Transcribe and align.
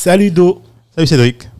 Salut 0.00 0.30
Do. 0.30 0.62
Salut 0.94 1.08
Cédric. 1.08 1.50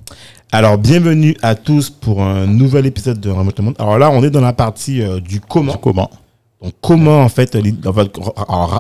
Alors 0.53 0.79
bienvenue 0.79 1.37
à 1.43 1.57
tous 1.57 1.91
pour 1.91 2.23
un 2.23 2.47
nouvel 2.47 2.87
épisode 2.87 3.19
de 3.19 3.31
Remote 3.31 3.59
Monde. 3.59 3.75
Alors 3.81 3.99
là, 3.99 4.13
on 4.13 4.23
est 4.23 4.31
dans 4.31 4.41
la 4.41 4.53
partie 4.53 5.03
euh, 5.03 5.19
du 5.19 5.41
comment. 5.41 5.73
comment 5.73 6.09
Donc 6.63 6.73
comment 6.81 7.21
en 7.25 7.29
fait, 7.29 7.57
on 7.57 7.91
va 7.91 8.05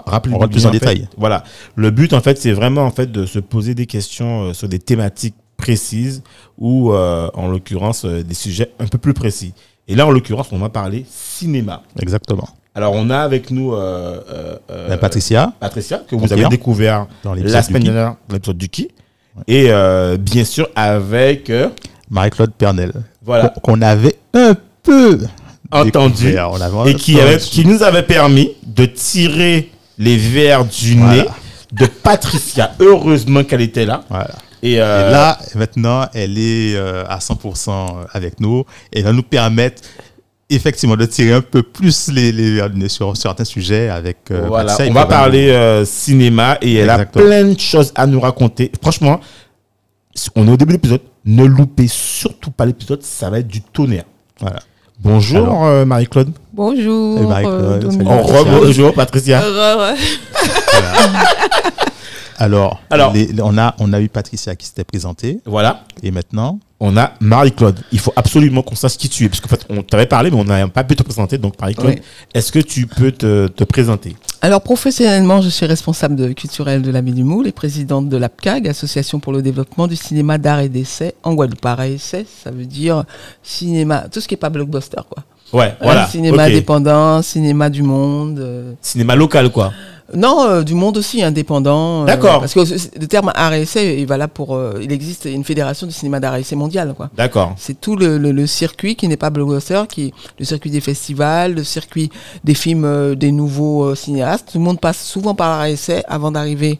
rappeler 0.06 0.36
On 0.36 0.38
rentre 0.38 0.52
plus 0.52 0.64
en 0.64 0.70
détail. 0.70 1.08
Voilà. 1.16 1.42
Le 1.74 1.90
but 1.90 2.12
en 2.12 2.20
fait, 2.20 2.38
c'est 2.38 2.52
vraiment 2.52 2.82
en 2.82 2.92
fait 2.92 3.10
de 3.10 3.26
se 3.26 3.40
poser 3.40 3.74
des 3.74 3.86
questions 3.86 4.42
euh, 4.42 4.52
sur 4.52 4.68
des 4.68 4.78
thématiques 4.78 5.34
précises 5.56 6.22
ou 6.56 6.92
euh, 6.92 7.28
en 7.34 7.48
l'occurrence 7.48 8.04
des 8.04 8.34
sujets 8.34 8.70
un 8.78 8.86
peu 8.86 8.98
plus 8.98 9.12
précis. 9.12 9.54
Et 9.88 9.96
là, 9.96 10.06
en 10.06 10.12
l'occurrence, 10.12 10.50
on 10.52 10.58
va 10.58 10.68
parler 10.68 11.04
cinéma. 11.10 11.82
Exactement. 12.00 12.48
Alors 12.76 12.92
on 12.94 13.10
a 13.10 13.18
avec 13.18 13.50
nous 13.50 13.74
Patricia, 15.00 15.52
Patricia 15.58 15.98
que 16.06 16.14
vous 16.14 16.32
avez 16.32 16.46
découvert 16.46 17.08
Dans 17.24 17.34
la 17.34 17.42
du 17.42 17.66
semaine 17.66 17.82
dernière, 17.82 18.14
l'épisode 18.30 18.56
du 18.56 18.68
qui. 18.68 18.90
Et 19.46 19.66
euh, 19.70 20.16
bien 20.18 20.44
sûr 20.44 20.68
avec 20.74 21.50
euh, 21.50 21.68
Marie-Claude 22.10 22.52
Pernel. 22.56 22.92
Voilà. 23.24 23.52
Qu'on 23.62 23.80
avait 23.82 24.16
un 24.34 24.54
peu 24.82 25.18
entendu 25.70 26.28
et 26.86 26.94
qui, 26.94 27.20
avait, 27.20 27.34
entendu. 27.36 27.50
qui 27.50 27.64
nous 27.66 27.82
avait 27.82 28.02
permis 28.02 28.52
de 28.66 28.86
tirer 28.86 29.70
les 29.98 30.16
verres 30.16 30.64
du 30.64 30.94
Voilà. 30.96 31.22
nez 31.22 31.28
de 31.72 31.86
Patricia. 31.86 32.72
Heureusement 32.80 33.44
qu'elle 33.44 33.60
était 33.60 33.84
là. 33.84 34.04
Voilà. 34.08 34.30
Et, 34.62 34.72
Et 34.72 34.80
euh, 34.80 35.10
là, 35.10 35.38
maintenant, 35.54 36.06
elle 36.14 36.38
est 36.38 36.74
euh, 36.74 37.04
à 37.08 37.18
100% 37.18 38.06
avec 38.12 38.40
nous 38.40 38.64
et 38.92 38.98
elle 39.00 39.04
va 39.04 39.12
nous 39.12 39.22
permettre 39.22 39.82
effectivement 40.50 40.96
de 40.96 41.04
tirer 41.06 41.32
un 41.32 41.40
peu 41.40 41.62
plus 41.62 42.08
les, 42.08 42.32
les 42.32 42.54
verres 42.54 42.70
du 42.70 42.78
nez 42.78 42.88
sur 42.88 43.16
certains 43.16 43.44
sujets 43.44 43.88
avec 43.90 44.30
euh, 44.30 44.46
voilà, 44.48 44.70
Patricia. 44.70 44.90
on 44.90 44.94
va 44.94 45.06
parler 45.06 45.50
euh, 45.50 45.84
cinéma 45.84 46.56
et 46.62 46.74
elle 46.76 46.88
Exactement. 46.90 47.24
a 47.24 47.28
plein 47.28 47.44
de 47.52 47.58
choses 47.60 47.92
à 47.94 48.06
nous 48.06 48.20
raconter. 48.20 48.72
Franchement, 48.80 49.20
on 50.34 50.48
est 50.48 50.50
au 50.50 50.56
début 50.56 50.72
de 50.72 50.76
l'épisode. 50.78 51.00
Ne 51.26 51.44
loupez 51.44 51.86
surtout 51.88 52.50
pas 52.50 52.64
l'épisode, 52.66 53.02
ça 53.02 53.28
va 53.28 53.40
être 53.40 53.48
du 53.48 53.60
tonnerre. 53.60 54.04
Voilà. 54.40 54.60
Bonjour 55.00 55.64
euh, 55.66 55.84
Marie-Claude. 55.84 56.32
Bonjour. 56.52 57.18
Euh. 57.20 57.80
On 57.84 58.04
Patricia. 58.26 58.44
bonjour 58.60 58.94
Patricia. 58.94 59.42
Alors, 62.40 62.80
Alors. 62.90 63.12
les- 63.12 63.30
on, 63.42 63.58
a, 63.58 63.74
on 63.78 63.92
a 63.92 64.00
eu 64.00 64.08
Patricia 64.08 64.54
qui 64.54 64.66
s'était 64.66 64.84
présentée 64.84 65.40
Voilà. 65.44 65.84
et 66.02 66.10
maintenant, 66.10 66.60
On 66.80 66.96
a 66.96 67.12
Marie-Claude. 67.20 67.80
Il 67.90 67.98
faut 67.98 68.12
absolument 68.14 68.62
qu'on 68.62 68.76
sache 68.76 68.96
qui 68.96 69.08
tu 69.08 69.24
es. 69.24 69.28
Parce 69.28 69.40
qu'en 69.40 69.48
fait, 69.48 69.66
on 69.68 69.82
t'avait 69.82 70.06
parlé, 70.06 70.30
mais 70.30 70.36
on 70.36 70.44
n'a 70.44 70.68
pas 70.68 70.84
pu 70.84 70.94
te 70.94 71.02
présenter. 71.02 71.36
Donc, 71.36 71.54
Marie-Claude, 71.60 71.94
Oui. 71.96 72.02
est-ce 72.34 72.52
que 72.52 72.60
tu 72.60 72.86
peux 72.86 73.10
te, 73.10 73.48
te 73.48 73.64
présenter? 73.64 74.14
Alors 74.40 74.60
professionnellement, 74.60 75.40
je 75.40 75.48
suis 75.48 75.66
responsable 75.66 76.14
de 76.14 76.32
culturel 76.32 76.80
de 76.82 76.92
la 76.92 77.02
du 77.02 77.24
Moule 77.24 77.48
et 77.48 77.52
présidente 77.52 78.08
de 78.08 78.16
l'APCAG, 78.16 78.68
Association 78.68 79.18
pour 79.18 79.32
le 79.32 79.42
développement 79.42 79.88
du 79.88 79.96
cinéma 79.96 80.38
d'art 80.38 80.60
et 80.60 80.68
d'essai 80.68 81.14
en 81.24 81.34
Guadeloupe. 81.34 81.60
Pareil, 81.60 81.94
essai, 81.94 82.24
ça 82.44 82.52
veut 82.52 82.64
dire 82.66 83.02
cinéma, 83.42 84.04
tout 84.12 84.20
ce 84.20 84.28
qui 84.28 84.34
est 84.34 84.36
pas 84.38 84.50
blockbuster, 84.50 85.00
quoi. 85.10 85.24
Ouais, 85.52 85.70
Hein, 85.70 85.76
voilà. 85.82 86.06
cinéma 86.06 86.44
Ok. 86.44 86.50
indépendant, 86.50 87.22
cinéma 87.22 87.68
du 87.70 87.82
monde. 87.82 88.38
euh, 88.38 88.72
Cinéma 88.80 89.16
local, 89.16 89.50
quoi. 89.50 89.72
Non, 90.14 90.42
euh, 90.42 90.62
du 90.62 90.74
monde 90.74 90.96
aussi 90.96 91.22
indépendant. 91.22 92.02
euh, 92.02 92.06
D'accord. 92.06 92.40
parce 92.40 92.54
que 92.54 92.60
le 92.98 93.06
terme 93.06 93.30
art 93.34 93.52
et 93.52 93.62
essai, 93.62 93.98
il 94.00 94.06
va 94.06 94.16
là 94.16 94.26
pour. 94.26 94.54
euh, 94.54 94.78
il 94.82 94.90
existe 94.90 95.26
une 95.26 95.44
fédération 95.44 95.86
du 95.86 95.92
cinéma 95.92 96.18
d'art 96.18 96.36
et 96.36 96.40
essai 96.40 96.56
mondial, 96.56 96.94
quoi. 96.96 97.10
D'accord. 97.14 97.54
C'est 97.58 97.78
tout 97.78 97.94
le, 97.94 98.16
le- 98.16 98.32
le 98.32 98.46
circuit 98.46 98.96
qui 98.96 99.06
n'est 99.06 99.18
pas 99.18 99.28
blockbuster, 99.30 99.82
qui 99.88 100.06
est 100.06 100.12
le 100.38 100.44
circuit 100.46 100.70
des 100.70 100.80
festivals, 100.80 101.54
le 101.54 101.64
circuit 101.64 102.10
des 102.42 102.54
films 102.54 102.84
euh, 102.86 103.14
des 103.14 103.32
nouveaux 103.32 103.94
cinéastes. 103.94 104.48
Tout 104.52 104.58
le 104.58 104.64
monde 104.64 104.80
passe 104.80 105.04
souvent 105.04 105.34
par 105.34 105.62
l'essai 105.64 106.02
avant 106.08 106.30
d'arriver 106.30 106.78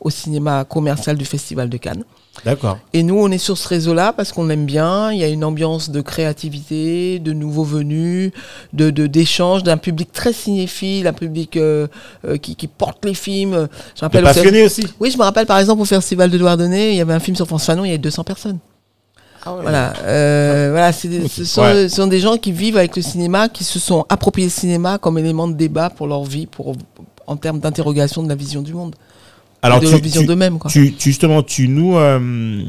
au 0.00 0.08
cinéma 0.08 0.64
commercial 0.64 1.18
du 1.18 1.26
Festival 1.26 1.68
de 1.68 1.76
Cannes. 1.76 2.04
D'accord. 2.44 2.78
Et 2.94 3.02
nous, 3.02 3.16
on 3.18 3.30
est 3.30 3.38
sur 3.38 3.58
ce 3.58 3.68
réseau-là 3.68 4.12
parce 4.14 4.32
qu'on 4.32 4.48
aime 4.50 4.64
bien. 4.64 5.12
Il 5.12 5.18
y 5.18 5.24
a 5.24 5.28
une 5.28 5.44
ambiance 5.44 5.90
de 5.90 6.00
créativité, 6.00 7.18
de 7.18 7.32
nouveaux 7.32 7.64
venus, 7.64 8.30
de 8.72 8.88
de- 8.90 9.06
d'échange, 9.06 9.62
d'un 9.62 9.76
public 9.76 10.10
très 10.12 10.32
cinéphile, 10.32 11.06
un 11.06 11.12
public 11.12 11.56
euh, 11.56 11.86
euh, 12.24 12.38
qui, 12.38 12.56
qui 12.56 12.66
porte 12.66 13.04
les 13.04 13.14
films. 13.14 13.68
Je 13.94 14.00
me 14.04 14.06
rappelle 14.06 14.24
au 14.24 14.66
aussi 14.66 14.86
oui, 15.00 15.10
je 15.10 15.18
me 15.18 15.22
rappelle 15.22 15.44
par 15.46 15.58
exemple 15.58 15.82
au 15.82 15.84
Festival 15.84 16.30
de 16.30 16.38
Douarnenez, 16.38 16.90
il 16.92 16.96
y 16.96 17.00
avait 17.00 17.12
un 17.12 17.20
film 17.20 17.36
sur 17.36 17.46
France 17.46 17.66
Fanon, 17.66 17.84
il 17.84 17.88
y 17.88 17.90
avait 17.90 17.98
200 17.98 18.24
personnes. 18.24 18.58
Voilà, 19.44 19.94
euh, 20.04 20.68
voilà, 20.70 20.92
c'est 20.92 21.08
des- 21.08 21.26
ce, 21.28 21.44
sont, 21.44 21.62
Ouais. 21.62 21.88
ce 21.88 21.96
sont 21.96 22.06
des 22.06 22.20
gens 22.20 22.36
qui 22.36 22.52
vivent 22.52 22.76
avec 22.76 22.94
le 22.96 23.02
cinéma, 23.02 23.48
qui 23.48 23.64
se 23.64 23.78
sont 23.78 24.04
appropriés 24.08 24.46
le 24.48 24.52
cinéma 24.52 24.98
comme 24.98 25.18
élément 25.18 25.48
de 25.48 25.54
débat 25.54 25.88
pour 25.90 26.06
leur 26.06 26.24
vie, 26.24 26.46
pour 26.46 26.74
en 27.26 27.36
termes 27.36 27.58
d'interrogation 27.58 28.22
de 28.22 28.28
la 28.28 28.34
vision 28.34 28.60
du 28.60 28.74
monde, 28.74 28.94
Alors, 29.62 29.80
de 29.80 29.86
tu, 29.86 29.92
leur 29.92 30.00
vision 30.00 30.20
tu, 30.22 30.26
d'eux-mêmes. 30.26 30.58
quoi. 30.58 30.70
tu, 30.70 30.92
tu- 30.94 31.10
justement, 31.10 31.42
tu 31.42 31.68
nous. 31.68 31.96
euh, 31.96 32.62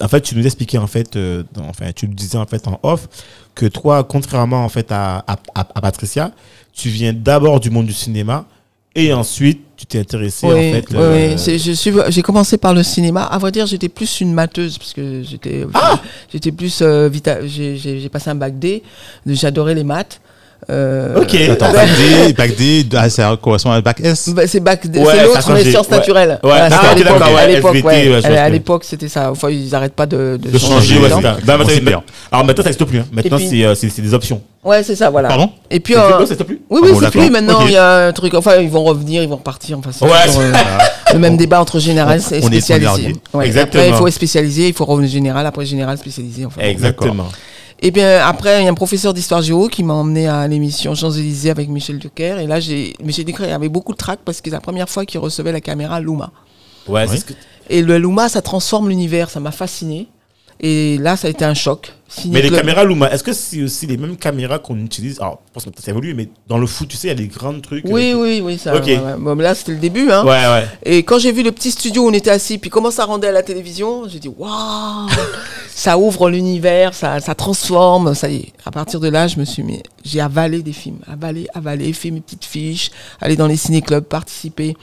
en 0.00 0.08
fait, 0.08 0.20
tu 0.20 0.36
nous 0.36 0.44
expliquais, 0.44 0.78
en 0.78 0.86
fait, 0.86 1.16
euh, 1.16 1.42
dans- 1.54 1.64
enfin, 1.68 1.90
tu 1.94 2.06
nous 2.08 2.14
disais, 2.14 2.36
en 2.38 2.46
fait, 2.46 2.66
en 2.68 2.78
off, 2.82 3.08
que 3.54 3.66
toi, 3.66 4.04
contrairement, 4.04 4.64
en 4.64 4.68
fait, 4.68 4.92
à, 4.92 5.18
à, 5.26 5.36
à- 5.54 5.68
à 5.74 5.80
Patricia, 5.80 6.32
tu 6.74 6.90
viens 6.90 7.12
d'abord 7.14 7.60
du 7.60 7.70
monde 7.70 7.86
du 7.86 7.94
cinéma 7.94 8.44
et 8.94 9.12
ensuite, 9.14 9.62
tu 9.78 9.86
t'es 9.86 9.98
intéressé, 10.00 10.46
Oui, 10.46 10.52
en 10.52 10.56
fait. 10.72 10.86
oui, 10.90 10.96
euh, 10.96 11.30
oui. 11.32 11.38
C'est- 11.38 11.58
je 11.58 11.72
suis- 11.72 11.92
j'ai 12.08 12.22
commencé 12.22 12.58
par 12.58 12.74
le 12.74 12.82
cinéma. 12.82 13.22
À 13.24 13.38
vrai 13.38 13.52
dire, 13.52 13.66
j'étais 13.66 13.88
plus 13.88 14.20
une 14.20 14.32
mateuse 14.34 14.76
parce 14.78 14.92
que 14.92 15.22
j'étais, 15.22 15.66
Ah 15.74 15.98
j'étais 16.32 16.52
plus 16.52 16.82
vita- 17.10 17.46
J'ai 17.46 17.76
j'ai- 17.78 18.00
j'ai 18.00 18.08
passé 18.10 18.28
un 18.30 18.34
bac 18.34 18.58
D. 18.58 18.82
J'adorais 19.26 19.74
les 19.74 19.84
maths. 19.84 20.20
Euh, 20.68 21.20
Ok. 21.20 21.34
attends, 21.34 21.72
bac 21.72 21.88
D, 21.96 22.32
bac 22.32 22.56
D, 22.56 22.86
ah, 22.96 23.08
ça 23.08 23.38
correspond 23.40 23.70
à 23.70 23.80
bac 23.80 24.00
S? 24.02 24.30
Bah, 24.30 24.42
c'est 24.48 24.58
bac 24.58 24.84
D, 24.86 24.98
Ouais, 24.98 25.04
c'est 25.06 25.12
ça 25.16 25.22
a 25.22 25.24
l'autre, 25.26 25.52
mais 25.52 25.64
sciences 25.64 25.86
Ouais. 25.88 25.96
naturelles. 25.96 26.28
Ouais, 26.30 26.38
Voilà, 26.42 26.68
ah, 26.72 26.88
à 26.90 26.94
l'époque, 26.96 27.72
ouais, 27.74 27.84
ouais, 27.84 28.08
ouais. 28.08 28.60
ouais, 28.68 28.78
c'était 28.82 29.08
ça. 29.08 29.30
Enfin, 29.30 29.48
ils 29.50 29.70
n'arrêtent 29.70 29.94
pas 29.94 30.06
de, 30.06 30.38
de 30.42 30.58
changer, 30.58 30.98
ouais, 30.98 31.04
dedans. 31.04 31.16
c'est 31.18 31.22
ça. 31.22 31.36
Bah, 31.44 31.52
maintenant, 31.56 31.66
c'est 31.68 31.74
c'est- 31.76 31.80
bien. 31.82 32.02
alors 32.32 32.44
maintenant, 32.44 32.64
ça 32.64 32.70
n'existe 32.70 32.84
plus. 32.90 32.98
hein. 32.98 33.06
Maintenant, 33.12 33.36
puis- 33.36 33.48
c'est 33.48 33.64
euh, 33.64 33.74
c'est- 33.76 33.90
c'est 33.90 34.02
des 34.02 34.12
options. 34.12 34.40
Ouais, 34.64 34.82
c'est 34.82 34.96
ça, 34.96 35.08
voilà. 35.10 35.28
Pardon 35.28 35.50
Et 35.70 35.78
puis, 35.78 35.94
Ça 35.94 36.00
euh, 36.20 36.26
plus 36.26 36.36
oui, 36.36 36.58
Ah 36.68 36.74
oui, 36.82 36.92
bon, 36.92 37.00
c'est 37.00 37.10
plus. 37.10 37.30
Maintenant, 37.30 37.60
il 37.66 37.72
y 37.72 37.76
a 37.76 38.06
un 38.08 38.12
truc. 38.12 38.34
Enfin, 38.34 38.56
ils 38.56 38.68
vont 38.68 38.82
revenir, 38.82 39.22
ils 39.22 39.28
vont 39.28 39.36
repartir. 39.36 39.78
Enfin, 39.78 39.90
c'est 39.92 40.04
Ouais. 40.04 40.10
euh, 40.36 40.52
le 41.12 41.18
même 41.20 41.36
débat 41.36 41.60
entre 41.60 41.78
général 41.78 42.18
et 42.18 42.22
On 42.42 42.48
est 42.48 42.60
spécialisé. 42.60 43.14
Ouais. 43.32 43.46
Exactement. 43.46 43.84
Après, 43.84 43.94
il 43.94 43.98
faut 43.98 44.10
spécialiser, 44.10 44.66
il 44.66 44.74
faut 44.74 44.84
revenir 44.84 45.08
général, 45.10 45.46
après 45.46 45.64
général 45.64 45.96
spécialisé. 45.96 46.44
Exactement. 46.58 47.26
Et 47.80 47.90
bien 47.90 48.24
après, 48.26 48.62
il 48.62 48.64
y 48.64 48.68
a 48.68 48.70
un 48.70 48.74
professeur 48.74 49.12
d'histoire 49.12 49.42
géo 49.42 49.68
qui 49.68 49.82
m'a 49.82 49.92
emmené 49.94 50.26
à 50.26 50.48
l'émission 50.48 50.94
Champs-Élysées 50.94 51.50
avec 51.50 51.68
Michel 51.68 51.98
Duquer. 51.98 52.38
Et 52.42 52.46
là, 52.46 52.58
j'ai 52.58 52.94
Michel 53.02 53.24
Duquer 53.26 53.52
avait 53.52 53.68
beaucoup 53.68 53.92
de 53.92 53.98
trac 53.98 54.20
parce 54.24 54.40
que 54.40 54.48
c'est 54.50 54.54
la 54.56 54.60
première 54.60 54.88
fois 54.88 55.04
qu'il 55.04 55.20
recevait 55.20 55.52
la 55.52 55.60
caméra 55.60 56.00
Luma. 56.00 56.30
Ouais, 56.88 57.02
Oui. 57.02 57.08
c'est 57.10 57.16
ce 57.18 57.24
que- 57.26 57.34
Et 57.68 57.82
le 57.82 57.98
Luma, 57.98 58.28
ça 58.28 58.40
transforme 58.42 58.88
l'univers, 58.88 59.28
ça 59.28 59.40
m'a 59.40 59.50
fasciné. 59.50 60.08
Et 60.60 60.96
là, 60.98 61.16
ça 61.16 61.26
a 61.26 61.30
été 61.30 61.44
un 61.44 61.52
choc. 61.52 61.92
Mais 62.28 62.40
les 62.40 62.50
caméras 62.50 62.84
Luma, 62.84 63.10
est-ce 63.10 63.24
que 63.24 63.32
c'est 63.32 63.62
aussi 63.62 63.86
les 63.86 63.96
mêmes 63.96 64.16
caméras 64.16 64.58
qu'on 64.60 64.78
utilise? 64.78 65.18
Alors, 65.20 65.40
je 65.48 65.52
pense 65.54 65.64
que 65.64 65.82
ça 65.82 65.90
évolue, 65.90 66.14
mais 66.14 66.28
dans 66.48 66.56
le 66.58 66.66
foot, 66.66 66.88
tu 66.88 66.96
sais, 66.96 67.08
il 67.08 67.10
y 67.10 67.12
a 67.12 67.16
des 67.16 67.26
grands 67.26 67.58
trucs. 67.60 67.84
Oui, 67.86 68.14
oui, 68.16 68.40
oui, 68.42 68.58
ça. 68.58 68.76
Ok. 68.76 68.84
ouais, 68.86 68.98
ouais. 68.98 69.16
Bon, 69.18 69.34
là, 69.36 69.54
c'était 69.54 69.72
le 69.72 69.78
début. 69.78 70.10
Hein. 70.10 70.24
Ouais, 70.24 70.46
ouais. 70.46 70.66
Et 70.84 71.02
quand 71.02 71.18
j'ai 71.18 71.32
vu 71.32 71.42
le 71.42 71.50
petit 71.52 71.70
studio 71.72 72.04
où 72.04 72.08
on 72.08 72.12
était 72.12 72.30
assis, 72.30 72.58
puis 72.58 72.70
comment 72.70 72.90
ça 72.92 73.04
rendait 73.04 73.26
à 73.28 73.32
la 73.32 73.42
télévision, 73.42 74.08
j'ai 74.08 74.20
dit 74.20 74.28
waouh, 74.28 75.08
ça 75.74 75.98
ouvre 75.98 76.30
l'univers, 76.30 76.94
ça, 76.94 77.18
ça 77.20 77.34
transforme, 77.34 78.14
ça 78.14 78.28
y 78.30 78.36
est. 78.36 78.52
À 78.64 78.70
partir 78.70 79.00
de 79.00 79.08
là, 79.08 79.26
je 79.26 79.38
me 79.38 79.44
suis 79.44 79.62
mis, 79.64 79.82
j'ai 80.04 80.20
avalé 80.20 80.62
des 80.62 80.72
films, 80.72 80.98
avalé, 81.10 81.48
avalé, 81.54 81.92
fait 81.92 82.10
mes 82.12 82.20
petites 82.20 82.44
fiches, 82.44 82.90
aller 83.20 83.36
dans 83.36 83.46
les 83.48 83.56
ciné-clubs, 83.56 84.04
participer 84.04 84.76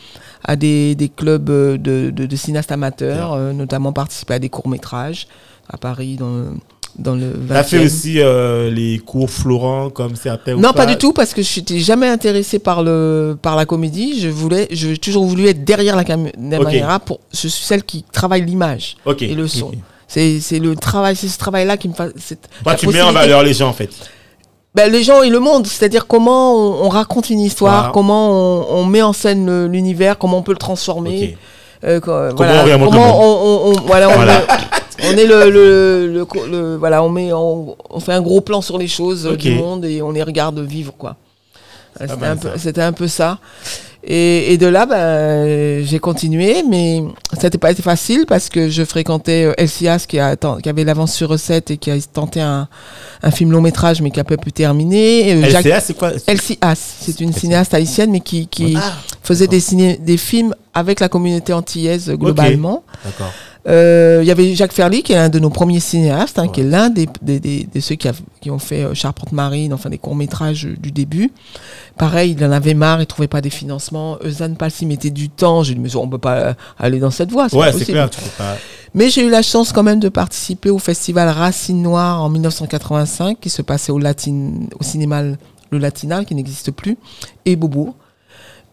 à 0.44 0.56
des, 0.58 0.94
des 0.96 1.08
clubs 1.10 1.50
euh, 1.50 1.78
de, 1.78 2.10
de, 2.14 2.26
de 2.26 2.36
cinéastes 2.36 2.72
amateurs, 2.74 3.32
euh, 3.34 3.54
notamment 3.54 3.94
participer 3.94 4.34
à 4.36 4.40
des 4.40 4.50
courts-métrages 4.50 5.28
à 5.70 5.78
Paris, 5.78 6.18
dans, 6.18 6.30
le- 6.30 6.54
dans 6.98 7.16
le 7.16 7.32
20 7.36 7.54
T'as 7.56 7.64
fait 7.64 7.80
aussi 7.84 8.20
euh, 8.20 8.70
les 8.70 9.00
cours 9.00 9.30
Florent 9.30 9.90
comme 9.90 10.16
certains 10.16 10.56
non, 10.56 10.74
pas 10.74 10.86
du 10.86 10.96
tout, 10.98 11.12
parce 11.14 11.34
que 11.34 11.42
je 11.42 11.60
n'étais 11.60 11.80
jamais 11.80 12.08
intéressée 12.08 12.60
par, 12.60 12.84
le, 12.84 13.38
par 13.42 13.56
la 13.56 13.66
comédie. 13.66 14.20
Je 14.20 14.28
voulais, 14.30 14.68
j'ai 14.72 14.98
toujours 14.98 15.26
voulu 15.26 15.48
être 15.48 15.64
derrière 15.64 15.96
la 15.96 16.04
cam- 16.04 16.30
la 16.40 16.60
Ok. 16.60 16.66
caméra. 16.66 17.00
Pour, 17.00 17.20
je 17.32 17.48
suis 17.48 17.64
celle 17.64 17.84
qui 17.84 18.04
travaille 18.12 18.46
l'image 18.46 18.96
et 19.22 19.34
le 19.34 19.48
son. 19.48 19.72
C'est 20.08 20.40
c'est 20.42 20.60
le 20.60 20.76
travail, 20.76 21.16
c'est 21.16 21.28
ce 21.30 21.38
travail-là 21.40 21.78
qui 21.78 21.90
me 21.90 21.94
fait. 21.94 22.38
Tu 22.78 22.88
mets 22.90 23.02
en 23.02 23.12
valeur 23.12 23.42
les 23.44 23.54
gens, 23.54 23.70
en 23.70 23.74
fait. 23.74 23.90
ben, 24.76 24.92
les 24.92 25.02
gens 25.04 25.24
et 25.24 25.30
le 25.30 25.40
monde, 25.40 25.66
c'est-à-dire 25.66 26.06
comment 26.06 26.56
on, 26.56 26.86
on 26.86 26.90
raconte 26.90 27.30
une 27.32 27.40
histoire, 27.40 27.88
Wow. 27.88 27.92
comment 27.94 28.30
on, 28.32 28.82
on 28.82 28.86
met 28.86 29.02
en 29.02 29.14
scène 29.14 29.66
l'univers, 29.68 30.18
comment 30.20 30.38
on 30.38 30.44
peut 30.44 30.52
le 30.52 30.58
transformer. 30.60 31.38
Euh, 31.84 32.00
quand- 32.00 32.30
Comment 32.36 32.36
voilà, 32.36 32.78
le 32.78 32.86
comment 32.86 33.20
on, 33.22 33.72
on- 33.72 33.72
on- 33.72 33.82
voilà, 33.86 34.10
on, 34.10 34.14
Voilà. 34.14 34.42
on 35.04 35.12
est 35.18 35.26
le, 35.26 35.50
le, 35.50 36.08
le- 36.08 36.28
le- 36.50 36.76
voilà, 36.78 37.04
on 37.04 37.10
met, 37.10 37.34
on, 37.34 37.76
fait 38.00 38.14
un 38.14 38.22
gros 38.22 38.40
plan 38.42 38.62
sur 38.62 38.78
les 38.78 38.88
choses 38.88 39.26
euh, 39.26 39.32
Ok. 39.34 39.40
du 39.40 39.56
monde 39.56 39.84
et 39.86 40.02
on 40.02 40.12
les 40.12 40.24
regarde 40.24 40.60
vivre 40.60 40.94
quoi. 40.98 41.16
C'était 42.00 42.26
un, 42.26 42.36
peu- 42.38 42.50
un 42.82 42.94
peu 42.94 43.08
ça. 43.08 43.38
Et, 44.06 44.52
et 44.54 44.58
de 44.58 44.68
là, 44.68 44.86
ben, 44.86 45.84
j'ai 45.86 46.00
continué, 46.00 46.64
mais 46.70 47.04
ça 47.34 47.44
n'était 47.44 47.58
pas 47.58 47.72
été 47.72 47.82
facile 47.82 48.26
parce 48.28 48.50
que 48.50 48.68
je 48.70 48.84
fréquentais 48.84 49.46
euh, 49.46 49.54
Elsias 49.58 50.06
qui, 50.08 50.20
a, 50.20 50.36
qui 50.36 50.68
avait 50.68 50.84
l'avance 50.84 51.14
sur 51.14 51.30
recette 51.30 51.72
et 51.72 51.78
qui 51.78 51.90
a 51.90 51.96
tenté 52.02 52.42
un, 52.42 52.68
un 53.22 53.32
film 53.32 53.52
long 53.52 53.62
métrage 53.62 54.02
mais 54.02 54.12
qui 54.12 54.20
a 54.20 54.26
pas 54.26 54.36
pu 54.36 54.52
terminer. 54.52 55.30
Et, 55.30 55.34
euh, 55.36 55.50
Jacques- 55.50 55.84
c'est 55.86 55.98
quoi? 55.98 56.12
Haas, 56.62 56.76
c'est 57.00 57.22
une 57.22 57.32
cinéaste 57.32 57.74
haïtienne, 57.74 58.12
mais 58.12 58.20
qui, 58.20 58.48
qui 58.48 58.76
Ah, 58.78 58.92
faisait 59.24 59.48
des, 59.48 59.62
ciné- 59.62 59.98
des 59.98 60.18
films 60.18 60.54
avec 60.74 61.00
la 61.00 61.08
communauté 61.08 61.54
antillaise 61.54 62.10
globalement. 62.10 62.84
D'accord. 63.06 63.32
Euh, 63.68 64.20
Il 64.22 64.28
y 64.28 64.32
avait 64.32 64.56
Jacques 64.56 64.74
Ferly, 64.74 65.04
qui 65.04 65.14
est 65.14 65.16
l'un 65.16 65.30
de 65.30 65.40
nos 65.40 65.50
premiers 65.50 65.80
cinéastes, 65.80 66.38
hein, 66.38 66.48
qui 66.50 66.62
est 66.62 66.66
l'un 66.66 66.90
des, 66.90 67.08
des, 67.22 67.40
des- 67.40 67.68
de 67.74 67.80
ceux 67.80 67.96
qui, 67.96 68.08
a- 68.10 68.14
qui 68.42 68.52
ont 68.52 68.60
fait 68.60 68.84
euh, 68.84 68.94
Charpente 68.94 69.32
Marine, 69.32 69.74
enfin 69.74 69.90
des 69.90 69.98
courts-métrages 69.98 70.66
euh, 70.66 70.76
du 70.78 70.92
début. 70.92 71.32
Pareil, 71.98 72.36
il 72.38 72.44
en 72.44 72.52
avait 72.52 72.74
marre, 72.74 73.00
il 73.02 73.06
trouvait 73.08 73.28
pas 73.30 73.40
des 73.42 73.50
financements. 73.50 74.18
Eusanne 74.24 74.58
Palsy 74.58 74.86
mettait 74.86 75.12
du 75.12 75.30
temps. 75.30 75.64
J'ai 75.64 75.76
dit, 75.76 75.80
mais 75.80 75.96
on 75.96 76.10
peut 76.10 76.18
pas 76.18 76.36
euh, 76.36 76.54
aller 76.78 77.00
dans 77.00 77.12
cette 77.12 77.32
voie. 77.32 77.48
Ouais, 77.54 77.72
c'est 77.72 77.86
clair. 77.86 78.10
Tu 78.10 78.20
peux 78.20 78.30
pas. 78.38 78.58
Mais 78.96 79.10
j'ai 79.10 79.26
eu 79.26 79.30
la 79.30 79.42
chance 79.42 79.72
quand 79.72 79.84
même 79.84 80.00
de 80.00 80.10
participer 80.10 80.70
au 80.70 80.78
festival 80.80 81.30
Racine 81.30 81.82
Noire 81.82 82.22
en 82.22 82.30
1985 82.30 83.40
qui 83.40 83.50
se 83.50 83.62
passait 83.62 83.92
au, 83.92 83.98
Latin, 84.00 84.52
au 84.80 84.84
cinéma 84.84 85.24
Le 85.24 85.78
Latinal 85.80 86.26
qui 86.26 86.36
n'existe 86.36 86.72
plus 86.72 86.98
et 87.46 87.56
Bobo. 87.56 87.96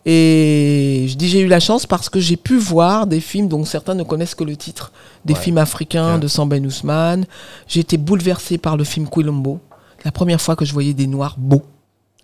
Et 0.07 1.07
je 1.09 1.15
dis 1.17 1.29
j'ai 1.29 1.41
eu 1.41 1.47
la 1.47 1.61
chance 1.61 1.85
parce 1.87 2.09
que 2.09 2.21
j'ai 2.21 2.37
pu 2.37 2.57
voir 2.57 3.07
des 3.07 3.21
films 3.21 3.49
dont 3.49 3.65
certains 3.65 3.95
ne 3.95 4.03
connaissent 4.03 4.35
que 4.35 4.45
le 4.45 4.57
titre, 4.57 4.93
des 5.25 5.35
Ouais. 5.35 5.41
films 5.41 5.59
africains 5.59 6.11
Bien. 6.13 6.19
de 6.19 6.27
Samben 6.29 6.65
Ousmane. 6.67 7.27
J'ai 7.69 7.81
été 7.81 7.97
bouleversée 7.99 8.57
par 8.59 8.77
le 8.77 8.85
film 8.85 9.09
Quilombo, 9.09 9.61
la 10.05 10.11
première 10.11 10.41
fois 10.41 10.57
que 10.57 10.65
je 10.65 10.73
voyais 10.73 10.95
des 10.95 11.07
noirs 11.07 11.35
beaux. 11.39 11.63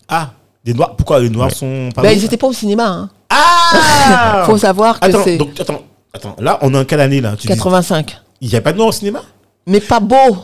Ah, 0.09 0.31
des 0.65 0.73
noirs. 0.75 0.97
Pourquoi 0.97 1.21
les 1.21 1.29
noirs 1.31 1.51
sont 1.53 1.91
pas 1.95 2.03
Ben, 2.03 2.09
beaux 2.13 2.17
ils 2.19 2.23
n'étaient 2.23 2.37
pas 2.39 2.47
au 2.47 2.53
cinéma. 2.53 2.87
Hein. 2.89 3.11
Ah 3.29 4.45
Faut 4.47 4.57
savoir 4.59 4.99
que 4.99 5.07
Attends, 5.07 5.21
c'est 5.25 5.37
donc, 5.37 5.61
attends, 5.61 5.83
attends. 6.15 6.37
Là, 6.39 6.59
on 6.63 6.73
est 6.73 6.79
en 6.79 6.85
quelle 6.85 7.01
année 7.01 7.21
là 7.21 7.33
Tu 7.37 7.47
dis- 7.47 7.53
85. 7.53 8.17
Il 8.41 8.49
n'y 8.49 8.57
a 8.57 8.61
pas 8.63 8.73
de 8.73 8.79
noirs 8.79 8.89
au 8.89 8.93
cinéma? 8.93 9.21
Mais 9.67 9.81
pas 9.81 10.01
beaux. 10.01 10.37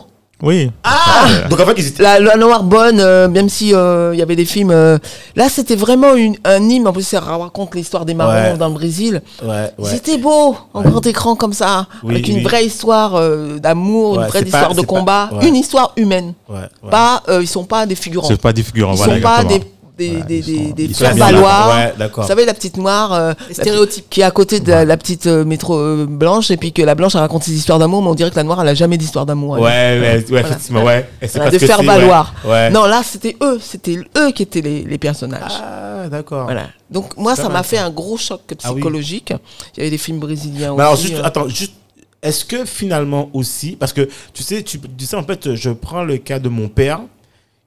Oui. 0.43 0.69
Ah 0.83 1.47
Donc 1.49 1.59
en 1.59 1.65
fait, 1.65 1.73
ils 1.77 1.87
étaient. 1.87 2.03
La, 2.03 2.19
la 2.19 2.35
noire 2.35 2.63
bonne, 2.63 2.99
euh, 2.99 3.29
même 3.29 3.47
si 3.47 3.73
euh, 3.73 4.11
il 4.13 4.19
y 4.19 4.21
avait 4.21 4.35
des 4.35 4.43
films. 4.45 4.71
euh, 4.71 4.97
là, 5.37 5.47
c'était 5.49 5.75
vraiment 5.77 6.15
une, 6.15 6.35
un 6.43 6.61
hymne. 6.69 6.85
En 6.87 6.91
plus, 6.93 7.03
ça 7.07 7.21
raconte 7.21 7.73
l'histoire 7.75 8.03
des 8.03 8.13
marrons 8.13 8.51
Ouais. 8.51 8.57
dans 8.57 8.67
le 8.67 8.73
Brésil. 8.73 9.21
Ouais, 9.41 9.71
ouais. 9.77 9.89
C'était 9.89 10.17
beau, 10.17 10.55
en 10.73 10.83
Ouais. 10.83 10.89
grand 10.91 11.05
écran 11.07 11.35
comme 11.35 11.53
ça, 11.53 11.87
Oui, 12.03 12.15
avec 12.15 12.27
une 12.27 12.35
oui. 12.37 12.43
vraie 12.43 12.65
histoire 12.65 13.15
euh, 13.15 13.57
d'amour, 13.57 14.17
Ouais, 14.17 14.23
une 14.23 14.27
vraie 14.29 14.41
pas- 14.41 14.45
histoire 14.57 14.75
de 14.75 14.81
pas- 14.81 14.87
combat, 14.87 15.29
ouais. 15.31 15.47
une 15.47 15.55
histoire 15.55 15.93
humaine. 15.95 16.33
Ouais, 16.49 16.57
ouais. 16.83 16.89
Pas, 16.91 17.23
euh, 17.29 17.39
ils 17.41 17.47
sont 17.47 17.63
pas 17.63 17.85
des 17.85 17.95
figurants. 17.95 18.27
C'est 18.27 18.41
pas 18.41 18.51
des 18.53 18.63
figurants, 18.63 18.93
Ils 18.93 18.97
voilà, 18.97 19.15
sont 19.15 19.21
pas 19.21 19.43
des 19.45 19.61
des, 19.97 20.09
Voilà, 20.09 20.25
des, 20.25 20.41
des, 20.41 20.73
des 20.73 20.87
là. 20.87 21.93
Ouais. 21.97 22.09
Vous 22.15 22.23
savez, 22.27 22.45
la 22.45 22.53
petite 22.53 22.77
noire, 22.77 23.13
euh, 23.13 23.33
stéréotypes. 23.51 24.05
qui 24.09 24.21
est 24.21 24.23
à 24.23 24.31
côté 24.31 24.59
de 24.59 24.69
la, 24.71 24.85
la 24.85 24.97
petite 24.97 25.27
euh, 25.27 25.45
métro 25.45 25.77
euh, 25.77 26.05
blanche, 26.09 26.49
et 26.51 26.57
puis 26.57 26.73
que 26.73 26.81
la 26.81 26.95
blanche 26.95 27.13
elle 27.15 27.21
raconte 27.21 27.43
ses 27.43 27.51
histoires 27.53 27.77
d'amour, 27.79 28.01
mais 28.01 28.09
on 28.09 28.15
dirait 28.15 28.31
que 28.31 28.35
la 28.35 28.43
noire 28.43 28.59
elle 28.61 28.67
a 28.69 28.73
jamais 28.73 28.97
d'histoire 28.97 29.25
d'amour. 29.25 29.51
Ouais, 29.53 29.59
ouais, 29.61 30.25
effectivement, 30.39 30.83
ouais. 30.83 31.07
Et 31.21 31.27
c'est 31.27 31.37
Voilà, 31.37 31.51
parce 31.51 31.53
de 31.53 31.59
que 31.59 31.65
faire 31.67 31.79
c'est- 31.79 31.85
valoir. 31.85 32.33
Ouais. 32.43 32.49
ouais. 32.51 32.69
Non, 32.71 32.85
là 32.85 33.01
c'était 33.03 33.35
eux, 33.41 33.59
c'était 33.61 33.99
eux 34.17 34.31
qui 34.31 34.43
étaient 34.43 34.61
les, 34.61 34.83
les 34.83 34.97
personnages. 34.97 35.51
Ah, 35.61 36.07
d'accord. 36.09 36.45
Voilà. 36.45 36.67
Donc 36.89 37.15
moi, 37.17 37.35
C'est 37.35 37.43
ça 37.43 37.49
m'a 37.49 37.63
fait 37.63 37.77
ça. 37.77 37.85
un 37.85 37.89
gros 37.91 38.17
choc 38.17 38.41
Ah 38.63 38.69
oui. 38.69 38.75
psychologique. 38.81 39.31
Il 39.75 39.79
y 39.79 39.81
avait 39.81 39.91
des 39.91 39.97
films 39.97 40.19
brésiliens 40.19 40.73
Mais 40.75 40.81
alors, 40.81 40.93
aussi. 40.93 41.07
juste, 41.07 41.19
euh. 41.19 41.23
attends, 41.23 41.47
juste, 41.47 41.73
est-ce 42.21 42.45
que 42.45 42.65
finalement 42.65 43.29
aussi, 43.33 43.75
parce 43.79 43.93
que 43.93 44.07
tu 44.33 44.43
sais, 44.43 44.63
tu 44.63 44.79
dis 44.79 45.05
ça 45.05 45.17
en 45.19 45.23
fait, 45.23 45.53
je 45.55 45.69
prends 45.69 46.03
le 46.03 46.17
cas 46.17 46.39
de 46.39 46.49
mon 46.49 46.67
père 46.67 47.01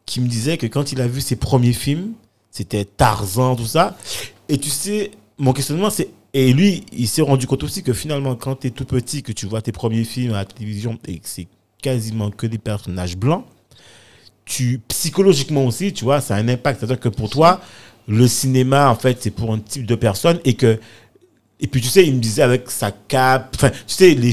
qui 0.06 0.20
me 0.20 0.28
disait 0.28 0.56
que 0.56 0.66
quand 0.66 0.92
il 0.92 1.00
a 1.00 1.08
vu 1.08 1.20
ses 1.20 1.36
premiers 1.36 1.72
films, 1.72 2.12
c'était 2.50 2.84
Tarzan, 2.84 3.56
tout 3.56 3.66
ça. 3.66 3.96
Et 4.48 4.58
tu 4.58 4.70
sais, 4.70 5.10
mon 5.38 5.52
questionnement, 5.52 5.90
c'est. 5.90 6.08
Et 6.32 6.52
lui, 6.52 6.84
il 6.92 7.08
s'est 7.08 7.22
rendu 7.22 7.46
compte 7.46 7.62
aussi 7.64 7.82
que 7.82 7.92
finalement, 7.92 8.36
quand 8.36 8.56
tu 8.56 8.66
es 8.68 8.70
tout 8.70 8.84
petit, 8.84 9.22
que 9.22 9.32
tu 9.32 9.46
vois 9.46 9.62
tes 9.62 9.72
premiers 9.72 10.04
films 10.04 10.32
à 10.32 10.38
la 10.38 10.44
télévision 10.44 10.98
et 11.06 11.18
que 11.18 11.28
c'est 11.28 11.48
quasiment 11.82 12.30
que 12.30 12.46
des 12.46 12.58
personnages 12.58 13.16
blancs, 13.16 13.44
tu 14.44 14.80
psychologiquement 14.88 15.64
aussi, 15.66 15.92
tu 15.92 16.04
vois, 16.04 16.20
ça 16.20 16.36
a 16.36 16.38
un 16.38 16.48
impact. 16.48 16.80
C'est-à-dire 16.80 17.00
que 17.00 17.08
pour 17.08 17.30
toi, 17.30 17.60
le 18.06 18.28
cinéma, 18.28 18.90
en 18.90 18.94
fait, 18.94 19.18
c'est 19.20 19.30
pour 19.30 19.52
un 19.52 19.58
type 19.58 19.86
de 19.86 19.94
personne 19.94 20.38
et 20.44 20.54
que 20.54 20.78
et 21.58 21.66
puis 21.68 21.80
tu 21.80 21.88
sais, 21.88 22.04
il 22.04 22.14
me 22.14 22.20
disait 22.20 22.42
avec 22.42 22.70
sa 22.70 22.90
cape, 22.90 23.54
enfin, 23.56 23.70
tu 23.70 23.76
sais, 23.94 24.10
les, 24.10 24.32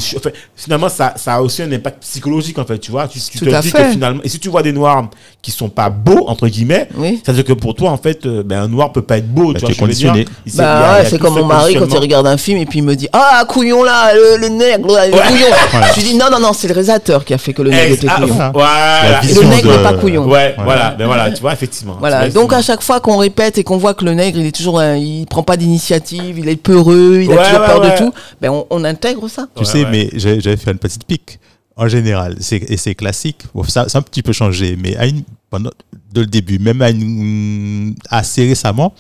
finalement, 0.58 0.90
ça, 0.90 1.14
ça 1.16 1.36
a 1.36 1.42
aussi 1.42 1.62
un 1.62 1.72
impact 1.72 2.02
psychologique 2.02 2.60
en 2.60 2.66
fait, 2.66 2.78
tu 2.80 2.92
vois. 2.92 3.08
Tu, 3.08 3.18
te 3.20 3.62
dis 3.62 3.70
fait. 3.70 3.78
que 3.84 3.90
finalement, 3.92 4.22
et 4.26 4.28
si 4.30 4.40
tu 4.40 4.50
vois 4.50 4.62
des 4.62 4.74
noirs 4.74 5.10
qui 5.42 5.52
sont 5.52 5.70
pas 5.70 5.90
beaux 5.90 6.26
entre 6.28 6.50
guillemets, 6.50 6.90
Oui. 6.98 7.22
ça 7.26 7.32
veut 7.32 7.38
dire 7.42 7.46
que 7.46 7.58
pour 7.58 7.76
toi 7.76 7.92
en 7.92 7.98
fait, 7.98 8.26
euh, 8.26 8.44
ben, 8.44 8.64
un 8.64 8.68
noir 8.68 8.92
peut 8.92 9.02
pas 9.02 9.20
être 9.20 9.30
beau, 9.34 9.54
Bah, 9.54 9.60
tu 9.60 9.66
vois. 9.66 9.70
dire? 9.70 9.78
conditionné. 9.80 10.26
Bah 10.56 10.98
ouais, 10.98 11.06
c'est 11.06 11.18
tout 11.18 11.24
comme 11.24 11.36
mon 11.36 11.46
mari 11.46 11.76
quand 11.76 11.88
il 11.90 11.98
regarde 11.98 12.28
un 12.28 12.36
film 12.38 12.58
et 12.60 12.66
puis 12.66 12.80
il 12.80 12.84
me 12.86 12.94
dit 12.96 13.08
Ah, 13.14 13.46
couillon 13.48 13.84
là, 13.84 14.14
le, 14.14 14.38
le 14.42 14.50
nègre, 14.50 14.88
le 14.88 14.94
Ouais. 14.94 15.10
couillon. 15.28 15.48
Voilà. 15.72 15.88
Je 15.94 16.00
lui 16.02 16.04
dis 16.10 16.16
Non, 16.18 16.26
non, 16.30 16.40
non, 16.42 16.52
c'est 16.52 16.68
le 16.68 16.74
réalisateur 16.74 17.24
qui 17.24 17.34
a 17.34 17.38
fait 17.38 17.54
que 17.54 17.62
le 17.62 17.70
nègre 17.70 17.94
était 17.94 18.08
ah, 18.10 18.20
couillon. 18.20 18.36
voilà. 18.54 19.22
Le 19.22 19.44
nègre 19.48 19.72
de- 19.72 19.78
n'est 19.78 19.84
pas 19.84 19.94
couillon. 19.94 20.26
Ouais, 20.26 20.34
Ouais. 20.34 20.56
voilà, 20.64 20.92
ben 20.92 21.06
voilà, 21.06 21.32
tu 21.32 21.40
vois, 21.42 21.54
effectivement. 21.54 21.96
Voilà. 22.00 22.30
Donc 22.30 22.52
à 22.52 22.62
chaque 22.62 22.82
fois 22.84 23.00
qu'on 23.00 23.16
répète 23.18 23.58
et 23.58 23.64
qu'on 23.64 23.78
voit 23.78 23.94
que 23.94 24.04
le 24.04 24.14
nègre, 24.14 24.40
il 24.40 24.46
est 24.46 24.52
toujours, 24.56 24.80
un- 24.82 24.98
il 24.98 25.26
prend 25.26 25.42
pas 25.44 25.56
d'initiative, 25.56 26.38
il 26.38 26.50
est 26.50 26.56
peureux, 26.58 27.13
il 27.22 27.32
a 27.32 27.36
Ouais, 27.36 27.44
toujours 27.44 27.60
ouais, 27.62 27.68
peur 27.68 27.82
ouais. 27.82 27.92
de 27.92 27.98
tout. 27.98 28.14
Ben 28.42 28.50
on, 28.52 28.66
on 28.70 28.84
intègre 28.84 29.28
ça. 29.30 29.48
Tu 29.56 29.60
Ouais, 29.64 29.66
sais, 29.70 29.84
ouais. 29.86 29.90
mais 29.92 30.10
j'avais 30.16 30.58
fait 30.58 30.72
une 30.72 30.78
petite 30.80 31.06
pique. 31.06 31.40
En 31.76 31.88
général, 31.88 32.36
c'est, 32.40 32.58
et 32.70 32.78
c'est 32.78 32.94
classique. 32.94 33.40
Bon, 33.56 33.64
ça, 33.64 33.90
ça 33.90 33.98
a 33.98 34.00
un 34.00 34.04
petit 34.04 34.22
peu 34.22 34.32
changé, 34.32 34.78
mais 34.80 34.96
à 34.96 35.08
une, 35.08 35.24
pendant, 35.50 35.72
de 36.14 36.22
le 36.22 36.28
début, 36.28 36.60
même 36.60 36.84
à 36.84 36.92
une, 36.92 37.96
assez 38.12 38.48
récemment, 38.48 38.94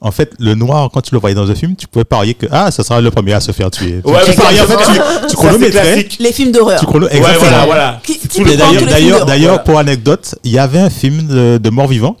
en 0.00 0.12
fait, 0.12 0.30
le 0.38 0.54
noir, 0.54 0.90
quand 0.92 1.00
tu 1.00 1.12
le 1.12 1.18
voyais 1.20 1.34
dans 1.34 1.50
un 1.50 1.56
film, 1.56 1.74
tu 1.74 1.88
pouvais 1.88 2.04
parier 2.04 2.34
que 2.34 2.46
ah, 2.52 2.70
ça 2.70 2.84
sera 2.84 3.00
le 3.00 3.10
premier 3.10 3.32
à 3.32 3.40
se 3.40 3.50
faire 3.50 3.68
tuer. 3.72 4.00
Ouais, 4.04 4.20
tu 4.24 4.32
pariais, 4.34 4.60
en 4.60 4.66
fait, 4.66 4.76
tu, 4.76 5.26
tu 5.30 5.34
chronométrais. 5.36 5.70
classique. 5.82 6.16
Les 6.20 6.30
films 6.32 6.52
d'horreur. 6.52 6.78
Tu 6.78 6.86
chrono, 6.86 7.06
Ouais, 7.06 7.16
exactement. 7.16 7.66
voilà, 7.66 7.66
voilà. 7.66 8.00
D'ailleurs, 9.26 9.26
Voilà. 9.26 9.58
pour 9.58 9.78
anecdote, 9.80 10.36
il 10.44 10.52
y 10.52 10.58
avait 10.60 10.78
un 10.78 10.90
film 10.90 11.26
de, 11.26 11.58
de 11.60 11.70
mort 11.70 11.88
vivant. 11.88 12.16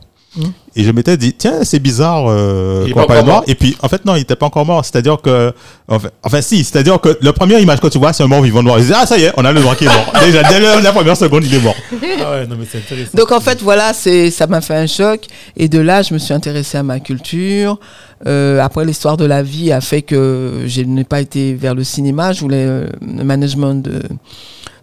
Et 0.76 0.84
je 0.84 0.90
m'étais 0.92 1.16
dit, 1.16 1.32
tiens, 1.32 1.64
c'est 1.64 1.80
bizarre 1.80 2.26
euh, 2.28 2.82
Il 2.86 2.90
est 2.90 2.92
qu'on 2.92 3.00
pas 3.00 3.06
parle 3.06 3.26
mort. 3.26 3.34
mort. 3.36 3.44
Et 3.48 3.54
puis, 3.56 3.76
en 3.82 3.88
fait, 3.88 4.04
non, 4.04 4.14
il 4.14 4.20
était 4.20 4.36
pas 4.36 4.46
encore 4.46 4.64
mort. 4.64 4.84
C'est-à-dire 4.84 5.18
que, 5.20 5.52
enfin, 5.88 6.08
enfin, 6.22 6.40
si, 6.42 6.62
c'est-à-dire 6.62 7.00
que 7.00 7.18
la 7.22 7.32
première 7.32 7.58
image 7.58 7.80
que 7.80 7.88
tu 7.88 7.98
vois, 7.98 8.12
c'est 8.12 8.22
un 8.22 8.28
mort 8.28 8.40
vivant 8.42 8.62
noir. 8.62 8.78
Ils 8.78 8.84
disent, 8.84 8.94
ah, 8.96 9.04
ça 9.04 9.18
y 9.18 9.24
est, 9.24 9.32
on 9.36 9.44
a 9.44 9.52
le 9.52 9.60
noir 9.60 9.76
qui 9.76 9.84
est 9.84 9.88
mort. 9.88 10.12
Déjà, 10.24 10.42
dès 10.44 10.60
le- 10.60 10.80
la 10.82 10.92
première 10.92 11.16
seconde, 11.16 11.44
il 11.44 11.52
est 11.54 11.60
mort. 11.60 11.74
Ah 11.92 12.30
ouais, 12.30 12.46
non, 12.46 12.56
mais 12.58 12.66
c'est 12.70 12.78
intéressant. 12.78 13.10
Donc 13.14 13.32
en 13.32 13.40
fait, 13.40 13.60
voilà, 13.62 13.92
c'est 13.92 14.30
ça 14.30 14.46
m'a 14.46 14.60
fait 14.60 14.76
un 14.76 14.86
choc. 14.86 15.26
Et 15.56 15.68
de 15.68 15.80
là, 15.80 16.02
je 16.02 16.14
me 16.14 16.18
suis 16.18 16.34
intéressée 16.34 16.78
à 16.78 16.82
ma 16.84 17.00
culture. 17.00 17.78
Euh, 18.26 18.60
après, 18.60 18.84
l'histoire 18.84 19.16
de 19.16 19.24
la 19.24 19.42
vie 19.42 19.72
a 19.72 19.80
fait 19.80 20.02
que 20.02 20.64
je 20.66 20.82
n'ai 20.82 21.04
pas 21.04 21.20
été 21.20 21.54
vers 21.54 21.74
le 21.74 21.82
cinéma. 21.84 22.32
Je 22.32 22.40
voulais 22.42 22.64
euh, 22.64 22.86
le 23.00 23.24
management 23.24 23.74
de, 23.82 24.02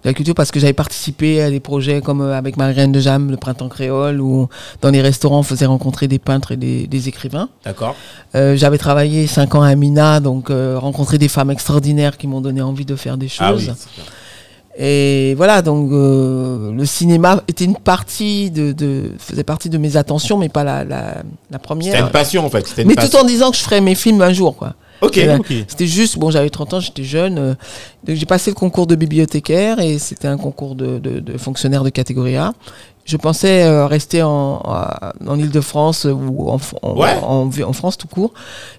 de 0.07 0.11
la 0.11 0.13
culture 0.15 0.35
parce 0.35 0.51
que 0.51 0.59
j'avais 0.59 0.73
participé 0.73 1.41
à 1.41 1.49
des 1.49 1.59
projets 1.59 1.99
comme 2.01 2.21
euh, 2.21 2.33
avec 2.37 2.55
Marianne 2.55 2.93
de 2.93 2.99
Jam, 3.01 3.29
le 3.29 3.35
Printemps 3.35 3.67
Créole, 3.67 4.21
où 4.21 4.47
dans 4.81 4.89
les 4.89 5.01
restaurants, 5.01 5.39
on 5.39 5.43
faisait 5.43 5.65
rencontrer 5.65 6.07
des 6.07 6.17
peintres 6.19 6.53
et 6.53 6.57
des, 6.57 6.87
des 6.87 7.09
écrivains. 7.09 7.49
D'accord. 7.65 7.95
Euh, 8.33 8.55
j'avais 8.55 8.77
travaillé 8.77 9.27
cinq 9.27 9.55
ans 9.55 9.61
à 9.63 9.75
Mina, 9.75 10.21
donc 10.21 10.49
euh, 10.49 10.79
rencontré 10.79 11.17
des 11.17 11.27
femmes 11.27 11.51
extraordinaires 11.51 12.17
qui 12.17 12.27
m'ont 12.27 12.39
donné 12.41 12.61
envie 12.61 12.85
de 12.85 12.95
faire 12.95 13.17
des 13.17 13.27
choses. 13.27 13.69
Ah 13.69 13.75
oui. 13.97 14.03
Et 14.79 15.33
voilà, 15.35 15.61
donc 15.63 15.91
euh, 15.91 16.71
le 16.71 16.85
cinéma 16.85 17.41
était 17.47 17.65
une 17.65 17.75
partie 17.75 18.51
de, 18.51 18.71
de 18.71 19.11
faisait 19.17 19.43
partie 19.43 19.69
de 19.69 19.77
mes 19.79 19.97
attentions, 19.97 20.37
mais 20.37 20.49
pas 20.49 20.63
la, 20.63 20.83
la, 20.85 20.99
la 20.99 21.15
C'était 21.51 21.57
première. 21.59 22.05
une 22.05 22.11
passion 22.11 22.45
en 22.45 22.49
fait. 22.49 22.65
une 22.77 22.87
Mais 22.87 22.93
passion. 22.95 23.09
tout 23.09 23.17
en 23.17 23.27
disant 23.27 23.49
que 23.51 23.57
je 23.57 23.63
ferais 23.63 23.81
mes 23.81 23.95
films 23.95 24.21
un 24.21 24.31
jour, 24.31 24.55
quoi. 24.55 24.75
Ok. 25.01 25.15
C'était 25.67 25.87
juste, 25.87 26.17
bon, 26.17 26.31
j'avais 26.31 26.49
30 26.49 26.73
ans, 26.73 26.79
j'étais 26.79 27.03
jeune. 27.03 27.37
euh, 27.37 27.53
donc 28.05 28.15
j'ai 28.15 28.25
passé 28.25 28.51
le 28.51 28.55
concours 28.55 28.87
de 28.87 28.95
bibliothécaire 28.95 29.79
et 29.79 29.99
c'était 29.99 30.27
un 30.27 30.37
concours 30.37 30.75
de, 30.75 30.97
de, 30.99 31.19
de 31.19 31.37
fonctionnaire 31.37 31.83
de 31.83 31.89
catégorie 31.89 32.35
A. 32.37 32.53
Je 33.07 33.15
pensais 33.15 33.63
euh, 33.63 33.87
rester 33.87 34.21
en, 34.21 34.61
en, 35.25 35.39
Ile-de-France 35.39 36.05
ou 36.05 36.49
en, 36.51 36.59
en, 36.81 36.95
Ouais. 36.99 37.15
en, 37.23 37.49
en 37.49 37.73
France 37.73 37.97
tout 37.97 38.07
court 38.09 38.33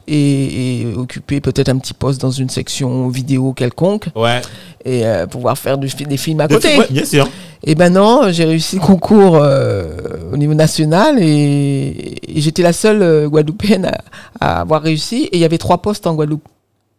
et, 0.06 0.82
et 0.82 0.87
occuper 0.94 1.40
peut-être 1.40 1.70
un 1.70 1.78
petit 1.78 1.94
poste 1.94 2.20
dans 2.20 2.30
une 2.30 2.50
section 2.50 3.08
vidéo 3.08 3.54
quelconque 3.54 4.08
Ouais. 4.14 4.42
et 4.85 5.06
euh, 5.06 5.26
pouvoir 5.26 5.56
faire 5.56 5.78
du, 5.78 5.88
des 5.88 6.16
films 6.18 6.40
à 6.40 6.47
côté. 6.49 6.76
ouais, 6.76 6.87
bien 6.90 7.06
sûr. 7.06 7.26
Et 7.64 7.75
ben 7.75 7.90
non, 7.92 8.30
j'ai 8.30 8.44
réussi 8.44 8.76
le 8.76 8.82
concours 8.82 9.37
euh, 9.37 9.87
au 10.32 10.37
niveau 10.37 10.54
national 10.54 11.16
et, 11.20 12.18
et 12.28 12.40
j'étais 12.42 12.62
la 12.62 12.73
seule 12.75 13.28
Guadeloupéenne 13.28 13.87
à, 13.87 13.99
à 14.58 14.61
avoir 14.61 14.82
réussi. 14.82 15.25
Et 15.32 15.38
il 15.38 15.40
y 15.40 15.44
avait 15.47 15.58
trois 15.58 15.78
postes 15.78 16.06
en 16.06 16.14
Guadeloupe. 16.14 16.47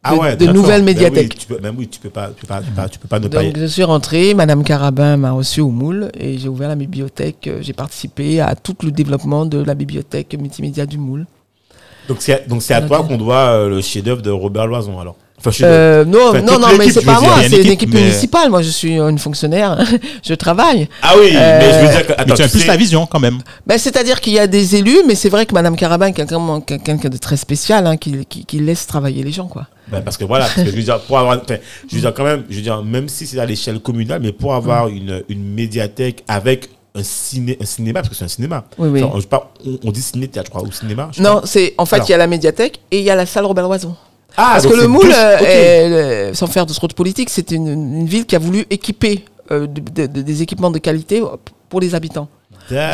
Ah 0.04 0.14
de- 0.16 0.20
ouais, 0.20 0.36
de 0.38 0.46
nouvelles 0.48 0.80
Ben 0.82 0.86
médiathèques. 0.86 1.32
oui, 1.34 1.38
tu 1.40 1.48
peux, 1.48 1.60
même 1.60 1.76
oui, 1.78 1.88
tu 1.88 2.00
peux 2.00 2.10
pas, 2.10 2.30
tu 2.30 2.42
peux 2.42 2.48
pas, 2.48 2.62
tu 2.62 2.70
peux 2.70 2.76
pas, 2.76 2.88
tu 2.90 3.00
peux 3.00 3.08
pas 3.08 3.20
ne 3.20 3.28
pas. 3.28 3.42
je 3.60 3.66
suis 3.66 3.84
rentrée, 3.84 4.34
Madame 4.34 4.64
Carabin 4.64 5.18
m'a 5.18 5.32
reçu 5.32 5.60
au 5.60 5.70
Moule 5.72 6.10
et 6.18 6.38
j'ai 6.38 6.48
ouvert 6.48 6.70
la 6.70 6.76
bibliothèque. 6.76 7.48
Euh, 7.48 7.60
J'ai 7.62 7.74
participé 7.74 8.40
à 8.40 8.56
tout 8.56 8.76
le 8.84 8.92
développement 8.92 9.46
de 9.46 9.62
la 9.62 9.76
bibliothèque 9.76 10.34
multimédia 10.40 10.86
du 10.86 10.98
Moule. 10.98 11.26
Donc 12.08 12.18
c'est, 12.22 12.48
donc 12.48 12.62
c'est 12.62 12.74
à 12.74 12.82
toi 12.82 13.04
qu'on 13.04 13.18
doit 13.18 13.36
euh, 13.52 13.70
le 13.70 13.82
chef-d'œuvre 13.82 14.22
de 14.22 14.32
Robert 14.32 14.68
Loison 14.68 15.00
alors? 15.00 15.16
Enfin, 15.40 15.52
je 15.52 15.56
suis 15.56 15.64
Euh, 15.66 16.06
non, 16.06 16.30
Enfin, 16.30 16.42
non, 16.42 16.60
non, 16.60 16.68
mais 16.78 16.90
c'est 16.92 17.00
je 17.02 17.06
pas 17.06 17.20
moi, 17.22 17.36
c'est 17.42 17.48
une 17.48 17.54
équipe, 17.56 17.72
équipe 17.72 17.94
mais- 17.94 18.02
municipale. 18.02 18.50
Moi, 18.50 18.62
je 18.62 18.70
suis 18.70 18.98
une 18.98 19.18
fonctionnaire, 19.18 19.78
je 20.24 20.34
travaille. 20.34 20.88
Ah 21.02 21.14
oui, 21.18 21.30
mais 21.34 21.74
je 21.74 21.80
veux 21.86 21.92
dire 21.92 22.06
que. 22.06 22.12
Mais 22.14 22.20
Attends, 22.20 22.36
tu 22.36 22.42
as 22.44 22.48
plus 22.50 22.60
sais- 22.60 22.68
la 22.68 22.76
vision 22.78 23.06
quand 23.06 23.20
même. 23.20 23.40
Ben, 23.66 23.78
C'est-à-dire 23.78 24.20
qu'il 24.22 24.34
y 24.34 24.40
a 24.40 24.48
des 24.48 24.76
élus, 24.76 25.00
mais 25.08 25.16
c'est 25.16 25.30
vrai 25.30 25.46
que 25.46 25.54
Madame 25.54 25.76
Carabin 25.76 26.08
est 26.08 26.14
quelqu'un 26.14 26.62
quelqu'un 26.62 27.10
de 27.10 27.18
très 27.18 27.38
spécial, 27.38 27.88
hein, 27.88 27.98
qui, 27.98 28.26
qui, 28.26 28.46
qui 28.46 28.60
laisse 28.60 28.86
travailler 28.86 29.24
les 29.24 29.32
gens, 29.32 29.48
quoi. 29.48 29.68
Ben, 29.88 30.02
parce 30.02 30.18
que 30.18 30.26
voilà, 30.26 30.46
parce 30.46 30.56
que 30.66 30.72
je 30.72 30.76
veux 30.76 30.84
dire, 30.84 31.00
pour 31.02 31.18
avoir, 31.18 31.40
enfin, 31.42 31.58
je 31.90 31.96
veux 31.96 32.02
dire 32.02 32.14
quand 32.14 32.24
même, 32.24 32.44
je 32.50 32.56
veux 32.58 32.62
dire, 32.62 32.84
même 32.84 33.10
si 33.10 33.26
c'est 33.26 33.40
à 33.40 33.46
l'échelle 33.46 33.80
communale, 33.80 34.20
mais 34.22 34.32
pour 34.32 34.54
avoir 34.54 34.88
Mm. 34.88 34.96
une, 34.98 35.24
une 35.30 35.44
médiathèque 35.54 36.24
avec 36.28 36.70
un, 36.96 37.02
ciné, 37.04 37.58
un 37.62 37.66
cinéma, 37.66 38.02
parce 38.02 38.10
que 38.10 38.16
c'est 38.16 38.26
un 38.26 38.28
cinéma. 38.28 38.66
Oui, 38.78 38.90
oui. 38.90 39.04
Enfin, 39.04 39.12
on, 39.14 39.18
je 39.18 39.22
sais 39.22 39.28
pas, 39.28 39.52
on, 39.66 39.80
on 39.88 39.92
dit 39.92 40.02
ciné-théâtre, 40.02 40.48
je 40.48 40.50
crois, 40.58 40.68
ou 40.68 40.72
cinéma. 40.72 41.10
je 41.12 41.22
Non, 41.24 41.42
c'est 41.46 41.74
en 41.78 41.86
fait, 41.86 42.02
il 42.08 42.12
y 42.12 42.14
a 42.14 42.18
la 42.18 42.28
médiathèque 42.28 42.80
et 42.92 43.00
il 43.00 43.04
y 43.04 43.10
a 43.10 43.16
la 43.16 43.26
salle 43.26 43.46
Robert 43.46 43.68
Loison. 43.68 43.96
Ah, 44.38 44.52
Parce 44.54 44.68
que 44.68 44.74
le 44.74 44.88
Moule, 44.88 45.12
euh, 45.14 45.38
est, 45.40 45.92
euh, 45.92 46.34
sans 46.34 46.48
faire 46.48 46.66
de 46.66 46.74
trop 46.74 46.88
de 46.88 46.94
politique, 46.94 47.30
c'est 47.30 47.52
une, 47.52 47.68
une 47.68 48.06
ville 48.06 48.26
qui 48.26 48.36
a 48.36 48.40
voulu 48.40 48.66
équiper 48.70 49.26
euh, 49.52 49.68
de- 49.68 49.82
de- 49.82 50.06
de- 50.08 50.22
des 50.22 50.42
équipements 50.42 50.72
de 50.72 50.80
qualité 50.80 51.22
pour 51.70 51.80
les 51.82 51.96
habitants. 51.96 52.28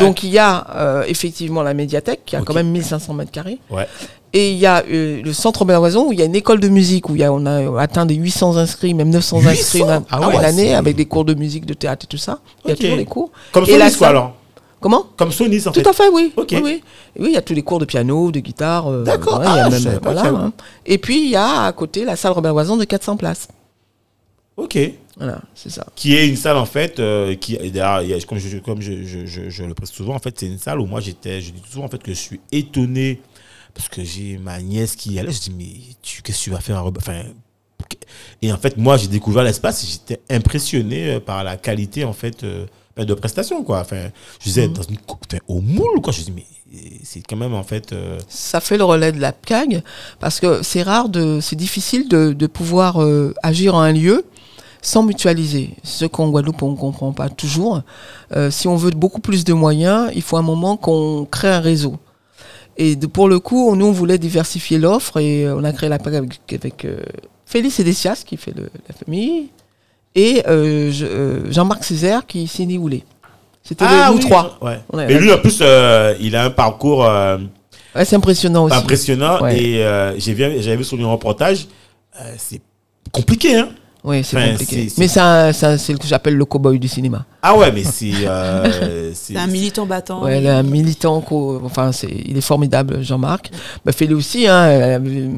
Donc 0.00 0.22
il 0.22 0.30
y 0.30 0.38
a 0.38 0.66
euh, 0.74 1.04
effectivement 1.06 1.62
la 1.62 1.74
médiathèque 1.74 2.20
qui 2.24 2.34
a 2.34 2.40
quand 2.40 2.54
même 2.54 2.70
1500 2.70 3.12
mètres 3.12 3.30
carrés. 3.30 3.58
Ouais. 3.70 3.86
Et 4.32 4.52
il 4.52 4.56
y 4.58 4.64
a 4.66 4.82
euh, 4.90 5.20
le 5.22 5.32
centre 5.34 5.60
Robert 5.60 5.80
Loison 5.80 6.08
où 6.08 6.12
il 6.12 6.18
y 6.18 6.22
a 6.22 6.24
une 6.24 6.34
école 6.34 6.60
de 6.60 6.68
musique 6.68 7.10
où 7.10 7.16
y 7.16 7.22
a, 7.22 7.30
on 7.32 7.44
a 7.44 7.78
atteint 7.80 8.06
des 8.06 8.14
800 8.14 8.56
inscrits, 8.56 8.94
même 8.94 9.10
900 9.10 9.46
inscrits 9.46 9.80
800? 9.80 9.96
une- 9.98 10.04
Ah 10.10 10.28
ouais, 10.28 10.40
l'année 10.40 10.68
c'est- 10.68 10.74
avec 10.74 10.96
des 10.96 11.04
cours 11.04 11.26
de 11.26 11.34
musique, 11.34 11.66
de 11.66 11.74
théâtre 11.74 12.06
et 12.06 12.08
tout 12.08 12.16
ça. 12.16 12.38
Il 12.64 12.70
y 12.70 12.72
a 12.72 12.76
toujours 12.76 12.96
des 12.96 13.04
cours. 13.04 13.30
Comme 13.52 13.64
Et 13.68 13.76
la 13.76 13.90
quoi, 13.90 14.08
alors. 14.08 14.34
Comment 14.80 15.06
Comme 15.16 15.32
Sonis, 15.32 15.66
en 15.66 15.72
Tout 15.72 15.80
fait. 15.80 15.88
à 15.88 15.92
fait, 15.92 16.08
oui. 16.12 16.32
Oui, 16.36 16.44
oui. 16.62 16.82
Et 17.16 17.20
oui, 17.22 17.28
il 17.30 17.32
y 17.32 17.36
a 17.36 17.42
tous 17.42 17.54
les 17.54 17.62
cours 17.62 17.78
de 17.78 17.84
piano, 17.86 18.30
de 18.30 18.40
guitare. 18.40 18.88
euh, 18.88 19.04
D'accord. 19.04 19.40
a 19.40 19.64
Ah, 19.64 19.68
voilà, 20.02 20.26
hein. 20.26 20.52
Et 20.84 20.98
puis, 20.98 21.24
il 21.24 21.30
y 21.30 21.36
a 21.36 21.62
à 21.64 21.72
côté 21.72 22.04
la 22.04 22.14
salle 22.16 22.32
Robert 22.32 22.52
Loison 22.54 22.76
de 22.76 22.84
400 22.84 23.16
places. 23.16 23.48
Ok. 24.56 24.78
Voilà, 25.16 25.40
c'est 25.54 25.70
ça. 25.70 25.86
Qui 25.94 26.14
est 26.14 26.28
une 26.28 26.36
salle, 26.36 26.56
en 26.58 26.66
fait, 26.66 26.98
euh, 27.00 27.34
qui, 27.36 27.56
comme, 28.28 28.38
je, 28.38 28.58
comme 28.58 28.82
je, 28.82 29.02
je, 29.04 29.24
je, 29.26 29.48
je 29.48 29.64
le 29.64 29.72
précise 29.74 29.94
souvent, 29.96 30.14
en 30.14 30.18
fait, 30.18 30.38
c'est 30.38 30.46
une 30.46 30.58
salle 30.58 30.78
où 30.80 30.86
moi, 30.86 31.00
j'étais, 31.00 31.40
je 31.40 31.52
dis 31.52 31.62
souvent, 31.70 31.86
en 31.86 31.88
fait, 31.88 32.02
que 32.02 32.12
je 32.12 32.18
suis 32.18 32.40
étonné 32.52 33.20
parce 33.74 33.88
que 33.88 34.04
j'ai 34.04 34.38
ma 34.38 34.60
nièce 34.60 34.94
qui 34.94 35.12
y 35.14 35.18
allait. 35.18 35.32
Je 35.32 35.40
dis, 35.40 35.52
mais 35.56 35.94
tu, 36.02 36.20
qu'est-ce 36.22 36.38
que 36.38 36.44
tu 36.44 36.50
vas 36.50 36.60
faire 36.60 36.76
à 36.78 36.84
Enfin, 36.86 37.22
et 38.42 38.52
en 38.52 38.58
fait, 38.58 38.76
moi, 38.76 38.96
j'ai 38.96 39.08
découvert 39.08 39.42
l'espace 39.42 39.84
et 39.84 39.86
j'étais 39.86 40.20
impressionné 40.30 41.14
euh, 41.14 41.20
par 41.20 41.44
la 41.44 41.56
qualité, 41.56 42.04
en 42.04 42.12
fait, 42.12 42.42
euh, 42.44 42.66
de 43.04 43.14
prestation, 43.14 43.62
quoi. 43.62 43.80
Enfin, 43.80 44.08
je 44.40 44.44
disais, 44.44 44.68
dans 44.68 44.82
une, 44.82 44.96
co- 44.98 45.18
enfin, 45.28 45.38
au 45.48 45.60
moule, 45.60 46.00
quoi. 46.02 46.12
Je 46.12 46.22
dis, 46.22 46.32
mais 46.32 46.44
c'est 47.04 47.20
quand 47.20 47.36
même, 47.36 47.54
en 47.54 47.62
fait, 47.62 47.92
euh, 47.92 48.18
Ça 48.28 48.60
fait 48.60 48.76
le 48.78 48.84
relais 48.84 49.12
de 49.12 49.20
la 49.20 49.32
CAG 49.32 49.82
parce 50.18 50.40
que 50.40 50.62
c'est 50.62 50.82
rare, 50.82 51.08
de, 51.08 51.40
c'est 51.40 51.56
difficile 51.56 52.08
de, 52.08 52.32
de 52.32 52.46
pouvoir 52.46 53.02
euh, 53.02 53.34
agir 53.42 53.74
en 53.74 53.80
un 53.80 53.92
lieu 53.92 54.24
sans 54.82 55.02
mutualiser. 55.02 55.70
Ce 55.82 56.04
qu'en 56.04 56.28
Guadeloupe, 56.30 56.62
on 56.62 56.70
ne 56.72 56.76
comprend 56.76 57.12
pas 57.12 57.28
toujours. 57.28 57.82
Euh, 58.34 58.50
si 58.50 58.68
on 58.68 58.76
veut 58.76 58.90
beaucoup 58.90 59.20
plus 59.20 59.44
de 59.44 59.52
moyens, 59.52 60.10
il 60.14 60.22
faut 60.22 60.36
un 60.36 60.42
moment 60.42 60.76
qu'on 60.76 61.26
crée 61.30 61.48
un 61.48 61.60
réseau. 61.60 61.96
Et 62.78 62.94
de- 62.96 63.06
pour 63.06 63.28
le 63.28 63.40
coup, 63.40 63.74
nous, 63.76 63.86
on 63.86 63.92
voulait 63.92 64.18
diversifier 64.18 64.78
l'offre 64.78 65.18
et 65.18 65.48
on 65.50 65.64
a 65.64 65.72
créé 65.72 65.88
la 65.88 65.98
PAG 65.98 66.14
avec, 66.16 66.52
avec 66.52 66.86
Félix 67.46 67.78
Edessias 67.80 68.22
qui 68.26 68.36
fait 68.36 68.54
le- 68.56 68.70
la 68.88 68.94
famille 68.94 69.48
et 70.16 70.42
euh, 70.48 70.90
je- 70.90 71.06
euh, 71.06 71.52
Jean-Marc 71.52 71.84
Césaire 71.84 72.26
qui 72.26 72.48
signe 72.48 72.76
Oulé. 72.78 73.04
C'était 73.62 73.84
Ah 73.86 74.08
nous 74.10 74.16
oui, 74.16 74.20
trois. 74.22 74.58
Ouais. 74.62 74.80
Ouais, 74.92 75.06
Mais 75.06 75.18
lui, 75.18 75.32
en 75.32 75.38
plus, 75.38 75.58
euh, 75.60 76.14
il 76.20 76.34
a 76.34 76.44
un 76.44 76.50
parcours 76.50 77.04
euh, 77.04 77.38
Ouais, 77.94 78.04
c'est 78.04 78.16
impressionnant 78.16 78.64
aussi. 78.64 78.76
impressionnant 78.76 79.40
Ouais. 79.42 79.60
et 79.60 79.84
euh, 79.84 80.18
j'ai 80.18 80.34
vu, 80.34 80.42
j'avais 80.60 80.76
vu 80.76 80.84
son 80.84 80.96
reportage. 81.10 81.66
Euh, 82.20 82.32
c'est 82.38 82.60
compliqué, 83.12 83.56
hein 83.56 83.68
Oui, 84.04 84.22
c'est 84.22 84.36
Enfin, 84.36 84.50
compliqué. 84.52 84.76
c'est- 84.84 84.88
c'est- 84.90 84.98
Mais 85.00 85.08
c'est 85.08 85.18
un- 85.20 85.52
c'est 85.52 85.76
ce 85.78 85.92
que 85.94 86.06
j'appelle 86.06 86.36
le 86.36 86.44
cow-boy 86.44 86.78
du 86.78 86.86
cinéma. 86.86 87.24
Ah 87.42 87.56
ouais, 87.56 87.72
mais 87.72 87.82
c'est. 87.82 88.12
euh, 88.24 89.10
c'est 89.14 89.32
C'est 89.34 89.36
un 89.38 89.48
militant 89.48 89.84
battant. 89.84 90.22
Ouais, 90.22 90.44
est 90.44 90.48
un 90.48 90.62
militant, 90.62 91.20
co- 91.20 91.60
enfin, 91.64 91.90
c'est, 91.90 92.08
il 92.24 92.36
est 92.38 92.40
formidable, 92.42 93.02
Jean-Marc. 93.02 93.50
Bah, 93.84 93.90
Félix 93.90 94.16
aussi, 94.16 94.46
hein, 94.46 94.64
elle, 94.68 95.30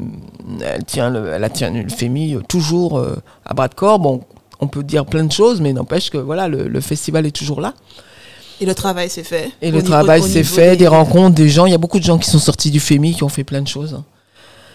elle 0.61 0.83
tient 0.85 1.09
le, 1.09 1.29
elle 1.33 1.43
a 1.43 1.49
tenu 1.49 1.81
le 1.81 1.89
FEMI 1.89 2.37
toujours 2.47 2.99
euh, 2.99 3.15
à 3.43 3.53
bras 3.55 3.67
de 3.69 3.73
corps. 3.73 3.97
Bon, 3.97 4.21
on 4.59 4.67
peut 4.67 4.83
dire 4.83 5.05
plein 5.05 5.23
de 5.23 5.31
choses, 5.31 5.61
mais 5.61 5.73
n'empêche 5.73 6.09
que 6.09 6.17
voilà, 6.17 6.47
le, 6.47 6.67
le 6.67 6.81
festival 6.81 7.25
est 7.25 7.31
toujours 7.35 7.61
là. 7.61 7.73
Et 8.61 8.65
le 8.65 8.75
travail 8.75 9.09
s'est 9.09 9.23
fait. 9.23 9.51
Et 9.61 9.71
le 9.71 9.81
travail 9.81 10.21
s'est 10.21 10.43
fait, 10.43 10.75
des 10.75 10.87
rencontres, 10.87 11.35
des 11.35 11.47
gens. 11.47 11.65
Il 11.65 11.71
y 11.71 11.75
a 11.75 11.77
beaucoup 11.77 11.99
de 11.99 12.03
gens 12.03 12.17
qui 12.17 12.29
sont 12.29 12.39
sortis 12.39 12.71
du 12.71 12.79
FEMI, 12.81 13.15
qui 13.15 13.23
ont 13.23 13.29
fait 13.29 13.45
plein 13.45 13.61
de 13.61 13.67
choses. 13.67 14.01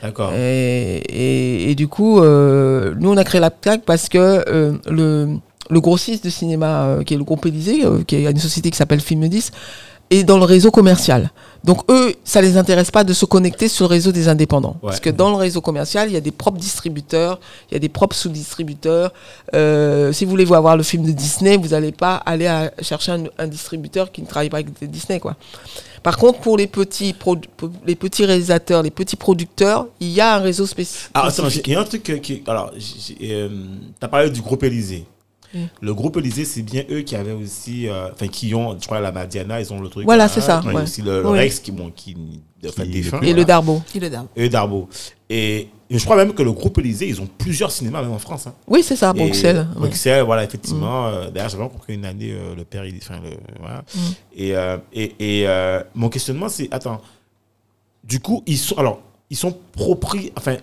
D'accord. 0.03 0.33
Et, 0.35 1.03
et- 1.09 1.71
et 1.71 1.75
du 1.75 1.87
coup, 1.89 2.21
euh, 2.21 2.95
nous, 2.99 3.11
on 3.11 3.17
a 3.19 3.25
créé 3.25 3.41
la 3.41 3.51
parce 3.51 4.09
que 4.09 4.19
euh, 4.49 4.73
le, 4.91 5.37
le 5.71 5.81
grossiste 5.81 6.25
de 6.25 6.31
cinéma, 6.31 6.85
euh, 6.85 7.03
qui 7.03 7.15
est 7.15 7.17
le 7.19 7.25
groupe 7.25 7.45
Élysée, 7.47 7.85
euh, 7.85 8.03
qui 8.07 8.17
est 8.17 8.31
une 8.31 8.39
société 8.39 8.71
qui 8.71 8.77
s'appelle 8.77 9.01
Film 9.01 9.27
10, 9.29 9.51
est 10.11 10.25
dans 10.25 10.39
le 10.39 10.45
réseau 10.45 10.71
commercial. 10.71 11.31
Donc, 11.65 11.81
eux, 11.91 12.15
ça 12.25 12.41
les 12.43 12.57
intéresse 12.57 12.91
pas 12.91 13.05
de 13.05 13.13
se 13.13 13.25
connecter 13.25 13.69
sur 13.69 13.87
le 13.87 13.91
réseau 13.91 14.13
des 14.13 14.29
indépendants. 14.29 14.77
Ouais. 14.83 14.91
Parce 14.91 15.01
que 15.01 15.11
dans 15.11 15.31
le 15.31 15.37
réseau 15.37 15.61
commercial, 15.63 16.09
il 16.11 16.13
y 16.15 16.17
a 16.17 16.21
des 16.21 16.31
propres 16.31 16.59
distributeurs, 16.59 17.41
il 17.71 17.75
y 17.75 17.77
a 17.77 17.81
des 17.81 17.89
propres 17.89 18.15
sous-distributeurs. 18.15 19.13
Euh, 19.55 20.13
si 20.13 20.25
vous 20.25 20.31
voulez 20.31 20.45
voir 20.45 20.59
avoir 20.59 20.77
le 20.77 20.83
film 20.83 21.05
de 21.07 21.13
Disney, 21.13 21.57
vous 21.57 21.69
n'allez 21.69 21.93
pas 21.93 22.17
aller 22.17 22.47
à 22.47 22.71
chercher 22.83 23.13
un, 23.13 23.25
un 23.39 23.47
distributeur 23.47 24.13
qui 24.13 24.21
ne 24.23 24.27
travaille 24.27 24.51
pas 24.51 24.59
avec 24.59 24.69
Disney, 24.91 25.19
quoi. 25.21 25.37
Par 26.03 26.19
contre, 26.19 26.41
pour 26.41 26.59
les 26.59 26.67
petits, 26.67 27.15
pour 27.15 27.39
les 27.87 27.95
petits 27.95 28.27
réalisateurs, 28.27 28.83
les 28.83 28.91
petits 28.91 29.17
producteurs, 29.17 29.87
il 30.01 30.11
y 30.11 30.21
a 30.21 30.35
un 30.37 30.41
réseau 30.41 30.67
spéci- 30.67 31.09
Ah, 31.15 31.21
attends, 31.29 31.31
spécifique. 31.45 31.67
il 31.69 31.73
y 31.73 31.77
a 31.77 31.81
un 31.81 31.85
truc 31.85 32.11
euh, 32.11 32.19
qui. 32.19 32.43
Alors, 32.47 32.73
euh, 33.23 33.49
t'as 33.99 34.09
parlé 34.09 34.29
du 34.29 34.43
groupe 34.43 34.63
Élysée. 34.65 35.07
Le 35.81 35.95
groupe 35.95 36.17
Élysée, 36.17 36.45
c'est 36.45 36.63
bien 36.63 36.83
eux 36.91 37.01
qui 37.03 37.17
avaient 37.17 37.33
aussi. 37.33 37.89
euh, 37.89 38.09
Enfin, 38.13 38.29
qui 38.29 38.55
ont. 38.55 38.77
Je 38.81 38.87
crois 38.87 39.01
la 39.01 39.13
Madiana, 39.13 39.61
ils 39.61 39.73
ont 39.73 39.81
le 39.81 39.89
truc. 39.89 40.05
Voilà, 40.05 40.25
là. 40.25 40.29
c'est 40.29 40.41
ça, 40.41 40.61
Il 40.65 40.69
y 40.69 40.71
a 40.73 40.75
ouais. 40.77 40.83
aussi 40.83 41.03
le, 41.03 41.23
le 41.23 41.29
Oui. 41.31 41.39
Rex 41.39 41.61
qui. 41.61 41.73
Bon, 41.73 41.91
qui 41.95 42.17
enfin, 42.67 42.85
Qui- 42.85 42.91
défunt, 42.91 43.21
Et 43.21 43.27
le 43.27 43.33
voilà. 43.33 43.45
Darbo. 43.45 43.83
Il 43.95 44.01
le. 44.03 44.11
Et 44.37 44.49
Darbo. 44.49 44.89
Et, 45.31 45.69
et 45.91 45.99
je 45.99 46.05
crois 46.05 46.17
même 46.17 46.33
que 46.33 46.43
le 46.43 46.53
groupe 46.53 46.79
Élysée, 46.79 47.07
ils 47.09 47.21
ont 47.21 47.29
plusieurs 47.39 47.71
cinémas, 47.71 48.03
même 48.03 48.13
en 48.13 48.19
France. 48.19 48.47
hein. 48.47 48.55
Oui, 48.67 48.83
c'est 48.83 48.97
ça, 48.97 49.13
Et 49.15 49.19
Bruxelles. 49.19 49.67
ouais. 49.75 49.81
Bruxelles, 49.81 50.23
voilà, 50.25 50.45
effectivement. 50.45 51.07
euh, 51.09 51.31
D'ailleurs, 51.31 51.51
j'avais 51.51 51.63
rencontré 51.63 51.93
une 51.95 52.05
année 52.05 52.33
euh, 52.33 52.55
le 52.57 52.65
père, 52.65 52.85
il, 52.87 52.97
enfin, 52.97 53.21
le, 53.23 53.31
voilà. 53.61 53.85
Mm. 53.95 53.99
Et, 54.37 54.57
euh, 54.57 54.77
et, 54.93 55.15
et 55.41 55.49
euh, 55.49 55.83
mon 55.95 56.09
questionnement, 56.09 56.49
c'est, 56.49 56.69
attends, 56.73 57.01
du 58.03 58.21
coup, 58.21 58.43
ils 58.47 58.59
sont, 58.59 58.77
alors, 58.77 59.01
ils 59.31 59.37
sont 59.37 59.57
propri, 59.73 60.33
enfin, 60.37 60.57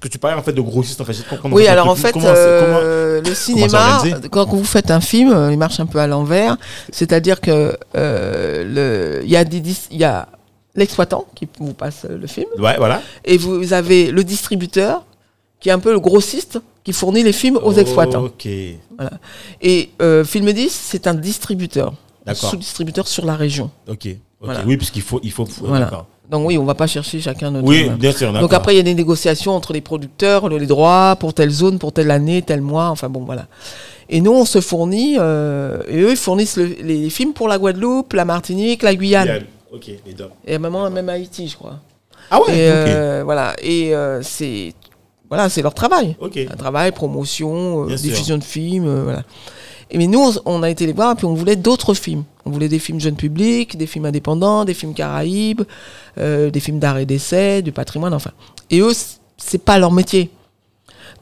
que 0.00 0.08
tu 0.08 0.18
parlais 0.18 0.36
en 0.38 0.42
fait 0.42 0.52
de 0.52 0.60
grossistes, 0.60 1.00
en 1.00 1.04
fait, 1.04 1.14
comment- 1.40 1.54
Oui, 1.56 1.66
alors 1.66 1.88
en 1.88 1.94
fait, 1.94 2.12
comment 2.12 2.26
c'est- 2.34 2.60
comment- 2.64 2.80
le 3.28 3.34
cinéma, 3.34 4.02
quand 4.30 4.46
vous 4.48 4.64
faites 4.64 4.90
un 4.90 5.00
film, 5.00 5.32
euh, 5.32 5.52
il 5.52 5.58
marche 5.58 5.80
un 5.80 5.86
peu 5.86 5.98
à 5.98 6.06
l'envers. 6.06 6.56
C'est-à-dire 6.90 7.40
que 7.40 7.76
euh, 7.96 9.20
il 9.24 9.30
y 9.30 9.36
a 9.36 9.44
des 9.44 9.62
y 9.90 10.04
a 10.04 10.28
l'exploitant 10.74 11.26
qui 11.34 11.48
vous 11.58 11.74
passe 11.74 12.06
euh, 12.08 12.16
le 12.18 12.26
film, 12.26 12.46
Ouais, 12.58 12.76
voilà. 12.78 13.02
et 13.24 13.36
vous 13.36 13.72
avez 13.72 14.10
le 14.10 14.22
distributeur 14.24 15.04
qui 15.58 15.68
est 15.68 15.72
un 15.72 15.78
peu 15.80 15.92
le 15.92 16.00
grossiste 16.00 16.58
qui 16.84 16.92
fournit 16.92 17.22
les 17.22 17.32
films 17.32 17.58
aux 17.62 17.72
exploitants. 17.74 18.24
Ok, 18.24 18.46
Et 19.60 19.90
euh, 20.00 20.24
Film 20.24 20.52
10, 20.52 20.70
c'est 20.72 21.06
un 21.06 21.14
distributeur, 21.14 21.92
d'accord. 22.24 22.50
sous-distributeur 22.50 23.06
sur 23.08 23.24
la 23.26 23.34
région. 23.36 23.70
Ok, 23.88 24.08
Voilà. 24.40 24.60
Oui, 24.66 24.76
puisqu'il 24.76 25.02
faut, 25.02 25.20
il 25.22 25.30
faut, 25.32 25.46
Voilà. 25.60 25.84
d'accord. 25.84 26.06
Donc 26.30 26.46
oui, 26.46 26.56
on 26.56 26.64
va 26.64 26.74
pas 26.74 26.86
chercher 26.86 27.20
chacun 27.20 27.50
notre. 27.50 27.66
Oui, 27.66 27.90
bien 27.90 28.12
sûr, 28.12 28.32
Donc 28.32 28.52
après, 28.52 28.74
il 28.74 28.76
y 28.76 28.80
a 28.80 28.84
des 28.84 28.94
négociations 28.94 29.52
entre 29.52 29.72
les 29.72 29.80
producteurs, 29.80 30.48
le- 30.48 30.58
les 30.58 30.66
droits 30.66 31.16
pour 31.18 31.34
telle 31.34 31.50
zone, 31.50 31.78
pour 31.78 31.92
telle 31.92 32.10
année, 32.10 32.40
tel 32.42 32.60
mois, 32.60 32.86
enfin 32.88 33.08
bon, 33.08 33.24
voilà. 33.24 33.46
Et 34.08 34.20
nous, 34.20 34.32
on 34.32 34.44
se 34.44 34.60
fournit, 34.60 35.16
euh, 35.18 35.82
et 35.88 36.00
eux, 36.00 36.10
ils 36.12 36.16
fournissent 36.16 36.56
le- 36.56 36.76
les 36.82 37.10
films 37.10 37.32
pour 37.32 37.48
la 37.48 37.58
Guadeloupe, 37.58 38.12
la 38.12 38.24
Martinique, 38.24 38.82
la 38.82 38.94
Guyane. 38.94 39.26
Yann, 39.26 39.44
Ok, 39.72 39.86
les 40.06 40.12
deux. 40.14 40.28
Et 40.46 40.58
même, 40.58 40.76
même 40.92 41.08
Haïti, 41.08 41.48
je 41.48 41.56
crois. 41.56 41.78
Ah 42.30 42.40
ouais, 42.40 42.56
et 42.56 42.70
euh, 42.70 43.22
voilà, 43.24 43.54
et 43.62 43.94
euh, 43.94 44.22
c'est 44.22 44.72
voilà, 45.28 45.48
c'est 45.48 45.62
leur 45.62 45.74
travail. 45.74 46.16
Ok. 46.20 46.38
Un 46.50 46.56
travail, 46.56 46.90
promotion, 46.92 47.84
euh, 47.84 47.88
sûr. 47.96 47.98
diffusion 47.98 48.38
de 48.38 48.44
films, 48.44 48.86
euh, 48.88 49.02
voilà. 49.04 49.22
Et 49.92 49.98
mais 49.98 50.06
nous, 50.06 50.20
on, 50.20 50.32
on 50.44 50.62
a 50.62 50.70
été 50.70 50.86
les 50.86 50.92
voir, 50.92 51.16
puis 51.16 51.26
on 51.26 51.34
voulait 51.34 51.56
d'autres 51.56 51.94
films. 51.94 52.24
On 52.44 52.50
voulait 52.50 52.68
des 52.68 52.78
films 52.78 53.00
jeunes 53.00 53.16
publics, 53.16 53.76
des 53.76 53.86
films 53.86 54.04
indépendants, 54.06 54.64
des 54.64 54.74
films 54.74 54.94
caraïbes, 54.94 55.62
euh, 56.18 56.50
des 56.50 56.60
films 56.60 56.78
d'art 56.78 56.98
et 56.98 57.06
d'essai, 57.06 57.62
du 57.62 57.72
patrimoine, 57.72 58.14
enfin. 58.14 58.30
Et 58.70 58.80
eux, 58.80 58.92
c'est 59.36 59.64
pas 59.64 59.78
leur 59.78 59.90
métier. 59.92 60.30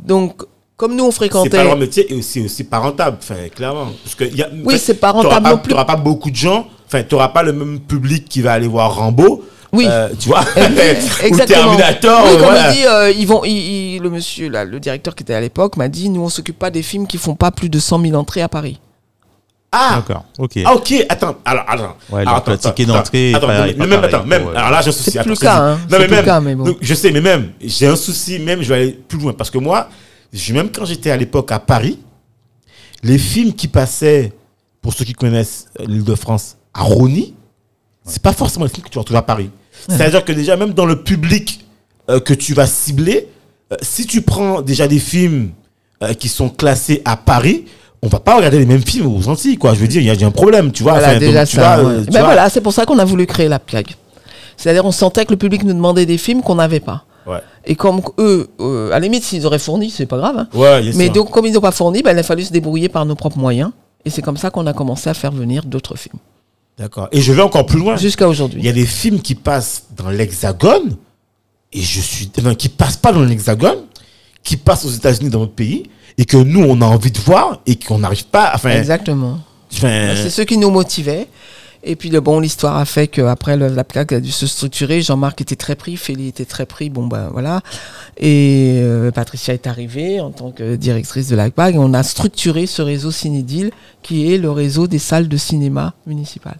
Donc, 0.01 0.43
comme 0.77 0.95
nous, 0.95 1.05
on 1.05 1.11
C'est 1.11 1.17
fréquentait. 1.17 1.51
pas 1.51 1.65
leur 1.65 1.77
métier 1.77 2.13
et 2.13 2.15
aussi, 2.17 2.41
aussi 2.41 2.65
pas 2.65 2.79
rentable, 2.79 3.17
enfin, 3.21 3.37
clairement. 3.55 3.89
Parce 4.05 4.15
que 4.15 4.25
y 4.25 4.43
a, 4.43 4.49
Oui, 4.65 4.79
c'est 4.79 4.95
pas 4.95 5.11
rentable 5.13 5.43
pas- 5.43 5.51
non 5.51 5.59
plus. 5.59 5.71
T'auras 5.71 5.85
pas 5.85 5.97
beaucoup 5.97 6.31
de 6.31 6.37
gens, 6.37 6.67
enfin, 6.87 7.03
t'auras 7.03 7.29
pas 7.29 7.43
le 7.43 7.53
même 7.53 7.81
public 7.81 8.29
qui 8.29 8.43
va 8.43 8.53
aller 8.53 8.69
voir 8.69 8.95
Rambo. 8.97 9.45
Oui. 9.73 9.87
euh, 9.89 10.09
tu 10.19 10.29
vois, 10.29 10.41
ou 10.57 10.61
Exactement. 11.27 11.47
Terminator. 11.77 12.23
Oui, 12.25 12.31
euh, 12.31 12.33
comme 12.37 12.45
voilà. 12.45 12.71
il 12.73 12.77
dit, 12.77 12.87
euh, 12.87 13.11
ils 13.11 13.27
vont, 13.27 13.45
il- 13.45 13.51
il- 13.97 14.03
le 14.03 14.11
monsieur, 14.11 14.49
là, 14.49 14.65
le 14.65 14.81
directeur 14.81 15.15
qui 15.15 15.23
était 15.23 15.35
à 15.35 15.41
l'époque, 15.41 15.77
m'a 15.77 15.89
dit, 15.89 16.09
nous, 16.09 16.23
on 16.23 16.29
s'occupe 16.29 16.59
pas 16.59 16.71
des 16.71 16.83
films 16.83 17.07
qui 17.07 17.19
font 17.19 17.35
pas 17.35 17.51
plus 17.51 17.69
de 17.69 17.79
100 17.79 18.01
000 18.01 18.15
entrées 18.15 18.43
à 18.43 18.49
Paris. 18.49 18.81
Ah 19.71 19.97
D'accord, 19.97 20.25
ok. 20.39 20.53
Ah, 20.65 20.75
ok, 20.75 20.95
attends, 21.11 21.37
alors, 21.45 21.65
attends. 21.69 21.97
Ouais, 22.11 22.23
Alors, 22.23 22.37
donc 22.37 22.49
le 22.49 22.57
ticket 22.59 22.87
d'entrée, 22.87 23.35
Attends, 23.35 23.49
même, 23.49 23.57
pareil 23.91 24.05
attends, 24.05 24.25
même, 24.25 24.43
pour, 24.45 24.51
alors 24.57 24.71
là, 24.71 24.81
j'ai 24.81 24.89
un 24.89 24.93
souci. 24.93 25.11
C'est 25.11 25.21
plus 25.21 25.31
le 25.33 25.37
cas, 25.37 25.57
hein. 25.59 25.75
Non, 25.75 25.79
C'est 25.91 25.99
mais 25.99 26.05
plus 26.07 26.11
le 26.11 26.17
même, 26.17 26.25
cas, 26.25 26.41
mais 26.41 26.55
bon. 26.55 26.65
donc, 26.65 26.79
je 26.81 26.95
sais, 26.95 27.11
mais 27.11 27.21
même, 27.21 27.51
j'ai 27.63 27.87
un 27.87 27.97
souci, 27.97 28.39
même, 28.39 28.63
je 28.63 28.69
vais 28.71 28.75
aller 28.81 28.93
plus 29.07 29.19
loin, 29.19 29.35
parce 29.35 29.51
que 29.51 29.59
moi, 29.59 29.91
je- 30.33 30.55
même 30.55 30.71
quand 30.73 30.87
j'étais 30.87 31.11
à 31.11 31.17
l'époque 31.19 31.53
à 31.53 31.59
Paris, 31.59 31.99
les 33.03 33.19
films 33.19 33.53
qui 33.53 33.69
passaient, 33.69 34.33
pour 34.81 34.95
ceux 34.95 35.05
qui 35.05 35.13
connaissent 35.13 35.67
l'île 35.87 36.05
de 36.05 36.15
France, 36.15 36.57
à 36.73 36.83
Rony, 36.85 37.35
c'est 38.09 38.23
pas 38.23 38.33
forcément 38.33 38.65
les 38.65 38.71
films 38.71 38.85
que 38.85 38.91
tu 38.91 38.99
retrouves 38.99 39.17
à 39.17 39.23
Paris. 39.23 39.50
C'est-à-dire 39.88 40.25
que 40.25 40.33
déjà, 40.33 40.57
même 40.57 40.73
dans 40.73 40.87
le 40.87 41.03
public 41.03 41.65
euh, 42.11 42.21
que 42.21 42.35
tu 42.35 42.53
vas 42.55 42.67
cibler, 42.67 43.29
euh, 43.73 43.77
si 43.83 44.07
tu 44.07 44.23
prends 44.23 44.61
déjà 44.62 44.88
des 44.88 44.99
films 44.99 45.50
euh, 46.03 46.15
qui 46.15 46.29
sont 46.29 46.49
classés 46.49 47.00
à 47.05 47.17
Paris, 47.17 47.65
on 48.03 48.09
va 48.09 48.21
pas 48.21 48.37
regarder 48.37 48.59
les 48.59 48.67
mêmes 48.67 48.85
films 48.85 49.07
aux 49.15 49.29
Antilles, 49.29 49.57
quoi. 49.57 49.75
Je 49.75 49.81
veux 49.81 49.88
dire, 49.88 50.00
il 50.00 50.07
y 50.07 50.11
a- 50.11 50.15
il 50.15 50.21
y, 50.21 50.25
a 50.25 50.27
un 50.27 50.31
problème, 50.33 50.73
tu 50.73 50.83
vois. 50.83 50.93
Voilà, 50.93 51.09
Enfin, 51.09 51.15
donc, 51.19 51.25
déjà 51.29 51.47
tu 51.47 51.57
ça. 51.57 51.81
vois, 51.81 51.91
ouais. 51.91 51.99
tu 52.05 52.11
Ben 52.11 52.21
vois. 52.21 52.23
voilà, 52.29 52.49
c'est 52.50 52.61
pour 52.61 52.73
ça 52.73 52.85
qu'on 52.87 52.99
a 52.99 53.05
voulu 53.05 53.27
créer 53.27 53.49
la 53.49 53.59
plague. 53.59 53.91
C'est-à-dire, 54.57 54.85
on 54.85 54.91
sentait 54.93 55.25
que 55.25 55.31
le 55.31 55.37
public 55.37 55.62
nous 55.65 55.73
demandait 55.75 56.07
des 56.07 56.19
films 56.19 56.43
qu'on 56.43 56.57
n'avait 56.57 56.81
pas. 56.81 57.05
Ouais. 57.27 57.38
Et 57.67 57.75
comme 57.77 58.00
eux, 58.19 58.49
à 58.61 58.91
la 58.91 59.00
limite, 59.00 59.23
s'ils 59.23 59.45
auraient 59.47 59.59
fourni, 59.59 59.91
c'est 59.91 60.07
pas 60.07 60.17
grave. 60.17 60.38
hein. 60.38 60.81
Yes, 60.81 60.97
Mais 60.97 61.05
sir. 61.05 61.12
donc, 61.12 61.31
comme 61.31 61.45
ils 61.47 61.53
n'ont 61.53 61.61
pas 61.61 61.73
fourni, 61.73 62.03
ben, 62.03 62.12
il 62.12 62.19
a 62.19 62.23
fallu 62.23 62.43
se 62.45 62.53
débrouiller 62.53 62.88
par 62.88 63.05
nos 63.05 63.15
propres 63.15 63.38
moyens. 63.38 63.71
Et 64.05 64.11
c'est 64.11 64.23
comme 64.23 64.37
ça 64.38 64.50
qu'on 64.50 64.67
a 64.67 64.73
commencé 64.73 65.11
à 65.11 65.15
faire 65.15 65.33
venir 65.33 65.65
d'autres 65.65 65.97
films. 65.97 66.19
D'accord. 66.79 67.09
Et 67.13 67.21
je 67.21 67.33
vais 67.33 67.43
encore 67.43 67.67
plus 67.67 67.79
loin. 67.79 67.97
Jusqu'à 67.97 68.25
Il 68.27 68.29
y 68.29 68.31
aujourd'hui. 68.31 68.69
a 68.69 68.73
des 68.73 68.87
films 68.87 69.21
qui 69.21 69.35
passent 69.35 69.85
dans 69.97 70.11
l'Hexagone 70.11 70.97
et 71.73 71.83
je 71.83 72.01
suis 72.01 72.31
non, 72.43 72.55
qui 72.55 72.69
passent 72.69 72.97
pas 72.97 73.13
dans 73.13 73.25
l'Hexagone, 73.25 73.79
qui 74.43 74.57
passent 74.57 74.85
aux 74.85 74.91
États-Unis 74.91 75.31
dans 75.31 75.41
notre 75.41 75.55
pays 75.55 75.91
et 76.17 76.25
que 76.25 76.37
nous 76.37 76.63
on 76.63 76.81
a 76.81 76.87
envie 76.87 77.11
de 77.11 77.19
voir 77.19 77.61
et 77.67 77.77
qu'on 77.77 77.99
n'arrive 77.99 78.27
pas. 78.27 78.53
Enfin, 78.55 78.71
Exactement. 78.71 79.41
enfin, 79.73 80.15
C'est 80.17 80.31
ce 80.31 80.43
qui 80.43 80.57
nous 80.57 80.71
motivait. 80.71 81.29
Et 81.85 81.95
puis, 81.95 82.11
le, 82.11 82.21
bon, 82.21 82.41
l'histoire 82.41 82.77
a 82.77 82.85
fait 82.85 83.07
qu'après, 83.07 83.57
la 83.57 83.85
plaque 83.85 84.11
a 84.13 84.21
dû 84.21 84.33
se 84.33 84.49
structurer. 84.49 85.01
Jean-Marc 85.01 85.41
était 85.41 85.55
très 85.57 85.77
pris, 85.77 85.97
Félix 85.97 86.29
était 86.31 86.45
très 86.45 86.67
pris. 86.67 86.91
Bon, 86.91 87.07
ben 87.07 87.29
voilà. 87.33 87.61
Et 88.19 88.81
euh, 88.83 89.13
Patricia 89.13 89.55
est 89.55 89.67
arrivée 89.69 90.21
en 90.21 90.31
tant 90.33 90.51
que 90.51 90.75
directrice 90.75 91.29
de 91.29 91.37
la. 91.37 91.47
Et 91.47 91.79
on 91.79 91.95
a 91.95 92.03
structuré 92.03 92.67
ce 92.67 92.83
réseau 92.83 93.13
Cinédile, 93.13 93.71
qui 94.03 94.33
est 94.33 94.39
le 94.39 94.51
réseau 94.51 94.89
des 94.89 94.99
salles 94.99 95.29
de 95.29 95.37
cinéma 95.37 95.95
municipales. 96.05 96.59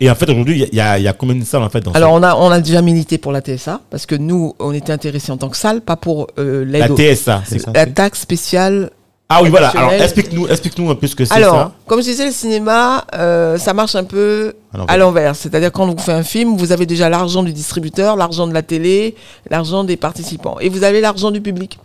Et 0.00 0.10
en 0.10 0.14
fait 0.14 0.28
aujourd'hui 0.30 0.66
il 0.70 0.76
y 0.76 0.80
a- 0.80 0.98
y, 0.98 1.12
combien 1.18 1.34
de 1.36 1.44
salles 1.44 1.62
en 1.62 1.70
fait 1.70 1.80
dans 1.80 1.92
Alors, 1.92 2.12
on 2.12 2.22
a, 2.22 2.34
on 2.36 2.50
a 2.50 2.60
déjà 2.60 2.82
milité 2.82 3.18
pour 3.18 3.32
la 3.32 3.40
TSA, 3.40 3.80
parce 3.90 4.06
que 4.06 4.14
nous, 4.14 4.54
on 4.58 4.72
était 4.72 4.92
intéressés 4.92 5.32
en 5.32 5.36
tant 5.36 5.48
que 5.48 5.56
salle, 5.56 5.80
pas 5.80 5.96
pour 5.96 6.28
euh, 6.38 6.64
l'aide 6.64 6.88
la 6.90 7.14
TSA. 7.14 7.42
C'est 7.46 7.58
ça, 7.58 7.72
la 7.74 7.86
taxe 7.86 8.20
spéciale 8.20 8.90
Ah 9.28 9.40
oui 9.42 9.50
voilà. 9.50 9.68
Alors 9.70 9.92
explique-nous 9.92 10.48
explique-nous 10.48 10.90
un 10.90 10.94
peu 10.94 11.06
ce 11.06 11.14
que 11.16 11.24
c'est 11.24 11.34
Alors, 11.34 11.54
ça. 11.54 11.72
comme 11.86 12.00
je 12.00 12.06
disais, 12.06 12.24
le 12.26 12.32
cinéma, 12.32 13.04
euh, 13.14 13.58
ça 13.58 13.74
marche 13.74 13.94
un 13.94 14.04
peu 14.04 14.54
À 14.72 14.78
l'envers. 14.78 14.94
à 14.94 14.96
l'envers. 14.96 15.36
C'est-à-dire, 15.36 15.70
quand 15.72 15.86
vous 15.86 15.98
faites 15.98 16.14
un 16.14 16.22
film, 16.22 16.56
vous 16.56 16.72
avez 16.72 16.86
déjà 16.86 17.08
l'argent 17.10 17.42
du 17.42 17.52
distributeur, 17.52 18.16
l'argent 18.16 18.46
de 18.46 18.54
la 18.54 18.62
télé, 18.62 19.14
l'argent 19.50 19.84
des 19.84 19.96
participants. 19.96 20.56
Et 20.60 20.68
vous 20.70 20.82
avez 20.84 21.00
l'argent 21.02 21.30
du 21.30 21.40
public, 21.42 21.78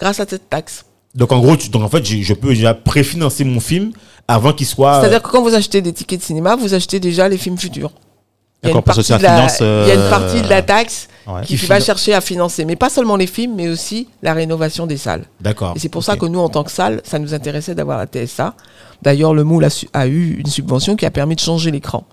grâce 0.00 0.18
à 0.20 0.26
cette 0.28 0.48
taxe. 0.50 0.84
Donc 1.14 1.32
en 1.32 1.38
gros 1.40 1.56
tu, 1.56 1.68
donc 1.68 1.82
en 1.82 1.88
fait 1.88 2.04
je 2.04 2.34
peux 2.34 2.48
déjà 2.48 2.74
préfinancer 2.74 3.44
mon 3.44 3.60
film 3.60 3.92
avant 4.26 4.52
qu'il 4.52 4.66
soit. 4.66 5.00
C'est-à-dire 5.00 5.22
que 5.22 5.28
quand 5.30 5.42
vous 5.42 5.54
achetez 5.54 5.80
des 5.82 5.92
tickets 5.92 6.20
de 6.20 6.24
cinéma, 6.24 6.56
vous 6.56 6.74
achetez 6.74 6.98
déjà 7.00 7.28
les 7.28 7.38
films 7.38 7.58
futurs. 7.58 7.92
Il 8.62 8.68
y 8.68 8.70
a 8.70 8.70
une 8.70 8.76
D'accord, 8.80 8.82
parce 8.84 8.96
que 9.06 9.12
partie, 9.12 9.12
ça 9.12 9.18
de 9.18 9.22
la, 9.22 9.48
finance, 9.48 9.60
il 9.60 9.88
y 9.88 9.90
a 9.90 9.94
une 9.94 10.00
euh, 10.00 10.10
partie 10.10 10.42
de 10.42 10.48
la 10.48 10.62
taxe 10.62 11.08
Ouais. 11.26 11.40
qui, 11.46 11.56
Qui 11.56 11.64
va 11.64 11.80
chercher 11.80 12.12
à 12.12 12.20
financer, 12.20 12.66
mais 12.66 12.76
pas 12.76 12.90
seulement 12.90 13.16
les 13.16 13.26
films, 13.26 13.54
mais 13.56 13.68
aussi 13.70 14.08
la 14.22 14.34
rénovation 14.34 14.86
des 14.86 14.98
salles. 14.98 15.24
D'accord. 15.40 15.72
Et 15.74 15.78
c'est 15.78 15.88
pour 15.88 16.04
ça 16.04 16.16
que 16.16 16.26
nous, 16.26 16.38
en 16.38 16.50
tant 16.50 16.64
que 16.64 16.70
salle, 16.70 17.00
ça 17.02 17.18
nous 17.18 17.32
intéressait 17.32 17.74
d'avoir 17.74 17.96
la 17.96 18.04
TSA. 18.06 18.54
D'ailleurs, 19.00 19.32
le 19.32 19.42
Moule 19.42 19.64
a, 19.64 19.70
su- 19.70 19.88
a 19.94 20.06
eu 20.06 20.34
une 20.38 20.46
subvention 20.46 20.96
qui 20.96 21.06
a 21.06 21.10
permis 21.10 21.34
de 21.34 21.40
changer 21.40 21.70
l'écran. 21.70 22.04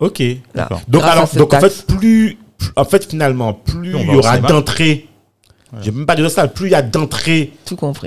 Ok. 0.00 0.22
Là. 0.54 0.68
Donc, 0.86 1.02
alors, 1.02 1.24
en 1.24 1.26
fait, 1.26 1.86
plus, 1.86 2.36
plus- 2.58 2.72
en 2.76 2.84
fait, 2.84 3.08
finalement, 3.08 3.54
plus 3.54 3.94
on 3.94 4.00
il 4.00 4.06
y 4.08 4.14
au 4.16 4.18
aura 4.18 4.32
cinéma. 4.36 4.48
D'entrées, 5.72 5.84
j'ai 5.84 5.90
même 5.90 6.06
pas 6.06 6.16
de 6.16 6.28
salle, 6.28 6.52
plus 6.52 6.68
il 6.68 6.72
y 6.72 6.74
a 6.74 6.82
d'entrées 6.82 7.52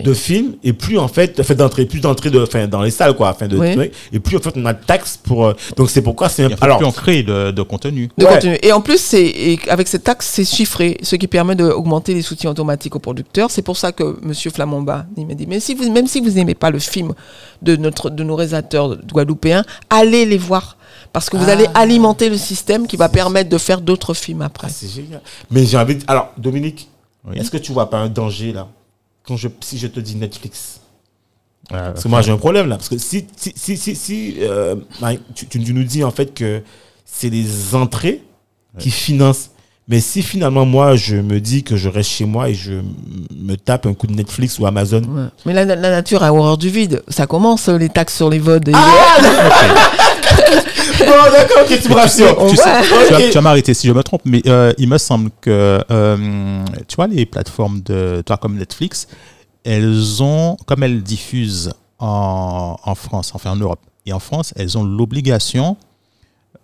de 0.04 0.14
films, 0.14 0.56
et 0.64 0.74
plus 0.74 0.98
en 0.98 1.08
fait, 1.08 1.42
fait 1.44 1.56
d'entrées, 1.56 1.86
plus 1.86 2.00
d'entrées 2.00 2.30
de, 2.30 2.42
enfin, 2.42 2.68
dans 2.68 2.82
les 2.82 2.92
salles, 2.92 3.16
quoi, 3.16 3.30
enfin, 3.30 3.48
de, 3.48 3.58
Oui. 3.58 3.92
et 4.12 4.20
plus 4.20 4.38
en 4.38 4.40
fait, 4.40 4.54
on 4.56 4.66
a 4.66 4.74
de 4.74 4.84
taxes 4.84 5.18
pour, 5.22 5.46
euh, 5.46 5.54
donc 5.78 5.90
c'est 5.90 6.02
pourquoi 6.02 6.30
c'est 6.30 6.48
alors, 6.62 6.78
plus 6.78 6.86
en 6.88 6.92
créer 6.92 7.24
de, 7.24 7.52
de 7.52 7.62
contenu. 7.62 8.10
de 8.18 8.26
Ouais. 8.26 8.34
contenu. 8.34 8.58
Et 8.64 8.72
en 8.72 8.82
plus, 8.82 9.00
c'est 9.00 9.58
avec 9.70 9.88
cette 9.88 10.04
taxe, 10.04 10.28
c'est 10.32 10.46
chiffré, 10.46 10.98
ce 11.04 11.16
qui 11.16 11.28
permet 11.28 11.56
d'augmenter 11.56 12.14
les 12.14 12.22
soutiens 12.22 12.52
automatiques 12.52 12.96
aux 12.96 13.00
producteurs. 13.00 13.52
C'est 13.52 13.62
pour 13.62 13.78
ça 13.78 13.92
que 13.92 14.18
Monsieur 14.24 14.52
Flamamba 14.52 15.06
il 15.18 15.28
m'a 15.28 15.34
dit, 15.34 15.46
mais 15.48 15.60
si 15.60 15.74
vous, 15.76 15.92
même 15.92 16.08
si 16.08 16.20
vous 16.22 16.30
n'aimez 16.32 16.56
pas 16.56 16.70
le 16.72 16.80
film 16.80 17.14
de 17.62 17.76
notre 17.76 18.10
de 18.10 18.24
nos 18.24 18.36
réalisateurs 18.36 18.98
guadeloupéens, 19.12 19.64
allez 19.90 20.26
les 20.26 20.38
voir 20.38 20.78
parce 21.14 21.30
que 21.30 21.38
vous 21.38 21.46
Ah. 21.48 21.52
allez 21.54 21.68
alimenter 21.74 22.30
le 22.30 22.38
système 22.38 22.88
qui 22.88 22.96
va 22.98 23.10
permettre 23.10 23.50
de 23.50 23.58
faire 23.58 23.82
d'autres 23.82 24.14
films 24.14 24.42
après. 24.42 24.68
Ah, 24.70 24.74
c'est 24.74 24.88
génial. 24.90 25.22
Mais 25.50 25.66
j'ai 25.66 25.78
envie 25.78 25.96
de, 25.96 26.04
alors, 26.08 26.32
Dominique, 26.38 26.90
Oui. 27.28 27.38
est-ce 27.38 27.52
que 27.52 27.58
tu 27.58 27.72
vois 27.72 27.90
pas 27.90 27.98
un 28.00 28.10
danger, 28.10 28.52
là, 28.54 28.68
quand 29.24 29.38
je, 29.38 29.48
si 29.62 29.78
je 29.78 29.88
te 29.88 30.00
dis 30.00 30.16
Netflix? 30.16 30.80
Euh, 31.72 31.92
Parce 31.92 32.04
que 32.04 32.08
moi 32.10 32.22
j'ai 32.22 32.32
un 32.32 32.38
problème 32.38 32.68
là. 32.68 32.76
Parce 32.78 32.90
que 32.90 32.98
si, 32.98 33.26
si, 33.38 33.54
si, 33.56 33.78
si, 33.78 33.96
si, 33.96 34.36
euh, 34.40 34.76
tu, 35.36 35.60
nous 35.60 35.84
dis 35.84 36.04
en 36.04 36.12
fait 36.12 36.34
que 36.34 36.64
c'est 37.06 37.30
les 37.30 37.76
entrées 37.76 38.24
qui 38.78 38.90
financent. 38.92 39.52
Mais 39.88 40.00
si 40.02 40.22
finalement 40.22 40.66
moi 40.66 40.96
je 40.96 41.16
me 41.18 41.40
dis 41.40 41.64
que 41.64 41.78
je 41.78 41.88
reste 41.90 42.10
chez 42.10 42.26
moi 42.26 42.50
et 42.50 42.54
je 42.56 42.74
me 43.36 43.56
tape 43.56 43.86
un 43.86 43.94
coup 43.94 44.08
de 44.08 44.14
Netflix 44.14 44.58
ou 44.60 44.66
Amazon. 44.66 45.02
Ouais. 45.04 45.28
Mais 45.46 45.54
la, 45.54 45.64
la 45.66 45.76
nature 45.92 46.24
a 46.24 46.34
horreur 46.34 46.58
du 46.58 46.70
vide. 46.70 47.04
Ça 47.08 47.26
commence 47.28 47.70
euh, 47.70 47.78
les 47.78 47.90
taxes 47.90 48.16
sur 48.18 48.30
les 48.30 48.40
votes. 48.40 48.68
et- 48.68 48.72
bon 51.00 51.32
d'accord, 51.32 51.64
ok, 51.64 51.82
tu 51.82 51.90
me 51.90 51.94
rassures. 51.96 52.36
On 52.38 52.48
tu, 52.50 52.56
voit. 52.56 52.64
sais, 52.84 53.30
tu, 53.30 53.34
vas, 53.34 53.42
m'arrêter 53.42 53.74
si 53.74 53.88
je 53.88 53.94
me 53.94 54.04
trompe, 54.04 54.22
mais 54.26 54.42
euh, 54.48 54.74
il 54.78 54.88
me 54.88 54.98
semble 54.98 55.30
que, 55.42 55.84
euh, 55.90 56.66
tu 56.88 56.96
vois, 56.96 57.08
les 57.08 57.26
plateformes 57.26 57.82
de, 57.82 58.22
toi, 58.26 58.38
comme 58.38 58.58
Netflix, 58.58 59.08
elles 59.64 60.22
ont, 60.22 60.58
comme 60.66 60.84
elles 60.84 61.04
diffusent 61.04 61.74
en, 62.00 62.78
en 62.84 62.96
France, 62.96 63.32
enfin 63.34 63.52
en 63.52 63.56
Europe 63.56 63.82
et 64.06 64.14
en 64.14 64.20
France, 64.20 64.54
elles 64.56 64.78
ont 64.78 64.84
l'obligation, 64.84 65.78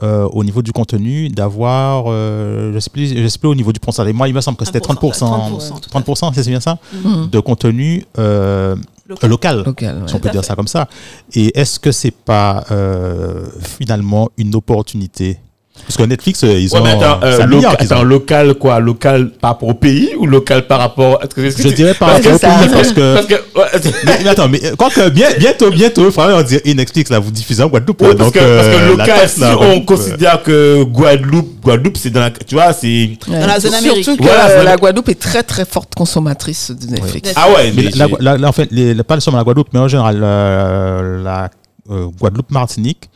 euh, 0.04 0.28
au 0.32 0.44
niveau 0.44 0.62
du 0.62 0.72
contenu, 0.72 1.30
d'avoir, 1.30 2.06
euh, 2.08 2.72
je 2.74 2.80
sais 2.80 2.90
plus, 2.90 3.18
je 3.18 3.28
sais 3.28 3.40
plus 3.40 3.48
au 3.50 3.56
niveau 3.56 3.72
du 3.74 3.80
pourcentage. 3.80 4.14
Moi, 4.14 4.28
il 4.28 4.34
me 4.34 4.42
semble 4.42 4.58
que 4.58 4.66
c'était 4.66 4.80
30%, 4.80 4.96
30%, 5.00 5.80
tout 5.82 5.90
à 5.98 6.02
fait. 6.02 6.12
30%, 6.12 6.32
c'est 6.36 6.50
bien 6.50 6.60
ça, 6.60 6.78
Mhm. 6.94 7.30
de 7.30 7.40
contenu 7.40 8.06
euh, 8.20 8.76
Local. 9.10 9.30
local 9.30 9.64
Local, 9.66 9.96
ouais. 10.02 10.08
si 10.08 10.16
on 10.16 10.20
peut 10.20 10.30
dire 10.30 10.42
fait. 10.42 10.48
ça 10.48 10.56
comme 10.56 10.68
ça. 10.68 10.88
Et 11.34 11.58
est-ce 11.60 11.80
que 11.80 11.92
c'est 11.92 12.12
pas 12.12 12.64
euh, 12.72 13.46
finalement 13.80 14.30
une 14.38 14.54
opportunité 14.56 15.40
Parce 15.86 15.98
que 15.98 16.04
Netflix, 16.04 16.44
euh, 16.44 16.60
ils 16.60 16.70
Ouais, 16.74 16.80
ont 16.80 16.84
mais 16.84 16.92
attends, 16.92 17.20
euh, 17.24 17.40
attends, 17.80 18.04
local 18.04 18.54
quoi 18.56 18.80
Local 18.80 19.30
par 19.40 19.52
rapport 19.52 19.70
au 19.70 19.74
pays 19.74 20.12
ou 20.18 20.26
local 20.26 20.68
par 20.68 20.80
rapport. 20.80 21.20
que- 21.36 21.50
Je 21.50 21.68
dirais 21.70 21.94
par 21.94 22.10
rapport 22.10 22.34
au 22.34 22.38
pays, 22.40 22.70
parce 22.72 22.92
que. 22.92 23.14
Parce 23.16 23.26
que. 23.28 23.34
ouais, 23.36 23.92
mais, 24.06 24.20
mais 24.24 24.30
attends, 24.30 24.50
mais 24.50 24.66
euh, 24.66 24.76
quoi 24.76 24.90
que 24.90 25.10
bien, 25.10 25.28
bientôt, 25.40 25.70
bientôt, 25.72 26.06
il 26.06 26.12
faudra 26.12 26.30
leur 26.30 26.44
dire 26.44 26.60
et 26.66 26.74
Netflix 26.74 27.10
là, 27.10 27.20
vous 27.20 27.32
diffusez 27.32 27.64
en 27.64 27.68
Guadeloupe. 27.68 28.02
Ouais, 28.02 28.10
là, 28.10 28.16
parce, 28.16 28.32
donc, 28.32 28.42
que, 28.44 28.56
parce 28.58 28.68
que 28.68 28.82
euh, 28.84 28.88
local, 28.98 29.30
si 29.30 29.40
là, 29.40 29.58
on 29.60 29.82
considère 29.82 30.44
que 30.44 30.84
Guadeloupe, 30.84 31.62
Guadeloupe, 31.64 31.98
c'est 31.98 32.10
dans 32.10 32.22
la, 32.22 32.32
tu 32.32 32.56
vois, 32.56 32.74
c'est, 32.74 32.88
Ouais. 33.28 33.40
Dans 33.40 33.48
la 33.48 33.60
zone 33.60 33.74
Amérique. 33.74 34.04
Surtout 34.04 34.24
que 34.24 34.28
Voilà, 34.28 34.50
euh, 34.50 34.64
la 34.64 34.78
Guadeloupe 34.78 35.10
est 35.10 35.20
très 35.20 35.44
très 35.44 35.66
forte 35.66 35.94
consommatrice 35.96 36.72
de 36.72 36.88
Netflix. 36.92 37.30
Ouais. 37.30 37.36
ah 37.38 37.50
ouais, 37.52 37.72
Mais 37.76 37.84
mais 37.84 37.90
la, 37.96 38.08
j'ai- 38.08 38.16
la- 38.20 38.38
la- 38.38 38.48
en 38.50 38.52
fait, 38.52 38.68
les, 38.72 38.96
pas 39.04 39.20
seulement 39.20 39.38
la 39.38 39.44
Guadeloupe, 39.44 39.70
mais 39.74 39.80
en 39.80 39.88
général, 39.88 40.20
euh, 40.24 41.24
la 41.24 41.50
euh, 41.90 42.08
Guadeloupe-Martinique, 42.20 43.10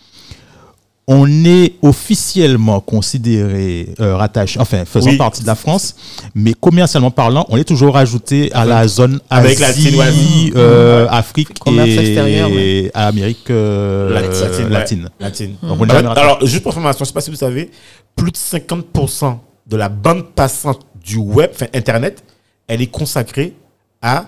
on 1.07 1.27
est 1.45 1.73
officiellement 1.81 2.79
considéré 2.79 3.89
euh, 3.99 4.15
rattaché, 4.15 4.59
enfin 4.59 4.85
faisant 4.85 5.09
Oui. 5.09 5.17
partie 5.17 5.41
de 5.41 5.47
la 5.47 5.55
France, 5.55 5.95
mais 6.35 6.53
commercialement 6.53 7.11
parlant, 7.11 7.45
on 7.49 7.57
est 7.57 7.63
toujours 7.63 7.95
rajouté 7.95 8.51
à 8.53 8.65
la 8.65 8.87
zone 8.87 9.19
Avec 9.29 9.59
la 9.59 9.67
Asie, 9.67 10.53
euh, 10.55 11.07
Afrique 11.09 11.57
Commerce 11.59 11.89
et 11.89 11.97
extérieur, 11.97 12.49
ouais. 12.49 12.91
à 12.93 13.07
Amérique 13.07 13.49
euh, 13.49 14.09
Latine, 14.13 14.63
ouais. 14.65 14.69
latine. 14.69 15.09
latine. 15.19 15.55
Donc, 15.63 15.77
on 15.81 15.85
est 15.87 15.91
Alors, 15.91 16.45
juste 16.45 16.63
pour 16.63 16.71
information, 16.71 17.03
je 17.03 17.09
sais 17.09 17.13
pas 17.13 17.21
si 17.21 17.29
vous 17.31 17.35
savez, 17.35 17.71
plus 18.15 18.31
de 18.31 18.37
50% 18.37 19.37
de 19.67 19.77
la 19.77 19.89
bande 19.89 20.27
passante 20.33 20.81
du 21.03 21.17
web, 21.17 21.49
enfin 21.53 21.67
Internet, 21.73 22.23
elle 22.67 22.81
est 22.81 22.87
consacrée 22.87 23.53
à 24.01 24.25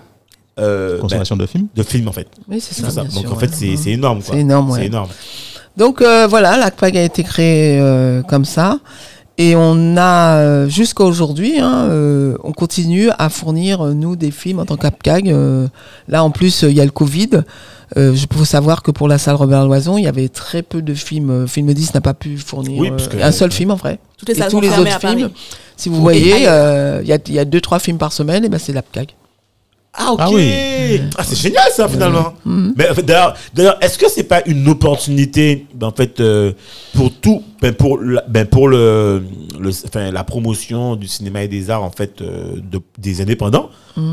euh, 0.58 1.00
consommation 1.00 1.36
de 1.36 1.46
films. 1.46 1.68
ben, 1.74 1.82
de 1.82 1.88
films 1.88 2.08
en 2.08 2.12
fait. 2.12 2.28
Oui, 2.48 2.60
c'est 2.60 2.74
ça. 2.74 2.90
ça. 2.90 3.02
bien 3.04 3.12
Donc 3.14 3.22
sûr, 3.24 3.32
en 3.32 3.36
fait, 3.38 3.50
ouais. 3.60 3.76
c'est 3.76 3.90
énorme. 3.90 4.20
C'est 4.22 4.38
énorme, 4.38 4.70
ouais. 4.70 4.80
C'est 4.80 4.86
énorme. 4.86 5.08
Donc 5.76 6.02
euh, 6.02 6.26
voilà, 6.28 6.56
l'ACPAG 6.56 6.96
a 6.96 7.02
été 7.02 7.22
créé 7.24 7.78
euh, 7.80 8.22
comme 8.22 8.44
ça. 8.44 8.78
Et 9.36 9.56
on 9.56 9.96
a, 9.96 10.36
euh, 10.36 10.68
jusqu'à 10.68 11.02
aujourd'hui, 11.02 11.58
hein, 11.58 11.86
euh, 11.88 12.36
on 12.44 12.52
continue 12.52 13.08
à 13.18 13.28
fournir, 13.28 13.80
euh, 13.84 13.92
nous, 13.92 14.14
des 14.14 14.30
films 14.30 14.60
en 14.60 14.64
tant 14.64 14.76
qu'APCAG. 14.76 15.28
Euh, 15.28 15.66
là, 16.06 16.22
en 16.22 16.30
plus, 16.30 16.62
il 16.62 16.70
y 16.70 16.80
a 16.80 16.84
le 16.84 16.92
Covid. 16.92 17.30
Euh, 17.96 18.14
je 18.14 18.26
peux 18.26 18.44
savoir 18.44 18.82
que 18.84 18.92
pour 18.92 19.08
la 19.08 19.18
salle 19.18 19.34
Robert 19.34 19.66
Loison, 19.66 19.98
il 19.98 20.04
y 20.04 20.06
avait 20.06 20.28
très 20.28 20.62
peu 20.62 20.82
de 20.82 20.94
films. 20.94 21.30
Euh, 21.30 21.46
Film 21.48 21.72
10 21.74 21.94
n'a 21.94 22.00
pas 22.00 22.14
pu 22.14 22.38
fournir 22.38 22.78
Oui, 22.78 22.90
parce 22.90 23.08
que- 23.08 23.16
un 23.20 23.32
seul 23.32 23.50
film, 23.50 23.72
en 23.72 23.76
vrai. 23.76 23.98
Toutes 24.18 24.28
les 24.28 24.36
Et 24.36 24.38
salles 24.38 24.50
tous 24.52 24.60
les 24.60 24.68
autres 24.78 25.00
films, 25.00 25.30
si 25.76 25.88
vous 25.88 26.00
voyez, 26.00 26.46
euh, 26.46 27.00
il 27.02 27.08
y, 27.08 27.12
a, 27.12 27.18
il 27.26 27.34
y 27.34 27.38
a 27.40 27.44
deux, 27.44 27.60
trois 27.60 27.80
films 27.80 27.98
par 27.98 28.12
semaine, 28.12 28.44
et 28.44 28.48
ben 28.48 28.58
c'est 28.58 28.72
l'APCAG. 28.72 29.08
Ah, 29.96 30.12
ok. 30.12 30.18
Ah 30.20 30.24
Ah, 30.26 30.30
oui. 30.32 31.00
c'est 31.22 31.36
génial, 31.38 31.70
ça, 31.72 31.88
finalement. 31.88 32.34
Mais 32.44 32.90
en 32.90 32.94
fait, 32.94 33.02
d'ailleurs, 33.02 33.34
d'ailleurs, 33.54 33.78
est-ce 33.80 33.96
que 33.96 34.08
c'est 34.10 34.24
pas 34.24 34.42
une 34.46 34.66
opportunité, 34.68 35.66
ben, 35.74 35.86
en 35.86 35.92
fait, 35.92 36.18
euh, 36.20 36.52
pour 36.94 37.12
tout, 37.12 37.42
ben, 37.62 37.72
pour, 37.72 37.98
la, 37.98 38.24
ben, 38.28 38.44
pour 38.46 38.66
le, 38.68 39.22
le, 39.60 39.70
enfin, 39.86 40.10
la 40.10 40.24
promotion 40.24 40.96
du 40.96 41.06
cinéma 41.06 41.44
et 41.44 41.48
des 41.48 41.70
arts, 41.70 41.84
en 41.84 41.90
fait, 41.90 42.20
euh, 42.20 42.56
de, 42.56 42.80
des 42.98 43.20
indépendants, 43.20 43.70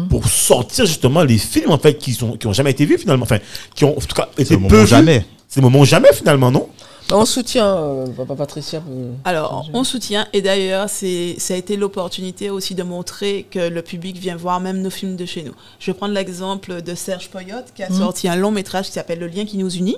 pour 0.09 0.27
sortir 0.27 0.85
justement 0.85 1.23
les 1.23 1.39
films, 1.39 1.71
en 1.71 1.79
fait, 1.79 1.97
qui 1.97 2.13
sont, 2.13 2.33
qui 2.37 2.45
ont 2.45 2.53
jamais 2.53 2.71
été 2.71 2.85
vus, 2.85 2.99
finalement, 2.99 3.23
enfin, 3.23 3.39
qui 3.73 3.83
ont, 3.83 3.97
en 3.97 4.01
tout 4.01 4.15
cas, 4.15 4.29
été 4.37 4.55
peu 4.57 4.85
jamais. 4.85 5.25
C'est 5.47 5.59
le 5.59 5.67
moment 5.67 5.83
jamais, 5.83 6.09
finalement, 6.13 6.51
non? 6.51 6.67
Bah, 7.11 7.17
on 7.19 7.25
soutient 7.25 7.67
euh, 7.77 8.07
Papa 8.07 8.35
Patricia. 8.35 8.81
Alors, 9.25 9.67
on 9.73 9.83
soutient 9.83 10.27
et 10.33 10.41
d'ailleurs, 10.41 10.89
ça 10.89 11.05
a 11.53 11.57
été 11.57 11.75
l'opportunité 11.77 12.49
aussi 12.49 12.73
de 12.73 12.83
montrer 12.83 13.45
que 13.51 13.59
le 13.69 13.81
public 13.81 14.17
vient 14.17 14.35
voir 14.37 14.59
même 14.61 14.81
nos 14.81 14.89
films 14.89 15.15
de 15.17 15.25
chez 15.25 15.43
nous. 15.43 15.53
Je 15.79 15.91
vais 15.91 15.93
prendre 15.97 16.13
l'exemple 16.13 16.81
de 16.81 16.95
Serge 16.95 17.29
Poyotte 17.29 17.73
qui 17.75 17.83
a 17.83 17.89
Mhm. 17.89 17.97
sorti 17.97 18.27
un 18.29 18.35
long 18.37 18.51
métrage 18.51 18.87
qui 18.87 18.93
s'appelle 18.93 19.19
Le 19.19 19.27
lien 19.27 19.45
qui 19.45 19.57
nous 19.57 19.69
unit, 19.69 19.97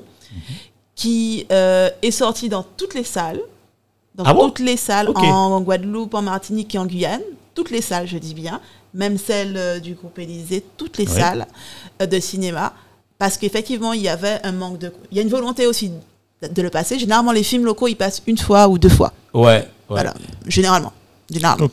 qui 0.95 1.45
euh, 1.51 1.89
est 2.01 2.11
sorti 2.11 2.49
dans 2.49 2.63
toutes 2.63 2.95
les 2.95 3.03
salles, 3.03 3.41
dans 4.15 4.23
Ah 4.25 4.33
bon? 4.33 4.47
toutes 4.47 4.59
les 4.59 4.77
salles 4.77 5.09
en 5.15 5.61
Guadeloupe, 5.61 6.13
en 6.15 6.21
Martinique 6.23 6.73
et 6.75 6.79
en 6.79 6.85
Guyane, 6.87 7.21
toutes 7.53 7.69
les 7.69 7.81
salles, 7.81 8.07
je 8.07 8.17
dis 8.17 8.33
bien, 8.33 8.59
même 8.95 9.17
celles 9.19 9.55
euh, 9.57 9.79
du 9.79 9.93
groupe 9.93 10.17
Élysée, 10.17 10.63
toutes 10.77 10.97
les 10.97 11.07
Ouais. 11.07 11.19
salles 11.19 11.47
euh, 12.01 12.07
de 12.07 12.19
cinéma, 12.19 12.73
parce 13.19 13.37
qu'effectivement, 13.37 13.93
il 13.93 14.01
y 14.01 14.09
avait 14.09 14.39
un 14.43 14.51
manque 14.51 14.79
de... 14.79 14.91
Il 15.11 15.17
y 15.17 15.19
a 15.19 15.23
une 15.23 15.29
volonté 15.29 15.67
aussi 15.67 15.91
de, 16.47 16.61
le 16.61 16.69
passer. 16.69 16.99
Généralement, 16.99 17.31
les 17.31 17.43
films 17.43 17.65
locaux, 17.65 17.87
ils 17.87 17.95
passent 17.95 18.21
une 18.27 18.37
fois 18.37 18.67
ou 18.67 18.77
deux 18.77 18.89
fois. 18.89 19.13
Ouais. 19.33 19.67
Voilà, 19.89 20.13
généralement. 20.47 20.93
généralement. 21.29 21.69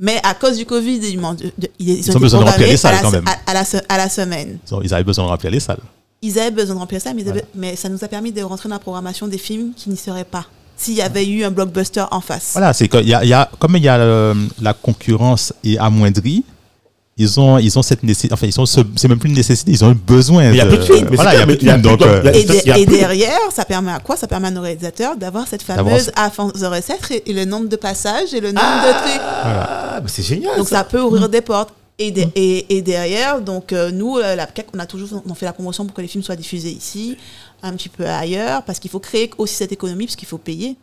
Mais 0.00 0.20
à 0.22 0.34
cause 0.34 0.56
du 0.56 0.64
Covid, 0.64 0.98
ils, 0.98 1.18
ont 1.18 1.34
été 1.34 2.18
besoin 2.18 2.40
de 2.40 2.44
remplir 2.44 2.68
les 2.68 2.76
salles 2.76 2.94
à 2.94 2.96
la, 2.96 3.02
quand 3.02 3.10
même. 3.10 3.24
À, 3.26 3.50
à 3.50 3.54
la, 3.54 3.64
à 3.88 3.96
la 3.98 4.08
semaine. 4.08 4.58
Ils 4.84 4.94
avaient 4.94 5.02
besoin 5.04 5.24
de 5.24 5.30
remplir 5.30 5.50
les 5.50 5.60
salles. 5.60 5.80
Ils 6.22 6.38
avaient 6.38 6.50
besoin 6.50 6.74
de 6.76 6.80
remplir 6.80 7.00
ça, 7.00 7.12
mais, 7.14 7.28
avaient- 7.28 7.44
mais 7.54 7.74
ça 7.76 7.88
nous 7.88 8.02
a 8.04 8.08
permis 8.08 8.32
de 8.32 8.42
rentrer 8.42 8.68
dans 8.68 8.76
la 8.76 8.80
programmation 8.80 9.26
des 9.26 9.38
films 9.38 9.72
qui 9.76 9.90
n'y 9.90 9.96
seraient 9.96 10.24
pas. 10.24 10.46
S'il 10.76 10.94
y 10.94 11.02
avait 11.02 11.26
eu 11.26 11.42
un 11.42 11.50
blockbuster 11.50 12.04
en 12.12 12.20
face. 12.20 12.50
Voilà, 12.52 12.72
c'est 12.72 12.92
il 12.94 13.08
y 13.08 13.14
a, 13.14 13.24
il 13.24 13.28
y 13.28 13.32
a- 13.32 13.50
comme 13.58 13.74
il 13.76 13.82
y 13.82 13.88
a 13.88 13.98
euh, 13.98 14.34
la 14.60 14.72
concurrence 14.74 15.52
est 15.64 15.78
amoindrie, 15.78 16.44
ils 17.18 17.38
ont 17.40 17.58
ils 17.58 17.78
ont 17.78 17.82
cette 17.82 18.02
nécessité. 18.02 18.32
Enfin, 18.32 18.46
ils 18.46 18.60
ont 18.60 18.64
ce- 18.66 18.80
c'est 18.96 19.08
même 19.08 19.18
plus 19.18 19.28
une 19.28 19.34
nécessité, 19.36 19.70
ils 19.72 19.84
ont 19.84 19.94
besoin. 20.06 20.44
Mais 20.50 20.56
il 20.56 20.56
y 20.56 20.60
a 20.60 20.66
plus 20.66 20.78
de 20.78 20.82
films, 20.84 21.08
Voilà, 21.12 21.34
il 21.34 21.38
y 21.38 21.42
a 21.42 21.46
plus 21.46 21.56
de 21.56 21.60
films, 21.60 21.82
donc. 21.82 22.00
euh, 22.02 22.32
Et, 22.32 22.44
de- 22.44 22.90
derrière, 22.90 23.38
ça 23.52 23.64
permet 23.64 23.92
à 23.92 23.98
quoi? 24.00 24.16
Ça 24.16 24.26
permet 24.28 24.48
à 24.48 24.50
nos 24.50 24.60
réalisateurs 24.62 25.16
d'avoir 25.16 25.46
cette 25.48 25.62
fameuse 25.62 26.04
ce- 26.06 26.10
avance 26.16 26.52
de 26.54 26.66
recettes 26.66 27.10
et, 27.10 27.30
et 27.30 27.32
le 27.34 27.44
nombre 27.44 27.68
de 27.68 27.76
passages 27.76 28.32
et 28.32 28.40
le 28.40 28.52
nombre 28.52 28.66
Ah, 28.66 28.86
de 28.86 28.92
trucs. 29.08 29.20
Ah, 29.22 30.00
mais 30.02 30.08
c'est 30.08 30.22
génial. 30.22 30.56
Donc 30.56 30.68
ça. 30.68 30.78
ça 30.78 30.84
peut 30.84 31.00
ouvrir 31.00 31.28
des 31.28 31.40
portes. 31.40 31.70
Et, 32.00 32.12
de- 32.12 32.26
et, 32.36 32.76
et 32.76 32.80
derrière, 32.80 33.40
donc 33.40 33.72
euh, 33.72 33.90
nous, 33.90 34.18
euh, 34.18 34.36
la 34.36 34.46
on 34.72 34.78
a 34.78 34.86
toujours 34.86 35.20
on 35.28 35.34
fait 35.34 35.46
la 35.46 35.52
promotion 35.52 35.84
pour 35.84 35.94
que 35.96 36.00
les 36.00 36.06
films 36.06 36.22
soient 36.22 36.36
diffusés 36.36 36.70
ici, 36.70 37.16
un 37.60 37.72
petit 37.72 37.88
peu 37.88 38.06
ailleurs, 38.06 38.62
parce 38.62 38.78
qu'il 38.78 38.88
faut 38.88 39.00
créer 39.00 39.28
aussi 39.36 39.56
cette 39.56 39.72
économie, 39.72 40.06
parce 40.06 40.14
qu'il 40.14 40.28
faut 40.28 40.38
payer. 40.38 40.76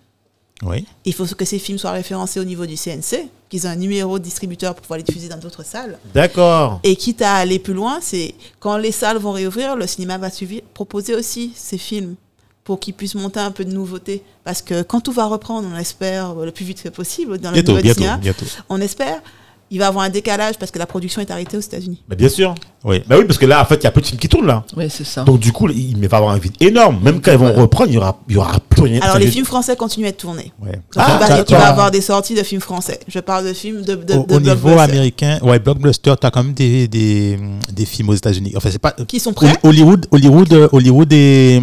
Oui. 0.62 0.86
Il 1.06 1.13
faut 1.13 1.26
que 1.26 1.45
ces 1.45 1.58
films 1.60 1.78
soient 1.78 1.91
référencés 1.91 2.41
au 2.41 2.43
niveau 2.43 2.65
du 2.65 2.76
CNC, 2.76 3.30
qu'ils 3.56 3.65
aient 3.65 3.70
un 3.70 3.76
numéro 3.76 4.20
de 4.20 4.24
distributeur 4.24 4.74
pour 4.76 4.82
pouvoir 4.82 4.98
les 4.98 5.04
diffuser 5.04 5.30
dans 5.30 5.38
d'autres 5.38 5.63
salles. 5.65 5.98
D'accord. 6.13 6.80
Et 6.84 6.96
quitte 6.96 7.22
à 7.22 7.36
aller 7.36 7.60
plus 7.60 7.74
loin, 7.74 8.00
c'est 8.02 8.36
quand 8.60 8.78
les 8.78 8.91
salles 8.91 9.18
vont 9.18 9.32
réouvrir, 9.32 9.76
le 9.76 9.88
cinéma 9.88 10.18
va 10.18 10.30
suivre, 10.30 10.62
proposer 10.74 11.15
aussi 11.15 11.54
ces 11.56 11.78
films 11.78 12.15
pour 12.63 12.80
qu'ils 12.80 12.94
puissent 12.96 13.15
monter 13.15 13.39
un 13.39 13.52
peu 13.52 13.63
de 13.63 13.72
nouveauté. 13.72 14.24
Parce 14.44 14.62
que 14.62 14.82
quand 14.82 15.00
tout 15.00 15.12
va 15.12 15.26
reprendre, 15.26 15.68
on 15.72 15.78
espère 15.78 16.34
le 16.34 16.52
plus 16.52 16.65
vite 16.65 16.84
que 16.84 16.89
possible 16.89 17.38
dans 17.38 17.52
le 17.52 17.62
Bientôt, 17.62 17.82
bientôt, 17.82 18.00
cinéma, 18.00 18.18
bientôt. 18.18 18.46
on 18.70 18.82
espère, 18.82 19.22
il 19.71 19.80
va 19.80 19.86
y 19.86 19.88
avoir 19.88 20.06
un 20.06 20.10
décalage 20.10 20.58
parce 20.60 20.71
que 20.71 20.80
la 20.80 20.86
production 20.86 21.21
est 21.21 21.32
arrêtée 21.32 21.58
aux 21.58 21.62
États-Unis. 21.62 22.04
Bah, 22.08 22.15
bien 22.15 22.30
sûr. 22.30 22.54
Oui. 22.84 23.01
Bah 23.08 23.15
oui, 23.17 23.25
parce 23.25 23.39
que 23.39 23.47
là, 23.47 23.62
en 23.62 23.65
fait, 23.65 23.75
il 23.75 23.84
y 23.84 23.88
a 23.88 23.91
peu 23.91 23.99
de 23.99 24.06
films 24.06 24.19
qui 24.19 24.30
tournent 24.30 24.45
là. 24.45 24.63
Oui, 24.78 24.86
c'est 24.89 25.04
ça. 25.04 25.23
Donc, 25.23 25.39
du 25.39 25.51
coup, 25.51 25.67
il 25.69 25.95
va 25.95 26.01
y 26.01 26.06
avoir 26.06 26.30
un 26.30 26.38
vide 26.38 26.54
énorme. 26.60 26.99
Même 27.01 27.19
quand 27.19 27.32
ils 27.32 27.38
vont 27.38 27.51
reprendre, 27.51 27.89
il 27.89 27.95
y 27.95 27.97
aura, 27.97 28.19
il 28.30 28.36
y 28.36 28.38
aura 28.38 28.60
plus 28.69 28.84
rien. 28.84 29.01
Alors 29.01 29.17
les 29.17 29.28
films 29.28 29.45
français 29.45 29.75
continuent 29.75 30.06
à 30.06 30.10
être 30.10 30.17
tournés. 30.17 30.54
Ouais. 30.62 30.73
Donc, 30.73 30.82
Ah, 30.97 31.19
il, 31.21 31.28
va, 31.28 31.43
il 31.47 31.56
avoir 31.56 31.89
des 31.89 32.01
sorties 32.01 32.36
de 32.36 32.43
films 32.43 32.62
français. 32.62 32.99
Je 33.08 33.19
parle 33.19 33.45
de 33.47 33.54
films 33.54 33.82
de, 33.82 33.95
de, 33.95 34.13
Au, 34.13 34.25
de 34.25 34.34
au 34.36 34.39
niveau 34.39 34.78
américain, 34.78 35.39
ouais, 35.41 35.58
blockbuster, 35.58 36.13
tu 36.19 36.28
as 36.28 36.32
quand 36.32 36.43
même 36.43 36.54
des, 36.54 36.88
des, 36.88 37.39
des 37.73 37.86
films 37.86 38.10
aux 38.10 38.15
États-Unis. 38.15 38.54
Enfin, 38.56 38.69
c'est 38.71 38.80
pas. 38.80 38.91
qui 39.08 39.19
sont 39.19 39.34
prêts? 39.34 39.54
Hollywood, 39.63 40.06
Hollywood, 40.12 40.54
euh, 40.54 40.67
Hollywood 40.71 41.12
est 41.12 41.62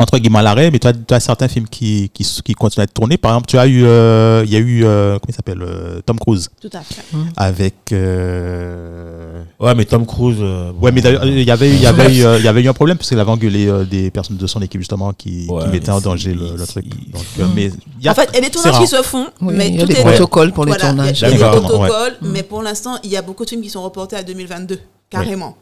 entre 0.00 0.16
guillemets 0.18 0.38
à 0.38 0.42
l'arrêt, 0.42 0.70
mais 0.70 0.78
tu 0.78 0.86
as, 0.86 0.92
tu 0.92 1.12
as 1.12 1.18
certains 1.20 1.48
films 1.48 1.66
qui, 1.68 2.08
qui, 2.14 2.22
qui 2.44 2.54
continuent 2.54 2.82
à 2.82 2.84
être 2.84 2.94
tournés. 2.94 3.16
Par 3.18 3.32
exemple, 3.32 3.46
tu 3.48 3.58
as 3.58 3.66
eu, 3.66 3.82
euh, 3.84 4.42
il 4.46 4.52
y 4.52 4.56
a 4.56 4.60
eu, 4.60 4.84
euh, 4.84 5.14
comment 5.18 5.28
il 5.28 5.34
s'appelle, 5.34 5.60
euh, 5.62 6.00
Tom 6.06 6.18
Cruise 6.20 6.48
Tout 6.60 6.70
à 6.72 6.80
fait. 6.82 7.02
avec. 7.36 7.74
euh, 7.92 9.42
Ouais, 9.60 9.74
mais 9.74 9.84
Tom 9.84 10.06
Cruise. 10.06 10.36
euh, 10.40 10.70
Ouais, 10.80 10.92
mais 10.92 11.00
d'ailleurs, 11.00 11.24
il 11.26 11.42
y 11.42 11.50
avait, 11.50 11.68
eu- 11.70 11.74
il 11.74 11.82
y 11.82 11.86
avait, 11.86 12.14
eu, 12.16 12.24
euh, 12.24 12.38
il 12.38 12.44
y 12.44 12.48
avait 12.48 12.62
eu 12.62 12.68
un 12.68 12.72
problème 12.72 12.96
parce 12.96 13.08
qu'il 13.08 13.18
avait 13.18 13.30
engueulé 13.30 13.66
euh, 13.66 13.84
des 13.84 14.10
personnes 14.10 14.36
de 14.36 14.46
son 14.46 14.62
équipe 14.62 14.80
justement 14.80 15.12
qui, 15.12 15.46
Ouais, 15.48 15.64
qui 15.64 15.68
mettaient 15.70 15.90
en 15.90 16.00
danger 16.00 16.32
le, 16.34 16.56
le 16.56 16.66
truc. 16.66 16.84
c'est- 16.86 17.12
Donc, 17.12 17.24
euh, 17.40 17.46
mais 17.54 17.70
il 17.98 18.04
y 18.04 18.08
a- 18.08 18.12
En 18.12 18.14
fait, 18.14 18.28
il 18.32 18.36
y 18.36 18.38
a 18.38 18.42
des 18.42 18.50
tournages 18.50 18.78
qui 18.78 18.86
se 18.86 19.02
font, 19.02 19.26
Oui, 19.40 19.54
mais 19.56 19.68
il 19.68 19.74
y 19.74 19.78
a 19.78 19.80
tout 19.82 19.88
des 19.88 19.98
est 19.98 20.04
protocoles 20.04 20.52
pour 20.52 20.64
les 20.64 20.70
Voilà, 20.72 20.86
tournages. 20.90 21.20
Il 21.20 21.22
y 21.22 21.24
a, 21.26 21.36
des 21.36 21.42
ouais. 21.42 21.50
protocoles, 21.60 22.16
mais 22.22 22.42
pour 22.42 22.62
l'instant, 22.62 22.98
il 23.02 23.10
y 23.10 23.16
a 23.16 23.22
beaucoup 23.22 23.44
de 23.44 23.50
films 23.50 23.62
qui 23.62 23.70
sont 23.70 23.82
reportés 23.82 24.16
à 24.16 24.22
2022, 24.22 24.78
carrément. 25.10 25.56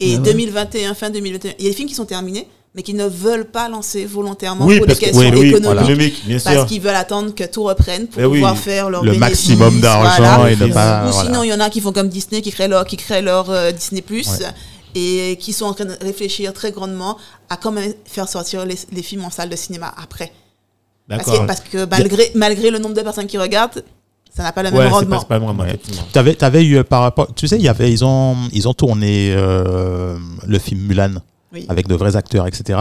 Et 0.00 0.12
Ouais, 0.12 0.16
ouais. 0.16 0.22
2021, 0.22 0.94
fin 0.94 1.10
2021, 1.10 1.52
il 1.58 1.64
y 1.64 1.68
a 1.68 1.70
des 1.70 1.76
films 1.76 1.88
qui 1.88 1.94
sont 1.94 2.06
terminés, 2.06 2.48
mais 2.74 2.82
qui 2.82 2.94
ne 2.94 3.06
veulent 3.06 3.44
pas 3.44 3.68
lancer 3.68 4.04
volontairement 4.06 4.64
Oui, 4.64 4.78
pour 4.78 4.86
des 4.86 4.94
que 4.94 5.00
questions 5.00 5.20
oui, 5.20 5.48
économiques. 5.48 5.82
économique, 5.82 6.22
bien 6.26 6.38
Parce 6.42 6.64
qu'ils 6.66 6.80
veulent 6.80 6.94
attendre 6.94 7.34
que 7.34 7.44
tout 7.44 7.64
reprenne 7.64 8.06
pour 8.06 8.20
Eh 8.22 8.24
oui. 8.24 8.38
pouvoir 8.38 8.56
faire 8.56 8.88
leur 8.88 9.04
le 9.04 9.14
maximum 9.14 9.80
d'argent 9.80 10.38
voilà. 10.38 10.50
et 10.52 10.56
pas. 10.56 11.04
Ou 11.06 11.10
voilà. 11.10 11.12
sinon, 11.12 11.42
il 11.42 11.48
y 11.48 11.52
en 11.52 11.60
a 11.60 11.68
qui 11.68 11.80
font 11.82 11.92
comme 11.92 12.08
Disney, 12.08 12.40
qui 12.40 12.50
créent 12.50 12.68
leur, 12.68 12.86
qui 12.86 12.96
créent 12.96 13.20
leur 13.22 13.50
euh, 13.50 13.72
Disney 13.72 14.00
Plus 14.00 14.26
Ouais. 14.28 14.46
et 14.94 15.36
qui 15.38 15.52
sont 15.52 15.66
en 15.66 15.74
train 15.74 15.84
de 15.84 15.96
réfléchir 16.00 16.52
très 16.54 16.72
grandement 16.72 17.18
à 17.50 17.56
comment 17.58 17.80
faire 18.06 18.28
sortir 18.28 18.64
les, 18.64 18.78
les 18.90 19.02
films 19.02 19.24
en 19.24 19.30
salle 19.30 19.50
de 19.50 19.56
cinéma 19.56 19.92
après. 20.02 20.32
Parce 21.08 21.24
que, 21.24 21.30
D'accord. 21.30 21.46
parce 21.46 21.60
que 21.60 21.84
malgré, 21.84 22.30
malgré 22.34 22.70
le 22.70 22.78
nombre 22.78 22.94
de 22.94 23.02
personnes 23.02 23.26
qui 23.26 23.36
regardent, 23.36 23.84
ça 24.34 24.44
n'a 24.44 24.52
pas 24.52 24.62
le 24.62 24.70
même 24.70 24.78
Ouais, 24.78 24.86
pas, 24.88 24.94
rendement. 24.94 25.20
c'est 25.20 25.28
pas 25.28 25.34
le 25.34 25.40
même 25.40 25.48
rendement, 25.48 25.64
Ouais. 25.64 26.34
t'avais 26.36 26.64
eu 26.64 26.78
euh, 26.78 26.84
par 26.84 27.02
rapport, 27.02 27.34
tu 27.34 27.46
sais, 27.46 27.56
il 27.56 27.62
y 27.62 27.68
avait, 27.68 27.92
ils 27.92 28.02
ont, 28.02 28.34
ils 28.52 28.66
ont 28.66 28.72
tourné 28.72 29.34
euh, 29.36 30.16
le 30.46 30.58
film 30.58 30.80
Mulan 30.86 31.10
Oui. 31.54 31.66
avec 31.68 31.86
de 31.86 31.94
vrais 31.94 32.16
acteurs, 32.16 32.46
etc. 32.46 32.78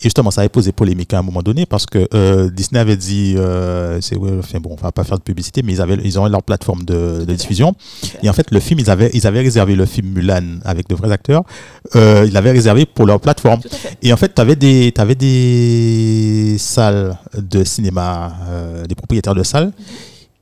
Et 0.00 0.04
justement, 0.04 0.30
ça 0.30 0.42
avait 0.42 0.50
posé 0.50 0.72
polémique 0.72 1.14
à 1.14 1.18
un 1.18 1.22
moment 1.22 1.40
donné 1.42 1.64
parce 1.64 1.86
que 1.86 2.06
euh, 2.12 2.50
Disney 2.50 2.78
avait 2.78 2.98
dit, 2.98 3.34
euh, 3.38 3.98
c'est, 4.02 4.14
ouais, 4.16 4.30
enfin 4.38 4.60
bon, 4.60 4.76
on 4.78 4.82
va 4.82 4.92
pas 4.92 5.04
faire 5.04 5.16
de 5.16 5.22
publicité, 5.22 5.62
mais 5.62 5.72
ils 5.72 5.80
avaient, 5.80 5.96
ils 6.04 6.18
ont 6.20 6.26
leur 6.26 6.42
plateforme 6.42 6.84
de, 6.84 7.24
de 7.26 7.34
diffusion. 7.34 7.74
Et 8.22 8.28
en 8.28 8.34
fait, 8.34 8.50
le 8.50 8.60
film, 8.60 8.78
ils 8.80 8.90
avaient, 8.90 9.10
ils 9.14 9.26
avaient 9.26 9.40
réservé 9.40 9.74
le 9.74 9.86
film 9.86 10.08
Mulan 10.08 10.58
avec 10.66 10.86
de 10.88 10.94
vrais 10.94 11.10
acteurs. 11.10 11.44
Euh, 11.94 12.24
ils 12.26 12.32
l'avaient 12.34 12.50
réservé 12.52 12.84
pour 12.84 13.06
leur 13.06 13.20
plateforme. 13.20 13.60
Et 14.02 14.12
en 14.12 14.18
fait, 14.18 14.34
tu 14.34 14.40
avais 14.42 14.56
des, 14.56 14.92
t'avais 14.92 15.14
des 15.14 16.56
salles 16.58 17.16
de 17.34 17.64
cinéma, 17.64 18.34
euh, 18.50 18.84
des 18.84 18.94
propriétaires 18.94 19.34
de 19.34 19.42
salles, 19.42 19.72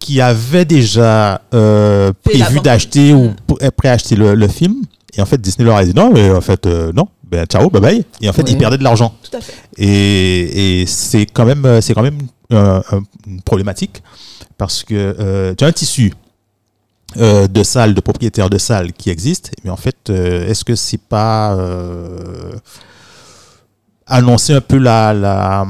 qui 0.01 0.21
avaient 0.21 0.65
déjà 0.65 1.41
euh, 1.55 2.13
prévu 2.25 2.59
d'acheter 2.59 3.15
ou 3.15 3.31
préacheter 3.77 4.17
le, 4.17 4.35
le 4.35 4.49
film. 4.49 4.83
Et 5.17 5.23
en 5.23 5.27
fait, 5.27 5.41
Disney 5.41 5.65
leur 5.65 5.77
a 5.77 5.85
dit 5.85 5.95
non, 5.95 6.11
mais 6.13 6.29
en 6.31 6.41
fait, 6.41 6.67
euh, 6.67 6.91
non, 6.93 7.07
ben 7.35 7.47
ciao, 7.47 7.69
bye 7.71 7.81
bye. 7.81 8.05
Et 8.21 8.29
en 8.29 8.33
fait, 8.33 8.43
Oui. 8.43 8.53
ils 8.53 8.59
perdaient 8.59 8.79
de 8.79 8.85
l'argent. 8.85 9.15
Tout 9.31 9.37
à 9.37 9.41
fait. 9.41 9.55
Et, 9.77 10.81
et 10.83 10.87
c'est 10.87 11.27
quand 11.27 11.45
même, 11.45 11.65
euh, 11.67 11.81
c'est 11.81 11.95
quand 11.95 12.03
même 12.03 12.19
euh, 12.53 12.81
un- 12.93 13.03
une 13.27 13.41
problématique 13.43 14.03
parce 14.59 14.85
que 14.85 14.95
euh, 15.19 15.55
tu 15.57 15.65
as 15.65 15.67
un 15.69 15.73
tissu 15.73 16.13
euh, 17.17 17.47
de 17.49 17.63
salles, 17.63 17.95
de 17.95 18.01
propriétaires 18.01 18.51
de 18.51 18.59
salles 18.59 18.93
qui 18.93 19.11
existent, 19.11 19.51
mais 19.65 19.71
en 19.71 19.77
fait, 19.77 20.11
est-ce 20.11 20.65
que 20.65 20.75
c'est 20.75 21.01
pas 21.01 21.57
annoncer 24.07 24.53
un 24.53 24.61
peu 24.61 24.77
la, 24.79 25.15
la, 25.15 25.67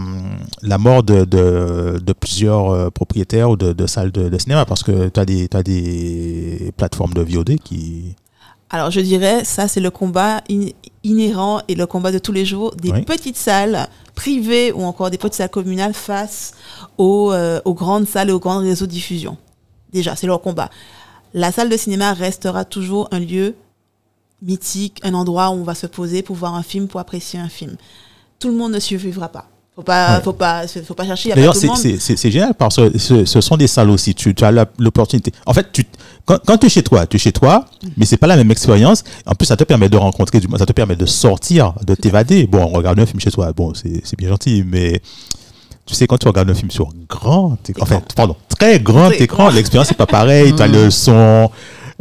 la 0.63 0.79
mort 0.79 1.03
de, 1.03 1.25
de, 1.25 2.01
de 2.05 2.13
plusieurs 2.13 2.91
propriétaires 2.93 3.51
ou 3.51 3.57
de, 3.57 3.73
de 3.73 3.87
salles 3.87 4.11
de, 4.11 4.37
cinéma? 4.39 4.65
Parce 4.65 4.83
que 4.83 5.09
tu 5.09 5.21
as 5.21 5.25
des, 5.25 5.49
des 5.49 6.73
plateformes 6.77 7.15
de 7.15 7.23
VOD 7.23 7.59
qui. 7.63 8.17
Alors 8.71 8.91
je 8.91 9.01
dirais, 9.01 9.45
ça 9.45 9.69
c'est 9.69 9.81
le 9.81 9.91
combat 9.91 10.41
in- 10.51 10.69
inhérent 11.05 11.61
et 11.69 11.75
le 11.75 11.87
combat 11.87 12.11
de 12.11 12.19
tous 12.19 12.33
les 12.33 12.45
jours 12.45 12.75
des 12.77 12.91
Oui. 12.91 13.03
petites 13.03 13.37
salles 13.37 13.89
privées 14.15 14.73
ou 14.73 14.83
encore 14.83 15.11
des 15.11 15.19
petites 15.19 15.35
salles 15.35 15.51
communales 15.51 15.95
face 15.95 16.55
aux, 16.99 17.33
euh, 17.33 17.61
aux 17.65 17.75
grandes 17.75 18.09
salles 18.09 18.31
et 18.31 18.33
aux 18.33 18.41
grands 18.41 18.59
réseaux 18.59 18.87
de 18.87 18.91
diffusion. 18.91 19.37
Déjà, 19.93 20.17
c'est 20.17 20.27
leur 20.27 20.41
combat. 20.41 20.71
La 21.35 21.53
salle 21.53 21.69
de 21.69 21.77
cinéma 21.77 22.13
restera 22.15 22.65
toujours 22.65 23.09
un 23.13 23.21
lieu 23.21 23.55
mythique, 24.43 25.01
un 25.05 25.15
endroit 25.15 25.51
où 25.51 25.55
on 25.55 25.63
va 25.65 25.75
se 25.75 25.87
poser 25.87 26.23
pour 26.23 26.37
voir 26.37 26.55
un 26.55 26.63
film, 26.63 26.89
pour 26.89 27.01
apprécier 27.01 27.39
un 27.39 27.49
film. 27.49 27.77
Tout 28.39 28.49
le 28.49 28.55
monde 28.55 28.73
ne 28.73 28.81
survivra 28.81 29.29
pas. 29.29 29.49
Faut 29.77 29.83
pas, 29.83 30.17
Ouais. 30.19 30.23
faut 30.23 30.33
pas, 30.33 30.63
faut 30.87 30.95
pas 30.95 31.05
chercher. 31.05 31.31
D'ailleurs, 31.35 31.57
c'est- 31.57 32.31
génial 32.31 32.55
parce 32.55 32.77
que 32.77 32.97
ce, 32.97 33.25
ce 33.25 33.41
sont 33.41 33.57
des 33.57 33.67
salles 33.67 33.91
aussi. 33.91 34.15
Tu, 34.15 34.33
tu 34.33 34.45
as 34.45 34.53
l'opportunité. 34.79 35.33
En 35.47 35.53
fait, 35.53 35.67
tu, 35.73 35.85
quand, 36.25 36.39
quand 36.47 36.59
tu 36.59 36.67
es 36.67 36.69
chez 36.69 36.85
toi, 36.85 37.07
tu 37.09 37.17
es 37.17 37.19
chez 37.19 37.33
toi, 37.33 37.65
mais 37.97 38.07
c'est 38.07 38.17
pas 38.17 38.29
la 38.29 38.37
même 38.37 38.53
expérience. 38.53 39.03
En 39.27 39.35
plus, 39.35 39.47
ça 39.47 39.57
te 39.57 39.65
permet 39.65 39.89
de 39.89 39.97
rencontrer 39.97 40.39
du 40.39 40.47
ça 40.59 40.65
te 40.67 40.73
permet 40.73 40.95
de 40.95 41.07
sortir, 41.07 41.73
de 41.85 41.97
t'évader. 41.97 42.47
Bon, 42.47 42.65
regarder 42.69 43.03
un 43.03 43.07
film 43.07 43.19
chez 43.19 43.33
toi, 43.33 43.53
bon, 43.53 43.75
c'est 43.75 44.01
c'est 44.05 44.17
bien 44.17 44.29
gentil, 44.29 44.63
mais 44.65 45.01
tu 45.87 45.95
sais, 45.97 46.07
quand 46.07 46.19
tu 46.19 46.29
regardes 46.29 46.51
un 46.51 46.55
film 46.55 46.71
sur 46.71 46.91
grand 47.09 47.59
écran, 47.69 47.83
enfin, 47.83 48.01
pardon, 48.15 48.37
très 48.57 48.79
grand 48.79 49.09
Très 49.11 49.23
écran, 49.25 49.51
l'expérience 49.51 49.91
n'est 49.91 49.97
pas 49.97 50.07
pareille. 50.07 50.55
tu 50.55 50.63
as 50.63 50.69
le 50.69 50.89
son, 50.93 51.51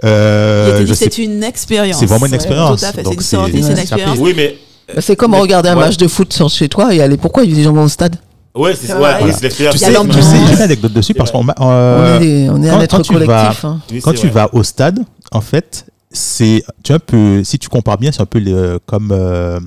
Euh, 0.03 0.86
c'est 0.93 1.17
une 1.17 1.43
expérience. 1.43 1.99
c'est 1.99 2.05
vraiment 2.05 2.27
une 2.27 2.31
Ouais, 2.33 2.36
expérience. 2.38 2.81
Tout 2.81 2.86
à 2.86 2.91
fait. 2.91 3.03
C'est 3.03 3.13
une 3.13 3.19
c'est- 3.21 3.36
sortie, 3.36 3.51
c'est 3.53 3.57
une 3.69 3.73
Ouais. 3.73 3.81
expérience. 3.81 4.17
Oui, 4.19 4.33
mais. 4.38 4.57
Bah, 4.95 5.01
C'est 5.01 5.15
comme 5.15 5.32
Mais- 5.32 5.39
regarder 5.39 5.69
un 5.69 5.75
ouais. 5.77 5.86
match 5.86 5.97
de 5.97 6.08
foot 6.08 6.32
sur- 6.34 6.49
chez 6.49 6.69
toi 6.69 6.93
et 6.93 7.01
aller. 7.01 7.17
Pourquoi 7.17 7.43
les 7.43 7.63
gens 7.63 7.73
vont 7.73 7.84
au 7.84 7.88
stade? 7.88 8.15
Ouais, 8.56 8.75
c'est 8.75 8.93
ouais, 8.93 8.99
oui, 9.23 9.32
c'est 9.34 9.41
l'expérience. 9.43 9.75
Tu 9.75 9.79
Il 9.79 9.82
y 9.82 9.86
a 9.86 9.88
sais, 9.88 9.93
l'ambiance. 9.93 10.15
tu 10.17 10.21
sais, 10.23 10.38
j'ai 10.47 10.53
une 10.53 10.62
anecdote 10.62 10.93
dessus 10.93 11.13
parce 11.15 11.32
qu'on 11.32 11.43
euh, 11.47 12.19
On 12.19 12.21
est, 12.21 12.49
on 12.49 12.62
est 12.63 12.69
quand- 12.69 12.77
un 12.77 12.82
être 12.82 12.97
quand 12.97 13.01
tu 13.01 13.13
vas- 13.13 13.25
collectif. 13.25 13.65
hein. 13.65 13.79
Oui, 13.91 14.01
quand 14.01 14.12
tu 14.13 14.27
vrai. 14.27 14.29
vas 14.29 14.49
au 14.53 14.62
stade, 14.62 14.99
en 15.32 15.41
fait, 15.41 15.88
c'est 16.12 16.63
tu 16.84 16.93
un 16.93 16.99
peu, 16.99 17.43
si 17.43 17.58
tu 17.58 17.67
compares 17.69 17.97
bien, 17.97 18.12
c'est 18.12 18.21
un 18.21 18.27
peu 18.27 18.38
le- 18.38 18.77
comme 18.86 19.10
euh, 19.12 19.60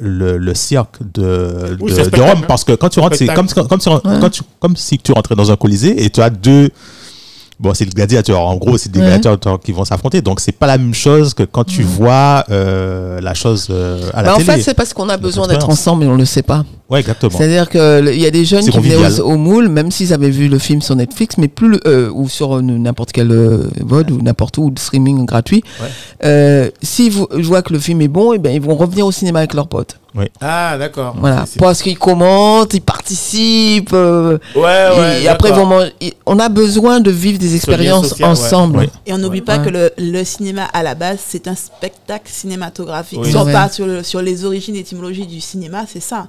le, 0.00 0.38
le 0.38 0.54
cirque 0.54 0.96
de, 1.14 1.76
Oui, 1.80 1.92
de, 1.92 2.20
Rome, 2.20 2.38
hein. 2.38 2.44
parce 2.48 2.64
que 2.64 2.72
quand 2.72 2.88
tu 2.88 2.98
rentres, 2.98 3.16
c'est 3.16 3.26
comme, 3.26 3.48
Spectacle. 3.48 3.68
comme, 3.68 3.80
si, 3.80 3.88
Ouais. 3.90 4.00
quand 4.20 4.30
tu- 4.30 4.42
comme 4.58 4.76
si 4.76 4.98
tu 4.98 5.12
rentrais 5.12 5.36
dans 5.36 5.52
un 5.52 5.56
colisée 5.56 6.04
et 6.04 6.10
tu 6.10 6.20
as 6.20 6.30
deux. 6.30 6.70
Bon, 7.58 7.72
c'est 7.72 7.86
le 7.86 7.90
gladiateur. 7.90 8.40
En 8.42 8.56
gros, 8.56 8.76
c'est 8.76 8.92
des 8.92 9.00
Ouais. 9.00 9.06
gladiateurs 9.06 9.58
qui 9.60 9.72
vont 9.72 9.86
s'affronter. 9.86 10.20
Donc, 10.20 10.40
c'est 10.40 10.52
pas 10.52 10.66
la 10.66 10.76
même 10.76 10.92
chose 10.92 11.32
que 11.32 11.42
quand 11.42 11.64
tu 11.64 11.82
vois 11.82 12.44
euh, 12.50 13.18
la 13.22 13.32
chose 13.32 13.68
euh, 13.70 14.10
à 14.12 14.20
la 14.20 14.28
Bah, 14.28 14.34
en 14.34 14.36
télé. 14.38 14.52
fait, 14.52 14.60
c'est 14.62 14.74
parce 14.74 14.92
qu'on 14.92 15.08
a 15.08 15.16
besoin 15.16 15.46
d'être 15.48 15.70
ensemble 15.70 16.04
et 16.04 16.06
on 16.06 16.16
le 16.16 16.26
sait 16.26 16.42
pas. 16.42 16.64
ouais, 16.90 17.00
exactement. 17.00 17.32
C'est-à-dire 17.36 17.70
qu'il 17.70 18.20
y 18.20 18.26
a 18.26 18.30
des 18.30 18.44
jeunes 18.44 18.68
qui 18.68 18.78
venaient 18.78 19.20
au, 19.20 19.24
au 19.32 19.36
moule, 19.38 19.68
même 19.70 19.90
s'ils 19.90 20.12
avaient 20.12 20.28
vu 20.30 20.48
le 20.48 20.58
film 20.58 20.82
sur 20.82 20.96
Netflix, 20.96 21.36
mais 21.38 21.48
plus 21.48 21.68
le- 21.70 21.80
euh, 21.86 22.10
ou 22.12 22.28
sur 22.28 22.56
euh, 22.58 22.60
n'importe 22.60 23.12
quel 23.12 23.28
VOD 23.80 24.10
ou 24.10 24.20
n'importe 24.20 24.58
où, 24.58 24.64
ou 24.66 24.70
de 24.70 24.78
streaming 24.78 25.24
gratuit. 25.24 25.64
Ouais. 26.22 26.72
S'ils 26.82 27.12
vo- 27.12 27.28
voient 27.32 27.62
que 27.62 27.72
le 27.72 27.78
film 27.78 28.02
est 28.02 28.08
bon, 28.08 28.34
et 28.34 28.38
ben 28.38 28.52
ils 28.54 28.60
vont 28.60 28.76
revenir 28.76 29.06
au 29.06 29.12
cinéma 29.12 29.38
avec 29.40 29.54
leurs 29.54 29.68
potes. 29.68 29.98
Ah, 30.40 30.76
d'accord. 30.78 31.14
Voilà, 31.18 31.44
C'est- 31.46 31.54
c'est- 31.54 31.60
parce 31.60 31.82
qu'ils 31.82 31.98
commentent, 31.98 32.74
ils 32.74 32.80
participent. 32.80 33.90
euh, 33.92 34.38
Ouais, 34.54 34.62
ouais. 34.62 35.22
et 35.22 35.28
après, 35.28 35.50
et 36.00 36.14
On 36.26 36.38
a 36.40 36.48
besoin 36.48 37.00
de 37.00 37.10
vivre 37.10 37.38
des 37.38 37.54
expériences 37.54 38.08
social, 38.08 38.28
ouais. 38.28 38.32
ensemble. 38.32 38.78
Ouais. 38.78 38.90
Et 39.06 39.12
on 39.12 39.18
n'oublie 39.18 39.38
Ouais. 39.40 39.44
pas 39.44 39.58
Ouais. 39.58 39.64
que 39.66 39.70
le, 39.70 39.90
le 39.98 40.24
cinéma, 40.24 40.64
à 40.72 40.82
la 40.82 40.94
base, 40.94 41.18
c'est 41.26 41.46
un 41.46 41.54
spectacle 41.54 42.28
cinématographique. 42.30 43.20
Oui. 43.22 43.30
Si 43.30 43.36
on 43.36 43.44
Ouais. 43.44 43.52
part 43.52 43.72
sur, 43.72 43.86
le- 43.86 44.02
sur 44.02 44.20
les 44.22 44.44
origines, 44.44 44.74
l'étymologie 44.74 45.26
du 45.26 45.40
cinéma, 45.40 45.84
c'est 45.90 46.00
ça. 46.02 46.26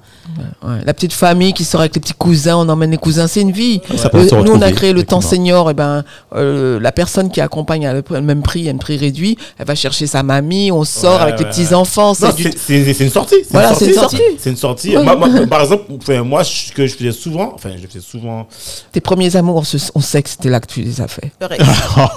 Ouais, 0.63 0.81
La 0.85 0.93
petite 0.93 1.13
famille 1.13 1.53
qui 1.53 1.63
sort 1.63 1.79
avec 1.81 1.95
les 1.95 2.01
petits 2.01 2.13
cousins, 2.13 2.57
on 2.57 2.69
emmène 2.69 2.91
les 2.91 2.97
cousins, 2.97 3.27
c'est 3.27 3.41
une 3.41 3.51
vie. 3.51 3.81
Ça 3.97 4.09
Euh, 4.13 4.41
nous, 4.43 4.51
on 4.53 4.61
a 4.61 4.71
créé 4.71 4.93
le 4.93 5.03
temps 5.03 5.21
senior. 5.21 5.69
Et 5.71 5.73
ben, 5.73 6.03
euh, 6.35 6.79
la 6.79 6.91
personne 6.91 7.29
qui 7.31 7.41
accompagne 7.41 7.87
à 7.87 7.93
le 7.93 8.03
le 8.09 8.21
même 8.21 8.41
prix, 8.43 8.69
à 8.69 8.71
un 8.71 8.77
prix 8.77 8.97
réduit, 8.97 9.37
elle 9.57 9.65
va 9.65 9.75
chercher 9.75 10.07
sa 10.07 10.23
mamie. 10.23 10.71
On 10.71 10.83
sort 10.83 11.15
Ouais, 11.17 11.21
avec 11.23 11.39
les 11.39 11.45
ouais, 11.45 11.51
petits 11.51 11.67
ouais. 11.67 11.73
enfants. 11.73 12.13
Non, 12.21 12.29
C'est 12.35 12.99
une 12.99 13.09
sortie. 13.09 13.35
C'est 13.49 13.57
C'est 13.79 13.85
une 13.87 13.93
sortie. 13.93 14.21
C'est 14.39 14.49
une 14.49 14.55
sortie. 14.57 14.97
Ouais. 14.97 15.03
Moi, 15.03 15.15
moi, 15.15 15.29
par 15.49 15.61
exemple, 15.61 15.85
enfin, 16.01 16.23
moi, 16.23 16.43
ce 16.43 16.71
que 16.71 16.85
je 16.87 16.95
faisais 16.95 17.11
souvent, 17.11 17.51
enfin, 17.55 17.69
je 17.81 17.87
faisais 17.87 17.99
souvent. 18.05 18.47
Tes 18.91 19.01
premiers 19.01 19.35
amours, 19.35 19.63
on 19.95 20.01
sait 20.01 20.21
que 20.23 20.29
c'était 20.29 20.49
là 20.49 20.59
que 20.59 20.67
tu 20.67 20.81
les 20.81 21.01
as 21.01 21.07
fait. 21.07 21.31
Le. 21.41 21.65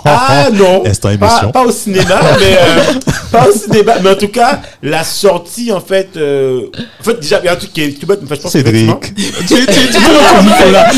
Ah 0.05 0.49
non, 0.53 0.83
Instant 1.27 1.51
pas, 1.51 1.63
au 1.65 1.71
cinéma, 1.73 2.21
mais 2.39 2.57
euh, 2.59 2.83
pas 3.33 3.49
au 3.49 3.53
cinéma, 3.53 3.95
mais 4.03 4.11
en 4.11 4.15
tout 4.15 4.29
cas, 4.29 4.61
la 4.83 5.05
sortie, 5.05 5.73
en 5.73 5.81
fait, 5.81 6.11
euh, 6.17 6.67
en 7.01 7.05
fait, 7.05 7.21
déjà, 7.21 7.39
il 7.41 7.47
y 7.47 7.49
a 7.49 7.53
un 7.53 7.57
truc 7.57 7.73
qui 7.73 7.83
est 7.83 7.99
tout 8.01 8.07
bête, 8.07 8.21
mais 8.23 8.27
enfin, 8.27 8.35
je 8.37 8.41
pense 8.43 8.53
que 8.53 8.59
Cédric. 8.59 8.89
effectivement- 9.17 9.41
tu, 9.47 9.67
ton 9.67 10.43
micro 10.43 10.71
là. 10.73 10.91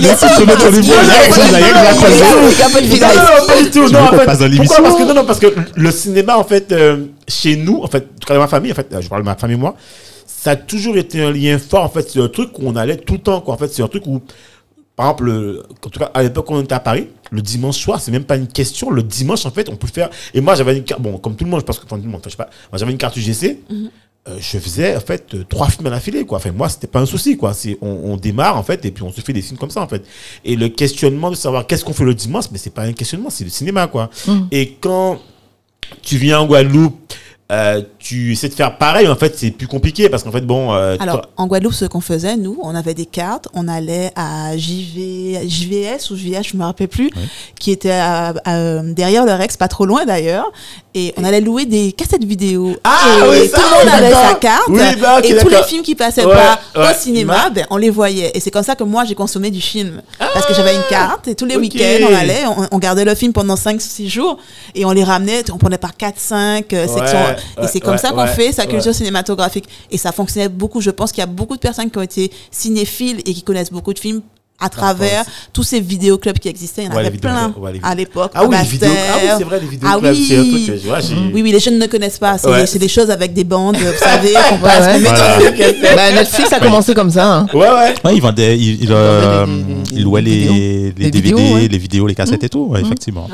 Non, 0.00 0.16
pas 0.16 0.26
Non, 3.16 3.22
non, 3.48 3.62
du 3.62 3.70
tout. 3.70 3.86
Veux 3.86 3.96
en 3.96 4.10
fait, 4.10 4.26
pourquoi 4.56 4.82
parce 4.82 4.96
que 4.96 5.02
non, 5.04 5.14
non, 5.14 5.24
parce 5.24 5.38
que 5.38 5.54
le 5.74 5.90
cinéma, 5.90 6.36
en 6.38 6.44
fait, 6.44 6.72
euh, 6.72 7.04
chez 7.28 7.56
nous, 7.56 7.80
en 7.82 7.86
fait, 7.86 8.04
en 8.04 8.18
tout 8.20 8.26
cas 8.26 8.34
dans 8.34 8.40
ma 8.40 8.48
famille, 8.48 8.72
en 8.72 8.74
fait, 8.74 8.92
euh, 8.92 9.00
je 9.00 9.08
parle 9.08 9.22
de 9.22 9.26
ma 9.26 9.36
famille 9.36 9.56
moi, 9.56 9.76
ça 10.26 10.52
a 10.52 10.56
toujours 10.56 10.96
été 10.96 11.20
un 11.22 11.30
lien 11.30 11.58
fort. 11.58 11.84
En 11.84 11.88
fait, 11.88 12.08
c'est 12.10 12.20
un 12.20 12.28
truc 12.28 12.58
où 12.58 12.62
on 12.66 12.76
allait 12.76 12.96
tout 12.96 13.14
le 13.14 13.18
temps. 13.20 13.40
Quoi. 13.40 13.54
En 13.54 13.58
fait, 13.58 13.68
c'est 13.68 13.82
un 13.82 13.88
truc 13.88 14.06
où, 14.06 14.20
par 14.96 15.06
exemple, 15.06 15.24
le- 15.24 15.62
en 15.84 15.88
tout 15.88 15.98
cas 15.98 16.10
à 16.14 16.22
l'époque 16.22 16.50
on 16.50 16.60
était 16.62 16.74
à 16.74 16.80
Paris, 16.80 17.08
le 17.30 17.42
dimanche 17.42 17.76
soir, 17.78 18.00
c'est 18.00 18.10
même 18.10 18.24
pas 18.24 18.36
une 18.36 18.46
question. 18.48 18.90
Le 18.90 19.02
dimanche, 19.02 19.44
en 19.46 19.50
fait, 19.50 19.68
on 19.68 19.76
peut 19.76 19.86
faire. 19.88 20.10
Et 20.34 20.40
moi, 20.40 20.54
j'avais 20.54 20.76
une 20.76 20.84
carte. 20.84 21.00
Bon, 21.02 21.18
comme 21.18 21.36
tout 21.36 21.44
le 21.44 21.50
monde, 21.50 21.60
je 21.60 21.64
pense 21.64 21.78
que 21.78 21.84
enfin, 21.86 21.96
tout 21.98 22.04
le 22.04 22.08
monde, 22.10 22.20
enfin, 22.20 22.28
je 22.30 22.32
sais 22.32 22.36
pas. 22.36 22.50
Moi, 22.72 22.78
j'avais 22.78 22.92
une 22.92 22.98
carte 22.98 23.16
UGC. 23.16 23.58
Euh, 24.28 24.36
je 24.40 24.58
faisais 24.58 24.94
en 24.96 25.00
fait 25.00 25.32
euh, 25.34 25.44
trois 25.48 25.68
films 25.70 25.86
à 25.86 25.90
l'affilée 25.90 26.26
quoi. 26.26 26.36
Enfin 26.38 26.50
moi 26.50 26.68
c'était 26.68 26.88
pas 26.88 26.98
un 27.00 27.06
souci 27.06 27.36
quoi. 27.38 27.54
C'est 27.54 27.78
on, 27.80 27.86
on 28.12 28.16
démarre 28.16 28.58
en 28.58 28.62
fait 28.64 28.84
et 28.84 28.90
puis 28.90 29.02
on 29.04 29.12
se 29.12 29.20
fait 29.22 29.32
des 29.32 29.40
films 29.40 29.56
comme 29.58 29.70
ça 29.70 29.80
en 29.80 29.86
fait. 29.88 30.02
Et 30.44 30.54
le 30.56 30.68
questionnement 30.68 31.30
de 31.30 31.36
savoir 31.36 31.66
qu'est-ce 31.66 31.82
qu'on 31.84 31.94
fait 31.94 32.04
le 32.04 32.14
dimanche, 32.14 32.46
mais 32.50 32.58
c'est 32.58 32.74
pas 32.74 32.82
un 32.82 32.92
questionnement, 32.92 33.30
c'est 33.30 33.44
le 33.44 33.50
cinéma 33.50 33.86
quoi. 33.86 34.10
Et 34.50 34.76
quand 34.80 35.20
tu 36.02 36.16
viens 36.16 36.40
en 36.40 36.46
Guadeloupe, 36.46 37.14
euh, 37.50 37.80
tu 37.98 38.32
essaies 38.32 38.48
de 38.50 38.54
faire 38.54 38.76
pareil, 38.76 39.08
en 39.08 39.16
fait, 39.16 39.38
c'est 39.38 39.50
plus 39.50 39.66
compliqué 39.66 40.08
parce 40.10 40.22
qu'en 40.22 40.30
fait, 40.32 40.42
bon. 40.42 40.72
euh, 40.74 40.96
Alors, 41.00 41.22
toi- 41.22 41.30
en 41.38 41.46
Guadeloupe, 41.46 41.72
ce 41.72 41.86
qu'on 41.86 42.02
faisait, 42.02 42.36
nous, 42.36 42.58
on 42.62 42.74
avait 42.74 42.92
des 42.94 43.06
cartes, 43.06 43.48
on 43.54 43.68
allait 43.68 44.10
à 44.16 44.54
JV, 44.56 45.48
JVS 45.48 46.10
ou 46.10 46.16
JVH, 46.16 46.50
je 46.52 46.56
me 46.58 46.64
rappelle 46.64 46.88
plus, 46.88 47.10
qui 47.58 47.70
était 47.70 47.90
à- 47.90 48.34
à- 48.44 48.82
derrière 48.82 49.24
le 49.24 49.32
Rex, 49.32 49.56
pas 49.56 49.68
trop 49.68 49.86
loin 49.86 50.04
d'ailleurs, 50.04 50.52
et 50.94 51.14
on 51.16 51.24
allait 51.24 51.40
louer 51.40 51.64
des 51.64 51.92
cassettes 51.92 52.24
vidéo. 52.24 52.76
Ah, 52.84 52.98
et 53.24 53.28
oui, 53.30 53.48
tout 53.48 53.56
ça, 53.56 53.62
le 53.62 53.84
monde 53.86 53.94
avait 53.94 54.12
sa 54.12 54.34
carte, 54.34 54.64
Oui, 54.68 54.80
bah, 55.00 55.20
et 55.24 55.36
tous 55.36 55.48
les 55.48 55.62
films 55.62 55.82
qui 55.82 55.94
passaient 55.94 56.24
Ouais, 56.26 56.34
pas 56.34 56.60
ouais. 56.76 56.90
au 56.90 56.94
cinéma, 56.94 57.48
ben, 57.50 57.66
on 57.70 57.76
les 57.78 57.90
voyait. 57.90 58.30
Et 58.34 58.40
c'est 58.40 58.50
comme 58.50 58.62
ça 58.64 58.74
que 58.74 58.84
moi, 58.84 59.04
j'ai 59.06 59.14
consommé 59.14 59.50
du 59.50 59.60
film. 59.62 60.02
Parce 60.18 60.44
que 60.46 60.52
j'avais 60.54 60.74
une 60.74 60.82
carte, 60.90 61.28
et 61.28 61.34
tous 61.34 61.46
les 61.46 61.56
week-ends, 61.56 62.06
on 62.10 62.14
allait, 62.14 62.44
on, 62.46 62.66
on 62.72 62.78
gardait 62.78 63.04
le 63.06 63.14
film 63.14 63.32
pendant 63.32 63.54
5-6 63.56 64.08
jours, 64.10 64.36
et 64.74 64.84
on 64.84 64.90
les 64.92 65.04
ramenait, 65.04 65.42
on 65.50 65.56
prenait 65.56 65.78
par 65.78 65.92
4-5 65.96 66.74
euh, 66.74 66.86
sections. 66.86 67.18
Et 67.62 67.66
c'est 67.66 67.80
comme 67.80 67.92
ouais, 67.92 67.98
ça 67.98 68.10
qu'on 68.10 68.22
ouais, 68.22 68.28
fait 68.28 68.52
sa 68.52 68.62
ouais. 68.62 68.68
culture 68.68 68.94
cinématographique. 68.94 69.64
Et 69.90 69.98
ça 69.98 70.12
fonctionnait 70.12 70.48
beaucoup. 70.48 70.80
Je 70.80 70.90
pense 70.90 71.12
qu'il 71.12 71.20
y 71.20 71.24
a 71.24 71.26
beaucoup 71.26 71.54
de 71.56 71.60
personnes 71.60 71.90
qui 71.90 71.98
ont 71.98 72.02
été 72.02 72.30
cinéphiles 72.50 73.18
et 73.26 73.34
qui 73.34 73.42
connaissent 73.42 73.72
beaucoup 73.72 73.92
de 73.94 73.98
films 73.98 74.20
à 74.60 74.68
travers 74.68 75.24
tous 75.52 75.62
ces 75.62 75.78
vidéoclubs 75.78 76.36
qui 76.40 76.48
existaient. 76.48 76.82
Il 76.82 76.86
y 76.86 76.88
en 76.88 76.96
Ouais, 76.96 77.06
avait 77.06 77.16
plein 77.16 77.46
vidéoclubs, 77.46 77.62
ouais, 77.62 77.72
les 77.74 77.80
à 77.80 77.94
l'époque. 77.94 78.32
Ah 78.34 78.44
oui. 78.44 78.56
Ah 78.58 78.64
oui, 78.68 78.78
c'est 79.38 79.44
vrai, 79.44 79.60
les 79.60 79.66
vidéos. 79.68 79.88
Ah 79.88 79.98
clubs, 80.00 80.12
oui. 80.16 80.26
C'est 80.28 80.36
un 80.36 80.42
truc 80.50 80.66
que 80.66 80.76
je 80.76 80.86
vois, 80.88 80.98
Oui, 81.32 81.42
oui, 81.42 81.52
les 81.52 81.60
jeunes 81.60 81.78
ne 81.78 81.86
connaissent 81.86 82.18
pas. 82.18 82.38
C'est 82.38 82.48
Ouais. 82.48 82.64
des 82.78 82.88
choses 82.88 83.08
avec 83.08 83.32
des 83.34 83.44
bandes, 83.44 83.76
vous 83.76 83.96
savez, 83.96 84.32
qu'on 84.48 84.58
passe. 84.58 85.00
Voilà. 85.00 85.38
Bah, 85.94 86.10
Netflix 86.12 86.52
a 86.52 86.58
commencé 86.58 86.92
comme 86.92 87.10
ça. 87.10 87.34
hein. 87.36 87.46
Ouais, 87.54 87.68
ouais. 87.70 87.94
Ouais, 88.04 88.14
il 88.16 88.20
vendait, 88.20 88.58
il, 88.58 88.82
il, 88.82 88.88
euh, 88.90 89.46
des 89.46 90.02
les, 90.22 90.30
vidéos. 90.38 90.52
les 90.98 91.10
DVD, 91.10 91.20
vidéos, 91.20 91.54
ouais. 91.54 91.68
les 91.68 91.78
vidéos, 91.78 92.06
les 92.08 92.14
cassettes 92.16 92.42
et 92.42 92.48
tout, 92.48 92.64
ouais, 92.66 92.80
effectivement. 92.80 93.28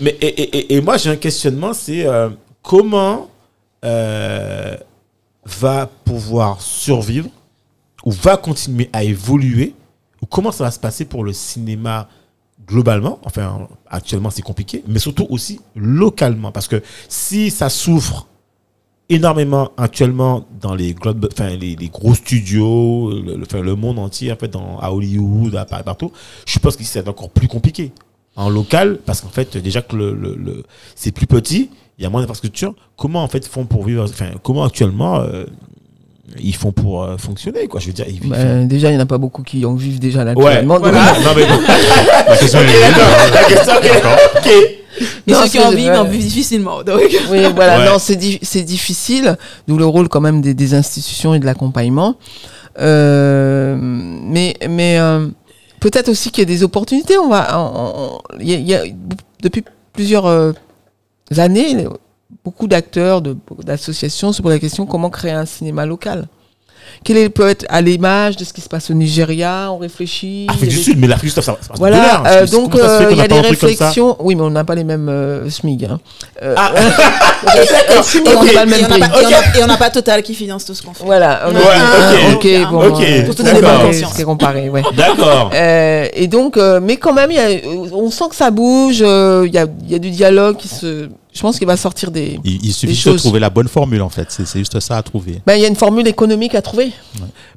Mais 0.00 0.16
et, 0.20 0.26
et, 0.26 0.58
et- 0.58 0.74
et 0.76 0.80
moi, 0.80 0.96
j'ai 0.96 1.10
un 1.10 1.16
questionnement 1.16 1.72
c'est 1.72 2.06
euh, 2.06 2.28
comment 2.62 3.26
euh, 3.84 4.76
va 5.44 5.86
pouvoir 6.04 6.60
survivre 6.60 7.28
ou 8.04 8.10
va 8.12 8.36
continuer 8.36 8.90
à 8.92 9.04
évoluer 9.04 9.74
ou 10.22 10.26
comment 10.26 10.52
ça 10.52 10.64
va 10.64 10.70
se 10.70 10.78
passer 10.80 11.04
pour 11.04 11.24
le 11.24 11.32
cinéma 11.32 12.08
globalement. 12.66 13.18
Enfin, 13.24 13.68
actuellement, 13.88 14.30
c'est 14.30 14.42
compliqué, 14.42 14.82
mais 14.86 14.98
surtout 14.98 15.26
aussi 15.30 15.60
localement. 15.74 16.52
Parce 16.52 16.68
que 16.68 16.82
si 17.08 17.50
ça 17.50 17.68
souffre 17.68 18.26
énormément 19.08 19.70
actuellement 19.78 20.44
dans 20.60 20.74
les, 20.74 20.92
globe- 20.92 21.28
enfin, 21.32 21.56
les, 21.56 21.74
gros 21.88 22.14
studios, 22.14 23.10
le, 23.10 23.40
enfin, 23.42 23.62
le 23.62 23.74
monde 23.74 23.98
entier, 23.98 24.30
en 24.32 24.36
fait, 24.36 24.48
dans, 24.48 24.78
à 24.80 24.92
Hollywood, 24.92 25.54
à 25.56 25.64
partout, 25.64 26.12
je 26.46 26.58
pense 26.58 26.76
que 26.76 26.84
c'est 26.84 27.08
encore 27.08 27.30
plus 27.30 27.48
compliqué 27.48 27.92
en 28.36 28.50
local, 28.50 28.98
parce 29.04 29.20
qu'en 29.20 29.30
fait, 29.30 29.56
déjà 29.56 29.82
que 29.82 29.96
le- 29.96 30.12
le- 30.14 30.62
c'est 30.94 31.10
plus 31.10 31.26
petit, 31.26 31.70
il 31.98 32.04
y 32.04 32.06
a 32.06 32.10
moins 32.10 32.20
d'infrastructures. 32.20 32.74
Comment 32.96 33.22
en 33.22 33.28
fait 33.28 33.38
ils 33.46 33.50
font 33.50 33.64
pour 33.64 33.84
vivre, 33.84 34.04
enfin, 34.04 34.26
comment 34.42 34.64
actuellement 34.64 35.20
euh, 35.20 35.44
ils 36.38 36.54
font 36.54 36.72
pour 36.72 37.02
euh, 37.02 37.16
fonctionner, 37.16 37.66
quoi? 37.68 37.80
Je 37.80 37.86
veux 37.88 37.92
dire, 37.92 38.06
ils 38.08 38.20
vivent. 38.20 38.30
Bah, 38.30 38.64
déjà, 38.64 38.88
il 38.88 38.92
n'y 38.92 38.98
en 38.98 39.02
a 39.02 39.06
pas 39.06 39.18
beaucoup 39.18 39.42
qui 39.42 39.64
en 39.64 39.74
vivent 39.74 39.98
déjà 39.98 40.24
là. 40.24 40.34
ouais, 40.34 40.62
voilà. 40.64 41.14
non, 41.24 41.30
mais 41.34 41.46
bon. 41.46 41.58
La 42.28 42.36
question 42.36 42.60
est. 42.60 44.78
Et 45.26 45.32
Non, 45.32 45.42
ceux 45.42 45.48
qui 45.48 45.60
en 45.60 45.70
vivent, 45.70 45.92
en 45.92 46.04
vivent 46.04 46.20
difficilement. 46.22 46.82
Donc. 46.82 47.00
Oui, 47.30 47.40
voilà, 47.54 47.78
Ouais. 47.78 47.86
non, 47.86 47.98
c'est 47.98 48.16
di- 48.16 48.38
c'est 48.42 48.62
difficile, 48.62 49.36
d'où 49.66 49.76
le 49.78 49.86
rôle 49.86 50.08
quand 50.08 50.20
même 50.20 50.40
des, 50.40 50.54
des 50.54 50.74
institutions 50.74 51.34
et 51.34 51.38
de 51.38 51.46
l'accompagnement. 51.46 52.16
Euh, 52.80 53.76
mais 53.80 54.54
mais 54.68 54.98
euh, 54.98 55.26
peut-être 55.80 56.08
aussi 56.08 56.30
qu'il 56.30 56.42
y 56.42 56.46
a 56.46 56.56
des 56.56 56.62
opportunités. 56.62 57.18
On 57.18 57.28
va, 57.28 57.58
on- 57.58 57.92
on- 57.96 58.18
il 58.40 58.50
y 58.50 58.54
a, 58.54 58.58
y 58.58 58.74
a- 58.74 58.92
depuis 59.42 59.64
plusieurs 59.92 60.26
euh, 60.26 60.52
années, 61.36 61.86
beaucoup 62.44 62.66
d'acteurs, 62.66 63.22
d'associations 63.22 64.32
se 64.32 64.42
posent 64.42 64.52
la 64.52 64.58
question 64.58 64.86
comment 64.86 65.10
créer 65.10 65.32
un 65.32 65.46
cinéma 65.46 65.84
local? 65.86 66.28
Quel 67.04 67.16
est, 67.16 67.28
peut 67.28 67.48
être 67.48 67.64
à 67.68 67.80
l'image 67.80 68.36
de 68.36 68.44
ce 68.44 68.52
qui 68.52 68.60
se 68.60 68.68
passe 68.68 68.90
au 68.90 68.94
Nigeria? 68.94 69.68
On 69.72 69.78
réfléchit. 69.78 70.46
Afrique 70.48 70.70
du 70.70 70.76
des- 70.76 70.82
Sud, 70.82 70.98
mais 70.98 71.06
l'Afrique 71.06 71.30
du 71.30 71.34
Sud, 71.34 71.42
ça, 71.42 71.52
ça, 71.52 71.58
ça 71.68 71.74
Voilà, 71.76 72.22
euh, 72.26 72.46
donc 72.46 72.74
euh, 72.74 73.08
il 73.10 73.16
y 73.16 73.20
a 73.20 73.28
des 73.28 73.40
réflexions. 73.40 74.16
Oui, 74.20 74.34
mais 74.34 74.42
on 74.42 74.50
n'a 74.50 74.64
pas 74.64 74.74
les 74.74 74.84
mêmes 74.84 75.08
euh, 75.08 75.48
SMIG. 75.50 75.84
Hein. 75.84 76.00
Euh, 76.42 76.54
Ah. 76.56 76.72
mais 77.44 78.36
on 78.36 78.44
n'a 78.44 78.52
pas 78.52 78.64
le 78.64 78.70
Et 78.72 78.80
même 78.80 78.84
on 78.84 78.88
n'a 78.88 78.88
prix. 78.88 79.00
pas- 79.00 79.06
et 79.06 79.24
on 79.24 79.28
a- 79.28 79.58
et 79.58 79.64
on 79.64 79.66
n'a 79.66 79.76
pas 79.76 79.90
Total 79.90 80.22
qui 80.22 80.34
finance 80.34 80.64
tout 80.64 80.74
ce 80.74 80.82
qu'on 80.82 80.92
fait. 80.94 81.04
Voilà. 81.04 81.42
on 81.46 81.50
a- 81.50 81.58
Ouais, 81.58 82.32
ok. 82.32 82.34
ok, 82.34 82.70
bon. 82.70 82.82
Euh, 83.00 83.24
Pour 83.24 83.34
te 83.34 83.42
donner 83.42 83.60
d'accord. 83.60 83.78
bonne 83.78 83.86
conscience. 83.88 84.12
C'est 84.14 84.24
comparé, 84.24 84.68
ouais. 84.68 84.82
D'accord. 84.96 85.50
Euh, 85.54 86.06
et 86.12 86.26
donc, 86.28 86.56
euh, 86.56 86.80
mais 86.82 86.96
quand 86.96 87.12
même, 87.12 87.30
il 87.30 87.36
y 87.36 87.40
a, 87.40 87.94
on 87.94 88.10
sent 88.10 88.24
que 88.30 88.36
ça 88.36 88.50
bouge. 88.50 88.98
euh, 89.02 89.44
Il 89.46 89.54
y, 89.54 89.58
a, 89.58 89.66
il 89.86 89.92
y 89.92 89.94
a 89.94 89.98
du 89.98 90.10
dialogue 90.10 90.56
qui 90.56 90.68
se. 90.68 91.08
Je 91.32 91.40
pense 91.40 91.58
qu'il 91.58 91.66
va 91.66 91.76
sortir 91.76 92.10
des. 92.10 92.40
Il, 92.44 92.64
il 92.64 92.72
suffit 92.72 93.04
Des 93.04 93.12
de 93.12 93.16
trouver 93.18 93.38
la 93.40 93.50
bonne 93.50 93.68
formule, 93.68 94.02
en 94.02 94.08
fait. 94.08 94.26
C'est 94.30 94.58
juste 94.58 94.80
ça 94.80 94.96
à 94.96 95.02
trouver. 95.02 95.40
Ben, 95.46 95.54
il 95.56 95.62
y 95.62 95.64
a 95.64 95.68
une 95.68 95.76
formule 95.76 96.06
économique 96.08 96.54
à 96.54 96.62
trouver. 96.62 96.92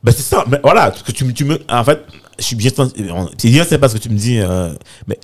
Ben 0.04 0.12
c'est 0.16 0.22
ça, 0.24 0.44
mais 0.50 0.60
voilà, 0.64 0.92
parce 0.92 1.04
que 1.04 1.12
tu, 1.12 1.24
me- 1.26 1.34
tu 1.34 1.46
me, 1.46 1.60
en 1.70 1.84
fait, 1.84 2.04
je 2.38 2.44
suis 2.44 2.56
bien, 2.56 2.70
c'est 2.76 3.50
bien, 3.50 3.66
c'est 3.68 3.78
pas 3.80 3.90
ce 3.90 3.94
que 3.96 4.00
tu 4.00 4.10
me 4.10 4.18
dis, 4.18 4.40
euh, 4.40 4.74
mais 5.08 5.18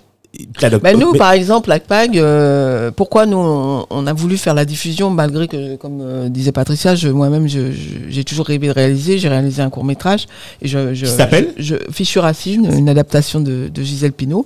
Ben 0.81 0.97
nous, 0.99 1.13
mais- 1.13 1.17
par 1.17 1.31
exemple, 1.31 1.69
l'ACPAG, 1.69 2.17
euh, 2.17 2.91
pourquoi 2.95 3.25
nous, 3.25 3.37
on, 3.37 3.85
on 3.89 4.07
a 4.07 4.13
voulu 4.13 4.37
faire 4.37 4.53
la 4.53 4.65
diffusion, 4.65 5.09
malgré 5.09 5.47
que, 5.47 5.75
comme 5.77 5.99
euh, 6.01 6.29
disait 6.29 6.51
Patricia, 6.51 6.95
je- 6.95 7.09
moi-même, 7.09 7.47
j'ai 7.47 8.23
toujours 8.23 8.45
rêvé 8.45 8.67
de 8.67 8.73
réaliser. 8.73 9.17
J'ai 9.17 9.29
réalisé 9.29 9.61
un 9.61 9.69
court-métrage. 9.69 10.25
et 10.61 10.67
je, 10.67 10.93
je, 10.93 11.05
Qui 11.05 11.11
s'appelle 11.11 11.53
je, 11.57 11.75
je- 11.75 11.91
Fichu 11.91 12.19
Racine, 12.19 12.69
une 12.71 12.89
adaptation 12.89 13.39
de, 13.39 13.69
de 13.73 13.83
Gisèle 13.83 14.11
Pinault, 14.11 14.45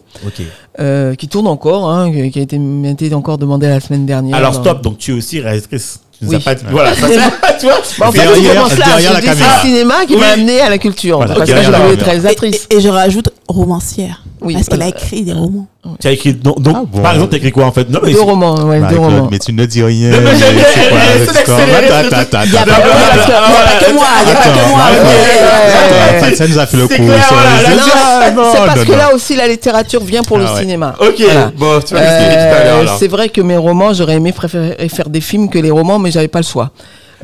euh, 0.80 1.15
qui 1.15 1.27
tourne 1.27 1.47
encore, 1.47 1.89
hein, 1.89 2.12
qui 2.32 2.39
a 2.39 2.41
été, 2.41 2.58
m'a 2.58 2.89
été 2.89 3.13
encore 3.13 3.38
demandé 3.38 3.67
la 3.67 3.80
semaine 3.80 4.06
dernière. 4.06 4.36
Alors 4.38 4.51
dans- 4.54 4.62
stop, 4.62 4.82
donc 4.82 4.97
tu 4.97 5.12
es 5.12 5.13
aussi 5.13 5.39
réalisatrice. 5.39 5.99
Oui. 6.23 6.36
as 6.36 6.39
pas 6.39 6.54
Voilà, 6.69 6.93
ça, 6.93 7.08
c'est- 7.08 7.15
tu 7.60 7.65
vois. 7.65 7.82
Bon, 7.97 8.06
en 8.06 8.12
fait, 8.12 8.19
Derrière- 8.19 8.36
je 8.54 8.56
commence 8.56 8.77
là, 8.77 8.86
derrière 8.86 9.10
je 9.10 9.25
la 9.25 9.34
dis, 9.34 9.41
c'est 9.41 9.67
le 9.67 9.69
cinéma 9.73 10.06
qui 10.06 10.13
Oui. 10.13 10.19
m'a 10.19 10.27
amené 10.27 10.62
à 10.62 10.69
la 10.69 10.77
culture. 10.77 11.17
Voilà, 11.17 11.34
parce 11.34 11.49
que 11.49 11.63
je 11.63 11.71
la 11.71 11.80
voulais 11.80 11.93
être 11.95 12.06
réalisatrice. 12.06 12.67
Et, 12.69 12.75
et 12.75 12.82
je 12.82 12.89
rajoute 12.89 13.30
romancière. 13.47 14.23
Oui, 14.41 14.54
parce 14.56 14.67
qu'elle 14.69 14.82
a 14.82 14.86
voilà. 14.86 14.97
écrit 14.97 15.21
des 15.21 15.34
romans. 15.34 15.67
Tu 15.99 16.08
as 16.08 16.12
écrit. 16.12 16.34
Donc, 16.34 16.60
donc, 16.62 16.75
Ah 16.80 16.84
bon. 16.91 17.01
par 17.01 17.13
exemple, 17.13 17.30
tu 17.30 17.36
as 17.36 17.38
écrit 17.38 17.51
quoi 17.51 17.65
en 17.65 17.71
fait? 17.71 17.88
Non, 17.89 17.99
mais 18.04 18.12
Deux 18.12 18.21
romans, 18.21 18.56
ouais, 18.65 18.80
Bah, 18.80 18.88
deux 18.89 18.97
romans. 18.97 19.27
mais 19.30 19.38
tu 19.39 19.54
ne 19.54 19.65
dis 19.65 19.84
rien. 19.84 20.12
c'est 20.13 21.43
quoi 21.45 21.58
Il 21.65 21.71
y 21.71 21.75
a 21.75 21.82
pas 21.91 22.06
que 22.06 23.93
moi, 23.93 24.06
il 24.23 24.30
y 24.30 24.32
a 24.32 24.36
pas 24.36 24.43
que 24.43 24.69
moi, 24.69 26.36
ça 26.36 26.47
nous 26.47 26.60
a 26.60 26.65
fait 26.65 26.77
le 26.77 26.88
C'est 26.89 26.97
coup. 26.97 27.04
Non, 27.04 27.13
Ah, 27.21 28.21
c'est 28.51 28.65
parce 28.65 28.84
que 28.86 28.91
là 28.93 29.13
aussi 29.13 29.36
la 29.36 29.47
littérature 29.47 30.04
vient 30.04 30.23
pour 30.23 30.38
Ah 30.38 30.41
le 30.41 30.45
ouais. 30.54 30.60
cinéma. 30.60 30.95
Ok, 30.99 31.21
bon, 31.58 31.80
tu 31.86 31.93
vas 31.93 32.01
l'expliquer 32.01 32.34
tout 32.34 32.56
à 32.56 32.63
l'heure. 32.63 32.77
Euh, 32.80 32.84
là? 32.86 32.95
c'est 32.97 33.08
vrai 33.08 33.30
que 33.30 33.41
mes 33.41 33.58
romans, 33.58 33.93
j'aurais 33.93 34.15
aimé 34.15 34.32
préférer 34.32 34.88
faire 34.89 35.10
des 35.10 35.21
films 35.21 35.49
que 35.49 35.60
les 35.60 35.71
romans, 35.71 35.99
mais 35.99 36.12
j'avais 36.12 36.27
pas 36.27 36.39
le 36.39 36.45
choix. 36.45 36.71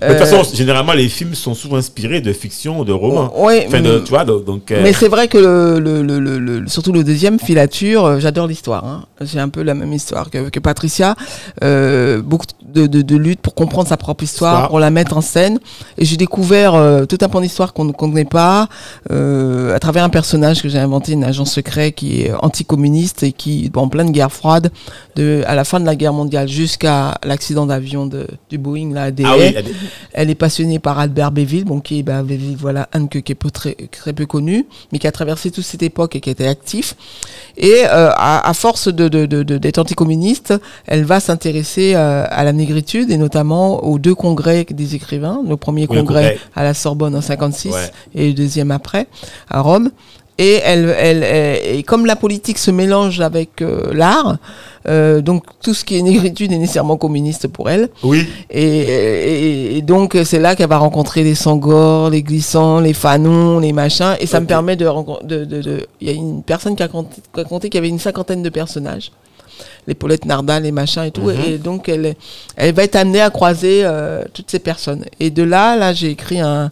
De 0.01 0.07
toute 0.07 0.15
Euh, 0.15 0.25
façon, 0.25 0.55
généralement, 0.55 0.93
les 0.93 1.10
films 1.10 1.33
sont 1.33 1.53
souvent 1.55 1.77
inspirés 1.77 2.21
de 2.21 2.31
fiction 2.33 2.79
ou 2.79 2.86
de 2.86 2.91
romans. 2.93 3.31
ouais, 3.43 3.65
Enfin, 3.67 3.81
de, 3.81 3.97
mais- 3.97 4.03
tu 4.03 4.10
vois, 4.10 4.25
donc. 4.25 4.71
euh, 4.71 4.81
mais 4.83 4.93
c'est 4.93 5.07
vrai 5.07 5.27
que 5.27 5.38
le, 5.38 5.79
le, 5.79 6.19
le, 6.39 6.67
surtout 6.67 6.91
le 6.91 7.03
deuxième, 7.03 7.39
Filature, 7.39 8.05
euh, 8.05 8.19
j'adore 8.19 8.45
l'histoire. 8.47 8.86
Hein. 8.86 9.05
J'ai 9.21 9.39
un 9.39 9.49
peu 9.49 9.63
la 9.63 9.73
même 9.73 9.91
histoire 9.93 10.29
que, 10.29 10.49
que 10.49 10.60
Patricia. 10.60 11.15
Euh, 11.63 12.21
beaucoup 12.21 12.45
de, 12.63 12.86
de, 12.86 13.01
de 13.01 13.15
lutte 13.15 13.39
pour 13.41 13.55
comprendre 13.55 13.88
sa 13.88 13.97
propre 13.97 14.23
histoire, 14.23 14.67
pour 14.67 14.79
la 14.79 14.91
mettre 14.91 15.17
en 15.17 15.21
scène. 15.21 15.60
Et 15.97 16.05
j'ai 16.05 16.17
découvert 16.17 16.75
euh, 16.75 17.05
tout 17.05 17.17
un 17.21 17.29
pan 17.29 17.41
d'histoire 17.41 17.73
qu'on 17.73 17.86
ne 17.86 17.91
connaît 17.93 18.25
pas 18.25 18.67
euh, 19.12 19.73
à 19.75 19.79
travers 19.79 20.03
un 20.03 20.10
personnage 20.10 20.62
que 20.62 20.69
j'ai 20.69 20.77
inventé, 20.77 21.13
une 21.13 21.23
agent 21.23 21.45
secret 21.45 21.91
qui 21.91 22.21
est 22.21 22.31
anticommuniste 22.41 23.23
et 23.23 23.31
qui, 23.31 23.71
en 23.75 23.88
pleine 23.88 24.12
guerre 24.12 24.31
froide, 24.31 24.71
de, 25.15 25.43
à 25.47 25.55
la 25.55 25.63
fin 25.63 25.79
de 25.79 25.86
la 25.86 25.95
guerre 25.95 26.13
mondiale 26.13 26.47
jusqu'à 26.47 27.17
l'accident 27.23 27.65
d'avion 27.65 28.05
de, 28.05 28.27
du 28.49 28.57
Boeing, 28.57 28.93
là, 28.93 29.03
à 29.05 29.07
Ah 29.23 29.36
oui, 29.39 29.55
elle 30.13 30.30
est 30.30 30.36
passionnée 30.36 30.80
par 30.80 31.00
Albert 31.00 31.32
Béville, 31.32 31.65
bon, 31.65 31.80
qui 31.80 32.00
est 32.00 32.04
Béville, 32.04 32.56
voilà, 32.60 32.88
un 32.93 33.08
que, 33.08 33.19
qui 33.19 33.32
est 33.32 33.36
peu, 33.36 33.52
très, 33.52 33.76
très 33.91 34.13
peu 34.13 34.26
connu, 34.26 34.65
mais 34.91 35.00
qui 35.00 35.08
a 35.08 35.12
traversé 35.12 35.52
toute 35.52 35.63
cette 35.63 35.84
époque 35.84 36.15
et 36.15 36.21
qui 36.21 36.30
était 36.30 36.47
actif. 36.47 36.95
Et 37.58 37.84
euh, 37.86 38.12
à, 38.15 38.47
à 38.50 38.54
force 38.54 38.88
de, 38.88 39.08
de, 39.08 39.26
de, 39.26 39.43
de- 39.43 39.58
d'être 39.58 39.78
anticommuniste, 39.80 40.54
elle 40.86 41.04
va 41.06 41.19
s'intéresser 41.19 41.93
euh, 41.95 42.26
à 42.30 42.43
la 42.43 42.54
négritude 42.54 43.10
et 43.12 43.17
notamment 43.17 43.84
aux 43.84 43.97
deux 44.00 44.15
congrès 44.15 44.65
des 44.69 44.95
écrivains. 44.95 45.41
Le 45.47 45.58
premier 45.58 45.88
congrès 45.88 46.04
congrès. 46.04 46.38
à 46.56 46.63
la 46.63 46.73
Sorbonne 46.73 47.15
en 47.15 47.21
56 47.21 47.71
Ouais. 47.73 47.91
et 48.15 48.28
le 48.28 48.34
deuxième 48.34 48.71
après 48.71 49.08
à 49.50 49.62
Rome. 49.62 49.89
Et 50.39 50.62
elle, 50.63 50.93
elle, 51.00 51.23
elle- 51.23 51.76
et 51.78 51.82
comme 51.84 52.06
la 52.06 52.15
politique 52.15 52.60
se 52.60 52.69
mélange 52.69 53.21
avec 53.21 53.62
euh, 53.63 53.91
l'art, 53.91 54.38
euh, 54.89 55.21
donc 55.21 55.43
tout 55.62 55.73
ce 55.73 55.84
qui 55.84 55.97
est 55.97 56.02
négritude 56.02 56.52
est 56.52 56.58
nécessairement 56.58 56.97
communiste 56.97 57.47
pour 57.47 57.69
elle. 57.69 57.89
Oui. 58.04 58.28
Et, 58.50 58.62
et, 58.63 59.78
et 59.78 59.82
donc 59.82 60.17
c'est 60.26 60.39
là 60.39 60.56
qu'elle 60.56 60.69
va 60.69 60.78
rencontrer 60.78 61.23
les 61.23 61.36
Sangor, 61.36 62.10
les 62.10 62.23
Glissants, 62.23 62.80
les 62.80 62.93
Fanons, 62.93 63.60
les 63.60 63.73
machins. 63.73 64.15
Et 64.19 64.26
ça 64.28 64.39
me 64.39 64.45
permet 64.45 64.76
de 64.76 64.86
rencontrer. 64.86 65.26
De, 65.26 65.45
de, 65.45 65.62
de- 65.62 65.88
Il 66.02 66.08
y 66.08 66.12
a 66.12 66.13
une 66.13 66.41
personne 66.43 66.76
qui 66.76 66.84
a 66.84 66.88
compté, 66.88 67.69
qu'il 67.69 67.76
y 67.76 67.78
avait 67.80 67.89
une 67.89 68.00
cinquantaine 68.00 68.43
de 68.43 68.50
personnages. 68.50 69.12
Les 69.88 69.95
Paulette 69.95 70.26
Nardal, 70.26 70.63
les 70.63 70.71
machins 70.71 71.04
et 71.04 71.12
tout. 71.12 71.21
Mhm. 71.21 71.36
Et 71.47 71.58
donc 71.58 71.89
elle, 71.89 72.15
elle 72.56 72.73
va 72.76 72.84
être 72.84 72.95
amenée 72.95 73.21
à 73.21 73.30
croiser 73.30 73.82
euh, 73.84 74.23
toutes 74.34 74.52
ces 74.52 74.60
personnes. 74.60 75.06
Et 75.19 75.30
de 75.32 75.43
là, 75.43 75.76
là, 75.76 75.93
j'ai 75.93 76.10
écrit 76.12 76.39
un, 76.39 76.71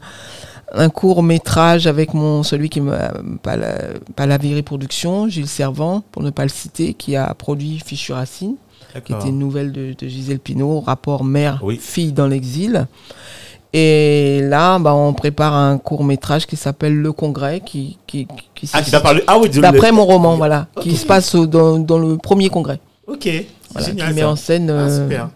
un 0.76 0.90
court 0.90 1.24
métrage 1.24 1.88
avec 1.88 2.14
mon 2.14 2.44
celui 2.44 2.70
qui 2.70 2.82
m'a 2.82 3.12
pas 3.42 3.56
la, 3.56 3.76
pas 4.16 4.26
la 4.26 4.38
production, 4.64 5.28
Gilles 5.30 5.48
Servant, 5.48 6.04
pour 6.12 6.22
ne 6.22 6.30
pas 6.30 6.44
le 6.44 6.50
citer, 6.50 6.94
qui 6.94 7.16
a 7.16 7.34
produit 7.34 7.80
Fichu 7.86 8.14
Racine 8.14 8.56
qui 9.04 9.12
était 9.12 9.28
une 9.28 9.40
nouvelle 9.40 9.74
de, 9.74 9.94
de 10.00 10.08
Gisèle 10.08 10.40
Pinault, 10.40 10.80
rapport 10.80 11.22
Oui. 11.22 11.28
mère-fille 11.28 12.14
dans 12.14 12.28
l'exil. 12.28 12.88
Et 13.74 14.40
là, 14.44 14.80
bah, 14.80 14.94
on 14.96 15.12
prépare 15.14 15.54
un 15.54 15.78
court 15.78 16.06
métrage 16.06 16.46
qui 16.48 16.56
s'appelle 16.56 16.96
Le 16.96 17.12
Congrès, 17.12 17.60
qui, 17.66 17.98
qui, 18.08 18.26
qui 18.54 18.70
Ah, 18.72 18.80
se- 18.80 18.86
tu 18.86 18.92
t'as 18.92 19.02
parlé. 19.02 19.22
Ah 19.28 19.38
oui, 19.38 19.50
d'après 19.50 19.90
le- 19.90 19.96
mon 19.98 20.06
roman, 20.06 20.38
voilà, 20.38 20.68
qui 20.80 20.96
se 20.96 21.06
passe 21.06 21.36
au- 21.36 21.46
dans, 21.46 21.78
dans 21.78 21.98
le 21.98 22.16
premier 22.18 22.48
congrès, 22.50 22.80
Ok. 23.06 23.28
Voilà, 23.74 23.88
génial. 23.88 24.08
qui 24.08 24.14
met 24.14 24.22
ça. 24.22 24.30
en 24.30 24.36
scène 24.38 24.70
Ah, 24.70 24.74
euh, 24.74 25.04
super. 25.04 25.30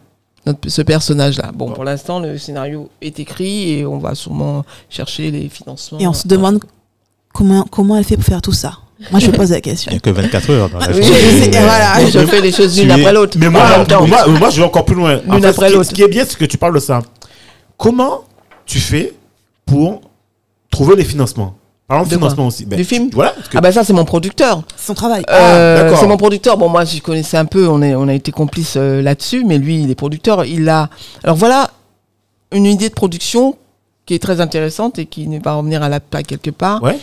Notre- 0.45 0.69
ce 0.69 0.81
personnage-là. 0.81 1.51
Bon, 1.53 1.67
Bon. 1.67 1.73
pour 1.73 1.83
l'instant, 1.83 2.19
le 2.19 2.37
scénario 2.37 2.89
est 3.01 3.19
écrit 3.19 3.71
et 3.73 3.85
on 3.85 3.97
va 3.97 4.15
sûrement 4.15 4.63
chercher 4.89 5.31
les 5.31 5.49
financements. 5.49 5.99
Et 5.99 6.07
on 6.07 6.13
se 6.13 6.27
demande 6.27 6.59
comment, 7.33 7.65
comment 7.69 7.95
elle 7.97 8.03
fait 8.03 8.15
pour 8.15 8.25
faire 8.25 8.41
tout 8.41 8.51
ça. 8.53 8.79
Moi, 9.11 9.21
je 9.21 9.27
me 9.27 9.31
pose 9.31 9.51
la 9.51 9.61
question. 9.61 9.91
Il 9.91 9.93
n'y 9.93 9.97
a 9.97 10.01
que 10.01 10.09
24 10.09 10.49
heures 10.49 10.69
dans 10.69 10.79
la 10.79 10.87
Oui, 10.91 11.01
journée. 11.03 11.49
voilà. 11.51 12.05
je 12.05 12.19
fais 12.25 12.41
les 12.41 12.51
choses 12.51 12.77
l'une 12.77 12.91
après 12.91 13.13
l'autre. 13.13 13.37
Mais 13.39 13.47
en 13.47 13.51
moi, 13.51 13.77
même 13.77 13.87
temps. 13.87 14.05
moi, 14.05 14.27
moi, 14.27 14.49
je 14.49 14.57
vais 14.59 14.65
encore 14.67 14.83
plus 14.83 14.95
loin. 14.95 15.21
L'une 15.25 15.45
après 15.45 15.69
l'autre. 15.69 15.89
Ce 15.89 15.93
qui 15.95 16.01
est 16.01 16.07
bien, 16.09 16.25
c'est 16.27 16.37
que 16.37 16.43
tu 16.45 16.57
parles 16.57 16.73
de 16.75 16.79
ça. 16.79 17.01
Comment 17.77 18.25
tu 18.65 18.79
fais 18.79 19.13
pour 19.65 20.01
trouver 20.69 20.97
les 20.97 21.05
financements? 21.05 21.55
Par 21.89 21.97
exemple, 21.97 22.11
De 22.13 22.17
quoi 22.19 22.27
financement 22.29 22.47
aussi. 22.47 22.65
Ben, 22.65 22.77
Du 22.77 22.85
film 22.85 23.09
Voilà. 23.11 23.31
que- 23.49 23.57
Ah 23.57 23.61
bah 23.61 23.71
ça, 23.71 23.83
c'est 23.83 23.93
mon 23.93 24.05
producteur. 24.05 24.61
Son 24.77 24.93
travail. 24.93 25.23
Euh, 25.29 25.83
d'accord. 25.83 25.99
c'est 25.99 26.07
mon 26.07 26.17
producteur. 26.17 26.55
Bon, 26.57 26.69
moi, 26.69 26.85
je 26.85 27.01
connaissais 27.01 27.35
un 27.35 27.45
peu. 27.45 27.67
On, 27.67 27.81
est, 27.81 27.95
on 27.95 28.07
a 28.07 28.13
été 28.13 28.31
complices 28.31 28.75
euh, 28.77 29.01
là-dessus, 29.01 29.43
mais 29.43 29.57
lui, 29.57 29.81
il 29.81 29.89
est 29.91 29.95
producteur. 29.95 30.45
Il 30.45 30.69
a. 30.69 30.89
Alors 31.23 31.35
voilà, 31.35 31.71
une 32.53 32.65
idée 32.67 32.89
de 32.89 32.93
production 32.93 33.57
qui 34.05 34.13
est 34.13 34.19
très 34.19 34.39
intéressante 34.39 34.99
et 34.99 35.05
qui 35.07 35.27
va 35.39 35.53
revenir 35.55 35.83
à 35.83 35.89
la 35.89 35.99
plaque 35.99 36.27
quelque 36.27 36.51
part. 36.51 36.81
Ouais. 36.83 36.97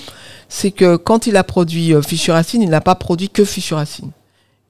C'est 0.48 0.70
que 0.70 0.94
quand 0.96 1.26
il 1.26 1.36
a 1.36 1.42
produit 1.42 1.92
euh, 1.92 2.00
Fichu 2.00 2.30
Racine, 2.30 2.62
il 2.62 2.70
n'a 2.70 2.80
pas 2.80 2.94
produit 2.94 3.28
que 3.28 3.44
Fichu 3.44 3.74
Racine. 3.74 4.10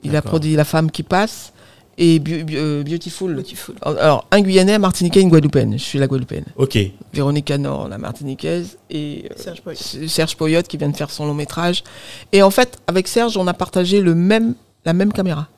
Il 0.02 0.16
a 0.16 0.22
produit 0.22 0.56
La 0.56 0.64
femme 0.64 0.90
qui 0.90 1.02
passe 1.02 1.52
et 1.98 2.20
euh, 2.52 2.82
Beautiful. 2.84 3.44
Alors, 3.82 4.26
un 4.30 4.40
Guyanais, 4.40 4.74
un 4.74 4.78
Martiniquais, 4.78 5.20
une 5.22 5.28
Guadeloupéenne. 5.30 5.72
Je 5.78 5.82
suis 5.82 5.98
la 5.98 6.06
Guadeloupéenne. 6.06 6.44
Ok. 6.56 6.78
Véronique 7.14 7.46
Canor, 7.46 7.88
la 7.88 7.98
Martiniquaise, 7.98 8.76
et 8.90 9.24
euh, 9.30 9.34
Serge 9.36 9.62
Poyot. 9.62 9.78
Serge 10.06 10.36
Poyot 10.36 10.62
qui 10.62 10.76
vient 10.76 10.88
de 10.90 10.96
faire 10.96 11.10
son 11.10 11.26
long 11.26 11.34
métrage. 11.34 11.84
Et 12.32 12.42
en 12.42 12.50
fait, 12.50 12.78
avec 12.86 13.08
Serge, 13.08 13.36
on 13.36 13.46
a 13.46 13.54
partagé 13.54 14.00
le 14.00 14.14
même, 14.14 14.54
la 14.84 14.92
même 14.92 15.12
caméra. 15.12 15.48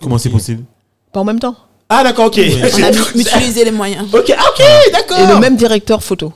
Comment 0.00 0.18
c'est 0.18 0.30
possible? 0.30 0.64
Pas 1.12 1.20
en 1.20 1.24
même 1.24 1.40
temps. 1.40 1.56
Ah, 1.88 2.02
d'accord, 2.04 2.26
ok. 2.26 2.38
On 2.38 2.82
a 2.82 2.90
mu- 2.90 2.98
mutualisé 3.16 3.64
les 3.64 3.70
moyens. 3.70 4.06
Ok, 4.14 4.32
ah, 4.36 4.42
ok, 4.50 4.62
d'accord. 4.92 5.18
Et 5.18 5.26
le 5.34 5.38
même 5.40 5.56
directeur 5.56 6.02
photo. 6.02 6.32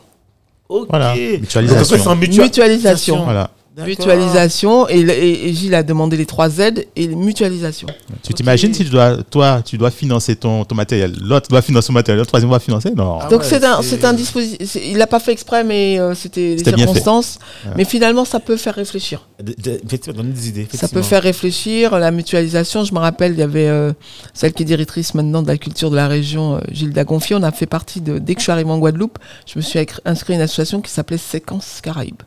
Ok. 0.69 0.89
Voilà, 0.91 1.15
mutualisation. 1.15 2.15
mutua- 2.17 2.43
Mutualisation. 2.43 3.25
Voilà. 3.25 3.51
Mutualisation. 3.85 4.89
Et, 4.89 5.03
le- 5.03 5.13
et- 5.13 5.49
et 5.49 5.53
Gilles 5.53 5.75
a 5.75 5.83
demandé 5.83 6.17
les 6.17 6.27
trois 6.27 6.49
Z 6.49 6.61
et 6.97 7.09
mutualisation. 7.09 7.89
Tu 8.23 8.33
t'imagines 8.35 8.73
si 8.73 8.85
tu 8.85 8.91
dois, 8.91 9.19
toi, 9.31 9.63
tu 9.65 9.77
dois 9.79 9.91
financer 9.91 10.37
ton, 10.37 10.65
ton 10.65 10.75
matériel, 10.75 11.13
l'autre 11.21 11.49
doit 11.51 11.63
financer 11.63 11.87
son 11.89 11.93
matériel, 11.93 12.21
le 12.21 12.27
troisième 12.27 12.51
va 12.51 12.59
financer? 12.59 12.91
Non. 12.97 13.19
Ah 13.21 13.29
Donc 13.29 13.43
ouais, 13.43 13.47
c'est 13.49 13.65
un, 13.65 14.09
un 14.09 14.13
dispositif. 14.13 14.77
Il 14.83 14.97
l'a 14.99 15.07
pas 15.07 15.21
fait 15.21 15.33
exprès, 15.33 15.65
mais 15.65 15.99
euh, 15.99 16.15
c'était 16.15 16.57
les 16.57 16.65
circonstances. 16.65 17.39
Ouais. 17.67 17.73
Mais 17.79 17.85
finalement, 17.85 18.25
ça 18.25 18.41
peut 18.41 18.57
faire 18.57 18.75
réfléchir. 18.75 19.29
De- 19.43 19.55
de- 19.55 20.13
donne 20.13 20.33
des 20.33 20.49
idées. 20.49 20.67
Ça 20.73 20.89
peut 20.89 21.03
faire 21.03 21.23
réfléchir. 21.23 21.99
La 21.99 22.11
mutualisation, 22.11 22.85
je 22.85 22.95
me 22.95 22.99
rappelle, 22.99 23.33
il 23.33 23.39
y 23.39 23.43
avait 23.43 23.69
euh, 23.69 23.93
celle 24.35 24.53
qui 24.53 24.63
est 24.63 24.67
directrice 24.67 25.15
maintenant 25.15 25.43
de 25.43 25.49
la 25.49 25.59
culture 25.59 25.91
de 25.91 25.97
la 25.97 26.09
région, 26.09 26.57
euh, 26.57 26.61
Gilles 26.71 26.93
Dagonfier. 26.93 27.37
On 27.37 27.43
a 27.43 27.53
fait 27.53 27.67
partie 27.67 28.01
de. 28.01 28.19
Dès 28.19 28.35
que 28.35 28.41
je 28.41 28.45
suis 28.45 28.53
arrivé 28.53 28.71
en 28.71 28.79
Guadeloupe, 28.79 29.19
je 29.47 29.59
me 29.59 29.63
suis 29.63 29.79
inscrit 30.05 30.33
à 30.33 30.37
une 30.37 30.43
association 30.43 30.81
qui 30.81 30.91
s'appelait 30.91 31.19
Séquence 31.19 31.81
Caraïbes. 31.83 32.23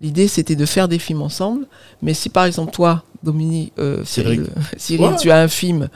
L'idée, 0.00 0.28
c'était 0.28 0.54
de 0.56 0.64
faire 0.66 0.86
des 0.88 0.98
films 0.98 1.22
ensemble. 1.22 1.66
Mais 2.02 2.14
si 2.14 2.28
par 2.28 2.44
exemple, 2.44 2.72
toi, 2.72 3.02
Dominique, 3.22 3.72
euh, 3.78 4.02
Cyril. 4.04 4.46
Cyril, 4.76 5.06
Ouais. 5.10 5.16
tu 5.16 5.30
as 5.30 5.38
un 5.38 5.48
film, 5.48 5.88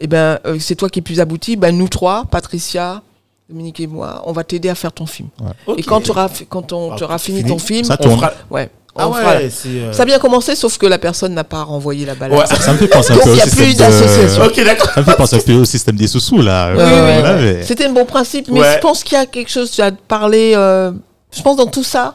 et 0.00 0.06
ben, 0.06 0.38
euh, 0.46 0.56
c'est 0.60 0.74
toi 0.76 0.88
qui 0.88 1.00
es 1.00 1.02
plus 1.02 1.18
abouti, 1.20 1.56
ben, 1.56 1.76
nous 1.76 1.88
trois, 1.88 2.24
Patricia, 2.30 3.02
Dominique 3.50 3.80
et 3.80 3.86
moi, 3.86 4.22
on 4.26 4.32
va 4.32 4.44
t'aider 4.44 4.68
à 4.68 4.74
faire 4.74 4.92
ton 4.92 5.06
film. 5.06 5.28
Et 5.76 5.82
quand 5.82 6.00
tu 6.00 6.10
auras, 6.10 6.28
fi- 6.28 6.46
quand 6.46 6.72
on, 6.72 6.92
Ah, 6.92 7.18
fini, 7.18 7.38
fini. 7.38 7.50
ton 7.50 7.58
film, 7.58 7.84
Ça 7.84 7.96
On 7.98 8.02
tourne. 8.04 8.16
fera- 8.20 8.32
ouais, 8.50 8.70
Ah 8.96 9.08
on 9.08 9.12
fera- 9.12 9.36
ouais, 9.36 9.50
euh, 9.66 9.92
ça 9.92 10.02
a 10.02 10.06
bien 10.06 10.18
commencé, 10.20 10.54
sauf 10.54 10.78
que 10.78 10.86
la 10.86 10.98
personne 10.98 11.34
n'a 11.34 11.44
pas 11.44 11.62
renvoyé 11.64 12.06
la 12.06 12.14
balle. 12.14 12.32
Ouais. 12.32 12.46
Ça, 12.46 12.72
me 12.72 12.78
fait 12.78 12.86
penser 12.88 13.12
un 13.12 13.16
peu 13.16 13.22
il 13.26 13.30
au 13.32 13.34
y 13.34 13.40
a 13.40 13.44
système 13.44 13.64
plus 13.64 13.74
de- 13.74 13.78
d'association. 13.80 14.44
Ok, 14.44 14.64
d'accord. 14.64 14.90
Ça 14.94 15.00
me 15.00 15.04
fait 15.04 15.16
penser 15.16 15.36
un 15.36 15.40
peu 15.40 15.54
au 15.54 15.64
système 15.64 15.96
des 15.96 16.06
sous-sous, 16.06 16.40
là. 16.40 16.74
Ouais. 16.74 17.22
Mais- 17.56 17.62
C'était 17.64 17.86
un 17.86 17.92
bon 17.92 18.04
principe, 18.06 18.48
mais 18.48 18.60
Ouais. 18.60 18.74
je 18.74 18.78
pense 18.80 19.02
qu'il 19.02 19.18
y 19.18 19.20
a 19.20 19.26
quelque 19.26 19.50
chose, 19.50 19.70
tu 19.70 19.82
as 19.82 19.90
parlé, 19.92 20.52
euh, 20.54 20.92
je 21.36 21.42
pense 21.42 21.56
dans 21.56 21.66
tout 21.66 21.82
ça, 21.84 22.14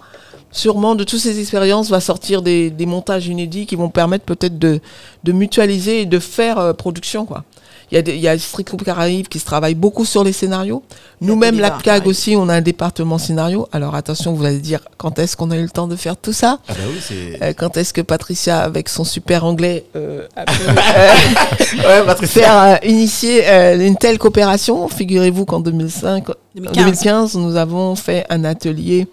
sûrement 0.52 0.96
de 0.96 1.04
toutes 1.04 1.20
ces 1.20 1.40
expériences 1.40 1.90
va 1.90 2.00
sortir 2.00 2.42
des, 2.42 2.70
des 2.70 2.86
montages 2.86 3.28
inédits 3.28 3.66
qui 3.66 3.76
vont 3.76 3.90
permettre 3.90 4.26
peut-être 4.26 4.58
de, 4.58 4.80
de 5.24 5.32
mutualiser 5.32 6.02
et 6.02 6.06
de 6.06 6.20
faire 6.20 6.58
euh, 6.60 6.74
production, 6.74 7.26
quoi. 7.26 7.44
Il 7.90 7.96
y 7.96 7.98
a, 7.98 8.02
des- 8.02 8.16
il 8.16 8.20
y 8.20 8.28
a 8.28 8.38
Street 8.38 8.64
Group 8.66 8.84
Caraïbes 8.84 9.30
qui 9.30 9.40
se 9.40 9.46
travaille 9.46 9.74
beaucoup 9.74 10.04
sur 10.04 10.22
les 10.26 10.34
scénarios. 10.34 10.84
Nous-mêmes, 11.22 11.58
l'APCAG 11.58 11.84
Caraïbes. 11.84 12.08
aussi, 12.08 12.36
on 12.36 12.50
a 12.50 12.56
un 12.56 12.60
département 12.62 13.18
scénario. 13.18 13.70
Alors 13.72 13.96
attention, 13.96 14.34
vous 14.34 14.44
allez 14.44 14.60
dire, 14.60 14.82
quand 14.98 15.18
est-ce 15.20 15.38
qu'on 15.38 15.52
a 15.52 15.56
eu 15.56 15.62
le 15.62 15.70
temps 15.70 15.88
de 15.88 15.96
faire 15.96 16.18
tout 16.18 16.34
ça? 16.34 16.60
Ah 16.68 16.74
bah 16.74 16.80
oui. 16.90 17.16
Euh, 17.42 17.54
Quand 17.58 17.78
est-ce 17.78 17.94
que 17.94 18.02
Patricia, 18.02 18.60
avec 18.60 18.90
son 18.90 19.06
super 19.06 19.46
anglais, 19.46 19.86
euh, 19.96 20.28
a 20.36 20.44
pu 20.52 20.62
euh, 20.68 21.78
Ouais, 22.02 22.06
Patricia. 22.06 22.42
faire 22.42 22.62
euh, 22.84 22.88
initier 22.90 23.48
euh, 23.48 23.80
une 23.80 23.96
telle 23.96 24.18
coopération? 24.18 24.90
Figurez-vous 24.90 25.46
qu'en 25.46 25.62
2005, 25.62 26.26
2015. 26.56 26.76
2015, 26.86 27.36
nous 27.36 27.56
avons 27.56 27.96
fait 27.96 28.26
un 28.30 28.44
atelier 28.44 29.08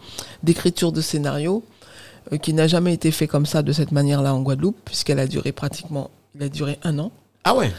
d'écriture 0.44 0.92
de 0.92 1.00
scénario 1.00 1.64
euh, 2.32 2.38
qui 2.38 2.52
n'a 2.52 2.66
jamais 2.66 2.94
été 2.94 3.10
fait 3.10 3.26
comme 3.26 3.46
ça, 3.46 3.62
de 3.62 3.72
cette 3.72 3.92
manière-là 3.92 4.34
en 4.34 4.40
Guadeloupe, 4.40 4.78
puisqu'elle 4.84 5.18
a 5.18 5.26
duré 5.26 5.52
pratiquement, 5.52 6.10
il 6.34 6.42
a 6.42 6.48
duré 6.48 6.78
un 6.82 6.98
an. 6.98 7.10
Ah 7.44 7.54
ouais. 7.54 7.70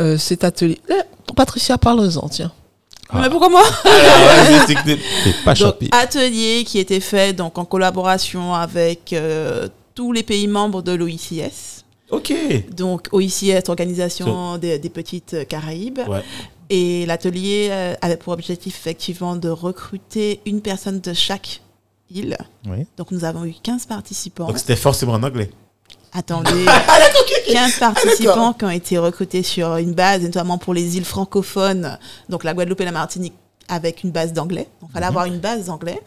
Euh, 0.00 0.16
cet 0.18 0.44
atelier, 0.44 0.78
Patricia, 1.34 1.78
parle-en, 1.78 2.28
tiens. 2.28 2.52
Ah. 3.10 3.20
Mais 3.22 3.30
pourquoi 3.30 3.48
moi 3.48 3.62
T'es 4.66 4.74
pas 5.44 5.54
Donc, 5.54 5.76
atelier 5.92 6.62
qui 6.66 6.78
était 6.78 7.00
fait 7.00 7.32
donc 7.32 7.56
en 7.56 7.64
collaboration 7.64 8.54
avec 8.54 9.12
euh, 9.14 9.66
tous 9.94 10.12
les 10.12 10.22
pays 10.22 10.46
membres 10.46 10.82
de 10.82 10.92
l'OICS. 10.92 11.84
Ok. 12.10 12.32
Donc 12.70 13.08
OICS, 13.12 13.68
Organisation 13.68 14.58
des, 14.58 14.78
des 14.78 14.90
petites 14.90 15.48
Caraïbes. 15.48 16.00
Ouais. 16.06 16.22
Et 16.70 17.06
l'atelier 17.06 17.70
avait 18.02 18.18
pour 18.18 18.34
objectif 18.34 18.76
effectivement 18.76 19.36
de 19.36 19.48
recruter 19.48 20.40
une 20.44 20.60
personne 20.60 21.00
de 21.00 21.14
chaque 21.14 21.62
île. 22.10 22.36
Oui. 22.68 22.86
Donc 22.96 23.10
nous 23.10 23.24
avons 23.24 23.44
eu 23.44 23.54
15 23.62 23.86
participants. 23.86 24.46
Donc 24.46 24.58
c'était 24.58 24.76
forcément 24.76 25.12
en 25.14 25.22
anglais. 25.22 25.50
Attendez, 26.12 26.64
15 27.52 27.78
participants 27.78 28.52
qui 28.54 28.64
ont 28.64 28.70
été 28.70 28.96
recrutés 28.98 29.42
sur 29.42 29.76
une 29.76 29.92
base, 29.92 30.22
notamment 30.22 30.56
pour 30.58 30.72
les 30.74 30.96
îles 30.96 31.04
francophones, 31.04 31.98
donc 32.28 32.44
la 32.44 32.54
Guadeloupe 32.54 32.80
et 32.80 32.84
la 32.86 32.92
Martinique, 32.92 33.34
avec 33.68 34.02
une 34.04 34.10
base 34.10 34.32
d'anglais. 34.32 34.68
Donc 34.80 34.90
il 34.90 34.94
fallait 34.94 35.06
avoir 35.06 35.26
une 35.26 35.38
base 35.38 35.66
d'anglais. 35.66 36.00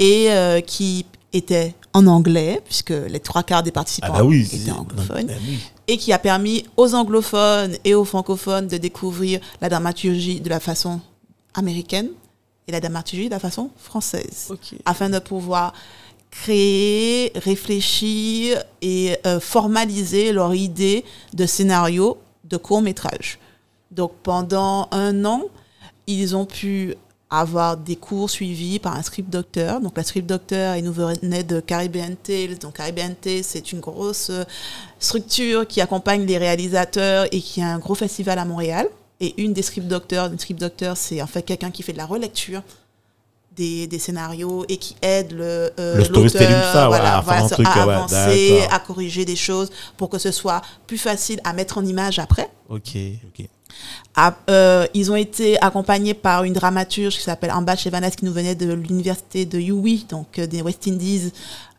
Et 0.00 0.30
euh, 0.30 0.60
qui 0.60 1.04
était 1.34 1.74
en 1.92 2.06
anglais, 2.06 2.60
puisque 2.64 2.90
les 3.08 3.20
trois 3.20 3.42
quarts 3.42 3.62
des 3.62 3.70
participants 3.72 4.08
Ah 4.10 4.18
bah 4.18 4.24
oui. 4.24 4.48
étaient 4.52 4.70
anglophones 4.70 5.30
Ah 5.30 5.38
oui. 5.46 5.58
et 5.88 5.96
qui 5.98 6.12
a 6.12 6.18
permis 6.18 6.64
aux 6.78 6.94
anglophones 6.94 7.76
et 7.84 7.94
aux 7.94 8.04
francophones 8.04 8.68
de 8.68 8.76
découvrir 8.78 9.40
la 9.60 9.68
dramaturgie 9.68 10.40
de 10.40 10.48
la 10.48 10.60
façon 10.60 11.00
américaine 11.54 12.08
et 12.66 12.72
la 12.72 12.80
dramaturgie 12.80 13.26
de 13.26 13.30
la 13.30 13.38
façon 13.38 13.70
française, 13.76 14.52
afin 14.84 15.10
de 15.10 15.18
pouvoir 15.18 15.72
créer, 16.30 17.30
réfléchir 17.34 18.62
et 18.80 19.16
euh, 19.26 19.38
formaliser 19.38 20.32
leur 20.32 20.54
idée 20.54 21.04
de 21.34 21.46
scénario 21.46 22.18
de 22.44 22.56
court 22.56 22.82
métrage. 22.82 23.38
Donc 23.90 24.12
pendant 24.22 24.88
un 24.90 25.24
an, 25.24 25.42
ils 26.06 26.34
ont 26.34 26.46
pu 26.46 26.96
avoir 27.28 27.76
des 27.78 27.96
cours 27.96 28.28
suivis 28.28 28.78
par 28.78 28.94
un 28.94 29.02
script 29.02 29.30
docteur. 29.30 29.80
Donc 29.80 29.96
la 29.96 30.02
script 30.02 30.28
docteur, 30.28 30.76
il 30.76 30.84
nous 30.84 30.92
venait 30.92 31.44
de 31.44 31.60
Caribbean 31.60 32.14
Tales. 32.16 32.58
Donc 32.58 32.76
Caribbean 32.76 33.14
Tales, 33.14 33.44
c'est 33.44 33.72
une 33.72 33.80
grosse 33.80 34.30
euh, 34.30 34.44
structure 34.98 35.66
qui 35.66 35.80
accompagne 35.80 36.26
les 36.26 36.38
réalisateurs 36.38 37.26
et 37.32 37.40
qui 37.40 37.62
a 37.62 37.68
un 37.68 37.78
gros 37.78 37.94
festival 37.94 38.38
à 38.38 38.44
Montréal. 38.44 38.88
Et 39.22 39.40
une 39.40 39.54
des 39.54 39.62
script 39.62 39.88
docteurs, 39.88 40.30
une 40.30 40.38
script 40.38 40.60
docteur, 40.60 40.96
c'est 40.96 41.22
en 41.22 41.26
fait 41.26 41.42
quelqu'un 41.42 41.70
qui 41.70 41.82
fait 41.82 41.92
de 41.92 41.98
la 41.98 42.06
relecture 42.06 42.62
des, 43.56 43.86
des 43.86 43.98
scénarios 43.98 44.64
et 44.68 44.76
qui 44.76 44.96
aide 45.00 45.32
le, 45.32 45.70
euh, 45.78 45.96
Le 45.96 46.04
storytelling, 46.04 46.50
ça, 46.50 46.88
voilà, 46.88 47.18
à 47.18 47.48
truc, 47.48 47.66
ouais, 47.66 47.80
avancer, 47.80 48.60
à 48.70 48.78
corriger 48.80 49.24
des 49.24 49.36
choses 49.36 49.70
pour 49.96 50.10
que 50.10 50.18
ce 50.18 50.32
soit 50.32 50.60
plus 50.86 50.98
facile 50.98 51.40
à 51.44 51.52
mettre 51.52 51.78
en 51.78 51.86
image 51.86 52.18
après. 52.18 52.50
Ok. 52.68 52.96
Ok. 53.28 53.48
Euh, 54.50 54.86
ils 54.94 55.10
ont 55.10 55.16
été 55.16 55.60
accompagnés 55.62 56.14
par 56.14 56.44
une 56.44 56.52
dramaturge 56.52 57.16
qui 57.16 57.22
s'appelle 57.22 57.50
Amba 57.50 57.76
Chevanas 57.76 58.10
qui 58.10 58.24
nous 58.24 58.32
venait 58.32 58.54
de 58.54 58.72
l'université 58.72 59.46
de 59.46 59.58
UWI, 59.58 60.06
donc 60.08 60.38
euh, 60.38 60.46
des 60.46 60.62
West 60.62 60.86
Indies, 60.86 61.32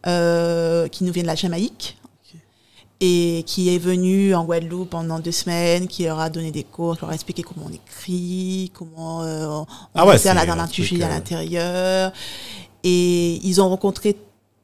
euh, 0.07 0.87
qui 0.87 1.03
nous 1.03 1.11
vient 1.11 1.23
de 1.23 1.27
la 1.27 1.35
Jamaïque. 1.35 1.97
Et 3.05 3.43
qui 3.45 3.67
est 3.75 3.79
venue 3.79 4.33
en 4.33 4.45
Guadeloupe 4.45 4.91
pendant 4.91 5.19
deux 5.19 5.33
semaines, 5.33 5.87
qui 5.87 6.05
leur 6.05 6.21
a 6.21 6.29
donné 6.29 6.51
des 6.51 6.63
cours, 6.63 6.95
qui 6.95 7.01
leur 7.01 7.09
a 7.09 7.13
expliqué 7.13 7.43
comment 7.43 7.65
on 7.69 7.73
écrit, 7.73 8.71
comment 8.73 9.23
euh, 9.23 9.45
on 9.47 9.65
Ah 9.93 10.05
ouais, 10.05 10.17
la 10.23 10.45
dramaturgie 10.45 11.03
à 11.03 11.07
euh, 11.07 11.09
l'intérieur. 11.09 12.13
Et 12.81 13.41
ils 13.43 13.59
ont 13.59 13.67
rencontré 13.67 14.15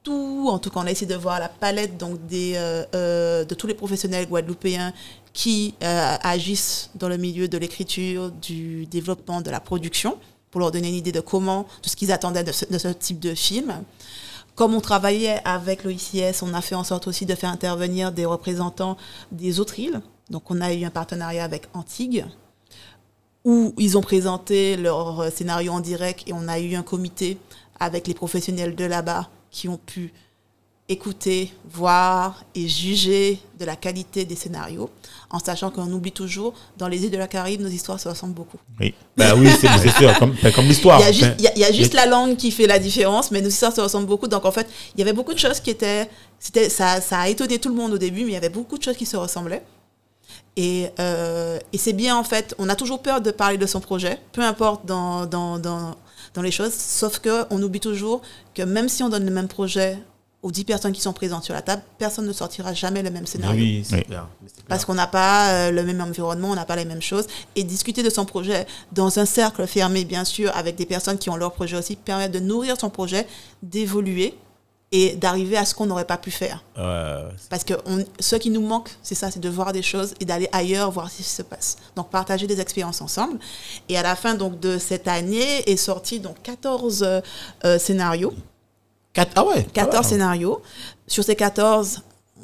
tout, 0.03 0.47
en 0.49 0.57
tout 0.57 0.69
cas 0.69 0.79
on 0.79 0.85
a 0.85 0.91
essayé 0.91 1.05
de 1.05 1.15
voir 1.15 1.37
la 1.41 1.49
palette 1.49 1.97
donc 1.97 2.25
des, 2.27 2.53
euh, 2.55 2.85
euh, 2.95 3.43
de 3.43 3.55
tous 3.55 3.67
les 3.67 3.73
professionnels 3.73 4.25
guadeloupéens 4.25 4.93
qui 5.33 5.75
agissent 5.81 6.91
dans 6.95 7.09
le 7.09 7.17
milieu 7.17 7.49
de 7.49 7.57
l'écriture, 7.57 8.31
du 8.31 8.85
développement, 8.85 9.41
de 9.41 9.51
la 9.51 9.59
production, 9.59 10.17
pour 10.49 10.61
leur 10.61 10.71
donner 10.71 10.87
une 10.87 10.95
idée 10.95 11.11
de 11.11 11.19
comment, 11.19 11.67
de 11.83 11.89
ce 11.89 11.95
qu'ils 11.97 12.13
attendaient 12.13 12.45
de 12.45 12.53
ce, 12.53 12.63
de 12.65 12.77
ce 12.77 12.87
type 12.87 13.19
de 13.19 13.35
film. 13.35 13.83
Comme 14.59 14.75
on 14.75 14.81
travaillait 14.81 15.39
avec 15.45 15.85
l'OICS, 15.85 16.41
on 16.41 16.53
a 16.53 16.59
fait 16.59 16.75
en 16.75 16.83
sorte 16.83 17.07
aussi 17.07 17.25
de 17.25 17.33
faire 17.33 17.49
intervenir 17.49 18.11
des 18.11 18.25
représentants 18.25 18.97
des 19.31 19.61
autres 19.61 19.79
îles. 19.79 20.01
Donc 20.29 20.51
on 20.51 20.59
a 20.59 20.73
eu 20.73 20.83
un 20.83 20.89
partenariat 20.89 21.45
avec 21.45 21.67
Antigua, 21.73 22.25
où 23.45 23.73
ils 23.77 23.97
ont 23.97 24.01
présenté 24.01 24.75
leur 24.75 25.21
euh, 25.21 25.29
scénario 25.29 25.71
en 25.71 25.79
direct 25.79 26.27
et 26.27 26.33
on 26.33 26.49
a 26.49 26.59
eu 26.59 26.75
un 26.75 26.83
comité 26.83 27.37
avec 27.79 28.05
les 28.05 28.13
professionnels 28.13 28.75
de 28.75 28.83
là-bas 28.83 29.29
qui 29.49 29.69
ont 29.69 29.77
pu 29.77 30.11
écouter, 30.89 31.53
voir 31.71 32.43
et 32.55 32.67
juger 32.67 33.39
de 33.59 33.63
la 33.63 33.75
qualité 33.75 34.25
des 34.25 34.35
scénarios, 34.35 34.89
en 35.29 35.37
sachant 35.37 35.69
qu'on 35.69 35.91
oublie 35.93 36.11
toujours, 36.11 36.55
dans 36.77 36.87
les 36.87 37.03
îles 37.03 37.11
de 37.11 37.17
la 37.17 37.27
Caraïbe, 37.27 37.61
nos 37.61 37.69
histoires 37.69 37.99
se 37.99 38.09
ressemblent 38.09 38.33
beaucoup. 38.33 38.57
Oui. 38.79 38.95
Bah 39.15 39.35
oui, 39.37 39.49
c'est 39.61 39.67
sûr, 39.91 40.17
comme, 40.17 40.33
l'histoire. 40.65 40.99
Il 40.99 41.03
y 41.03 41.07
a 41.07 41.11
juste, 41.11 41.31
il 41.37 41.59
y 41.59 41.63
a- 41.63 41.93
la 41.93 42.05
langue 42.07 42.35
qui 42.35 42.49
fait 42.49 42.65
la 42.65 42.79
différence, 42.79 43.29
mais 43.29 43.39
nos 43.41 43.49
histoires 43.49 43.73
se 43.73 43.81
ressemblent 43.81 44.07
beaucoup. 44.07 44.27
Donc 44.27 44.45
en 44.45 44.51
fait, 44.51 44.67
il 44.95 44.99
y 44.99 45.03
avait 45.03 45.13
beaucoup 45.13 45.33
de 45.33 45.39
choses 45.39 45.59
qui 45.59 45.69
étaient, 45.69 46.09
c'était, 46.39 46.69
ça, 46.69 46.99
ça 47.01 47.19
a 47.19 47.27
étonné 47.29 47.59
tout 47.59 47.69
le 47.69 47.75
monde 47.75 47.93
au 47.93 47.97
début, 47.99 48.21
mais 48.21 48.31
il 48.31 48.33
y 48.33 48.37
avait 48.37 48.49
beaucoup 48.49 48.77
de 48.79 48.83
choses 48.83 48.97
qui 48.97 49.05
se 49.05 49.15
ressemblaient. 49.15 49.63
Et, 50.57 50.87
euh, 50.99 51.59
et 51.71 51.77
c'est 51.77 51.93
bien 51.93 52.17
en 52.17 52.23
fait, 52.23 52.55
on 52.57 52.67
a 52.67 52.75
toujours 52.75 53.01
peur 53.01 53.21
de 53.21 53.29
parler 53.31 53.57
de 53.57 53.65
son 53.67 53.79
projet, 53.79 54.19
peu 54.31 54.41
importe 54.41 54.85
dans, 54.85 55.25
dans, 55.27 55.59
dans, 55.59 55.95
dans 56.33 56.41
les 56.41 56.51
choses, 56.51 56.73
sauf 56.73 57.19
que 57.19 57.45
on 57.51 57.61
oublie 57.61 57.79
toujours 57.79 58.21
que 58.55 58.63
même 58.63 58.89
si 58.89 59.03
on 59.03 59.09
donne 59.09 59.25
le 59.25 59.31
même 59.31 59.47
projet 59.47 59.99
aux 60.41 60.51
10 60.51 60.63
personnes 60.63 60.93
qui 60.93 61.01
sont 61.01 61.11
présentes 61.11 61.43
sur 61.43 61.53
la 61.53 61.61
table, 61.61 61.81
personne 61.97 62.25
ne 62.25 62.31
sortira 62.31 62.73
jamais 62.73 63.03
le 63.03 63.09
même 63.11 63.25
scénario 63.27 63.59
Oui, 63.61 63.83
c'est 63.87 63.95
Oui. 63.97 64.03
clair. 64.05 64.27
Parce 64.69 64.85
qu'on 64.85 64.93
n'a 64.93 65.07
pas 65.07 65.49
euh, 65.51 65.71
le 65.71 65.83
même 65.83 65.99
environnement, 66.01 66.51
on 66.51 66.55
n'a 66.55 66.65
pas 66.65 66.77
les 66.77 66.85
mêmes 66.85 67.01
choses. 67.01 67.27
Et 67.57 67.63
discuter 67.63 68.03
de 68.03 68.09
son 68.09 68.23
projet 68.25 68.65
dans 68.93 69.19
un 69.19 69.25
cercle 69.25 69.67
fermé, 69.67 70.05
bien 70.05 70.23
sûr, 70.23 70.55
avec 70.55 70.75
des 70.77 70.85
personnes 70.85 71.17
qui 71.17 71.29
ont 71.29 71.35
leur 71.35 71.51
projet 71.51 71.75
aussi, 71.77 71.95
permet 71.97 72.29
de 72.29 72.39
nourrir 72.39 72.79
son 72.79 72.89
projet, 72.89 73.27
d'évoluer 73.63 74.33
et 74.91 75.15
d'arriver 75.15 75.55
à 75.55 75.65
ce 75.65 75.75
qu'on 75.75 75.85
n'aurait 75.85 76.05
pas 76.05 76.17
pu 76.17 76.31
faire. 76.31 76.63
Ouais, 76.75 76.83
ouais. 76.83 77.23
Parce 77.49 77.63
que 77.63 77.75
on- 77.85 78.03
ce 78.19 78.35
qui 78.37 78.49
nous 78.49 78.61
manque, 78.65 78.89
c'est 79.03 79.13
ça, 79.15 79.29
c'est 79.29 79.39
de 79.39 79.49
voir 79.49 79.71
des 79.71 79.83
choses 79.83 80.15
et 80.19 80.25
d'aller 80.25 80.49
ailleurs, 80.51 80.89
voir 80.89 81.11
ce 81.11 81.17
qui 81.17 81.23
se 81.23 81.43
passe. 81.43 81.77
Donc 81.95 82.09
partager 82.09 82.47
des 82.47 82.59
expériences 82.59 83.01
ensemble. 83.01 83.37
Et 83.87 83.97
à 83.97 84.01
la 84.03 84.15
fin 84.15 84.33
donc 84.33 84.59
de 84.59 84.79
cette 84.79 85.07
année 85.07 85.69
est 85.69 85.77
sorti 85.77 86.19
donc 86.19 86.41
14 86.41 87.03
euh, 87.03 87.21
euh, 87.65 87.77
scénarios. 87.77 88.33
Quatre- 89.19 89.33
Ah 89.35 89.45
ouais. 89.45 89.65
14 89.73 90.05
ah 90.05 90.09
scénarios. 90.09 90.61
Sur 91.07 91.23
ces 91.23 91.35
14, 91.35 92.03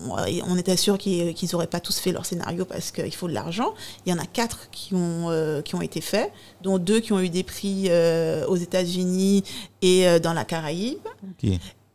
on 0.10 0.58
était 0.58 0.76
sûr 0.76 0.98
qu'ils 0.98 1.34
n'auraient 1.54 1.68
pas 1.68 1.80
tous 1.80 2.00
fait 2.00 2.12
leur 2.12 2.26
scénario 2.26 2.66
parce 2.66 2.92
qu'il 2.92 3.14
faut 3.16 3.28
de 3.30 3.34
l'argent. 3.34 3.74
Il 4.06 4.12
y 4.12 4.14
en 4.14 4.20
a 4.20 4.26
4 4.26 4.70
qui 4.72 4.94
ont, 4.94 5.30
euh, 5.30 5.62
qui 5.62 5.76
ont 5.76 5.82
été 5.82 6.02
faits, 6.02 6.32
dont 6.62 6.78
deux 6.78 7.00
qui 7.00 7.14
ont 7.14 7.20
eu 7.20 7.30
des 7.30 7.44
prix 7.44 7.86
euh, 7.88 8.46
aux 8.48 8.58
États-Unis 8.58 9.44
et 9.82 10.08
euh, 10.08 10.20
dans 10.20 10.34
la 10.34 10.44
Caraïbe. 10.44 11.00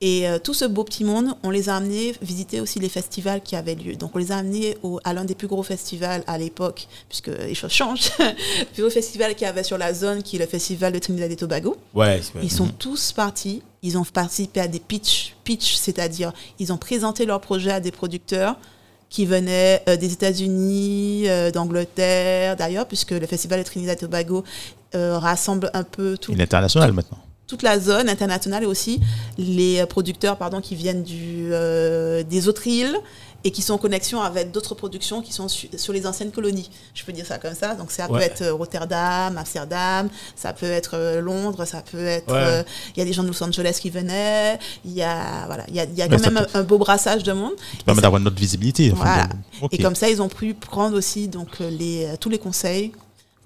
Et 0.03 0.27
euh, 0.27 0.39
tout 0.39 0.55
ce 0.55 0.65
beau 0.65 0.83
petit 0.85 1.05
monde, 1.05 1.35
on 1.43 1.51
les 1.51 1.69
a 1.69 1.77
amenés 1.77 2.15
visiter 2.23 2.61
aussi 2.63 2.79
les 2.79 2.89
festivals 2.89 3.43
qui 3.43 3.55
avaient 3.55 3.75
lieu. 3.75 3.97
Donc 3.97 4.13
on 4.15 4.19
les 4.19 4.33
a 4.33 4.37
amenés 4.39 4.79
au- 4.83 4.99
à 5.05 5.13
l'un 5.13 5.27
des 5.27 5.35
plus 5.35 5.47
gros 5.47 5.63
festivals 5.63 6.25
à 6.27 6.39
l'époque, 6.39 6.89
puisque 7.11 7.27
les 7.29 7.55
choses 7.55 7.71
changent. 7.73 8.11
le 8.19 8.65
plus 8.73 8.83
gros 8.83 8.91
festival 8.91 9.35
qu'il 9.35 9.47
y 9.47 9.51
avait 9.51 9.63
sur 9.63 9.77
la 9.77 9.93
zone, 9.93 10.23
qui 10.23 10.37
est 10.37 10.39
le 10.39 10.47
festival 10.47 10.95
de 10.95 10.99
Trinidad 10.99 11.31
et 11.31 11.37
Tobago. 11.37 11.77
Ouais, 11.95 12.21
Ils 12.43 12.51
sont 12.51 12.69
tous 12.69 13.13
partis, 13.13 13.63
ils 13.83 13.99
ont 13.99 14.05
participé 14.05 14.61
à 14.61 14.69
des 14.69 14.81
pitch, 14.81 15.35
pitch, 15.45 15.75
c'est-à-dire 15.75 16.33
ils 16.59 16.73
ont 16.73 16.79
présenté 16.79 17.27
leur 17.27 17.43
projet 17.43 17.71
à 17.73 17.81
des 17.81 17.93
producteurs 17.93 18.57
qui 19.11 19.27
venaient 19.27 19.83
euh, 19.87 19.97
des 19.97 20.13
États-Unis, 20.15 21.25
euh, 21.29 21.51
d'Angleterre, 21.51 22.57
d'ailleurs, 22.57 22.87
puisque 22.87 23.11
le 23.11 23.27
festival 23.27 23.59
de 23.59 23.65
Trinidad 23.65 23.99
et 23.99 24.01
Tobago 24.01 24.45
rassemble 24.95 25.71
un 25.75 25.85
peu 25.85 26.17
tout, 26.19 26.33
Il 26.33 26.41
est 26.41 26.45
international 26.45 26.93
maintenant. 26.93 27.19
Toute 27.51 27.63
la 27.63 27.79
zone 27.81 28.09
internationale 28.09 28.63
et 28.63 28.67
aussi 28.67 29.01
les 29.37 29.81
euh, 29.81 29.87
producteurs 29.87 30.37
pardon, 30.37 30.61
qui 30.61 30.77
viennent 30.77 31.03
du, 31.03 31.49
euh, 31.53 32.23
des 32.23 32.47
autres 32.49 32.67
îles 32.67 32.97
et 33.43 33.51
qui 33.51 33.63
sont 33.63 33.73
en 33.73 33.79
connexion 33.79 34.21
avec 34.21 34.51
d'autres 34.53 34.75
productions 34.75 35.23
qui 35.23 35.33
sont 35.33 35.49
su- 35.49 35.69
sur 35.77 35.93
les 35.95 36.07
anciennes 36.07 36.31
colonies. 36.31 36.71
Je 36.95 37.03
peux 37.05 37.13
dire 37.13 37.25
ça 37.27 37.39
comme 37.39 37.55
ça. 37.55 37.75
Donc 37.75 37.91
ça 37.91 38.07
peut 38.07 38.21
être 38.21 38.43
euh, 38.43 38.53
Rotterdam, 38.55 39.37
Amsterdam, 39.37 40.09
ça 40.37 40.53
peut 40.53 40.71
être 40.71 41.19
Londres, 41.21 41.65
ça 41.65 41.83
peut 41.91 42.05
être. 42.07 42.33
Ouais. 42.33 42.39
euh, 42.39 42.63
Il 42.95 43.01
y 43.01 43.03
a 43.03 43.05
des 43.07 43.13
gens 43.15 43.23
de 43.25 43.29
Los 43.29 43.43
Angeles 43.43 43.79
qui 43.81 43.91
venaient. 43.91 44.59
Il 44.85 44.93
y 44.93 45.03
a 45.03 45.47
voilà, 45.47 45.65
il 45.69 45.75
y 45.75 45.81
a, 45.81 45.85
y 45.87 46.03
a 46.03 46.09
quand 46.09 46.21
même 46.21 46.35
peut- 46.47 46.59
un, 46.59 46.63
beau 46.63 46.79
brassage 46.79 47.23
de 47.25 47.33
monde. 47.33 47.53
Ça 47.79 47.85
permet 47.87 48.03
d'avoir 48.03 48.21
notre 48.21 48.37
visibilité. 48.37 48.93
enfin, 48.93 49.27
de-. 49.63 49.69
Et 49.73 49.79
comme 49.83 49.95
ça, 49.97 50.09
ils 50.11 50.21
ont 50.23 50.29
pu 50.29 50.55
prendre 50.55 50.97
aussi 50.97 51.27
donc 51.27 51.49
les 51.61 52.09
tous 52.21 52.29
les 52.29 52.39
conseils 52.39 52.93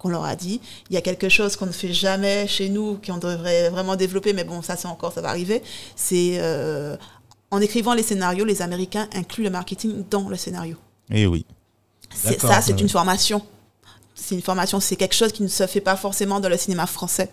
qu'on 0.04 0.10
leur 0.10 0.24
a 0.26 0.36
dit. 0.36 0.60
Il 0.90 0.94
y 0.94 0.96
a 0.98 1.00
quelque 1.00 1.30
chose 1.30 1.56
qu'on 1.56 1.64
ne 1.66 1.72
fait 1.72 1.92
jamais 1.94 2.46
chez 2.46 2.68
nous, 2.68 3.00
qu'on 3.04 3.16
devrait 3.16 3.70
vraiment 3.70 3.96
développer, 3.96 4.34
mais 4.34 4.44
bon, 4.44 4.60
ça 4.60 4.76
c'est 4.76 4.86
encore, 4.86 5.12
ça 5.14 5.22
va 5.22 5.30
arriver. 5.30 5.62
C'est 5.96 6.34
euh, 6.38 6.94
en 7.50 7.60
écrivant 7.62 7.94
les 7.94 8.02
scénarios, 8.02 8.44
les 8.44 8.60
Américains 8.60 9.08
incluent 9.14 9.44
le 9.44 9.50
marketing 9.50 10.04
dans 10.10 10.28
le 10.28 10.36
scénario. 10.36 10.76
Eh 11.10 11.26
oui. 11.26 11.46
Ça, 12.14 12.60
c'est 12.60 12.78
une 12.80 12.88
formation. 12.90 13.40
C'est 14.14 14.34
une 14.34 14.42
formation, 14.42 14.78
c'est 14.78 14.96
quelque 14.96 15.14
chose 15.14 15.32
qui 15.32 15.42
ne 15.42 15.48
se 15.48 15.66
fait 15.66 15.80
pas 15.80 15.96
forcément 15.96 16.38
dans 16.38 16.48
le 16.50 16.56
cinéma 16.58 16.86
français. 16.86 17.30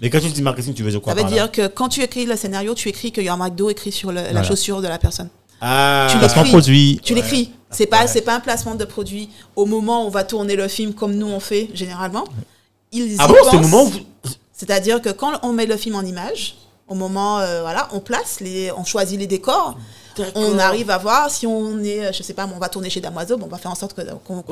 Mais 0.00 0.08
quand 0.10 0.20
tu 0.20 0.28
dis 0.30 0.42
marketing, 0.42 0.72
tu 0.74 0.82
veux 0.82 0.90
dire 0.90 1.00
quoi 1.02 1.12
Ça 1.12 1.16
veut 1.16 1.22
par 1.22 1.30
là 1.30 1.36
dire 1.36 1.52
que 1.52 1.66
quand 1.68 1.88
tu 1.88 2.02
écris 2.02 2.24
le 2.24 2.36
scénario, 2.36 2.74
tu 2.74 2.88
écris 2.88 3.12
qu'il 3.12 3.24
y 3.24 3.28
a 3.28 3.34
un 3.34 3.36
McDo 3.36 3.68
écrit 3.68 3.92
sur 3.92 4.10
le- 4.12 4.32
la 4.32 4.42
chaussure 4.42 4.80
de 4.80 4.88
la 4.88 4.98
personne. 4.98 5.28
Ah, 5.60 6.08
Tu 6.10 6.18
l'écris. 6.18 6.48
produit. 6.50 7.00
Tu 7.02 7.12
Ouais. 7.14 7.20
l'écris. 7.20 7.52
C'est 7.70 7.86
pas, 7.86 8.06
c'est 8.06 8.22
pas 8.22 8.34
un 8.34 8.40
placement 8.40 8.74
de 8.74 8.84
produit. 8.84 9.28
Au 9.56 9.66
moment 9.66 10.04
où 10.04 10.06
on 10.06 10.10
va 10.10 10.24
tourner 10.24 10.56
le 10.56 10.68
film, 10.68 10.94
comme 10.94 11.14
nous 11.14 11.26
on 11.28 11.40
fait 11.40 11.68
généralement, 11.74 12.24
ils 12.92 13.16
Ah 13.18 13.24
y 13.24 13.28
bon, 13.28 13.34
c'est 13.44 13.50
pensent. 13.58 13.70
moment 13.70 13.82
où 13.84 13.86
vous- 13.88 14.00
C'est-à-dire 14.52 15.00
que 15.02 15.10
quand 15.10 15.32
on 15.42 15.52
met 15.52 15.66
le 15.66 15.76
film 15.76 15.94
en 15.94 16.02
image, 16.02 16.56
au 16.88 16.94
moment, 16.94 17.38
euh, 17.40 17.60
voilà, 17.60 17.86
on 17.92 18.00
place 18.00 18.40
les, 18.40 18.72
on 18.72 18.84
choisit 18.84 19.18
les 19.20 19.26
décors. 19.26 19.76
On 20.34 20.58
arrive 20.58 20.90
à 20.90 20.98
voir 20.98 21.30
si 21.30 21.46
on 21.46 21.78
est, 21.84 22.06
euh, 22.06 22.10
je 22.12 22.24
sais 22.24 22.32
pas, 22.32 22.48
on 22.52 22.58
va 22.58 22.68
tourner 22.68 22.90
chez 22.90 23.00
Damoiseau, 23.00 23.36
bon, 23.36 23.46
on 23.46 23.48
va 23.48 23.58
faire 23.58 23.70
en 23.70 23.76
sorte 23.76 23.94
que- 23.94 24.00
qu'on 24.26 24.42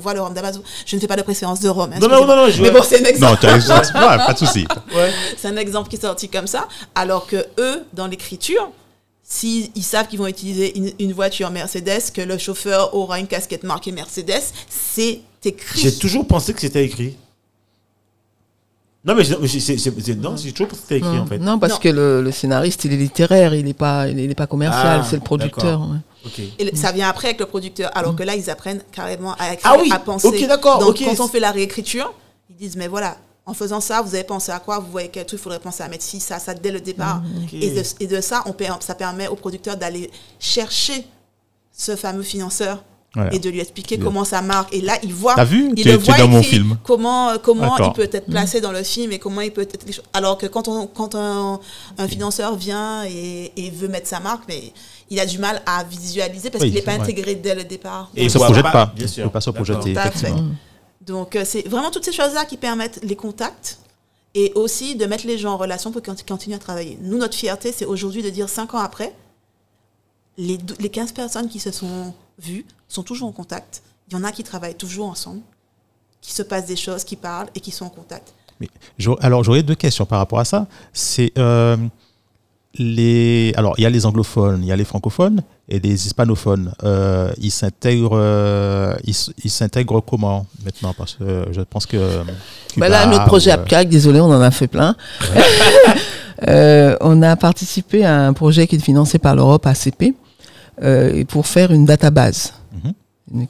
voit, 0.00 0.14
le 0.14 0.20
rhum 0.20 0.34
Damoiseau. 0.34 0.64
Je 0.84 0.96
ne 0.96 1.00
fais 1.00 1.06
pas 1.06 1.14
de 1.14 1.22
préférence 1.22 1.60
de 1.60 1.68
rhum. 1.68 1.92
hein, 1.92 1.98
Non, 2.00 2.08
non, 2.08 2.26
non, 2.26 2.34
non, 2.34 2.48
je 2.50 2.60
Mais 2.60 2.72
bon, 2.72 2.82
c'est 2.82 3.00
un 3.00 3.04
exemple. 3.04 3.32
Non, 3.34 3.38
tu 3.38 3.46
as 3.46 3.52
raison. 3.52 3.74
Ouais, 3.74 4.16
pas 4.16 4.32
de 4.32 4.38
souci. 4.38 4.66
Ouais. 4.92 5.12
C'est 5.36 5.46
un 5.46 5.56
exemple 5.58 5.88
qui 5.90 5.94
est 5.96 6.00
sorti 6.00 6.28
comme 6.28 6.48
ça, 6.48 6.66
alors 6.96 7.26
que 7.28 7.46
eux, 7.58 7.84
dans 7.92 8.08
l'écriture, 8.08 8.68
s'ils 9.28 9.70
ils 9.74 9.82
savent 9.82 10.06
qu'ils 10.08 10.18
vont 10.18 10.26
utiliser 10.28 10.76
une, 10.78 10.92
une 11.00 11.12
voiture 11.12 11.50
Mercedes, 11.50 12.10
que 12.14 12.20
le 12.20 12.38
chauffeur 12.38 12.94
aura 12.94 13.18
une 13.18 13.26
casquette 13.26 13.64
marquée 13.64 13.90
Mercedes, 13.92 14.42
c'est 14.68 15.20
écrit. 15.44 15.80
J'ai 15.80 15.94
toujours 15.96 16.26
pensé 16.26 16.52
que 16.54 16.60
c'était 16.60 16.84
écrit. 16.84 17.16
Non, 19.04 19.14
mais 19.14 19.22
c'est- 19.22 19.38
non, 20.16 20.36
j'ai 20.36 20.52
toujours 20.52 20.68
pensé 20.68 20.80
que 20.80 20.82
c'était 20.82 20.96
écrit 20.98 21.10
Non, 21.10 21.20
en 21.22 21.26
fait. 21.26 21.38
non, 21.38 21.58
parce 21.60 21.74
Non. 21.74 21.78
que 21.78 21.88
le, 21.88 22.22
le 22.22 22.32
scénariste, 22.32 22.84
il 22.86 22.92
est 22.92 22.96
littéraire, 22.96 23.54
il 23.54 23.64
n'est 23.64 23.72
pas, 23.72 24.08
il 24.08 24.18
est 24.18 24.34
pas 24.34 24.48
commercial, 24.48 25.00
Ah, 25.02 25.06
c'est 25.08 25.16
le 25.16 25.22
producteur. 25.22 25.80
ouais. 25.82 26.44
Et 26.58 26.64
le- 26.64 26.76
ça 26.76 26.90
vient 26.90 27.08
après 27.08 27.28
avec 27.28 27.38
le 27.38 27.46
producteur, 27.46 27.90
alors 27.96 28.16
que 28.16 28.24
là, 28.24 28.34
ils 28.34 28.50
apprennent 28.50 28.82
carrément 28.90 29.34
à 29.38 29.52
écrire, 29.54 29.72
Ah 29.72 29.78
oui, 29.80 29.90
à 29.92 30.00
penser. 30.00 30.26
ok, 30.26 30.48
d'accord, 30.48 30.80
Donc, 30.80 30.90
ok. 31.00 31.04
quand 31.04 31.24
on 31.24 31.28
fait 31.28 31.38
la 31.38 31.52
réécriture, 31.52 32.12
ils 32.50 32.56
disent, 32.56 32.74
mais 32.76 32.88
voilà, 32.88 33.16
en 33.46 33.54
faisant 33.54 33.80
ça, 33.80 34.02
vous 34.02 34.14
avez 34.14 34.24
pensé 34.24 34.50
à 34.50 34.58
quoi? 34.58 34.80
Vous 34.80 34.90
voyez 34.90 35.08
quel 35.08 35.24
truc, 35.24 35.38
il 35.38 35.42
faudrait 35.42 35.60
penser 35.60 35.82
à 35.82 35.88
mettre 35.88 36.02
ci, 36.04 36.18
ça, 36.20 36.38
ça, 36.40 36.52
dès 36.52 36.72
le 36.72 36.80
départ. 36.80 37.22
Ok. 37.44 37.54
Et, 37.54 37.70
de, 37.70 37.82
et 38.00 38.06
de 38.08 38.20
ça, 38.20 38.42
on, 38.46 38.54
ça 38.80 38.94
permet 38.96 39.28
au 39.28 39.36
producteur 39.36 39.76
d'aller 39.76 40.10
chercher 40.40 41.06
ce 41.72 41.94
fameux 41.94 42.22
financeur 42.24 42.82
Voilà. 43.14 43.32
et 43.32 43.38
de 43.38 43.48
lui 43.48 43.60
expliquer 43.60 43.96
Bien. 43.98 44.06
comment 44.06 44.24
ça 44.24 44.42
marque. 44.42 44.74
Et 44.74 44.80
là, 44.80 44.94
il 45.04 45.12
voit, 45.14 45.34
T'as 45.36 45.44
vu? 45.44 45.72
il 45.76 45.86
le 45.86 45.96
voit 45.96 46.16
dans 46.18 46.26
mon 46.26 46.40
écrit, 46.40 46.56
film. 46.56 46.76
comment, 46.82 47.38
comment 47.42 47.76
il 47.78 47.92
peut 47.92 48.08
être 48.10 48.26
placé 48.26 48.60
dans 48.60 48.72
le 48.72 48.82
film 48.82 49.12
et 49.12 49.18
comment 49.20 49.40
il 49.42 49.52
peut 49.52 49.62
être... 49.62 49.78
Alors 50.12 50.38
que 50.38 50.46
quand, 50.46 50.66
on, 50.68 50.86
quand 50.88 51.14
un, 51.14 51.60
un 51.98 52.08
financeur 52.08 52.56
vient 52.56 53.04
et, 53.04 53.52
et 53.56 53.70
veut 53.70 53.88
mettre 53.88 54.08
sa 54.08 54.18
marque, 54.20 54.42
mais 54.48 54.72
il 55.08 55.20
a 55.20 55.26
du 55.26 55.38
mal 55.38 55.62
à 55.66 55.84
visualiser 55.84 56.50
parce 56.50 56.64
Oui, 56.64 56.70
qu'il 56.70 56.78
n'est 56.78 56.84
pas 56.84 56.94
ouais. 56.96 57.00
intégré 57.00 57.36
dès 57.36 57.54
le 57.54 57.62
départ. 57.62 58.10
Et 58.16 58.24
Il 58.24 58.30
se 58.30 58.38
voit 58.38 58.46
projette 58.48 58.64
pas, 58.72 58.86
bien 58.86 59.06
Il 59.06 59.08
sûr. 59.08 59.24
peut 59.24 59.30
pas 59.30 59.40
se 59.40 59.50
projeter, 59.50 59.92
effectivement. 59.92 60.46
Donc, 61.06 61.36
euh, 61.36 61.44
c'est 61.44 61.66
vraiment 61.68 61.90
toutes 61.90 62.04
ces 62.04 62.12
choses-là 62.12 62.44
qui 62.44 62.56
permettent 62.56 63.00
les 63.02 63.16
contacts 63.16 63.78
et 64.34 64.52
aussi 64.54 64.96
de 64.96 65.06
mettre 65.06 65.26
les 65.26 65.38
gens 65.38 65.52
en 65.52 65.56
relation 65.56 65.92
pour 65.92 66.02
qu'ils 66.02 66.24
continuent 66.26 66.56
à 66.56 66.58
travailler. 66.58 66.98
Nous, 67.00 67.16
notre 67.16 67.36
fierté, 67.36 67.72
c'est 67.72 67.86
aujourd'hui 67.86 68.22
de 68.22 68.30
dire 68.30 68.48
cinq 68.48 68.74
ans 68.74 68.78
après, 68.78 69.14
les, 70.36 70.58
les 70.78 70.90
15 70.90 71.12
personnes 71.12 71.48
qui 71.48 71.60
se 71.60 71.70
sont 71.70 72.12
vues 72.38 72.66
sont 72.88 73.02
toujours 73.02 73.28
en 73.28 73.32
contact. 73.32 73.82
Il 74.08 74.14
y 74.14 74.16
en 74.16 74.24
a 74.24 74.32
qui 74.32 74.44
travaillent 74.44 74.74
toujours 74.74 75.06
ensemble, 75.06 75.40
qui 76.20 76.32
se 76.32 76.42
passent 76.42 76.66
des 76.66 76.76
choses, 76.76 77.04
qui 77.04 77.16
parlent 77.16 77.48
et 77.54 77.60
qui 77.60 77.70
sont 77.70 77.86
en 77.86 77.90
contact. 77.90 78.34
Alors 79.20 79.44
j'aurais 79.44 79.62
deux 79.62 79.74
questions 79.74 80.06
par 80.06 80.18
rapport 80.18 80.38
à 80.38 80.44
ça. 80.44 80.66
C'est 80.92 81.32
euh, 81.38 81.76
les 82.78 83.52
alors 83.56 83.74
il 83.78 83.82
y 83.82 83.86
a 83.86 83.90
les 83.90 84.06
anglophones, 84.06 84.60
il 84.62 84.68
y 84.68 84.72
a 84.72 84.76
les 84.76 84.84
francophones 84.84 85.42
et 85.68 85.80
les 85.80 86.06
hispanophones. 86.06 86.72
Euh, 86.84 87.30
ils 87.38 87.50
s'intègrent 87.50 88.10
euh, 88.18 88.94
ils, 89.04 89.50
s'intègrent 89.50 90.00
comment 90.00 90.46
maintenant? 90.64 90.94
Parce 90.96 91.14
que 91.14 91.46
je 91.52 91.60
pense 91.62 91.86
que 91.86 91.96
euh, 91.96 92.22
Bah 92.76 92.88
là, 92.88 93.04
Cuba, 93.04 93.12
notre 93.12 93.26
projet 93.26 93.50
ou, 93.50 93.54
euh, 93.54 93.56
APCAC, 93.62 93.88
désolé, 93.88 94.20
on 94.20 94.30
en 94.30 94.40
a 94.40 94.50
fait 94.50 94.68
plein. 94.68 94.94
Euh, 96.48 96.96
on 97.00 97.22
a 97.22 97.34
participé 97.34 98.04
à 98.04 98.26
un 98.26 98.34
projet 98.34 98.66
qui 98.66 98.76
est 98.76 98.78
financé 98.78 99.18
par 99.18 99.34
l'Europe 99.34 99.66
ACP 99.66 100.14
euh, 100.82 101.24
pour 101.24 101.46
faire 101.46 101.72
une 101.72 101.86
database 101.86 102.52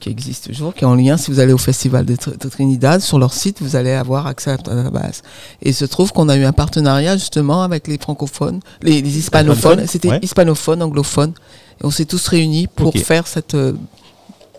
qui 0.00 0.08
existe 0.08 0.46
toujours, 0.46 0.72
qui 0.74 0.84
est 0.84 0.86
en 0.86 0.94
lien. 0.94 1.16
Si 1.18 1.30
vous 1.30 1.38
allez 1.38 1.52
au 1.52 1.58
Festival 1.58 2.06
de, 2.06 2.14
Tr- 2.16 2.38
de 2.38 2.48
Trinidad, 2.48 3.00
sur 3.02 3.18
leur 3.18 3.32
site, 3.34 3.60
vous 3.60 3.76
allez 3.76 3.90
avoir 3.92 4.26
accès 4.26 4.50
à 4.50 4.56
la 4.56 4.74
database. 4.74 5.22
Et 5.62 5.68
il 5.70 5.74
se 5.74 5.84
trouve 5.84 6.12
qu'on 6.12 6.28
a 6.30 6.36
eu 6.36 6.44
un 6.44 6.52
partenariat 6.52 7.16
justement 7.16 7.62
avec 7.62 7.86
les 7.86 7.98
francophones, 7.98 8.60
les, 8.82 9.02
les 9.02 9.18
hispanophones. 9.18 9.86
C'était 9.86 10.08
Ouais. 10.08 10.20
hispanophones, 10.22 10.82
anglophones. 10.82 11.34
Et 11.80 11.84
on 11.84 11.90
s'est 11.90 12.06
tous 12.06 12.26
réunis 12.28 12.68
pour 12.68 12.94
faire 12.94 13.26
cette 13.26 13.54
euh, 13.54 13.74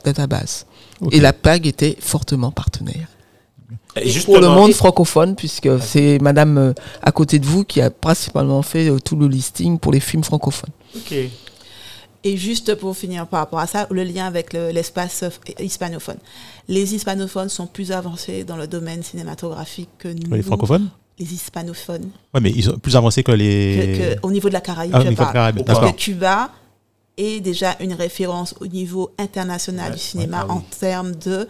database. 0.05 0.65
Et 1.11 1.19
la 1.19 1.33
PAG 1.33 1.65
était 1.67 1.97
fortement 1.99 2.51
partenaire 2.51 3.07
Et 3.95 4.11
pour 4.25 4.39
le 4.39 4.49
monde 4.49 4.73
francophone, 4.73 5.35
puisque 5.35 5.69
c'est 5.81 6.19
Madame 6.21 6.57
euh, 6.59 6.73
à 7.01 7.11
côté 7.11 7.39
de 7.39 7.45
vous 7.45 7.63
qui 7.63 7.81
a 7.81 7.89
principalement 7.89 8.61
fait 8.61 8.89
euh, 8.89 8.99
tout 8.99 9.15
le 9.15 9.27
listing 9.27 9.79
pour 9.79 9.91
les 9.91 9.99
films 9.99 10.23
francophones. 10.23 10.69
Ok. 10.95 11.15
Et 12.27 12.35
juste 12.35 12.75
pour 12.75 12.95
finir 12.97 13.25
par 13.27 13.39
rapport 13.39 13.59
à 13.59 13.67
ça, 13.67 13.87
le 13.89 14.03
lien 14.03 14.25
avec 14.25 14.51
le- 14.53 14.71
l'espace 14.71 15.23
hispanophone. 15.59 16.17
Les 16.67 16.93
hispanophones 16.93 17.47
sont 17.47 17.67
plus 17.67 17.91
avancés 17.93 18.43
dans 18.43 18.57
le 18.57 18.67
domaine 18.67 19.01
cinématographique 19.01 19.89
que 19.97 20.09
nous. 20.09 20.35
les 20.35 20.41
francophones. 20.41 20.89
Les 21.19 21.33
hispanophones. 21.33 22.09
Ouais, 22.33 22.41
mais 22.41 22.51
ils 22.51 22.63
sont 22.63 22.77
plus 22.79 22.95
avancés 22.97 23.23
que 23.23 23.31
les. 23.31 24.17
que- 24.19 24.27
au 24.27 24.31
niveau 24.31 24.49
de 24.49 24.53
la 24.53 24.61
Caraïbe, 24.61 24.91
Ah, 24.93 24.99
je 24.99 25.03
niveau 25.07 25.13
de 25.13 25.17
parle. 25.17 25.33
Caraïbe, 25.33 25.63
Parce 25.65 25.79
que 25.79 25.95
Cuba 25.97 26.51
est 27.17 27.39
déjà 27.39 27.77
une 27.79 27.93
référence 27.93 28.53
au 28.59 28.67
niveau 28.67 29.09
international 29.17 29.91
Ouais, 29.91 29.95
du 29.97 30.01
cinéma 30.03 30.39
ouais, 30.41 30.47
ah 30.49 30.53
oui. 30.53 30.59
en 30.59 30.77
termes 30.79 31.15
de 31.15 31.47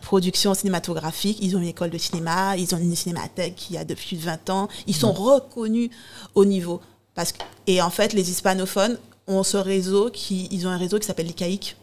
production 0.00 0.54
cinématographique. 0.54 1.38
Ils 1.42 1.56
ont 1.56 1.60
une 1.60 1.66
école 1.68 1.90
de 1.90 1.98
cinéma, 1.98 2.56
ils 2.56 2.72
ont 2.74 2.78
une 2.78 2.94
cinémathèque 2.94 3.56
qui 3.56 3.76
a 3.76 3.84
depuis 3.84 4.16
20 4.16 4.48
ans. 4.50 4.68
Ils 4.86 4.94
sont 4.94 5.12
reconnus 5.12 5.90
au 6.36 6.44
niveau. 6.44 6.80
Parce 7.16 7.32
que, 7.32 7.38
et 7.66 7.82
en 7.82 7.90
fait, 7.90 8.12
les 8.14 8.30
hispanophones 8.30 8.96
ont 9.26 9.42
ce 9.42 9.56
réseau, 9.56 10.10
qui, 10.10 10.48
ils 10.50 10.66
ont 10.66 10.70
un 10.70 10.76
réseau 10.78 10.98
qui 10.98 11.06
s'appelle 11.06 11.26
l'ICAIC. 11.26 11.76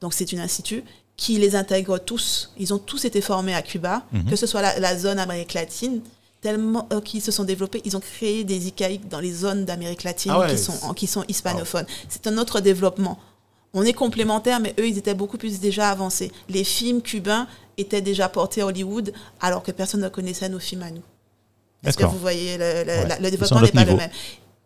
Donc 0.00 0.14
c'est 0.14 0.32
un 0.34 0.38
institut 0.38 0.84
qui 1.16 1.38
les 1.38 1.56
intègre 1.56 1.98
tous. 1.98 2.52
Ils 2.58 2.74
ont 2.74 2.78
tous 2.78 3.04
été 3.04 3.20
formés 3.20 3.54
à 3.54 3.62
Cuba, 3.62 4.04
Mhm. 4.12 4.24
que 4.26 4.36
ce 4.36 4.46
soit 4.46 4.62
la, 4.62 4.78
la 4.78 4.96
zone 4.98 5.18
Amérique 5.18 5.54
latine, 5.54 6.00
tellement 6.42 6.86
euh, 6.92 7.00
qu'ils 7.00 7.22
se 7.22 7.32
sont 7.32 7.44
développés. 7.44 7.80
Ils 7.84 7.96
ont 7.96 8.00
créé 8.00 8.44
des 8.44 8.68
ICAIC 8.68 9.08
dans 9.08 9.20
les 9.20 9.32
zones 9.32 9.64
d'Amérique 9.64 10.02
latine 10.04 10.32
Ah 10.34 10.40
ouais. 10.40 10.50
qui, 10.50 10.58
sont, 10.58 10.92
qui 10.94 11.06
sont 11.06 11.24
hispanophones. 11.28 11.86
C'est 12.08 12.26
un 12.26 12.36
autre 12.38 12.60
développement. 12.60 13.18
On 13.72 13.82
est 13.82 13.92
complémentaires, 13.94 14.60
mais 14.60 14.74
eux, 14.78 14.86
ils 14.88 14.96
étaient 14.98 15.14
beaucoup 15.14 15.38
plus 15.38 15.58
déjà 15.60 15.90
avancés. 15.90 16.30
Les 16.48 16.64
films 16.64 17.02
cubains 17.02 17.46
étaient 17.78 18.00
déjà 18.00 18.28
portés 18.28 18.60
à 18.62 18.66
Hollywood, 18.66 19.12
alors 19.40 19.62
que 19.62 19.70
personne 19.72 20.00
ne 20.00 20.08
connaissait 20.08 20.48
nos 20.48 20.58
films 20.58 20.82
à 20.82 20.90
nous. 20.90 21.02
Est-ce 21.84 21.96
que 21.98 22.04
vous 22.04 22.18
voyez, 22.18 22.56
le, 22.58 22.64
le- 22.84 22.88
Ouais. 22.88 23.06
la- 23.08 23.18
le 23.18 23.24
Ils 23.26 23.30
développement 23.30 23.60
n'est 23.60 23.72
pas 23.72 23.84
le 23.84 23.94
même. 23.96 24.10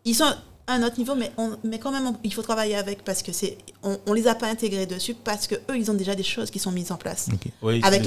Ils 0.05 0.15
sont 0.15 0.33
un 0.67 0.83
autre 0.83 0.97
niveau, 0.99 1.15
mais, 1.15 1.31
on, 1.37 1.51
mais 1.63 1.79
quand 1.79 1.91
même, 1.91 2.07
on- 2.07 2.15
il 2.23 2.33
faut 2.33 2.41
travailler 2.43 2.75
avec 2.75 3.03
parce 3.03 3.21
que 3.23 3.31
c'est, 3.33 3.57
on, 3.83 3.97
on 4.07 4.13
les 4.13 4.27
a 4.27 4.35
pas 4.35 4.47
intégrés 4.47 4.85
dessus 4.85 5.13
parce 5.13 5.47
que 5.47 5.55
eux, 5.55 5.75
ils 5.77 5.89
ont 5.91 5.93
déjà 5.95 6.15
des 6.15 6.23
choses 6.23 6.49
qui 6.51 6.59
sont 6.59 6.71
mises 6.71 6.91
en 6.91 6.95
place. 6.97 7.27
Oui, 7.61 7.81
Avec 7.83 8.03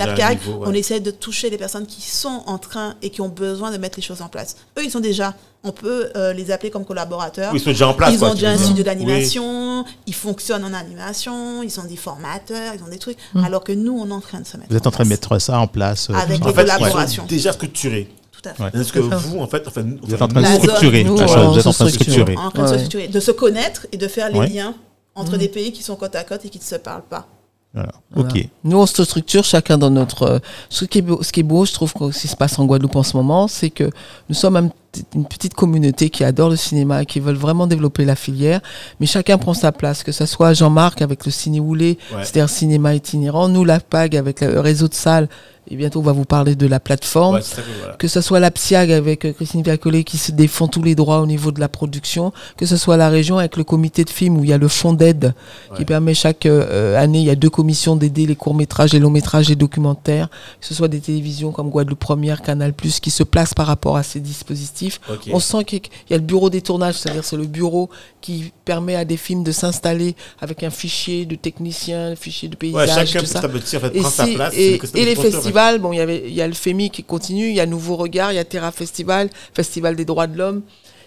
niveau, 0.47 0.61
ouais. 0.61 0.69
on 0.69 0.73
essaie 0.73 1.01
de 1.01 1.11
toucher 1.11 1.51
les 1.51 1.59
personnes 1.59 1.87
qui 1.87 2.01
sont 2.01 2.43
en 2.47 2.59
train 2.59 2.95
et 3.03 3.11
qui 3.11 3.21
ont 3.21 3.29
besoin 3.29 3.71
de 3.71 3.77
mettre 3.77 3.99
les 3.99 4.03
choses 4.03 4.23
en 4.23 4.29
place. 4.29 4.57
Eux, 4.79 4.85
ils 4.85 4.91
sont 4.91 5.01
déjà, 5.01 5.35
on 5.63 5.73
peut 5.73 6.11
euh, 6.17 6.33
les 6.33 6.51
appeler 6.53 6.71
comme 6.71 6.85
collaborateurs. 6.87 7.53
Oui, 7.53 7.59
ils 7.59 7.63
sont 7.63 7.71
déjà 7.71 7.89
en 7.89 7.95
place. 7.95 8.13
Ils 8.15 8.19
quoi, 8.19 8.31
ont 8.31 8.35
déjà 8.35 8.51
un 8.51 8.57
studio 8.57 8.77
Oui. 8.79 8.85
d'animation, 8.85 9.85
ils 10.07 10.15
fonctionnent 10.15 10.65
en 10.65 10.73
animation, 10.73 11.63
ils 11.63 11.71
sont 11.71 11.85
des 11.85 11.97
formateurs, 11.97 12.73
ils 12.79 12.83
ont 12.83 12.89
des 12.89 12.99
trucs, 12.99 13.19
alors 13.45 13.63
que 13.65 13.73
nous, 13.73 13.93
on 13.99 14.09
est 14.09 14.13
en 14.13 14.21
train 14.21 14.41
de 14.41 14.47
se 14.47 14.57
mettre 14.57 14.71
Vous 14.71 14.77
êtes 14.77 14.87
en 14.87 14.91
train 14.91 15.05
de 15.05 15.09
place. 15.09 15.21
mettre 15.21 15.39
ça 15.41 15.59
en 15.59 15.67
place. 15.67 16.09
euh, 16.09 16.15
Avec 16.15 16.43
En 16.43 16.47
les 16.49 16.55
ça. 16.55 16.61
fait, 16.61 16.63
ils 16.67 16.73
collaborations. 16.79 17.23
sont 17.25 17.29
déjà 17.29 17.53
structurés. 17.53 18.09
Tout 18.45 18.49
à 18.51 18.55
fait. 18.55 18.63
Ouais. 18.65 18.71
Parce 18.73 18.93
que 18.93 18.99
vous, 19.01 19.39
en 19.41 19.47
fait, 19.47 19.67
enfin, 19.67 19.83
Vous 20.03 20.15
êtes 20.15 20.23
en 20.23 20.29
train 20.29 20.41
de 20.43 20.47
structurer. 20.47 21.05
Vous 21.05 21.21
êtes 21.21 21.67
en 21.67 21.73
train 21.73 21.85
de 21.87 21.91
structure. 21.91 22.13
structurer. 22.13 22.37
En 22.37 22.51
train 22.51 22.63
de 22.65 22.69
se 22.69 22.75
structurer, 22.79 23.09
de 23.09 23.21
se 23.21 23.31
connaître 23.31 23.87
et 23.93 23.97
de 23.97 24.09
faire 24.09 24.29
les 24.31 24.39
Ouais. 24.39 24.49
liens 24.49 24.75
entre 25.15 25.37
des 25.37 25.49
pays 25.49 25.73
qui 25.73 25.83
sont 25.83 25.97
côte 25.97 26.15
à 26.17 26.25
côte 26.25 26.45
et 26.45 26.49
qui 26.49 26.59
ne 26.59 26.65
se 26.65 26.77
parlent 26.77 27.05
pas. 27.09 27.27
Voilà. 27.73 27.93
Voilà. 28.13 28.29
Ok. 28.31 28.49
Nous, 28.63 28.77
on 28.79 28.87
se 28.87 29.03
structure 29.05 29.45
chacun 29.45 29.79
dans 29.79 29.91
notre. 29.91 30.23
euh, 30.25 30.39
Ce 30.69 30.85
qui 30.85 30.99
est 30.99 31.03
beau, 31.03 31.23
ce 31.23 31.33
qui 31.33 31.41
est 31.41 31.45
beau 31.45 31.65
je 31.65 31.73
trouve, 31.73 31.93
que 31.93 32.11
ce 32.13 32.21
qui 32.21 32.29
se 32.29 32.37
passe 32.37 32.59
en 32.59 32.67
Guadeloupe 32.67 32.95
en 32.97 33.03
ce 33.03 33.17
moment, 33.17 33.49
c'est 33.49 33.71
que 33.71 33.91
nous 34.29 34.35
sommes 34.35 34.57
un, 34.57 34.69
une 35.15 35.27
petite 35.27 35.55
communauté 35.55 36.11
qui 36.11 36.25
adore 36.25 36.51
le 36.51 36.57
cinéma 36.57 37.03
et 37.03 37.07
qui 37.07 37.21
veulent 37.21 37.37
vraiment 37.37 37.67
développer 37.67 38.05
la 38.05 38.17
filière. 38.17 38.61
Mais 39.01 39.07
chacun 39.07 39.39
prend 39.39 39.55
sa 39.55 39.73
place, 39.73 40.03
que 40.03 40.13
ce 40.13 40.27
soit 40.27 40.53
Jean-Marc 40.53 41.03
avec 41.03 41.25
le 41.25 41.31
Ciné 41.33 41.55
Ouais. 41.61 41.97
c'est-à-dire 42.23 42.49
cinéma 42.49 42.95
itinérant, 42.95 43.49
nous, 43.49 43.65
la 43.65 43.81
PAG 43.81 44.17
avec 44.17 44.41
le 44.41 44.61
réseau 44.61 44.89
de 44.89 44.95
salles, 44.95 45.29
et 45.71 45.77
bientôt 45.77 46.01
on 46.01 46.03
va 46.03 46.13
vous 46.13 46.27
parler 46.27 46.57
de 46.57 46.67
la 46.67 46.79
plateforme 46.79 47.37
Ouais, 47.37 47.41
que 47.41 47.61
voilà. 47.81 47.95
que 47.95 48.07
ce 48.07 48.21
soit 48.21 48.39
la 48.39 48.51
PSIAG 48.51 48.93
avec 48.93 49.25
euh, 49.25 49.33
Christine 49.33 49.63
Viacollet 49.63 50.05
qui 50.05 50.19
se 50.19 50.31
défend 50.31 50.69
tous 50.69 50.83
les 50.83 50.95
droits 50.95 51.21
au 51.21 51.27
niveau 51.27 51.53
de 51.53 51.61
la 51.61 51.71
production, 51.71 52.35
que 52.59 52.67
ce 52.67 52.77
soit 52.77 52.99
la 52.99 53.09
région 53.09 53.39
avec 53.39 53.57
le 53.57 53.65
comité 53.65 54.05
de 54.05 54.11
film 54.11 54.37
où 54.37 54.45
il 54.45 54.51
y 54.51 54.53
a 54.53 54.59
le 54.59 54.69
fonds 54.69 54.93
d'aide 54.93 55.33
qui 55.77 55.87
permet 55.87 56.13
chaque 56.13 56.45
euh, 56.45 57.01
année, 57.03 57.21
il 57.21 57.25
y 57.25 57.31
a 57.31 57.35
deux 57.35 57.49
commissions 57.49 57.97
d'aider 57.97 58.27
les 58.27 58.37
courts-métrages, 58.37 58.93
les 58.93 58.99
longs-métrages 59.01 59.51
et 59.51 59.57
documentaires, 59.57 60.29
que 60.61 60.67
ce 60.67 60.75
soit 60.75 60.89
des 60.89 61.01
télévisions 61.01 61.51
comme 61.51 61.71
Guadeloupe 61.71 61.99
Première, 61.99 62.43
Canal+, 62.43 62.75
qui 62.75 63.11
se 63.11 63.23
placent 63.23 63.55
par 63.55 63.67
rapport 63.67 63.97
à 63.97 64.03
ces 64.03 64.21
dispositifs. 64.21 64.84
On 65.33 65.41
sent 65.41 65.65
qu'il 65.65 65.81
y 66.11 66.15
a 66.15 66.17
le 66.17 66.23
bureau 66.23 66.51
des 66.51 66.61
tournages, 66.63 66.97
c'est-à-dire 66.97 67.25
c'est 67.25 67.37
le 67.37 67.47
bureau 67.47 67.91
qui 68.21 68.53
permet 68.65 68.97
à 68.97 69.05
des 69.05 69.17
films 69.17 69.45
de 69.45 69.53
s'installer 69.53 70.15
avec 70.41 70.63
un 70.63 70.71
fichier 70.71 71.27
de 71.27 71.35
technicien, 71.35 72.13
un 72.13 72.17
fichier 72.17 72.49
de 72.49 72.55
Ouais, 72.55 72.73
paysage, 72.87 73.09
chacun 73.11 73.21
tout 73.21 73.27
ça. 73.27 73.41
petit 73.41 73.47
à 73.47 73.49
petit 73.49 73.77
en 73.77 73.81
fait 73.81 73.97
Et, 73.97 74.01
prend 74.01 74.11
sa 74.11 74.27
place. 74.27 74.55
et, 74.57 74.81
les 74.95 75.05
ouais. 75.05 75.15
festivals, 75.17 75.79
bon, 75.79 75.93
il 75.93 75.97
y 75.97 76.01
avait, 76.01 76.23
il 76.27 76.35
y 76.35 76.41
a 76.43 76.47
le 76.47 76.55
FEMI 76.55 76.91
qui 76.91 77.05
continue, 77.05 77.49
il 77.49 77.55
y 77.55 77.61
a 77.61 77.67
Nouveau 77.67 77.97
Regard, 77.97 78.33
il 78.33 78.37
y 78.37 78.39
a 78.39 78.45
Terra 78.45 78.73
Festival, 78.73 79.29
Festival 79.55 79.97
des 79.97 80.05
droits 80.05 80.27
de 80.27 80.37
l'homme. 80.39 80.63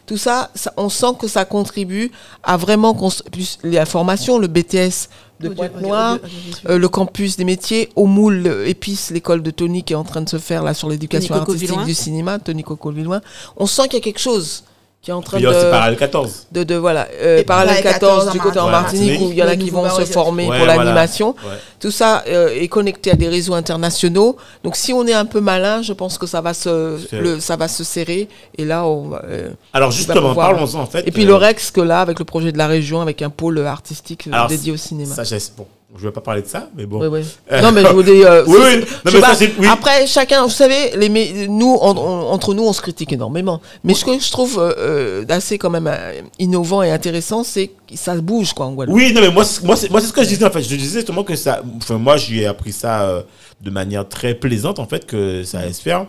Tout 0.08 0.18
ça, 0.18 0.50
ça- 0.56 0.74
on 0.78 0.90
sent 0.90 1.14
que 1.20 1.28
ça 1.28 1.46
contribue 1.46 2.12
à 2.42 2.58
vraiment 2.58 2.96
plus 3.32 3.60
la 3.64 3.86
formation, 3.86 4.40
le 4.40 4.48
BTS 4.48 5.10
de 5.40 5.50
Pointe-Noire, 5.50 6.18
euh, 6.70 6.78
le 6.80 6.90
campus 6.90 7.38
des 7.38 7.44
métiers, 7.44 7.90
au 7.96 8.06
moule 8.08 8.48
euh, 8.48 8.66
épice, 8.68 9.12
l'école 9.12 9.44
de 9.44 9.52
Tony 9.52 9.84
qui 9.84 9.94
est 9.94 9.98
en 9.98 10.04
train 10.06 10.22
de 10.22 10.30
se 10.30 10.38
faire 10.40 10.64
là 10.64 10.74
sur 10.74 10.88
l'éducation 10.90 11.36
artistique 11.52 11.70
du 11.86 11.94
cinéma, 11.94 12.40
Tony 12.40 12.64
Coco 12.64 12.90
Villoin. 12.90 13.22
On 13.58 13.68
sent 13.68 13.84
qu'il 13.84 13.94
y 13.96 13.98
a 13.98 14.02
quelque 14.02 14.20
chose 14.20 14.64
qui 15.08 15.12
est 15.12 15.14
en 15.14 15.22
train 15.22 15.38
Puis 15.38 15.46
il 15.46 15.50
y 15.50 15.54
a 15.54 15.56
aussi 15.56 15.66
de, 15.66 15.72
Parallèle 15.72 15.98
14. 15.98 16.48
de, 16.52 16.64
de 16.66 16.76
voilà, 16.76 17.08
euh, 17.22 17.38
Et 17.38 17.44
parallèle 17.44 17.76
Parallèle 17.76 17.94
14 17.94 18.26
14 18.26 18.32
du 18.34 18.40
côté 18.42 18.60
en 18.60 18.68
Martinique. 18.68 19.08
Martinique 19.12 19.30
où 19.30 19.32
il 19.32 19.38
y 19.38 19.42
en 19.42 19.48
a 19.48 19.56
qui 19.56 19.70
vont 19.70 19.90
se 19.90 20.04
former 20.04 20.50
Ouais, 20.50 20.58
pour 20.58 20.66
voilà. 20.66 20.84
l'animation. 20.84 21.30
Ouais. 21.30 21.56
Tout 21.80 21.92
ça 21.92 22.26
euh, 22.28 22.50
est 22.50 22.68
connecté 22.68 23.12
à 23.12 23.14
des 23.16 23.30
réseaux 23.30 23.54
internationaux. 23.54 24.36
Donc, 24.66 24.76
si 24.76 24.92
on 24.92 25.08
est 25.08 25.14
un 25.14 25.24
peu 25.24 25.40
malin, 25.40 25.82
je 25.82 25.94
pense 25.94 26.18
que 26.18 26.28
ça 26.28 26.42
va 26.42 26.54
se, 26.54 26.98
le, 27.16 27.40
ça 27.40 27.56
va 27.56 27.70
se 27.70 27.86
serrer. 27.86 28.28
Et 28.58 28.66
là, 28.66 28.86
on 28.86 29.08
va, 29.08 29.22
euh, 29.30 29.52
Alors 29.72 29.92
justement, 29.92 30.28
pouvoir- 30.28 30.50
parlons-en 30.50 30.82
en 30.82 30.86
fait. 30.88 31.08
Et 31.08 31.12
puis 31.12 31.24
euh, 31.24 31.28
le 31.28 31.36
Rex, 31.36 31.72
que 31.72 31.80
là, 31.80 32.02
avec 32.02 32.20
le 32.20 32.26
projet 32.26 32.52
de 32.52 32.58
la 32.58 32.68
région, 32.68 33.00
avec 33.00 33.22
un 33.22 33.30
pôle 33.30 33.66
artistique 33.66 34.28
euh, 34.28 34.34
Alors, 34.34 34.48
dédié 34.48 34.74
au 34.74 34.78
cinéma. 34.78 35.16
Ça, 35.16 35.24
bon, 35.58 35.68
je 35.98 36.04
vais 36.04 36.12
pas 36.12 36.22
parler 36.22 36.42
de 36.42 36.48
ça, 36.48 36.70
mais 36.76 36.86
bon. 36.86 37.00
Ouais, 37.00 37.08
ouais. 37.08 37.24
Non, 37.62 37.72
mais 37.72 37.82
je 37.84 37.88
vous 37.94 38.04
dis. 38.04 38.24
euh, 38.24 38.44
Oui, 38.48 38.56
oui. 38.62 38.78
Non, 39.06 39.12
mais 39.14 39.22
ça, 39.22 39.34
oui. 39.60 39.68
Après, 39.68 40.06
chacun, 40.08 40.44
vous 40.44 40.50
savez, 40.50 40.92
les, 40.96 41.48
nous, 41.48 41.76
en- 41.82 41.98
en- 41.98 42.32
entre 42.32 42.54
nous, 42.54 42.64
on 42.64 42.74
se 42.74 42.82
critique 42.82 43.14
énormément. 43.14 43.62
Mais 43.84 43.94
ce 43.94 44.06
que 44.06 44.20
je 44.20 44.32
trouve 44.32 44.60
euh, 44.60 44.74
euh, 44.78 45.26
assez 45.30 45.58
quand 45.58 45.70
même 45.70 45.88
euh, 45.88 46.22
innovant 46.40 46.82
et 46.84 46.92
intéressant, 46.92 47.44
c'est 47.44 47.68
que 47.68 47.96
ça 47.96 48.16
bouge, 48.16 48.54
quoi, 48.54 48.66
en 48.68 48.74
Guadeloupe. 48.74 48.96
Oui, 48.98 49.14
non, 49.14 49.22
mais 49.22 49.32
moi, 49.32 49.44
c'est- 49.46 49.64
moi, 49.64 49.76
ce 49.76 50.14
que 50.14 50.24
je 50.24 50.28
disais 50.30 50.46
en 50.46 50.52
fait. 50.52 50.62
Je 50.62 50.76
disais 50.76 51.00
justement 51.00 51.24
que 51.24 51.36
ça. 51.36 51.62
Enfin, 51.78 51.98
moi, 51.98 52.18
j'ai 52.18 52.46
appris 52.46 52.72
ça 52.74 53.04
euh, 53.04 53.22
de 53.62 53.70
manière 53.72 54.08
très 54.08 54.34
plaisante 54.36 54.80
en 54.80 54.86
fait, 54.86 55.06
que 55.06 55.44
ça 55.44 55.60
allait 55.60 55.74
se 55.74 55.82
faire. 55.82 56.06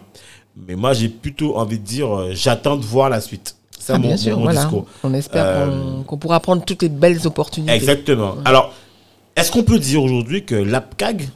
Mais 0.66 0.74
moi, 0.74 0.92
j'ai 0.92 1.08
plutôt 1.08 1.56
envie 1.56 1.78
de 1.78 1.84
dire, 1.84 2.12
euh, 2.14 2.30
j'attends 2.32 2.76
de 2.76 2.84
voir 2.84 3.08
la 3.10 3.20
suite. 3.20 3.54
C'est 3.78 3.92
Ah, 3.92 3.98
mon, 3.98 4.08
bien 4.08 4.16
sûr, 4.16 4.36
mon 4.36 4.42
voilà. 4.42 4.60
discours. 4.60 4.86
On 5.04 5.14
espère 5.14 5.44
Euh, 5.46 5.66
qu'on- 5.98 6.02
qu'on 6.02 6.16
pourra 6.18 6.40
prendre 6.40 6.64
toutes 6.64 6.82
les 6.82 6.88
belles 6.88 7.26
opportunités. 7.26 7.72
Exactement. 7.72 8.34
Alors, 8.44 8.72
est-ce 9.38 9.50
qu'on 9.52 9.62
peut 9.62 9.78
dire 9.78 10.02
aujourd'hui 10.02 10.44
que 10.44 10.54
l'APCAG 10.54 11.28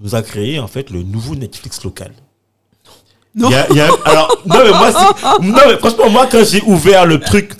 nous 0.00 0.14
a 0.14 0.22
créé 0.22 0.58
en 0.58 0.66
fait 0.68 0.90
le 0.90 1.02
nouveau 1.02 1.34
Netflix 1.34 1.82
local? 1.84 2.12
Non. 3.34 3.48
Il 3.48 3.52
y 3.52 3.56
a- 3.56 3.66
il 3.70 3.76
y 3.76 3.80
a- 3.80 3.88
alors, 4.04 4.36
non 4.44 4.56
mais 4.62 4.70
moi, 4.70 4.92
non 5.40 5.58
mais 5.66 5.76
franchement, 5.78 6.10
moi 6.10 6.26
quand 6.30 6.44
j'ai 6.44 6.62
ouvert 6.66 7.06
le 7.06 7.18
truc, 7.18 7.54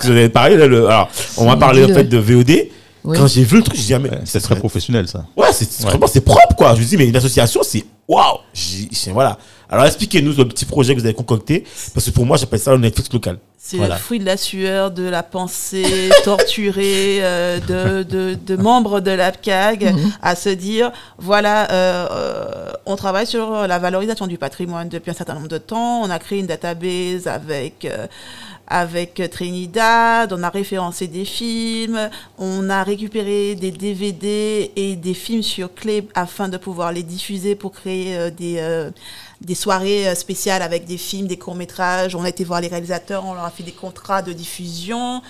là, 0.55 0.67
le, 0.67 0.87
alors, 0.87 1.09
on 1.37 1.45
m'a 1.45 1.57
parlé 1.57 1.83
en 1.83 1.87
fait 1.95 2.03
de 2.03 2.17
VOD. 2.17 2.67
Oui. 3.05 3.17
Quand 3.17 3.27
j'ai 3.27 3.43
vu 3.43 3.57
le 3.57 3.63
truc, 3.63 3.75
j'ai 3.75 3.83
dit, 3.83 3.93
ah, 3.93 3.99
mais 3.99 4.09
C'est 4.25 4.39
très 4.39 4.55
professionnel, 4.55 5.07
ça. 5.07 5.25
Ouais, 5.35 5.47
c'est 5.51 5.69
franchement, 5.81 6.07
c'est 6.07 6.21
propre, 6.21 6.55
quoi. 6.55 6.73
Je 6.75 6.81
me 6.81 6.85
dis, 6.85 6.95
mais 6.97 7.07
une 7.07 7.15
association, 7.15 7.61
c'est 7.63 7.83
waouh. 8.07 8.37
Voilà. 9.11 9.37
Alors, 9.69 9.85
expliquez-nous 9.85 10.33
le 10.33 10.47
petit 10.47 10.65
projet 10.65 10.93
que 10.95 10.99
vous 10.99 11.05
avez 11.05 11.15
concocté, 11.15 11.63
parce 11.93 12.05
que 12.05 12.11
pour 12.11 12.25
moi, 12.25 12.37
j'appelle 12.37 12.59
ça 12.59 12.71
le 12.71 12.77
Netflix 12.77 13.11
local. 13.11 13.39
C'est 13.57 13.77
Voilà. 13.77 13.95
le 13.95 13.99
fruit 14.01 14.19
de 14.19 14.25
la 14.25 14.35
sueur, 14.37 14.91
de 14.91 15.03
la 15.03 15.23
pensée 15.23 16.09
torturée 16.23 17.19
euh, 17.23 17.59
de, 17.59 18.03
de, 18.03 18.35
de 18.35 18.55
membres 18.61 18.99
de 18.99 19.11
l'APCAG 19.11 19.93
Mhm. 19.93 20.11
à 20.21 20.35
se 20.35 20.49
dire, 20.49 20.91
voilà, 21.17 21.71
euh, 21.71 22.07
euh, 22.11 22.71
on 22.85 22.95
travaille 22.97 23.25
sur 23.25 23.65
la 23.67 23.79
valorisation 23.79 24.27
du 24.27 24.37
patrimoine 24.37 24.89
depuis 24.89 25.11
un 25.11 25.13
certain 25.13 25.33
nombre 25.35 25.47
de 25.47 25.57
temps. 25.57 26.01
On 26.03 26.09
a 26.09 26.19
créé 26.19 26.39
une 26.39 26.47
database 26.47 27.27
avec... 27.27 27.85
euh, 27.85 28.07
avec 28.67 29.21
Trinidad, 29.29 30.31
on 30.33 30.41
a 30.41 30.49
référencé 30.49 31.07
des 31.07 31.25
films, 31.25 32.09
on 32.37 32.69
a 32.69 32.83
récupéré 32.83 33.55
des 33.55 33.71
DVD 33.71 34.71
et 34.75 34.95
des 34.95 35.13
films 35.13 35.43
sur 35.43 35.73
clé 35.73 36.07
afin 36.15 36.47
de 36.47 36.57
pouvoir 36.57 36.91
les 36.91 37.03
diffuser 37.03 37.55
pour 37.55 37.73
créer 37.73 38.15
euh, 38.15 38.29
des, 38.29 38.55
euh, 38.59 38.89
des 39.41 39.55
soirées 39.55 40.07
euh, 40.07 40.15
spéciales 40.15 40.61
avec 40.61 40.85
des 40.85 40.97
films, 40.97 41.27
des 41.27 41.37
courts-métrages. 41.37 42.15
On 42.15 42.23
a 42.23 42.29
été 42.29 42.43
voir 42.43 42.61
les 42.61 42.69
réalisateurs, 42.69 43.25
on 43.25 43.33
leur 43.33 43.43
a 43.43 43.51
fait 43.51 43.63
des 43.63 43.73
contrats 43.73 44.21
de 44.21 44.31
diffusion. 44.31 45.21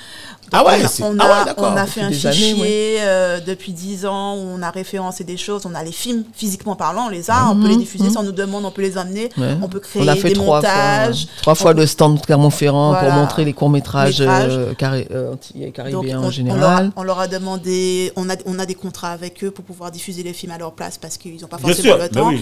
Ah 0.56 0.64
ouais, 0.66 0.78
on 0.82 0.86
a, 0.86 0.88
c'est- 0.88 1.04
on 1.04 1.18
ah 1.20 1.44
ouais, 1.46 1.52
on 1.58 1.76
a 1.76 1.86
fait 1.88 2.02
un 2.02 2.06
années, 2.08 2.16
fichier 2.16 2.98
euh, 3.02 3.40
depuis 3.40 3.72
10 3.74 4.06
ans 4.06 4.36
où 4.36 4.40
on 4.40 4.62
a 4.62 4.70
référencé 4.70 5.24
des 5.24 5.36
choses. 5.38 5.66
On 5.66 5.74
a 5.74 5.84
les 5.84 5.92
films 5.92 6.24
physiquement 6.34 6.76
parlant, 6.76 7.08
on 7.08 7.10
les 7.10 7.30
a, 7.32 7.50
on 7.50 7.60
peut 7.60 7.68
les 7.68 7.76
diffuser 7.78 8.10
si 8.10 8.18
on 8.18 8.24
nous 8.24 8.32
demande, 8.32 8.64
on 8.66 8.72
peut 8.72 8.82
les 8.84 8.98
emmener, 8.98 9.30
Ouais. 9.38 9.58
on 9.62 9.68
peut 9.68 9.80
créer 9.80 10.04
On 10.04 10.08
a 10.08 10.16
fait 10.16 10.30
des 10.30 10.34
trois 10.36 10.58
montages. 10.58 11.26
fois, 11.26 11.42
trois 11.42 11.56
fois 11.56 11.74
le 11.74 11.86
stand 11.88 12.16
de 12.18 12.22
Clermont-Ferrand 12.26 12.96
pour 13.00 13.12
montrer 13.12 13.46
les 13.46 13.54
courts-métrages 13.54 14.20
Métrages. 14.22 14.52
euh, 14.52 14.74
carré- 14.76 15.08
euh, 15.12 15.36
caribéens 15.74 16.20
on, 16.20 16.24
en 16.24 16.28
on 16.28 16.32
général. 16.32 16.60
leur, 16.60 16.70
a, 16.72 16.84
on 16.98 17.04
leur 17.04 17.20
a 17.20 17.28
demandé, 17.28 18.12
on 18.16 18.30
a, 18.30 18.36
on 18.46 18.60
a 18.60 18.66
des 18.66 18.76
contrats 18.76 19.12
avec 19.12 19.44
eux 19.44 19.52
pour 19.52 19.66
pouvoir 19.66 19.90
diffuser 19.92 20.22
les 20.24 20.34
films 20.34 20.52
à 20.52 20.58
leur 20.58 20.74
place 20.74 20.98
parce 20.98 21.18
qu'ils 21.18 21.42
n'ont 21.42 21.48
pas 21.48 21.58
Bien 21.58 21.68
forcément 21.68 21.96
sûr. 21.96 21.98
le 22.04 22.10
ben 22.10 22.22
temps. 22.22 22.30
oui. 22.30 22.42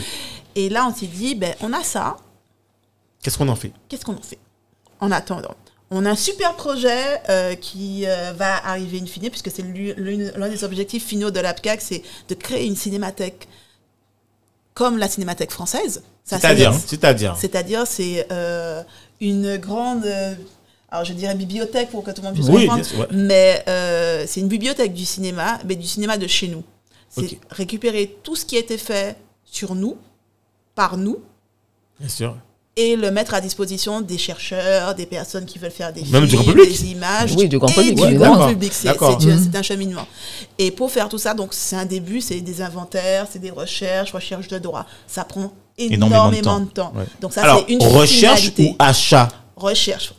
Et 0.56 0.68
là, 0.70 0.86
on 0.92 0.94
s'est 0.94 1.06
dit, 1.08 1.34
ben, 1.36 1.54
on 1.62 1.72
a 1.74 1.82
ça, 1.84 2.18
Qu'est-ce 3.24 3.38
qu'on 3.38 3.48
en 3.50 3.56
fait? 3.56 3.72
Qu'est-ce 3.88 4.04
qu'on 4.04 4.14
en 4.14 4.22
fait? 4.22 4.40
En 5.00 5.12
attendant, 5.12 5.56
on 5.92 6.06
a 6.06 6.10
un 6.12 6.16
super 6.16 6.56
projet 6.56 7.22
euh, 7.30 7.54
qui 7.56 8.06
euh, 8.08 8.32
va 8.34 8.66
arriver 8.66 9.00
in 9.02 9.06
fine, 9.06 9.30
puisque 9.30 9.52
c'est 9.52 9.62
l'un 9.64 10.50
des 10.50 10.64
objectifs 10.64 11.06
finaux 11.06 11.32
de 11.32 11.40
l'APCAC, 11.40 11.82
c'est 11.82 12.02
de 12.30 12.34
créer 12.34 12.66
une 12.66 12.76
cinémathèque 12.76 13.48
comme 14.74 14.98
la 14.98 15.08
cinémathèque 15.10 15.52
française. 15.52 16.02
Ça, 16.24 16.40
C'est-à-dire, 16.40 16.74
c'est- 16.74 16.88
c'est-à-dire. 16.88 17.36
C'est-à-dire, 17.38 17.86
c'est 17.86 18.26
euh, 18.32 18.84
une 19.20 19.58
grande, 19.58 20.06
alors 20.90 21.04
je 21.04 21.14
dirais 21.14 21.36
bibliothèque 21.36 21.90
pour 21.90 22.04
que 22.04 22.12
tout 22.12 22.22
le 22.22 22.28
monde 22.28 22.36
puisse 22.36 22.48
Oui, 22.48 22.62
comprendre, 22.68 22.82
bien 22.82 22.84
sûr, 22.90 23.00
ouais. 23.00 23.08
mais 23.12 23.64
c'est 24.28 24.40
une 24.40 24.48
bibliothèque 24.48 24.94
du 24.94 25.06
cinéma, 25.06 25.60
mais 25.66 25.76
du 25.76 25.86
cinéma 25.88 26.18
de 26.18 26.28
chez 26.28 26.48
nous. 26.48 26.64
C'est 27.10 27.38
récupérer 27.50 28.16
tout 28.24 28.38
ce 28.38 28.46
qui 28.46 28.56
a 28.56 28.60
été 28.60 28.78
fait 28.78 29.18
sur 29.44 29.76
nous, 29.76 29.98
par 30.74 30.96
nous, 30.96 31.20
Bien 32.00 32.08
sûr. 32.10 32.38
Et 32.78 32.96
le 32.96 33.12
mettre 33.12 33.34
à 33.34 33.42
disposition 33.42 34.00
des 34.02 34.18
chercheurs, 34.18 34.96
des 34.96 35.06
personnes 35.06 35.46
qui 35.46 35.60
veulent 35.60 35.72
faire 35.72 35.92
des 35.92 36.04
Même 36.06 36.26
films, 36.28 36.56
des 36.56 36.86
images, 36.92 37.34
Oui, 37.36 37.50
du 37.50 37.60
grand 37.60 37.68
et 37.68 37.74
public, 37.74 37.96
du 37.96 38.04
évidemment. 38.04 38.36
grand 38.38 38.48
public. 38.48 38.72
C'est 38.74 38.90
Mhm. 39.00 39.50
c'est 39.52 39.58
un 39.58 39.62
cheminement. 39.62 40.08
Et 40.58 40.72
pour 40.72 40.90
faire 40.90 41.10
tout 41.10 41.18
ça, 41.18 41.34
donc 41.34 41.50
c'est 41.54 41.76
un 41.76 41.86
début, 41.86 42.22
c'est 42.22 42.40
des 42.40 42.62
inventaires, 42.62 43.28
c'est 43.30 43.40
des 43.40 43.52
recherches, 43.52 44.14
recherche 44.14 44.48
de 44.48 44.58
droit. 44.58 44.86
Ça 45.08 45.24
prend 45.26 45.52
Énormément 45.78 46.32
énormément, 46.32 46.60
de 46.60 46.66
de 46.66 46.70
temps. 46.70 46.94
Ouais. 46.96 47.06
Donc 47.22 47.34
ça, 47.34 47.58
c'est 47.68 47.74
une 47.74 47.82
recherche 47.84 48.40
finalité. 48.52 48.70
ou 48.72 48.76
achat? 48.80 49.28
Recherche. 49.56 50.14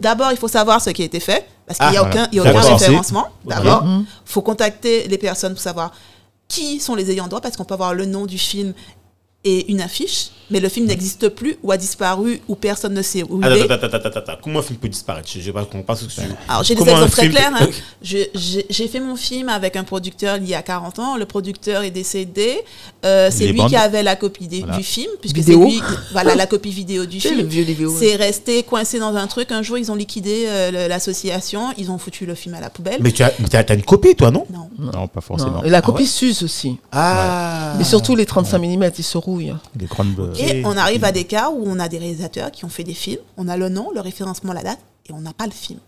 D'abord, 0.00 0.32
il 0.32 0.38
faut 0.38 0.48
savoir 0.48 0.80
ce 0.82 0.90
qui 0.90 1.02
a 1.02 1.04
été 1.04 1.20
fait, 1.20 1.46
parce 1.66 1.78
qu'il 1.78 1.90
n'y 1.90 1.96
Ah, 1.96 2.00
a 2.00 2.04
voilà. 2.04 2.22
aucun, 2.24 2.28
il 2.32 2.36
y 2.36 2.40
a 2.40 2.42
aucun 2.42 2.60
référencement. 2.74 3.26
D'abord, 3.44 3.82
il 3.84 3.88
Mhm. 3.90 4.04
faut 4.24 4.42
contacter 4.42 5.06
les 5.08 5.18
personnes 5.18 5.52
pour 5.54 5.62
savoir 5.62 5.92
qui 6.48 6.78
sont 6.80 6.94
les 6.94 7.10
ayants 7.10 7.26
droit, 7.26 7.40
parce 7.40 7.56
qu'on 7.56 7.64
peut 7.64 7.74
avoir 7.74 7.92
le 7.94 8.06
nom 8.06 8.24
du 8.26 8.38
film 8.38 8.72
et 9.48 9.70
une 9.70 9.80
affiche, 9.80 10.30
mais 10.50 10.60
le 10.60 10.68
film 10.68 10.86
n'existe 10.86 11.28
plus 11.28 11.56
ou 11.62 11.72
a 11.72 11.76
disparu 11.76 12.40
ou 12.48 12.54
personne 12.54 12.94
ne 12.94 13.02
sait 13.02 13.22
où 13.22 13.40
il 13.40 13.46
est. 13.46 13.62
Attends, 13.62 13.74
attends, 13.74 13.86
attends, 13.96 14.08
attends, 14.08 14.18
attends. 14.18 14.38
Comment 14.42 14.58
un 14.60 14.62
film 14.62 14.78
peut 14.78 14.88
disparaître? 14.88 15.28
Je 15.32 15.38
ne 15.38 15.44
sais 15.44 15.52
pas 15.52 15.64
qu'on 15.64 15.82
passe 15.82 16.04
dessus. 16.04 16.20
Alors, 16.48 16.62
j'ai 16.64 16.74
des 16.74 16.82
exemples 16.82 17.10
très 17.10 17.22
film- 17.22 17.32
clairs. 17.34 17.52
hein. 17.60 17.66
J'ai 18.02 18.88
fait 18.88 19.00
mon 19.00 19.16
film 19.16 19.48
avec 19.48 19.76
un 19.76 19.84
producteur 19.84 20.36
il 20.36 20.48
y 20.48 20.54
a 20.54 20.62
40 20.62 20.98
ans. 20.98 21.16
Le 21.16 21.26
producteur 21.26 21.82
est 21.82 21.90
décédé. 21.90 22.58
Euh, 23.04 23.28
c'est 23.32 23.46
lui 23.48 23.58
bandes. 23.58 23.68
qui 23.70 23.76
avait 23.76 24.02
la 24.02 24.16
copie 24.16 24.46
des- 24.48 24.60
Voilà. 24.60 24.76
du 24.76 24.82
film, 24.84 25.10
puisque 25.20 25.42
c'est 25.42 25.54
lui, 25.56 25.80
voilà, 26.12 26.34
la 26.34 26.46
copie 26.54 26.70
vidéo 26.70 27.06
du 27.06 27.18
Tu 27.18 27.28
film. 27.28 27.46
vieux 27.46 27.64
vidéo. 27.64 27.94
C'est 27.96 28.16
resté 28.16 28.62
coincé 28.62 28.98
dans 28.98 29.14
un 29.16 29.26
truc. 29.26 29.52
Un 29.52 29.62
jour, 29.62 29.78
ils 29.78 29.90
ont 29.90 29.94
liquidé 29.96 30.44
euh, 30.46 30.88
l'association. 30.88 31.72
Ils 31.78 31.90
ont 31.90 31.98
foutu 31.98 32.26
le 32.26 32.34
film 32.34 32.54
à 32.54 32.60
la 32.60 32.70
poubelle. 32.70 32.98
Mais 33.00 33.12
tu 33.12 33.22
as, 33.22 33.32
mais 33.38 33.48
t'as- 33.48 33.64
t'as 33.64 33.74
une 33.74 33.82
copie, 33.84 34.14
toi, 34.14 34.30
non? 34.30 34.46
Non. 34.52 34.68
Non, 34.78 35.08
pas 35.08 35.20
forcément. 35.20 35.50
Non. 35.58 35.64
Et 35.64 35.70
la 35.70 35.78
Ah 35.78 35.82
copie 35.82 36.02
ouais 36.02 36.08
s'use 36.08 36.42
aussi. 36.42 36.76
Ah 36.92 37.74
Mais 37.78 37.84
surtout 37.84 38.14
les 38.16 38.26
35 38.26 38.58
mm, 38.58 38.90
ils 38.98 39.04
se 39.04 39.18
grandes. 39.86 40.32
Et 40.38 40.62
on 40.64 40.76
arrive 40.76 41.04
à 41.04 41.12
des 41.12 41.24
cas 41.24 41.50
où 41.50 41.62
on 41.66 41.78
a 41.78 41.88
des 41.88 41.98
réalisateurs 41.98 42.50
qui 42.50 42.64
ont 42.64 42.68
fait 42.68 42.84
des 42.84 42.94
films. 42.94 43.20
On 43.36 43.48
a 43.48 43.56
le 43.56 43.68
nom, 43.68 43.90
le 43.94 44.00
référencement, 44.00 44.52
la 44.52 44.62
date, 44.62 44.80
et 45.08 45.12
on 45.12 45.20
n'a 45.20 45.32
pas 45.32 45.46
le 45.46 45.52
film. 45.52 45.78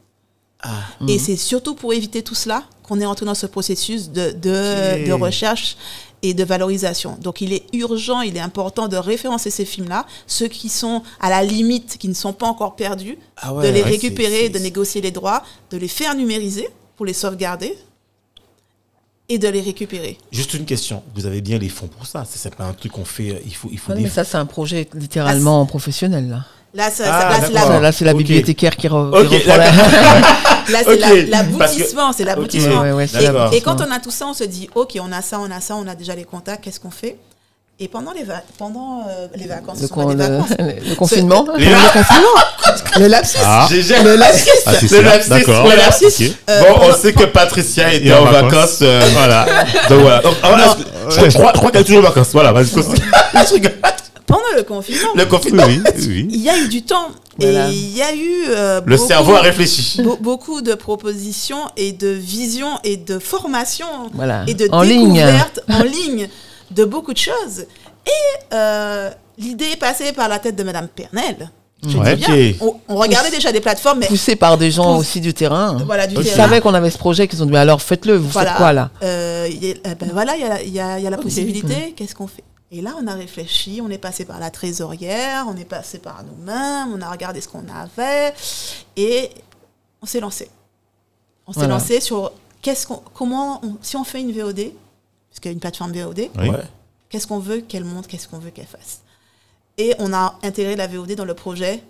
Ah. 0.63 0.71
Et 1.07 1.19
c'est 1.19 1.37
surtout 1.37 1.75
pour 1.75 1.93
éviter 1.93 2.23
tout 2.23 2.35
cela 2.35 2.65
qu'on 2.83 3.01
est 3.01 3.07
entré 3.07 3.25
dans 3.27 3.35
ce 3.35 3.47
processus 3.47 4.11
de, 4.11 4.33
de, 4.33 5.03
Ok. 5.03 5.07
de 5.09 5.13
recherche 5.13 5.77
et 6.23 6.35
de 6.35 6.43
valorisation. 6.43 7.17
Donc 7.23 7.41
il 7.41 7.53
est 7.53 7.63
urgent, 7.73 8.23
il 8.23 8.37
est 8.37 8.41
important 8.41 8.89
de 8.89 8.97
référencer 8.97 9.51
ces 9.51 9.65
films-là, 9.65 10.05
ceux 10.27 10.49
qui 10.49 10.69
sont 10.69 11.03
à 11.21 11.31
la 11.31 11.45
limite, 11.45 11.97
qui 11.97 12.09
ne 12.09 12.15
sont 12.15 12.33
pas 12.33 12.47
encore 12.47 12.75
perdus, 12.75 13.19
Ah 13.37 13.53
de 13.53 13.69
les 13.69 13.83
ouais, 13.83 13.89
récupérer, 13.91 14.45
c'est- 14.45 14.49
de 14.49 14.59
négocier 14.59 15.01
les 15.01 15.13
droits, 15.13 15.45
de 15.71 15.77
les 15.77 15.87
faire 15.87 16.17
numériser 16.17 16.69
pour 16.97 17.07
les 17.07 17.13
sauvegarder 17.13 17.79
et 19.29 19.39
de 19.39 19.49
les 19.49 19.61
récupérer. 19.61 20.17
Juste 20.33 20.55
une 20.55 20.65
question. 20.65 21.03
Vous 21.15 21.27
avez 21.27 21.41
bien 21.41 21.59
les 21.59 21.69
fonds 21.69 21.87
pour 21.89 22.07
ça. 22.07 22.25
C'est 22.29 22.55
pas 22.55 22.65
un 22.65 22.73
truc 22.73 22.93
qu'on 22.93 23.05
fait. 23.05 23.31
euh, 23.31 23.39
Il 23.47 23.55
faut, 23.55 23.69
il 23.71 23.79
faut 23.79 23.91
Ouais, 23.93 23.99
des 23.99 24.05
mais 24.05 24.09
ça, 24.11 24.25
c'est 24.25 24.37
un 24.39 24.47
projet 24.47 24.89
littéralement 24.95 25.65
professionnel. 25.67 26.29
Là, 26.29 26.45
Là, 26.75 26.91
ça- 26.91 27.05
Ah, 27.07 27.21
ça- 27.21 27.41
là, 27.41 27.47
c'est 27.47 27.53
la- 27.53 27.81
là 27.81 27.93
c'est 27.93 28.15
bibliothécaire 28.15 28.77
qui, 28.77 28.89
re- 28.89 29.27
qui 29.29 29.37
reprend 29.37 29.57
la- 29.57 29.71
là, 30.69 30.79
c'est 30.85 31.27
l'aboutissement, 31.27 32.13
c'est 32.13 32.25
l'aboutissement. 32.25 32.83
Ouais, 32.83 32.93
ouais, 32.93 33.07
c'est 33.07 33.23
Et- 33.23 33.27
D'accord. 33.27 33.53
Et, 33.55 33.61
quand 33.63 33.81
on 33.81 33.91
a 33.91 33.99
tout 34.01 34.11
ça, 34.11 34.27
on 34.27 34.35
se 34.35 34.45
dit, 34.45 34.69
ok, 34.75 34.99
on 35.01 35.11
a 35.13 35.23
ça, 35.23 35.41
on 35.41 35.51
a 35.51 35.61
ça, 35.61 35.77
on 35.77 35.87
a 35.87 35.95
déjà 35.95 36.15
les 36.15 36.25
contacts, 36.25 36.65
qu'est-ce 36.65 36.79
qu'on 36.81 36.91
fait? 36.91 37.17
Et 37.81 37.87
pendant 37.87 38.11
les, 38.13 38.25
va- 38.25 38.43
pendant, 38.59 39.05
euh, 39.09 39.29
les 39.37 39.47
vacances, 39.47 39.81
le, 39.81 39.87
con- 39.87 40.07
des 40.13 40.17
le- 40.17 40.39
vacances. 40.39 40.57
le 40.59 40.95
confinement. 40.97 41.47
Les- 41.57 41.67
Le 41.67 41.93
confinement. 41.93 42.99
Le 42.99 43.07
lapsus. 43.07 43.39
Ah, 43.45 43.69
J'ai 43.71 43.83
jamais- 43.83 44.03
Le 44.03 44.17
lapsus. 44.17 44.49
ah, 44.67 44.73
c'est 44.81 44.91
Le 44.91 45.01
lapsus, 45.03 45.29
D'accord. 45.31 45.65
le 45.69 45.77
lapsus. 45.77 46.07
Ok. 46.07 46.33
Euh, 46.51 46.61
bon, 46.63 46.81
on 46.91 46.93
sait 46.97 47.13
que 47.13 47.25
Patricia 47.27 47.93
était 47.95 48.13
en 48.13 48.25
vacances. 48.25 48.51
vacances. 48.53 48.79
euh, 48.83 49.01
voilà. 49.13 49.47
Donc 49.89 50.01
voilà. 50.01 50.19
Donc, 50.23 50.35
ah, 50.43 50.49
voilà, 50.49 50.77
je, 51.09 51.31
je 51.31 51.39
crois, 51.39 51.53
je 51.55 51.59
crois 51.59 51.71
qu'elle 51.71 51.83
est 51.83 51.85
toujours 51.85 52.01
en 52.01 52.09
vacances. 52.09 52.29
Voilà. 52.33 52.51
vas-y, 52.53 52.69
continue. 52.71 52.97
Pendant 54.27 54.41
le 54.57 54.63
confinement, 54.65 55.09
Le 55.15 55.25
confinement. 55.25 55.63
Oui, 55.69 55.81
oui. 56.01 56.27
il 56.31 56.43
y 56.43 56.51
a 56.51 56.59
eu 56.59 56.67
du 56.69 56.83
temps. 56.83 57.09
Voilà. 57.39 57.69
Et 57.69 57.73
il 57.75 57.97
y 57.97 58.03
a 58.03 58.13
eu 58.13 58.45
euh, 58.51 58.81
Le 58.85 58.97
beaucoup- 58.97 59.09
cerveau 59.09 59.35
a 59.37 59.41
réfléchi. 59.41 60.03
be- 60.03 60.21
beaucoup 60.21 60.61
de 60.63 60.75
propositions 60.75 61.61
et 61.77 61.93
de 61.93 62.09
visions 62.09 62.79
et 62.85 62.97
de 62.97 63.21
formations 63.21 63.87
Voilà. 64.15 64.43
et 64.49 64.55
de 64.55 64.69
En 64.73 64.83
ligne. 64.83 65.15
découvertes 65.15 65.61
en 65.71 65.83
ligne 65.85 66.29
de 66.71 66.85
beaucoup 66.85 67.13
de 67.13 67.19
choses. 67.19 67.67
Et 68.07 68.55
euh, 68.55 69.11
l'idée 69.37 69.67
est 69.73 69.77
passée 69.81 70.13
par 70.13 70.29
la 70.29 70.39
tête 70.39 70.57
de 70.57 70.63
Madame 70.63 70.89
Pernel. 70.89 71.51
Je 71.87 71.97
Ouais. 71.97 72.17
dis 72.17 72.25
bien. 72.27 72.51
Ok. 72.51 72.57
On, 72.89 72.95
on 72.95 72.97
regardait 72.97 73.31
déjà 73.31 73.53
des 73.53 73.61
plateformes, 73.61 74.01
mais 74.01 74.07
Poussé 74.09 74.35
par 74.35 74.59
des 74.59 74.71
gens 74.73 74.95
Pousse- 74.97 75.01
aussi 75.01 75.21
du 75.21 75.33
terrain. 75.33 75.77
voilà, 75.87 76.07
du. 76.09 76.17
Ils 76.17 76.27
savaient 76.27 76.61
qu'on 76.61 76.75
avait 76.75 76.91
ce 76.91 76.99
projet, 76.99 77.29
qu'ils 77.29 77.41
ont 77.43 77.47
dit 77.47 77.53
mais 77.53 77.59
alors 77.59 77.81
faites-le, 77.81 78.17
vous 78.17 78.29
Voilà. 78.29 78.51
faites 78.51 78.57
quoi 78.59 78.73
là? 78.73 78.91
Euh, 79.03 79.47
il 79.49 79.65
y 79.65 79.71
a- 79.71 79.75
euh, 79.91 79.95
ben 79.95 80.11
voilà, 80.13 80.35
il 80.37 80.41
y 80.43 80.45
a, 80.45 80.49
la- 80.49 80.63
il 80.63 80.73
y 80.73 80.81
a- 80.81 80.99
il 80.99 81.05
y 81.05 81.07
a 81.07 81.11
la 81.11 81.17
Ah, 81.19 81.23
possibilité. 81.23 81.93
Qu'est-ce 81.97 82.15
qu'on 82.17 82.27
fait? 82.27 82.43
Et 82.73 82.83
là, 82.83 82.95
on 83.01 83.07
a 83.07 83.15
réfléchi, 83.15 83.81
on 83.83 83.89
est 83.91 83.99
passé 83.99 84.25
par 84.25 84.41
la 84.41 84.51
trésorière, 84.51 85.47
on 85.49 85.57
est 85.57 85.65
passé 85.65 85.99
par 85.99 86.23
nous-mêmes, 86.25 86.89
on 86.95 87.01
a 87.01 87.11
regardé 87.11 87.41
ce 87.41 87.47
qu'on 87.49 87.65
avait 87.69 88.35
et 88.97 89.31
on 90.03 90.07
s'est 90.07 90.21
lancé. 90.21 90.51
On 91.47 91.53
s'est 91.53 91.61
Voilà. 91.61 91.75
lancé 91.75 92.01
sur 92.01 92.33
qu'est-ce 92.61 92.87
qu'on, 92.89 93.01
comment, 93.15 93.61
on- 93.65 93.77
si 93.83 93.97
on 93.97 94.05
fait 94.05 94.21
une 94.21 94.33
VOD, 94.33 94.73
parce 95.31 95.41
qu'il 95.41 95.51
y 95.51 95.53
a 95.53 95.55
une 95.55 95.61
plateforme 95.61 95.93
VOD, 95.93 96.31
Oui. 96.39 96.51
Qu'est-ce 97.09 97.27
qu'on 97.27 97.39
veut 97.39 97.61
qu'elle 97.63 97.85
montre, 97.85 98.07
qu'est-ce 98.07 98.29
qu'on 98.29 98.39
veut 98.39 98.51
qu'elle 98.51 98.67
fasse. 98.67 99.01
Et 99.79 99.95
on 99.99 100.13
a 100.13 100.39
intégré 100.43 100.77
la 100.77 100.87
VOD 100.87 101.15
dans 101.15 101.25
le 101.25 101.35
projet 101.35 101.83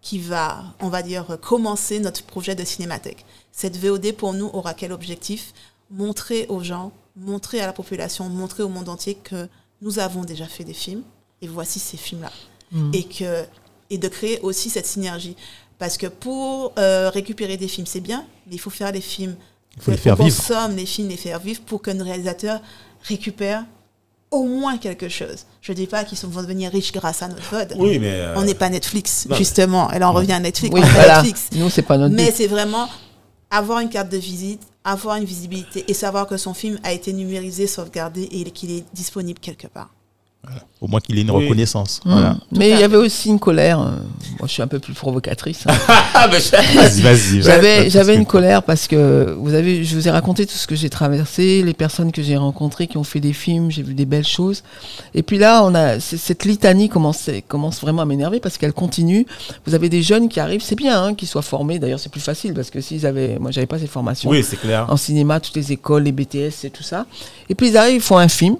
qui 0.00 0.20
va, 0.20 0.62
on 0.80 0.88
va 0.88 1.02
dire, 1.02 1.38
commencer 1.40 1.98
notre 1.98 2.22
projet 2.22 2.54
de 2.54 2.64
cinémathèque. 2.64 3.24
Cette 3.50 3.76
VOD, 3.76 4.12
pour 4.12 4.34
nous, 4.34 4.46
aura 4.52 4.74
quel 4.74 4.92
objectif? 4.92 5.52
Montrer 5.90 6.46
aux 6.48 6.62
gens, 6.62 6.92
montrer 7.16 7.60
à 7.60 7.66
la 7.66 7.72
population, 7.72 8.28
montrer 8.28 8.62
au 8.62 8.68
monde 8.68 8.88
entier 8.88 9.14
que 9.16 9.48
nous 9.82 9.98
avons 9.98 10.22
déjà 10.22 10.46
fait 10.46 10.64
des 10.64 10.74
films 10.74 11.02
et 11.42 11.48
voici 11.48 11.78
ces 11.78 11.96
films-là. 11.96 12.30
Mm. 12.70 12.90
Et, 12.94 13.04
que, 13.04 13.44
et 13.90 13.98
de 13.98 14.08
créer 14.08 14.40
aussi 14.40 14.70
cette 14.70 14.86
synergie. 14.86 15.36
Parce 15.78 15.96
que 15.96 16.06
pour 16.06 16.72
euh, 16.78 17.10
récupérer 17.10 17.56
des 17.56 17.68
films, 17.68 17.86
c'est 17.86 18.00
bien, 18.00 18.26
mais 18.46 18.54
il 18.54 18.60
faut 18.60 18.70
faire 18.70 18.92
les 18.92 19.00
films. 19.00 19.36
Il 19.76 19.82
faut 19.82 19.90
les 19.90 19.96
qu'on 19.96 20.02
faire 20.02 20.16
vivre. 20.16 20.36
consomme 20.36 20.76
les 20.76 20.86
films, 20.86 21.08
les 21.08 21.16
faire 21.16 21.38
vivre 21.40 21.60
pour 21.62 21.82
qu'un 21.82 22.02
réalisateur 22.02 22.60
récupère 23.02 23.64
au 24.30 24.44
moins 24.44 24.76
quelque 24.78 25.08
chose. 25.08 25.44
Je 25.60 25.72
ne 25.72 25.76
dis 25.76 25.86
pas 25.86 26.04
qu'ils 26.04 26.18
sont- 26.18 26.28
vont 26.28 26.42
devenir 26.42 26.70
riches 26.72 26.92
grâce 26.92 27.22
à 27.22 27.28
notre 27.28 27.42
VOD. 27.42 27.74
Oui, 27.78 27.98
mais. 27.98 28.10
euh, 28.12 28.34
On 28.36 28.42
n'est 28.42 28.54
pas 28.54 28.68
Netflix, 28.70 29.26
non. 29.28 29.36
justement. 29.36 29.90
Elle 29.90 30.02
en 30.04 30.12
revient 30.12 30.32
à 30.32 30.40
Netflix. 30.40 30.74
Oui, 30.74 30.80
on 30.82 30.86
voilà. 30.88 31.22
Netflix. 31.22 31.48
C'est 31.70 31.82
pas 31.82 31.96
notre 31.98 32.14
Mais 32.14 32.26
but. 32.26 32.34
c'est 32.36 32.46
vraiment 32.48 32.88
avoir 33.50 33.78
une 33.80 33.88
carte 33.88 34.08
de 34.10 34.16
visite, 34.16 34.62
avoir 34.82 35.16
une 35.16 35.24
visibilité 35.24 35.84
et 35.88 35.94
savoir 35.94 36.26
que 36.26 36.36
son 36.36 36.54
film 36.54 36.78
a 36.82 36.92
été 36.92 37.12
numérisé, 37.12 37.66
sauvegardé 37.66 38.28
et 38.32 38.44
qu'il 38.50 38.70
est 38.72 38.84
disponible 38.94 39.38
quelque 39.38 39.68
part. 39.68 39.90
Au 40.80 40.88
moins 40.88 41.00
qu'il 41.00 41.16
ait 41.18 41.22
une 41.22 41.30
Oui. 41.30 41.44
reconnaissance. 41.44 42.00
Mm. 42.04 42.10
Voilà. 42.12 42.36
Mais 42.52 42.70
il 42.70 42.78
y 42.78 42.82
avait 42.82 42.98
aussi 42.98 43.30
une 43.30 43.38
colère. 43.38 43.80
euh, 43.80 43.90
Moi, 44.38 44.46
je 44.46 44.52
suis 44.52 44.62
un 44.62 44.66
peu 44.66 44.78
plus 44.78 44.92
provocatrice. 44.92 45.64
hein. 45.66 45.74
Ah, 46.14 46.28
Vas-y, 46.28 47.00
vas-y. 47.02 47.42
J'avais, 47.42 47.90
j'avais 47.90 48.14
une 48.14 48.26
colère 48.26 48.62
parce 48.62 48.86
que 48.86 49.34
vous 49.38 49.54
avez, 49.54 49.84
je 49.84 49.94
vous 49.96 50.06
ai 50.06 50.10
raconté 50.10 50.44
tout 50.46 50.54
ce 50.54 50.66
que 50.66 50.74
j'ai 50.74 50.90
traversé, 50.90 51.62
les 51.62 51.72
personnes 51.74 52.12
que 52.12 52.22
j'ai 52.22 52.36
rencontrées 52.36 52.86
qui 52.86 52.96
ont 52.98 53.04
fait 53.04 53.20
des 53.20 53.32
films, 53.32 53.70
j'ai 53.70 53.82
vu 53.82 53.94
des 53.94 54.04
belles 54.04 54.26
choses. 54.26 54.62
Et 55.14 55.22
puis 55.22 55.38
là, 55.38 55.62
on 55.64 55.74
a 55.74 55.98
cette 56.00 56.44
litanie 56.44 56.88
commence, 56.88 57.30
commence 57.48 57.80
vraiment 57.80 58.02
à 58.02 58.04
m'énerver 58.06 58.40
parce 58.40 58.58
qu'elle 58.58 58.72
continue. 58.74 59.26
Vous 59.66 59.74
avez 59.74 59.88
des 59.88 60.02
jeunes 60.02 60.28
qui 60.28 60.40
arrivent, 60.40 60.62
c'est 60.62 60.74
bien 60.76 61.02
hein, 61.02 61.14
qu'ils 61.14 61.28
soient 61.28 61.42
formés. 61.42 61.78
D'ailleurs, 61.78 62.00
c'est 62.00 62.12
plus 62.12 62.20
facile 62.20 62.52
parce 62.54 62.70
que 62.70 62.80
s'ils 62.80 63.06
avaient, 63.06 63.38
moi, 63.38 63.50
j'avais 63.50 63.66
pas 63.66 63.78
ces 63.78 63.86
formations 63.86 64.28
Oui, 64.30 64.42
c'est 64.42 64.56
clair. 64.60 64.86
en 64.90 64.96
cinéma, 64.96 65.40
toutes 65.40 65.56
les 65.56 65.72
écoles, 65.72 66.04
les 66.04 66.12
BTS 66.12 66.64
et 66.64 66.70
tout 66.70 66.82
ça. 66.82 67.06
Et 67.48 67.54
puis 67.54 67.68
ils 67.68 67.76
arrivent, 67.76 67.96
ils 67.96 68.00
font 68.00 68.18
un 68.18 68.28
film. 68.28 68.56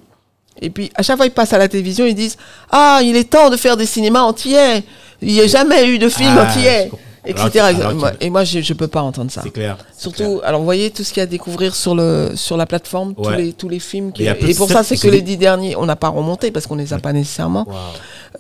Et 0.62 0.70
puis 0.70 0.90
à 0.94 1.02
chaque 1.02 1.16
fois 1.16 1.26
ils 1.26 1.32
passent 1.32 1.52
à 1.52 1.58
la 1.58 1.68
télévision, 1.68 2.06
ils 2.06 2.14
disent 2.14 2.36
Ah, 2.70 3.00
il 3.02 3.16
est 3.16 3.30
temps 3.30 3.50
de 3.50 3.56
faire 3.56 3.76
des 3.76 3.86
cinémas 3.86 4.22
entiers. 4.22 4.84
Il 5.22 5.32
n'y 5.32 5.40
a 5.40 5.46
jamais 5.46 5.88
eu 5.88 5.98
de 5.98 6.08
film 6.08 6.34
Ah, 6.38 6.48
entier. 6.48 6.90
Alors 7.34 7.46
etc. 7.48 7.64
alors 7.64 8.10
Et 8.20 8.30
moi, 8.30 8.44
je 8.44 8.58
ne 8.58 8.78
peux 8.78 8.88
pas 8.88 9.02
entendre 9.02 9.30
ça. 9.30 9.40
C'est 9.42 9.50
clair. 9.50 9.76
Surtout, 9.96 10.40
alors 10.44 10.60
vous 10.60 10.64
voyez 10.64 10.90
tout 10.90 11.02
ce 11.02 11.12
qu'il 11.12 11.18
y 11.18 11.22
a 11.22 11.24
à 11.24 11.26
découvrir 11.26 11.74
sur, 11.74 11.94
le, 11.94 12.32
sur 12.34 12.56
la 12.56 12.66
plateforme, 12.66 13.14
tous, 13.14 13.30
les, 13.30 13.52
tous 13.52 13.68
les 13.68 13.80
films. 13.80 14.12
Qui... 14.12 14.24
Et 14.24 14.32
de 14.32 14.56
pour 14.56 14.68
ça, 14.68 14.82
c'est 14.82 14.96
que 14.96 15.08
les 15.08 15.22
dix 15.22 15.36
derniers, 15.36 15.76
on 15.76 15.86
n'a 15.86 15.96
pas 15.96 16.08
remonté 16.08 16.50
parce 16.50 16.66
qu'on 16.66 16.76
ne 16.76 16.82
les 16.82 16.92
a 16.92 16.98
pas 16.98 17.12
nécessairement. 17.12 17.66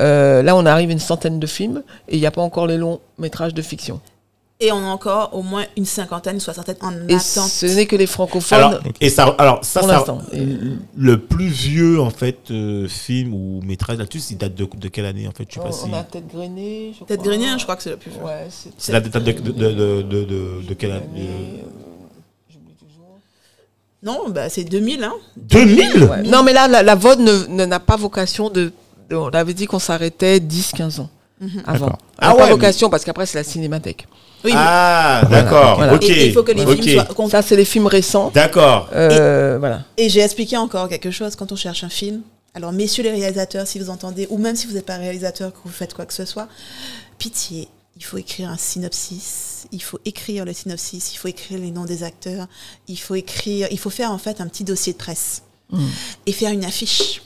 Euh, 0.00 0.42
là, 0.42 0.56
on 0.56 0.66
arrive 0.66 0.90
à 0.90 0.92
une 0.92 0.98
centaine 0.98 1.40
de 1.40 1.46
films 1.46 1.82
et 2.08 2.16
il 2.16 2.20
n'y 2.20 2.26
a 2.26 2.30
pas 2.30 2.42
encore 2.42 2.66
les 2.66 2.76
longs 2.76 3.00
métrages 3.18 3.54
de 3.54 3.62
fiction. 3.62 4.00
Et 4.58 4.72
on 4.72 4.78
a 4.78 4.86
encore 4.88 5.34
au 5.34 5.42
moins 5.42 5.66
une 5.76 5.84
cinquantaine, 5.84 6.36
une 6.36 6.40
soixantaine 6.40 6.76
en 6.80 6.90
Et 7.08 7.14
attente. 7.14 7.20
ce 7.50 7.66
n'est 7.66 7.84
que 7.84 7.94
les 7.94 8.06
francophones 8.06 8.56
Alors, 8.58 8.80
et 9.02 9.10
ça, 9.10 9.34
alors 9.36 9.62
ça, 9.62 9.80
pour 9.80 9.88
ça- 9.90 10.16
le 10.96 11.20
plus 11.20 11.48
vieux 11.48 12.00
en 12.00 12.08
fait 12.08 12.38
euh, 12.50 12.88
film 12.88 13.34
ou 13.34 13.60
métrage 13.62 13.98
là-dessus, 13.98 14.22
il 14.30 14.38
date 14.38 14.54
de, 14.54 14.66
de 14.78 14.88
quelle 14.88 15.04
année 15.04 15.28
en 15.28 15.32
fait? 15.32 15.44
Je 15.50 15.56
sais 15.56 15.60
pas 15.60 15.72
si. 15.72 15.84
on 15.86 15.92
a 15.92 16.02
Tête 16.04 16.26
Grainée, 16.32 16.94
je 16.98 17.04
Tête 17.04 17.20
crois. 17.20 17.32
Grenier, 17.32 17.48
je 17.58 17.62
crois 17.64 17.76
que 17.76 17.82
c'est 17.82 17.90
le 17.90 17.96
plus 17.98 18.10
vieux. 18.10 18.22
Ouais, 18.22 18.46
c'est 18.78 18.92
la 18.92 19.00
date 19.02 19.22
de, 19.22 19.32
de, 19.32 19.40
de, 19.42 19.52
de, 19.52 20.02
de, 20.02 20.24
de- 20.24 20.62
de 20.66 20.74
quelle 20.74 20.92
année 20.92 21.02
année, 21.04 21.28
euh, 21.62 21.68
j'oublie 22.50 22.72
toujours. 22.80 23.18
Non, 24.02 24.30
bah, 24.30 24.48
c'est 24.48 24.64
2000. 24.64 25.04
Hein. 25.04 25.12
2000 25.36 26.04
Ouais. 26.04 26.22
Non, 26.22 26.42
mais 26.42 26.54
là, 26.54 26.66
la, 26.66 26.82
la 26.82 26.94
VOD 26.94 27.20
ne- 27.20 27.46
ne- 27.48 27.66
n'a 27.66 27.78
pas 27.78 27.96
vocation 27.96 28.48
de, 28.48 28.72
de- 29.10 29.16
On 29.16 29.28
avait 29.28 29.52
dit 29.52 29.66
qu'on 29.66 29.78
s'arrêtait 29.78 30.38
10-15 30.40 31.00
ans 31.02 31.10
avant. 31.66 31.86
Elle 31.86 31.92
n'a 31.92 31.98
Ah 32.18 32.34
pas 32.34 32.44
ouais, 32.44 32.50
vocation 32.50 32.88
parce 32.90 33.04
qu'après, 33.04 33.26
c'est 33.26 33.38
la 33.38 33.44
cinémathèque. 33.44 34.06
Oui, 34.44 34.52
mais- 34.52 34.58
Ah, 34.60 35.22
d'accord. 35.30 35.76
Voilà. 35.76 35.94
Ok. 35.94 36.04
et- 36.04 36.12
et 36.12 36.26
il 36.28 36.32
faut 36.32 36.42
que 36.42 36.52
les 36.52 36.64
films 36.66 37.04
soient. 37.06 37.28
Ça, 37.30 37.42
c'est 37.42 37.56
les 37.56 37.64
films 37.64 37.86
récents. 37.86 38.30
D'accord. 38.34 38.88
Euh, 38.94 39.56
voilà. 39.58 39.82
Et 39.96 40.08
j'ai 40.08 40.20
expliqué 40.20 40.56
encore 40.56 40.88
quelque 40.88 41.10
chose 41.10 41.36
quand 41.36 41.52
on 41.52 41.56
cherche 41.56 41.84
un 41.84 41.88
film. 41.88 42.22
Alors, 42.54 42.72
messieurs 42.72 43.02
les 43.02 43.10
réalisateurs, 43.10 43.66
si 43.66 43.78
vous 43.78 43.90
entendez, 43.90 44.26
ou 44.30 44.38
même 44.38 44.56
si 44.56 44.66
vous 44.66 44.74
n'êtes 44.74 44.86
pas 44.86 44.96
réalisateur, 44.96 45.52
que 45.52 45.58
vous 45.64 45.70
faites 45.72 45.92
quoi 45.94 46.06
que 46.06 46.14
ce 46.14 46.24
soit, 46.24 46.48
pitié, 47.18 47.68
il 47.98 48.04
faut 48.04 48.16
écrire 48.18 48.48
un 48.50 48.56
synopsis, 48.56 49.66
il 49.72 49.82
faut 49.82 49.98
écrire 50.04 50.44
le 50.44 50.52
synopsis, 50.52 51.12
il 51.14 51.16
faut 51.16 51.28
écrire 51.28 51.58
les 51.58 51.70
noms 51.70 51.84
des 51.84 52.02
acteurs, 52.02 52.46
il 52.88 52.98
faut 52.98 53.14
écrire, 53.14 53.68
il 53.70 53.78
faut 53.78 53.90
faire 53.90 54.10
en 54.10 54.18
fait 54.18 54.40
un 54.40 54.46
petit 54.48 54.64
dossier 54.64 54.92
de 54.94 54.98
presse 54.98 55.42
Mm. 55.70 55.84
et 56.26 56.32
faire 56.32 56.50
une 56.52 56.64
affiche. 56.64 57.22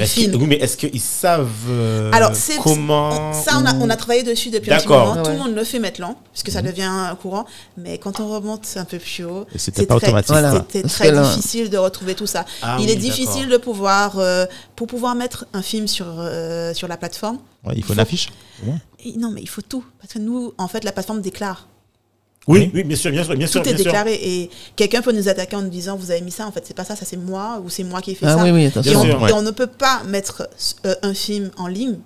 Mais 0.00 0.06
film. 0.06 0.34
oui, 0.40 0.46
mais 0.48 0.56
est-ce 0.56 0.76
qu'ils 0.76 1.00
savent 1.00 1.48
euh, 1.68 2.10
Alors, 2.12 2.32
comment 2.62 3.32
ça, 3.32 3.58
on 3.60 3.66
a, 3.66 3.74
on 3.74 3.90
a 3.90 3.96
travaillé 3.96 4.22
dessus 4.22 4.50
depuis 4.50 4.72
un 4.72 4.78
petit 4.78 4.88
moment. 4.88 5.22
Tout 5.22 5.30
le 5.30 5.36
monde 5.38 5.54
le 5.54 5.64
fait 5.64 5.78
maintenant, 5.78 6.16
puisque 6.32 6.50
ça 6.50 6.62
devient 6.62 6.82
un 6.84 7.14
courant. 7.16 7.46
Mais 7.76 7.98
quand 7.98 8.20
on 8.20 8.28
remonte 8.28 8.66
un 8.76 8.84
peu 8.84 8.98
plus 8.98 9.24
haut, 9.24 9.46
c'était 9.56 9.86
pas 9.86 9.96
automatique. 9.96 10.30
Voilà. 10.30 10.52
C'était 10.52 10.82
Parce 10.82 10.94
très 10.94 11.12
difficile 11.12 11.70
de 11.70 11.76
retrouver 11.78 12.14
tout 12.14 12.26
ça. 12.26 12.44
Ah 12.62 12.76
Il 12.80 12.86
oui, 12.86 12.92
est 12.92 12.96
difficile 12.96 13.48
de 13.48 13.56
pouvoir, 13.56 14.18
euh, 14.18 14.46
pour 14.76 14.86
pouvoir 14.86 15.14
mettre 15.14 15.46
un 15.52 15.62
film 15.62 15.86
sur, 15.86 16.06
euh, 16.18 16.72
sur 16.74 16.88
la 16.88 16.96
plateforme. 16.96 17.38
Ouais, 17.64 17.74
il 17.76 17.82
faut 17.84 17.88
Il 17.88 17.92
une 17.92 17.94
faut- 17.96 18.00
affiche. 18.00 18.28
et 19.04 19.12
non, 19.18 19.30
mais 19.30 19.42
il 19.42 19.48
faut 19.48 19.62
tout. 19.62 19.84
Parce 20.00 20.14
que 20.14 20.18
nous, 20.18 20.52
en 20.58 20.66
fait, 20.68 20.82
la 20.84 20.92
plateforme 20.92 21.20
déclare. 21.20 21.66
Oui, 22.48 22.70
oui, 22.74 22.84
bien 22.84 22.96
sûr, 22.96 23.10
bien 23.10 23.22
sûr, 23.22 23.36
bien 23.36 23.46
sûr. 23.46 23.62
tout 23.62 23.68
est 23.68 23.72
bien 23.74 23.82
sûr. 23.82 23.92
déclaré. 23.92 24.14
Et 24.14 24.50
quelqu'un 24.74 25.02
peut 25.02 25.12
nous 25.12 25.28
attaquer 25.28 25.56
en 25.56 25.62
nous 25.62 25.68
disant 25.68 25.96
Vous 25.96 26.10
avez 26.10 26.22
mis 26.22 26.30
ça, 26.30 26.46
en 26.46 26.52
fait, 26.52 26.64
c'est 26.66 26.76
pas 26.76 26.84
ça, 26.84 26.96
ça 26.96 27.04
c'est 27.04 27.16
moi, 27.18 27.60
ou 27.64 27.68
c'est 27.68 27.84
moi 27.84 28.00
qui 28.00 28.12
ai 28.12 28.14
fait 28.14 28.26
Ah 28.26 28.36
ça. 28.38 28.42
oui, 28.44 28.50
oui, 28.50 28.62
Et 28.62 28.66
attention. 28.66 28.98
on, 29.00 29.04
Bien 29.04 29.18
sûr. 29.18 29.28
et 29.28 29.32
on 29.34 29.42
ne 29.42 29.50
peut 29.50 29.66
pas 29.66 30.02
mettre 30.06 30.48
euh, 30.86 30.94
un 31.02 31.12
film 31.14 31.50
en 31.58 31.66
ligne 31.66 31.98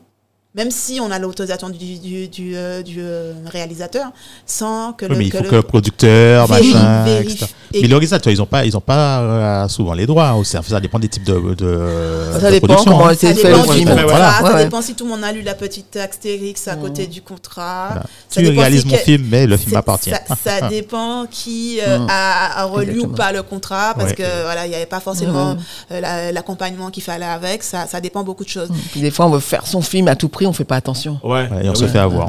même 0.55 0.71
si 0.71 1.01
on 1.01 1.11
a 1.11 1.19
l'autorisation 1.19 1.69
du, 1.69 1.99
du, 1.99 2.29
du, 2.29 2.57
euh, 2.57 2.83
du, 2.83 2.97
euh, 3.01 3.33
réalisateur, 3.47 4.13
sans 4.47 4.93
que 4.93 5.05
Oui, 5.07 5.11
le. 5.13 5.17
mais 5.19 5.25
il 5.27 5.31
que 5.33 5.39
faut 5.39 5.45
le- 5.45 5.51
que 5.51 5.57
le 5.57 5.63
producteur, 5.63 6.49
machin, 6.49 7.05
vérifie. 7.05 7.33
etc. 7.35 7.47
Et- 7.73 7.83
Mais 7.83 7.89
les 7.89 7.95
organisateurs, 7.95 8.33
ils 8.33 8.39
n'ont 8.39 8.47
pas, 8.47 8.65
ils 8.65 8.77
ont 8.77 8.81
pas 8.81 9.21
euh, 9.21 9.69
souvent 9.69 9.95
les 9.95 10.07
droits. 10.07 10.35
aussi. 10.35 10.57
Ça 10.67 10.81
dépend 10.81 10.99
des 11.01 11.09
types 11.09 11.25
de, 11.25 11.55
de, 11.55 12.31
Ça 12.41 12.47
de 12.47 12.51
dépend 12.55 12.67
production, 12.69 12.93
comment 12.93 13.09
hein. 13.09 13.15
c'est 13.19 13.35
Ça 13.35 13.41
fait 13.43 13.49
dépend 13.53 13.63
le 13.65 13.73
film. 13.73 13.89
ouais, 13.89 13.95
contrat, 13.97 14.07
voilà. 14.07 14.33
ça 14.33 14.43
Ouais, 14.45 14.53
ouais. 14.55 14.65
dépend 14.65 14.83
si 14.83 14.95
tout 14.95 15.05
le 15.05 15.11
monde 15.11 15.25
a 15.25 15.33
lu 15.33 15.43
la 15.43 15.55
petite 15.55 15.97
astérix 15.97 16.69
à 16.69 16.77
côté 16.77 17.07
du 17.09 17.21
contrat. 17.23 17.87
Voilà. 17.89 18.03
Ça 18.29 18.41
Tu 18.41 18.49
réalises 18.49 18.83
si 18.83 18.87
mon 18.89 18.97
film, 18.97 19.27
mais 19.29 19.47
le 19.47 19.57
film 19.57 19.73
m'appartient. 19.73 20.11
Ça, 20.11 20.37
ça 20.61 20.69
dépend 20.69 21.27
qui 21.31 21.81
euh, 21.87 21.99
Mm. 21.99 22.07
a, 22.11 22.61
a 22.61 22.65
relu 22.65 22.91
Exactement. 22.91 23.13
ou 23.13 23.17
pas 23.17 23.33
le 23.33 23.43
contrat, 23.43 23.95
parce 23.97 24.11
Ouais. 24.11 24.17
que 24.17 24.43
voilà, 24.45 24.67
il 24.67 24.71
n'y 24.71 24.77
avait 24.77 24.87
pas 24.87 25.01
forcément 25.01 25.57
l'accompagnement 25.91 26.91
qu'il 26.91 27.03
fallait 27.03 27.25
avec. 27.25 27.63
Ça, 27.63 27.87
ça 27.87 28.01
dépend 28.01 28.23
beaucoup 28.23 28.45
de 28.45 28.49
choses. 28.49 28.69
Puis 28.93 29.01
des 29.01 29.11
fois, 29.11 29.27
on 29.27 29.31
veut 29.31 29.41
faire 29.41 29.67
son 29.67 29.83
film 29.83 30.09
à 30.09 30.17
tout 30.17 30.29
prix, 30.29 30.44
on 30.47 30.53
fait 30.53 30.65
pas 30.65 30.77
attention. 30.77 31.19
Ouais. 31.23 31.49
Ouais, 31.51 31.67
et 31.67 31.69
on 31.69 31.75
se 31.75 31.87
fait 31.87 31.99
avoir. 31.99 32.29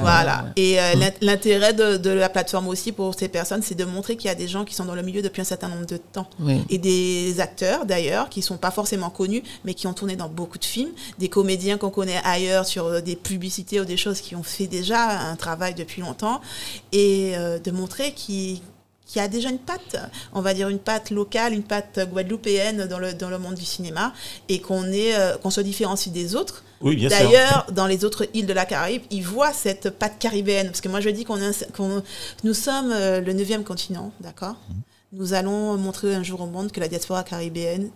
Voilà. 0.00 0.46
Et 0.56 0.80
euh, 0.80 0.94
l'int- 0.94 1.12
l'intérêt 1.20 1.72
de, 1.72 1.96
de 1.96 2.10
la 2.10 2.28
plateforme 2.28 2.68
aussi 2.68 2.92
pour 2.92 3.14
ces 3.14 3.28
personnes, 3.28 3.62
c'est 3.62 3.74
de 3.74 3.84
montrer 3.84 4.16
qu'il 4.16 4.28
y 4.28 4.30
a 4.30 4.34
des 4.34 4.48
gens 4.48 4.64
qui 4.64 4.74
sont 4.74 4.84
dans 4.84 4.94
le 4.94 5.02
milieu 5.02 5.22
depuis 5.22 5.40
un 5.40 5.44
certain 5.44 5.68
nombre 5.68 5.86
de 5.86 5.96
temps. 5.96 6.28
Oui. 6.40 6.62
Et 6.70 6.78
des 6.78 7.40
acteurs 7.40 7.86
d'ailleurs 7.86 8.28
qui 8.28 8.42
sont 8.42 8.56
pas 8.56 8.70
forcément 8.70 9.10
connus, 9.10 9.42
mais 9.64 9.74
qui 9.74 9.86
ont 9.86 9.92
tourné 9.94 10.16
dans 10.16 10.28
beaucoup 10.28 10.58
de 10.58 10.64
films, 10.64 10.90
des 11.18 11.28
comédiens 11.28 11.78
qu'on 11.78 11.90
connaît 11.90 12.20
ailleurs 12.24 12.66
sur 12.66 12.86
euh, 12.86 13.00
des 13.00 13.16
publicités 13.16 13.80
ou 13.80 13.84
des 13.84 13.96
choses 13.96 14.20
qui 14.20 14.34
ont 14.36 14.42
fait 14.42 14.66
déjà 14.66 15.30
un 15.30 15.36
travail 15.36 15.74
depuis 15.74 16.00
longtemps, 16.02 16.40
et 16.92 17.32
euh, 17.36 17.58
de 17.58 17.70
montrer 17.70 18.12
qu'il 18.12 18.60
qu'il 19.08 19.20
y 19.22 19.24
a 19.24 19.28
déjà 19.28 19.48
une 19.48 19.58
patte, 19.58 19.96
on 20.34 20.42
va 20.42 20.52
dire 20.54 20.68
une 20.68 20.78
patte 20.78 21.10
locale, 21.10 21.54
une 21.54 21.62
patte 21.64 21.98
guadeloupéenne 22.12 22.86
dans 22.86 22.98
le, 22.98 23.14
dans 23.14 23.30
le 23.30 23.38
monde 23.38 23.54
du 23.54 23.64
cinéma, 23.64 24.12
et 24.50 24.60
qu'on 24.60 24.84
est, 24.92 25.16
euh, 25.16 25.36
qu'on 25.38 25.48
se 25.50 25.62
différencie 25.62 26.12
des 26.12 26.36
autres. 26.36 26.62
Oui, 26.82 26.94
bien 26.94 27.08
sûr. 27.08 27.18
D'ailleurs, 27.18 27.66
dans 27.72 27.86
les 27.86 28.04
autres 28.04 28.26
îles 28.34 28.46
de 28.46 28.52
la 28.52 28.66
Caraïbe, 28.66 29.02
ils 29.10 29.24
voient 29.24 29.52
cette 29.54 29.90
patte 29.90 30.18
caribéenne. 30.20 30.66
Parce 30.68 30.82
que 30.82 30.88
moi, 30.88 31.00
je 31.00 31.08
dis 31.08 31.24
qu'on 31.24 31.38
qu'on- 31.74 32.02
nous 32.44 32.54
sommes 32.54 32.92
euh, 32.92 33.20
le 33.20 33.32
neuvième 33.32 33.64
continent, 33.64 34.12
d'accord? 34.20 34.54
Nous 35.14 35.32
allons 35.32 35.76
montrer 35.78 36.14
un 36.14 36.22
jour 36.22 36.42
au 36.42 36.46
monde 36.46 36.70
que 36.70 36.78
la 36.78 36.86
diaspora 36.86 37.24
caribéenne 37.24 37.90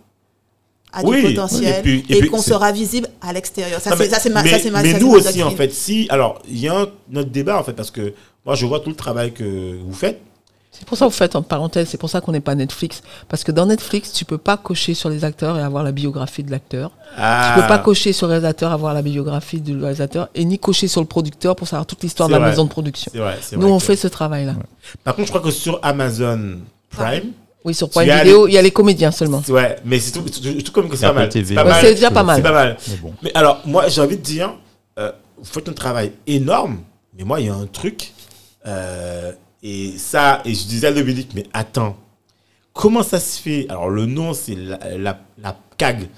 a 0.94 1.02
Oui, 1.04 1.18
du 1.22 1.28
potentiel 1.34 1.86
et 2.08 2.26
qu'on 2.26 2.40
sera 2.42 2.72
visible 2.72 3.06
à 3.20 3.32
l'extérieur. 3.34 3.80
Ça, 3.82 3.90
c'est 3.90 3.98
mais- 4.04 4.08
ça, 4.08 4.18
c'est 4.18 4.30
ma, 4.30 4.42
mais, 4.42 4.58
ça, 4.58 4.70
ma 4.70 4.82
mais 4.82 4.92
ça, 4.92 4.98
nous 4.98 5.10
aussi, 5.12 5.42
en 5.42 5.50
fait, 5.50 5.72
si. 5.72 6.06
Alors, 6.10 6.40
il 6.48 6.58
y 6.58 6.68
a 6.68 6.80
un, 6.80 6.86
notre 7.10 7.30
débat, 7.30 7.58
en 7.60 7.64
fait, 7.64 7.74
parce 7.74 7.90
que 7.90 8.14
moi, 8.46 8.54
je 8.54 8.64
vois 8.66 8.80
tout 8.80 8.90
le 8.90 8.96
travail 8.96 9.32
que 9.32 9.76
vous 9.78 9.92
faites. 9.94 10.20
C'est 10.74 10.86
pour 10.86 10.96
ça, 10.96 11.04
vous 11.04 11.10
faites 11.12 11.36
en 11.36 11.42
parenthèse, 11.42 11.88
c'est 11.90 11.98
pour 11.98 12.08
ça 12.08 12.20
qu'on 12.22 12.32
n'est 12.32 12.40
pas 12.40 12.54
Netflix. 12.54 13.02
Parce 13.28 13.44
que 13.44 13.52
dans 13.52 13.66
Netflix, 13.66 14.10
tu 14.12 14.24
peux 14.24 14.38
pas 14.38 14.56
cocher 14.56 14.94
sur 14.94 15.10
les 15.10 15.22
acteurs 15.22 15.58
et 15.58 15.62
avoir 15.62 15.84
la 15.84 15.92
biographie 15.92 16.42
de 16.42 16.50
l'acteur. 16.50 16.92
Ah, 17.16 17.52
Tu 17.54 17.60
peux 17.62 17.68
pas 17.68 17.78
cocher 17.78 18.12
sur 18.14 18.26
le 18.26 18.32
réalisateur, 18.32 18.72
avoir 18.72 18.94
la 18.94 19.02
biographie 19.02 19.60
du 19.60 19.76
réalisateur, 19.78 20.28
et 20.34 20.44
ni 20.46 20.58
cocher 20.58 20.88
sur 20.88 21.02
le 21.02 21.06
producteur 21.06 21.56
pour 21.56 21.68
savoir 21.68 21.84
toute 21.84 22.02
l'histoire 22.02 22.28
de 22.28 22.32
la 22.34 22.38
vrai. 22.40 22.48
maison 22.50 22.64
de 22.64 22.70
production. 22.70 23.10
C'est 23.12 23.18
vrai, 23.20 23.38
c'est 23.42 23.56
Nous, 23.56 23.62
vrai 23.62 23.70
on 23.72 23.78
que- 23.78 23.84
fait 23.84 23.96
ce 23.96 24.08
travail-là. 24.08 24.54
Par 25.04 25.14
contre, 25.14 25.26
je 25.26 25.32
crois 25.32 25.42
que 25.42 25.50
sur 25.50 25.78
Amazon 25.82 26.58
Prime, 26.88 27.32
Oui, 27.64 27.74
sur 27.74 27.90
Prime 27.90 28.08
Vidéo, 28.10 28.48
il 28.48 28.54
y 28.54 28.58
a 28.58 28.62
les 28.62 28.70
comédiens 28.72 29.10
seulement. 29.12 29.42
ouais, 29.50 29.76
mais 29.84 30.00
c'est 30.00 30.10
tout, 30.12 30.22
tout, 30.22 30.62
tout 30.62 30.72
comme 30.72 30.88
que 30.88 30.96
c'est 30.96 31.06
pas 31.06 31.12
mal. 31.12 31.28
C'est 31.30 31.42
pas 31.54 31.62
Ouais, 31.64 31.70
mal. 31.70 31.80
c'est 31.84 31.94
déjà 31.94 32.10
pas 32.10 32.22
mal. 32.24 32.36
C'est 32.36 32.42
pas 32.42 32.52
mal. 32.52 32.76
Mais 32.88 32.96
bon. 32.96 33.14
Mais 33.22 33.30
alors, 33.34 33.60
moi, 33.66 33.88
j'ai 33.88 34.00
envie 34.00 34.16
de 34.16 34.22
dire, 34.22 34.54
euh, 34.98 35.12
vous 35.38 35.44
faites 35.44 35.68
un 35.68 35.72
travail 35.74 36.12
énorme, 36.26 36.78
mais 37.16 37.24
moi, 37.24 37.40
il 37.40 37.46
y 37.46 37.50
a 37.50 37.54
un 37.54 37.66
truc, 37.66 38.12
euh, 38.66 39.32
et 39.62 39.94
ça, 39.96 40.42
et 40.44 40.54
je 40.54 40.64
disais 40.64 40.88
à 40.88 40.92
Dominique, 40.92 41.30
mais 41.34 41.44
attends, 41.52 41.96
comment 42.72 43.02
ça 43.02 43.20
se 43.20 43.40
fait? 43.40 43.66
Alors, 43.68 43.88
le 43.88 44.06
nom, 44.06 44.34
c'est 44.34 44.54
la, 44.54 44.78
la, 44.98 45.20
la 45.38 45.58
CAG. 45.76 46.08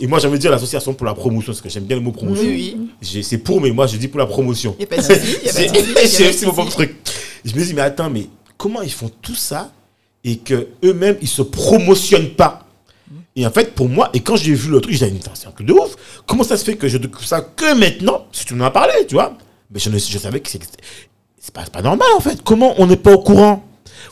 Et 0.00 0.06
moi, 0.06 0.18
de 0.18 0.36
dire 0.36 0.50
l'association 0.50 0.94
pour 0.94 1.06
la 1.06 1.14
promotion, 1.14 1.52
parce 1.52 1.60
que 1.60 1.68
j'aime 1.68 1.84
bien 1.84 1.96
le 1.96 2.02
mot 2.02 2.10
promotion. 2.10 2.44
Oui, 2.44 2.76
oui. 3.00 3.22
C'est 3.22 3.38
pour, 3.38 3.60
mais 3.60 3.70
moi, 3.70 3.86
je 3.86 3.96
dis 3.96 4.08
pour 4.08 4.18
la 4.18 4.26
promotion. 4.26 4.74
Il 4.78 4.80
n'y 4.80 4.84
a 4.84 4.88
pas 4.88 4.96
de 4.96 5.02
souci. 5.02 5.36
il 5.42 5.46
y 5.46 5.50
a 5.50 5.52
pas 5.94 6.02
de 6.02 6.06
C'est 6.32 6.46
mon 6.46 6.52
propre 6.52 6.70
truc. 6.72 6.96
Je 7.44 7.54
me 7.54 7.64
dis, 7.64 7.72
mais 7.74 7.82
attends, 7.82 8.10
mais 8.10 8.26
comment 8.56 8.82
ils 8.82 8.92
font 8.92 9.10
tout 9.22 9.34
ça 9.36 9.72
et 10.24 10.38
que 10.38 10.68
eux-mêmes, 10.84 11.16
ils 11.22 11.28
se 11.28 11.42
promotionnent 11.42 12.30
pas? 12.30 12.66
Et 13.36 13.46
en 13.46 13.50
fait, 13.50 13.74
pour 13.74 13.88
moi, 13.88 14.10
et 14.12 14.20
quand 14.20 14.34
j'ai 14.34 14.54
vu 14.54 14.70
le 14.70 14.80
truc, 14.80 14.94
j'ai 14.94 15.08
dit, 15.08 15.20
c'est 15.34 15.46
un 15.46 15.52
truc 15.52 15.66
de 15.66 15.72
ouf. 15.72 15.96
Comment 16.26 16.42
ça 16.42 16.56
se 16.56 16.64
fait 16.64 16.76
que 16.76 16.88
je 16.88 16.98
découvre 16.98 17.26
ça 17.26 17.40
que 17.40 17.74
maintenant 17.74 18.26
Si 18.32 18.44
tu 18.44 18.54
m'en 18.54 18.64
as 18.66 18.70
parlé, 18.72 18.92
tu 19.06 19.14
vois? 19.14 19.36
Mais 19.70 19.78
je, 19.78 19.88
ne, 19.88 19.98
je 19.98 20.18
savais 20.18 20.40
que 20.40 20.50
c'est 20.50 20.60
c'est 21.40 21.54
pas, 21.54 21.82
normal, 21.82 22.06
en 22.16 22.20
fait. 22.20 22.42
Comment 22.44 22.74
on 22.78 22.86
n'est 22.86 22.96
pas 22.96 23.12
au 23.12 23.18
courant? 23.18 23.64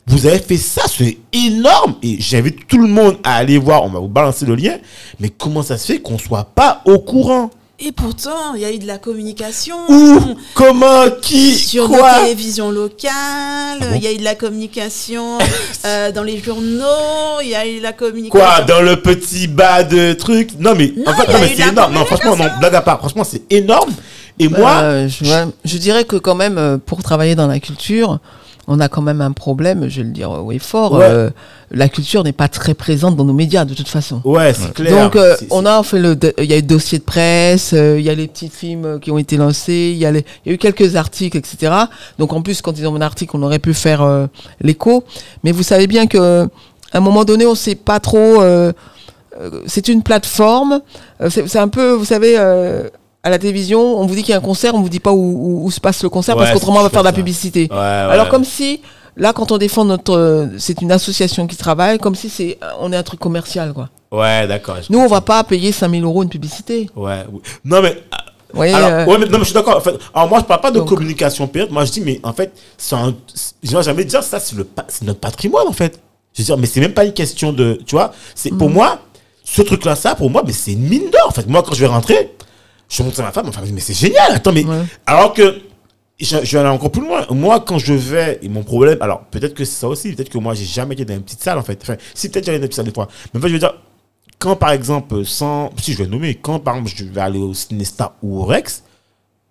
Vous 0.07 0.26
avez 0.26 0.39
fait 0.39 0.57
ça, 0.57 0.83
c'est 0.89 1.18
énorme. 1.33 1.97
Et 2.03 2.16
j'invite 2.18 2.66
tout 2.66 2.79
le 2.79 2.89
monde 2.89 3.18
à 3.22 3.37
aller 3.37 3.59
voir. 3.59 3.85
On 3.85 3.91
va 3.91 4.01
vous 4.01 4.09
balancer 4.09 4.47
le 4.47 4.55
lien. 4.55 4.79
Mais 5.20 5.29
comment 5.29 5.62
ça 5.62 5.76
se 5.76 5.93
fait 5.93 5.99
qu'on 6.01 6.18
soit 6.18 6.45
pas 6.45 6.81
au 6.87 6.99
courant? 6.99 7.51
Et 7.81 7.93
pourtant, 7.93 8.55
il 8.57 8.62
y 8.62 8.64
a 8.64 8.72
eu 8.72 8.79
de 8.79 8.87
la 8.87 8.99
communication. 8.99 9.76
Où? 9.89 10.18
Comment? 10.55 11.05
Qui? 11.22 11.55
Sur 11.55 11.87
Quoi? 11.87 12.12
nos 12.12 12.22
télévisions 12.24 12.70
locales, 12.72 13.12
Ah 13.12 13.79
bon? 13.81 13.95
il 13.95 14.03
y 14.03 14.07
a 14.09 14.12
eu 14.12 14.16
de 14.16 14.24
la 14.24 14.35
communication 14.35 15.39
euh, 15.85 16.11
dans 16.11 16.24
les 16.24 16.43
journaux, 16.43 17.41
il 17.41 17.51
y 17.51 17.55
a 17.55 17.68
eu 17.68 17.79
de 17.79 17.83
la 17.85 17.93
communication. 17.93 18.45
Quoi? 18.45 18.62
Dans 18.62 18.81
le 18.83 19.01
petit 19.01 19.47
bas 19.47 19.85
de 19.85 20.12
trucs? 20.14 20.59
Non, 20.59 20.74
mais 20.74 20.93
Non, 20.97 21.12
en 21.12 21.14
fait, 21.14 21.55
c'est 21.57 21.68
énorme. 21.68 21.95
Non, 21.95 22.05
franchement, 22.05 22.37
non, 22.37 22.47
blague 22.59 22.74
à 22.74 22.81
part. 22.81 22.99
Franchement, 22.99 23.22
c'est 23.24 23.43
énorme. 23.53 23.93
Et 24.39 24.49
moi, 24.49 24.80
Euh, 24.82 25.09
je, 25.09 25.24
ouais, 25.24 25.45
je 25.64 25.78
dirais 25.78 26.05
que 26.05 26.16
quand 26.16 26.34
même, 26.34 26.59
euh, 26.59 26.78
pour 26.84 27.03
travailler 27.03 27.34
dans 27.34 27.47
la 27.49 27.59
culture, 27.61 28.18
on 28.70 28.80
a 28.80 28.89
quand 28.91 29.01
même 29.01 29.22
un 29.22 29.32
problème, 29.32 29.89
je 29.89 30.01
vais 30.03 30.07
le 30.07 30.12
dire 30.12 30.30
oui 30.45 30.59
fort. 30.59 30.93
Ouais. 30.93 31.07
euh, 31.09 31.30
la 31.70 31.89
culture 31.89 32.22
n'est 32.22 32.32
pas 32.34 32.49
très 32.49 32.74
présente 32.74 33.16
dans 33.16 33.24
nos 33.24 33.32
médias 33.32 33.64
de 33.64 33.72
toute 33.72 33.89
façon. 33.89 34.20
ouais, 34.24 34.53
c'est 34.53 34.74
clair. 34.74 35.05
Donc, 35.05 35.16
euh, 35.16 35.34
on 35.51 35.64
a 35.64 35.82
fait 35.82 35.99
le, 35.99 36.18
il 36.39 36.45
y 36.45 36.53
a 36.53 36.57
eu 36.57 36.61
le 36.61 36.66
dossier 36.66 36.99
de 36.99 37.03
presse, 37.05 37.72
euh, 37.72 37.99
il 37.99 38.05
y 38.05 38.11
a 38.11 38.14
les 38.14 38.28
petits 38.28 38.51
films 38.51 39.01
qui 39.01 39.11
ont 39.11 39.16
été 39.16 39.39
lancés, 39.39 39.91
il 39.95 39.99
y 39.99 40.05
a 40.05 40.11
les, 40.12 40.24
il 40.45 40.49
y 40.49 40.53
a 40.53 40.55
eu 40.55 40.59
quelques 40.59 40.97
articles, 40.97 41.36
etc. 41.39 41.72
Donc, 42.18 42.34
en 42.34 42.43
plus, 42.43 42.61
quand 42.61 42.78
ils 42.78 42.86
ont 42.86 42.95
un 42.95 43.01
article, 43.01 43.36
on 43.39 43.43
aurait 43.43 43.59
pu 43.59 43.72
faire 43.72 44.03
euh, 44.03 44.26
l'écho. 44.61 45.03
Mais 45.45 45.53
vous 45.53 45.62
savez 45.62 45.86
bien 45.86 46.07
que, 46.07 46.45
à 46.93 46.99
un 46.99 47.01
moment 47.01 47.24
donné, 47.24 47.47
on 47.47 47.55
sait 47.55 47.74
pas 47.74 48.01
trop. 48.01 48.43
c'est 49.66 49.89
une 49.89 50.03
plateforme. 50.03 50.80
c'est 51.30 51.49
c'est 51.49 51.59
un 51.59 51.68
peu, 51.68 51.93
vous 51.93 52.05
savez. 52.05 52.36
Euh, 53.29 53.31
à 53.31 53.31
la 53.31 53.39
télévision, 53.39 54.01
on 54.01 54.07
vous 54.07 54.14
dit 54.14 54.22
qu'il 54.22 54.31
y 54.31 54.35
a 54.35 54.39
un 54.39 54.41
concert, 54.43 54.74
on 54.74 54.81
vous 54.81 54.89
dit 54.89 55.01
pas 55.01 55.12
où, 55.12 55.16
où- 55.16 55.64
où 55.66 55.70
se 55.70 55.81
passe 55.81 56.03
le 56.03 56.09
concert 56.09 56.37
Ouais, 56.37 56.43
parce 56.43 56.53
qu'autrement 56.55 56.81
on 56.81 56.83
va 56.83 56.91
faire 56.91 57.01
de 57.03 57.07
la 57.09 57.12
publicité. 57.12 57.68
Ouais, 57.70 57.76
ouais. 57.76 57.83
Alors 57.83 58.29
comme 58.29 58.45
si 58.45 58.81
là, 59.16 59.33
quand 59.33 59.51
on 59.53 59.59
défend 59.59 59.85
notre, 59.85 60.12
euh, 60.16 60.47
c'est 60.59 60.81
une 60.83 60.93
association 60.93 61.47
qui 61.47 61.57
travaille, 61.57 61.99
comme 61.99 62.14
si 62.14 62.29
c'est, 62.29 62.59
on 62.81 62.93
est 62.93 62.97
un 62.97 63.03
truc 63.03 63.20
commercial 63.20 63.72
quoi. 63.72 63.89
Ouais, 64.11 64.47
d'accord. 64.47 64.76
Nous, 64.89 64.99
on 64.99 65.07
va 65.07 65.20
pas 65.20 65.45
payer 65.45 65.70
5000 65.70 66.03
euros 66.03 66.22
une 66.22 66.31
publicité. 66.31 66.89
Ouais. 66.97 67.24
oui. 67.31 67.41
Non, 67.64 67.83
mais. 67.83 68.03
ah, 68.11 68.24
Alors, 68.62 68.89
euh, 68.91 69.05
ouais, 69.05 69.18
mais, 69.18 69.26
non, 69.26 69.33
mais 69.33 69.39
je 69.41 69.45
suis 69.45 69.53
d'accord. 69.55 69.76
En 69.76 69.81
fait, 69.83 69.95
alors, 70.14 70.29
moi, 70.31 70.39
je 70.41 70.45
parle 70.47 70.61
pas 70.62 70.70
de 70.70 70.79
Donc- 70.79 70.89
communication 70.89 71.47
payante. 71.47 71.70
Moi, 71.70 71.85
je 71.85 71.93
dis, 71.93 72.01
mais 72.01 72.18
en 72.22 72.33
fait, 72.33 72.51
c'est 72.79 72.95
un. 72.95 73.14
Je 73.62 73.76
vais 73.76 73.83
jamais 73.83 74.05
dire 74.07 74.22
ça, 74.22 74.41
c'est 74.41 74.57
pa- 74.64 74.87
notre 75.03 75.20
patrimoine, 75.20 75.68
en 75.68 75.72
fait. 75.72 76.01
Je 76.33 76.41
veux 76.41 76.47
dire, 76.47 76.57
mais 76.57 76.66
c'est 76.66 76.81
même 76.81 76.95
pas 76.95 77.05
une 77.05 77.12
question 77.12 77.53
de. 77.53 77.79
Tu 77.85 77.95
vois, 77.97 78.12
c'est 78.35 78.49
pour 78.51 78.70
moi, 78.70 78.99
ce 79.45 79.61
truc-là, 79.61 79.95
ça, 79.95 80.14
pour 80.14 80.31
moi, 80.31 80.43
mais 80.47 80.55
c'est 80.55 80.72
une 80.72 80.89
mine 80.89 81.11
d'or. 81.12 81.26
En 81.29 81.33
fait, 81.33 81.47
moi, 81.47 81.62
quand 81.62 81.74
je 81.74 81.81
vais 81.81 81.87
rentrer, 81.87 82.33
je 82.89 83.03
montre 83.03 83.20
à 83.20 83.24
ma 83.24 83.32
femme, 83.32 83.47
ma 83.47 83.53
femme 83.53 83.62
me 83.62 83.68
dit, 83.68 83.74
mais 83.74 83.80
c'est 83.80 83.95
génial. 83.95 84.32
Attends, 84.32 84.53
mais. 84.53 84.64
Ouais. 84.64 84.82
Alors 85.07 85.32
que. 85.32 85.61
Je, 86.20 86.36
je 86.43 86.53
vais 86.53 86.59
aller 86.59 86.68
encore 86.68 86.91
plus 86.91 87.03
loin. 87.03 87.24
Moi, 87.30 87.61
quand 87.61 87.78
je 87.78 87.95
vais, 87.95 88.41
et 88.43 88.49
mon 88.49 88.64
problème, 88.64 88.99
alors 89.01 89.20
peut-être 89.30 89.55
que 89.55 89.64
c'est 89.64 89.78
ça 89.78 89.86
aussi, 89.86 90.12
peut-être 90.12 90.30
que 90.30 90.39
moi, 90.39 90.53
j'ai 90.53 90.64
jamais 90.64 90.95
été 90.95 91.05
dans 91.05 91.14
une 91.14 91.22
petite 91.22 91.43
salle, 91.43 91.59
en 91.59 91.62
fait. 91.62 91.78
Enfin, 91.80 91.95
si, 92.12 92.28
peut-être 92.28 92.47
j'allais 92.47 92.59
dans 92.59 92.64
une 92.64 92.68
petite 92.68 92.76
salle 92.76 92.86
des 92.86 92.93
fois. 92.93 93.07
Mais 93.32 93.39
en 93.39 93.43
fait, 93.43 93.49
je 93.49 93.53
veux 93.53 93.59
dire, 93.61 93.74
quand 94.39 94.57
par 94.57 94.70
exemple, 94.70 95.24
sans. 95.24 95.70
Si 95.80 95.93
je 95.93 95.99
vais 95.99 96.09
nommer, 96.09 96.34
quand 96.34 96.59
par 96.59 96.76
exemple, 96.76 96.93
je 96.97 97.05
vais 97.05 97.20
aller 97.20 97.39
au 97.39 97.55
Cinestar 97.55 98.14
ou 98.22 98.41
au 98.41 98.45
Rex, 98.45 98.82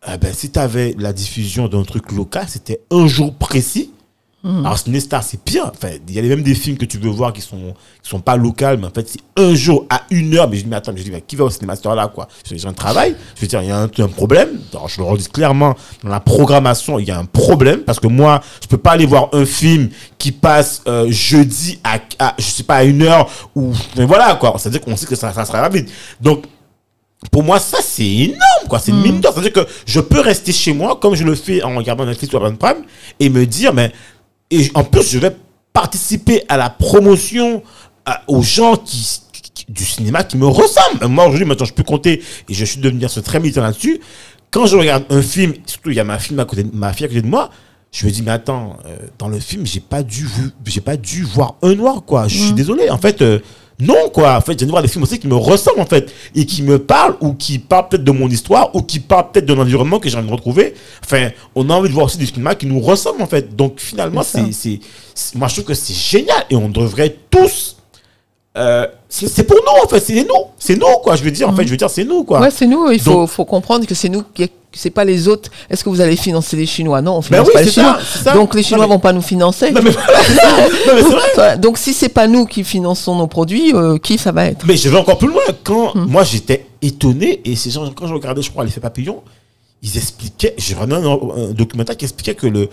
eh 0.07 0.17
ben, 0.17 0.33
si 0.33 0.51
tu 0.51 0.59
avais 0.59 0.93
la 0.97 1.13
diffusion 1.13 1.67
d'un 1.67 1.83
truc 1.83 2.11
local, 2.11 2.45
c'était 2.47 2.81
un 2.91 3.07
jour 3.07 3.33
précis. 3.33 3.93
Alors, 4.43 4.77
Cinestar, 4.77 5.23
c'est 5.23 5.41
pire. 5.41 5.69
Enfin, 5.75 5.89
il 6.07 6.15
y 6.15 6.19
a 6.19 6.21
même 6.21 6.43
des 6.43 6.55
films 6.55 6.77
que 6.77 6.85
tu 6.85 6.97
veux 6.97 7.09
voir 7.09 7.33
qui 7.33 7.41
sont, 7.41 7.73
qui 8.01 8.09
sont 8.09 8.21
pas 8.21 8.37
locaux, 8.37 8.77
mais 8.79 8.85
en 8.85 8.91
fait, 8.91 9.09
c'est 9.09 9.19
un 9.35 9.53
jour 9.55 9.85
à 9.89 10.03
une 10.09 10.35
heure. 10.35 10.47
Mais 10.49 10.57
je 10.57 10.63
dis, 10.63 10.69
mais 10.69 10.77
attends, 10.77 10.93
mais 10.93 10.99
je 10.99 11.03
dis, 11.03 11.11
mais 11.11 11.21
qui 11.21 11.35
va 11.35 11.45
au 11.45 11.49
cinéma 11.49 11.75
cette 11.75 11.85
heure-là, 11.85 12.07
quoi? 12.07 12.29
Je 12.45 12.53
dis, 12.53 12.59
j'ai 12.61 12.67
un 12.67 12.73
travail. 12.73 13.15
Je 13.35 13.41
veux 13.41 13.47
dire, 13.47 13.61
il 13.61 13.67
y 13.67 13.71
a 13.71 13.77
un, 13.79 13.89
un 13.97 14.07
problème. 14.07 14.49
Alors, 14.71 14.87
je 14.87 15.01
le 15.01 15.07
redis 15.07 15.27
clairement, 15.27 15.75
dans 16.03 16.09
la 16.09 16.21
programmation, 16.21 16.97
il 16.97 17.07
y 17.07 17.11
a 17.11 17.17
un 17.17 17.25
problème. 17.25 17.81
Parce 17.81 17.99
que 17.99 18.07
moi, 18.07 18.39
je 18.61 18.67
peux 18.67 18.77
pas 18.77 18.91
aller 18.91 19.05
voir 19.05 19.29
un 19.33 19.45
film 19.45 19.89
qui 20.17 20.31
passe 20.31 20.81
euh, 20.87 21.07
jeudi 21.09 21.79
à, 21.83 21.99
à, 22.19 22.35
je 22.37 22.45
sais 22.45 22.63
pas, 22.63 22.75
à 22.75 22.83
une 22.85 23.01
heure 23.01 23.29
ou, 23.55 23.73
mais 23.97 24.05
voilà, 24.05 24.35
quoi. 24.35 24.53
C'est-à-dire 24.57 24.81
qu'on 24.81 24.95
sait 24.95 25.07
que 25.07 25.15
ça, 25.15 25.33
ça 25.33 25.43
sera 25.43 25.61
rapide. 25.61 25.89
Donc, 26.21 26.45
pour 27.31 27.43
moi, 27.43 27.59
ça, 27.59 27.79
c'est 27.81 28.07
énorme, 28.07 28.67
quoi. 28.69 28.79
C'est 28.79 28.91
une 28.91 29.01
mine 29.01 29.19
d'or. 29.19 29.33
C'est-à-dire 29.33 29.51
que 29.51 29.67
je 29.85 29.99
peux 29.99 30.21
rester 30.21 30.53
chez 30.53 30.71
moi, 30.71 30.97
comme 31.01 31.15
je 31.15 31.23
le 31.23 31.35
fais 31.35 31.63
en 31.63 31.75
regardant 31.75 32.05
Netflix 32.05 32.33
ou 32.33 32.37
Amazon 32.37 32.55
Prime, 32.55 32.83
et 33.19 33.29
me 33.29 33.45
dire, 33.45 33.73
mais, 33.73 33.91
et 34.51 34.69
en 34.73 34.83
plus, 34.83 35.09
je 35.11 35.19
vais 35.19 35.35
participer 35.73 36.43
à 36.49 36.57
la 36.57 36.69
promotion 36.69 37.61
à- 38.05 38.21
aux 38.27 38.41
gens 38.41 38.75
qui, 38.77 39.21
qui- 39.53 39.65
du 39.69 39.83
cinéma 39.85 40.23
qui 40.23 40.37
me 40.37 40.45
ressemblent. 40.47 41.05
Moi, 41.07 41.25
aujourd'hui, 41.25 41.45
maintenant, 41.45 41.65
je 41.65 41.73
peux 41.73 41.83
compter, 41.83 42.21
et 42.49 42.53
je 42.53 42.65
suis 42.65 42.79
devenu 42.79 43.07
ce 43.09 43.19
très 43.19 43.39
militant 43.39 43.61
là-dessus. 43.61 43.99
Quand 44.49 44.65
je 44.65 44.77
regarde 44.77 45.03
un 45.09 45.21
film, 45.21 45.53
surtout, 45.65 45.89
il 45.89 45.95
y 45.97 45.99
a 45.99 46.03
ma 46.05 46.17
fille 46.19 46.39
à 46.39 46.45
côté 46.45 46.63
de, 46.63 46.73
ma 46.75 46.93
fille 46.93 47.05
à 47.05 47.09
côté 47.09 47.21
de 47.21 47.27
moi, 47.27 47.49
je 47.91 48.05
me 48.05 48.11
dis, 48.11 48.21
mais 48.21 48.31
attends, 48.31 48.77
euh, 48.85 48.95
dans 49.19 49.27
le 49.27 49.39
film, 49.39 49.65
j'ai 49.65 49.79
pas 49.79 50.03
dû, 50.03 50.27
j'ai 50.65 50.81
pas 50.81 50.97
dû 50.97 51.23
voir 51.23 51.55
un 51.61 51.75
noir, 51.75 52.03
quoi. 52.05 52.27
Je 52.27 52.37
suis 52.37 52.53
désolé. 52.53 52.89
En 52.89 52.97
fait, 52.97 53.21
euh, 53.21 53.39
Non, 53.79 54.09
quoi. 54.11 54.35
En 54.37 54.41
fait, 54.41 54.57
j'aime 54.59 54.69
voir 54.69 54.81
des 54.81 54.87
films 54.87 55.03
aussi 55.03 55.19
qui 55.19 55.27
me 55.27 55.35
ressemblent, 55.35 55.81
en 55.81 55.85
fait, 55.85 56.11
et 56.33 56.45
qui 56.47 56.63
me 56.63 56.79
parlent, 56.79 57.15
ou 57.21 57.33
qui 57.33 57.59
parlent 57.59 57.89
peut-être 57.89 58.03
de 58.03 58.11
mon 58.11 58.27
histoire, 58.27 58.75
ou 58.75 58.81
qui 58.81 58.99
parlent 58.99 59.31
peut-être 59.31 59.45
de 59.45 59.53
l'environnement 59.53 59.99
que 59.99 60.09
j'ai 60.09 60.17
envie 60.17 60.27
de 60.27 60.31
retrouver. 60.33 60.73
Enfin, 61.03 61.29
on 61.53 61.69
a 61.69 61.73
envie 61.73 61.87
de 61.89 61.93
voir 61.93 62.07
aussi 62.07 62.17
des 62.17 62.25
films 62.25 62.49
qui 62.57 62.65
nous 62.65 62.79
ressemblent, 62.79 63.21
en 63.21 63.27
fait. 63.27 63.55
Donc, 63.55 63.75
finalement, 63.79 64.23
C'est 64.23 64.79
moi, 65.35 65.47
je 65.47 65.53
trouve 65.53 65.65
que 65.65 65.73
c'est 65.75 65.93
génial, 65.93 66.43
et 66.49 66.55
on 66.55 66.69
devrait 66.69 67.15
tous, 67.29 67.77
euh, 68.57 68.87
c'est, 69.09 69.43
pour 69.43 69.57
nous, 69.57 69.83
en 69.83 69.87
fait, 69.87 69.99
c'est 69.99 70.23
nous, 70.23 70.45
c'est 70.57 70.75
nous, 70.75 70.97
quoi. 71.03 71.15
Je 71.15 71.23
veux 71.23 71.31
dire, 71.31 71.47
en 71.47 71.53
fait, 71.55 71.63
je 71.65 71.69
veux 71.69 71.77
dire, 71.77 71.89
c'est 71.89 72.03
nous, 72.03 72.23
quoi. 72.23 72.39
Ouais, 72.41 72.49
c'est 72.51 72.65
nous. 72.65 72.89
Il 72.91 72.99
faut, 72.99 73.11
Donc- 73.11 73.29
faut 73.29 73.45
comprendre 73.45 73.85
que 73.85 73.93
c'est 73.93 74.09
nous 74.09 74.23
qui 74.33 74.43
c'est 74.73 74.89
pas 74.91 75.03
les 75.05 75.27
autres. 75.27 75.49
Est-ce 75.69 75.83
que 75.83 75.89
vous 75.89 76.01
allez 76.01 76.15
financer 76.15 76.55
les 76.55 76.65
Chinois? 76.65 77.01
Non, 77.01 77.13
on 77.13 77.19
Ben 77.19 77.23
finance 77.23 77.47
oui, 77.47 77.53
pas 77.53 77.61
les 77.63 77.71
Chinois. 77.71 77.97
ça. 78.23 78.33
Donc 78.33 78.53
les 78.53 78.61
Non, 78.61 78.67
Chinois 78.67 78.85
mais- 78.87 78.93
vont 78.93 78.99
pas 78.99 79.13
nous 79.13 79.21
financer. 79.21 79.71
Non, 79.71 79.81
mais. 79.83 79.91
Non, 79.91 81.17
mais. 81.37 81.57
Donc 81.57 81.77
si 81.77 81.93
c'est 81.93 82.09
pas 82.09 82.27
nous 82.27 82.45
qui 82.45 82.63
finançons 82.63 83.15
nos 83.15 83.27
produits, 83.27 83.73
euh, 83.73 83.97
qui 83.97 84.17
ça 84.17 84.31
va 84.31 84.45
être? 84.45 84.65
Mais 84.65 84.77
je 84.77 84.89
vais 84.89 84.97
encore 84.97 85.17
plus 85.17 85.27
loin. 85.29 85.41
Quand 85.63 85.95
Hmm. 85.95 86.05
moi 86.09 86.23
j'étais 86.23 86.65
étonné 86.81 87.41
et 87.45 87.55
ces 87.55 87.69
gens, 87.71 87.89
quand 87.91 88.07
je 88.07 88.13
regardais, 88.13 88.41
je 88.41 88.51
crois, 88.51 88.63
l'effet 88.63 88.79
papillon, 88.79 89.21
ils 89.81 89.95
expliquaient. 89.97 90.53
J'ai 90.57 90.75
un, 90.75 90.91
un 90.91 91.51
documentaire 91.51 91.95
qui 91.97 92.05
expliquait 92.05 92.35
que 92.35 92.47
le, 92.47 92.69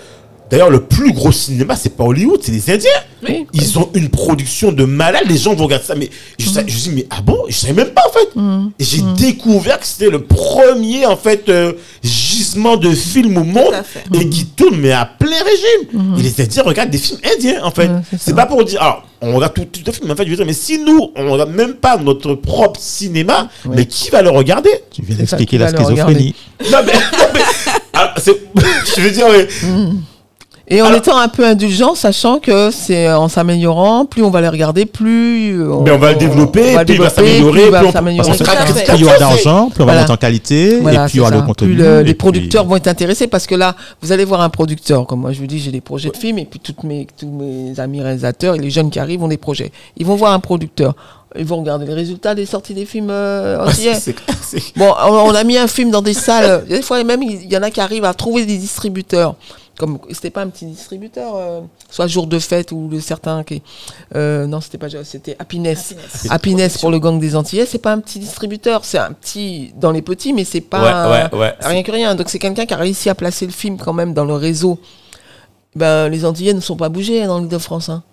d'ailleurs, 0.50 0.70
le 0.70 0.80
plus 0.84 1.12
gros 1.12 1.32
cinéma, 1.32 1.76
c'est 1.76 1.96
pas 1.96 2.04
Hollywood, 2.04 2.40
c'est 2.42 2.52
les 2.52 2.70
Indiens. 2.70 2.90
Oui. 3.28 3.46
Ils 3.54 3.78
ont 3.78 3.88
une 3.94 4.08
production 4.10 4.70
de 4.72 4.84
malade. 4.84 5.22
Les 5.28 5.38
gens 5.38 5.54
vont 5.54 5.64
regarder 5.64 5.84
ça. 5.86 5.94
Mais 5.94 6.10
je, 6.38 6.48
Hmm. 6.48 6.52
sais- 6.52 6.64
je 6.66 6.74
me 6.74 6.80
dis, 6.80 6.90
mais 6.90 7.06
ah 7.10 7.22
bon, 7.22 7.38
je 7.48 7.54
savais 7.54 7.72
même 7.72 7.88
pas 7.90 8.02
en 8.08 8.12
fait. 8.12 8.28
Et 8.78 8.84
j'ai 8.84 9.02
découvert 9.16 9.80
que 9.80 9.86
c'était 9.86 10.10
le 10.10 10.22
premier 10.22 11.06
en 11.06 11.16
fait 11.16 11.48
euh, 11.48 11.72
gisement 12.02 12.76
de 12.76 12.90
films 12.94 13.38
au 13.38 13.44
monde 13.44 13.74
et 14.12 14.28
qui 14.28 14.44
tourne 14.46 14.76
mais 14.76 14.92
à 14.92 15.06
plein 15.06 15.30
régime. 15.42 16.16
Et 16.18 16.22
les 16.22 16.40
Indiens 16.42 16.62
regardent 16.64 16.90
des 16.90 16.98
films 16.98 17.20
indiens 17.34 17.62
en 17.64 17.70
fait. 17.70 17.90
C'est 18.18 18.34
pas 18.36 18.44
pour 18.46 18.62
dire, 18.64 18.82
alors 18.82 19.06
on 19.22 19.34
regarde 19.36 19.54
tout, 19.54 19.64
tout 19.64 19.80
le 19.86 19.92
film. 19.92 20.10
En 20.10 20.16
fait, 20.16 20.24
je 20.26 20.30
veux 20.30 20.36
dire, 20.36 20.44
mais 20.46 20.52
si 20.52 20.78
nous 20.78 21.10
on 21.16 21.32
regarde 21.32 21.50
même 21.54 21.74
pas 21.74 21.96
notre 21.96 22.34
propre 22.34 22.78
cinéma, 22.78 23.48
mais 23.64 23.86
qui 23.86 24.10
va 24.10 24.20
le 24.20 24.28
regarder? 24.30 24.70
Tu 24.90 25.00
viens 25.02 25.16
d'expliquer 25.16 25.56
la 25.56 25.68
schizophrénie. 25.68 26.34
Non 26.70 26.78
mais, 26.84 26.92
non, 27.18 27.26
mais 27.32 27.40
alors, 27.94 28.10
c'est- 28.18 28.42
je 28.96 29.00
veux 29.00 29.10
dire, 29.10 29.26
mais, 29.32 29.48
Et 30.66 30.80
en 30.80 30.86
Alors- 30.86 30.96
étant 30.98 31.18
un 31.18 31.28
peu 31.28 31.44
indulgent, 31.44 31.94
sachant 31.94 32.38
que 32.38 32.70
c'est 32.70 33.12
en 33.12 33.28
s'améliorant, 33.28 34.06
plus 34.06 34.22
on 34.22 34.30
va 34.30 34.40
les 34.40 34.48
regarder, 34.48 34.86
plus 34.86 35.60
euh, 35.60 35.80
Mais 35.84 35.90
on 35.90 35.98
va 35.98 36.12
le 36.12 36.18
développer, 36.18 36.70
on 36.70 36.74
va 36.76 36.84
plus 36.86 36.94
il 36.94 37.00
va 37.02 37.10
s'améliorer, 37.10 37.60
plus 37.62 37.70
va 37.70 37.82
on- 37.84 38.94
il 38.94 39.00
y 39.00 39.04
aura 39.04 39.18
d'argent, 39.18 39.68
plus 39.68 39.82
on 39.82 39.86
va 39.86 39.92
Voilà. 39.92 40.00
monter 40.00 40.12
en 40.12 40.16
qualité, 40.16 40.78
Voilà, 40.80 41.02
et 41.04 41.06
puis 41.06 41.14
il 41.14 41.16
y 41.18 41.20
aura 41.20 41.30
le 41.32 41.42
contenu. 41.42 41.68
Plus 41.74 41.76
le- 41.76 41.84
et 41.84 41.98
les 41.98 42.04
puis- 42.04 42.14
producteurs 42.14 42.64
vont 42.64 42.76
être 42.76 42.86
intéressés 42.88 43.26
parce 43.26 43.46
que 43.46 43.54
là, 43.54 43.76
vous 44.00 44.10
allez 44.12 44.24
voir 44.24 44.40
un 44.40 44.48
producteur. 44.48 45.06
Comme 45.06 45.20
moi, 45.20 45.32
je 45.32 45.40
vous 45.40 45.46
dis, 45.46 45.58
j'ai 45.58 45.70
des 45.70 45.82
projets 45.82 46.08
de 46.08 46.16
films 46.16 46.38
et 46.38 46.46
puis 46.46 46.60
toutes 46.60 46.82
mes, 46.82 47.06
tous 47.18 47.28
mes 47.28 47.78
amis 47.78 48.00
réalisateurs 48.00 48.54
et 48.54 48.58
les 48.58 48.70
jeunes 48.70 48.88
qui 48.90 48.98
arrivent 48.98 49.22
ont 49.22 49.28
des 49.28 49.36
projets. 49.36 49.70
Ils 49.98 50.06
vont 50.06 50.16
voir 50.16 50.32
un 50.32 50.40
producteur. 50.40 50.94
Ils 51.38 51.44
vont 51.44 51.56
regarder 51.58 51.84
les 51.84 51.94
résultats 51.94 52.34
des 52.34 52.46
sorties 52.46 52.74
des 52.74 52.86
films 52.86 53.08
euh, 53.10 53.66
c'est- 53.72 54.14
Bon, 54.76 54.92
on, 55.06 55.12
on 55.12 55.34
a 55.34 55.44
mis 55.44 55.58
un 55.58 55.66
film 55.66 55.90
dans 55.90 56.00
des 56.00 56.14
salles. 56.14 56.64
Des 56.68 56.80
fois, 56.80 57.02
même, 57.04 57.22
il 57.22 57.52
y 57.52 57.56
en 57.58 57.62
a 57.62 57.70
qui 57.70 57.80
arrivent 57.80 58.04
à 58.04 58.14
trouver 58.14 58.46
des 58.46 58.56
distributeurs. 58.56 59.34
Comme 59.76 59.98
c'était 60.10 60.30
pas 60.30 60.42
un 60.42 60.48
petit 60.48 60.66
distributeur, 60.66 61.34
euh, 61.34 61.60
soit 61.90 62.06
jour 62.06 62.28
de 62.28 62.38
fête 62.38 62.70
ou 62.70 62.88
le 62.88 63.00
certain 63.00 63.42
qui. 63.42 63.60
Euh, 64.14 64.46
non, 64.46 64.60
c'était 64.60 64.78
pas. 64.78 64.86
C'était 65.02 65.34
Happiness. 65.38 65.90
Happiness. 65.92 66.26
Happiness 66.30 66.78
pour 66.78 66.90
le 66.92 67.00
gang 67.00 67.18
des 67.18 67.34
Antillais, 67.34 67.66
c'est 67.66 67.78
pas 67.78 67.92
un 67.92 67.98
petit 67.98 68.20
distributeur, 68.20 68.84
c'est 68.84 68.98
un 68.98 69.12
petit 69.12 69.72
dans 69.76 69.90
les 69.90 70.02
petits, 70.02 70.32
mais 70.32 70.44
c'est 70.44 70.60
pas 70.60 71.08
Ouais, 71.10 71.30
ouais, 71.32 71.38
ouais. 71.40 71.54
rien 71.60 71.82
que 71.82 71.90
rien. 71.90 72.14
Donc 72.14 72.28
c'est 72.30 72.38
quelqu'un 72.38 72.66
qui 72.66 72.74
a 72.74 72.76
réussi 72.76 73.08
à 73.10 73.16
placer 73.16 73.46
le 73.46 73.52
film 73.52 73.76
quand 73.76 73.92
même 73.92 74.14
dans 74.14 74.24
le 74.24 74.34
réseau. 74.34 74.78
Ben 75.74 76.08
les 76.08 76.24
Antillais 76.24 76.54
ne 76.54 76.60
sont 76.60 76.76
pas 76.76 76.88
bougés 76.88 77.26
dans 77.26 77.38
l'île 77.40 77.48
de 77.48 77.58
France. 77.58 77.88
hein. 77.88 78.04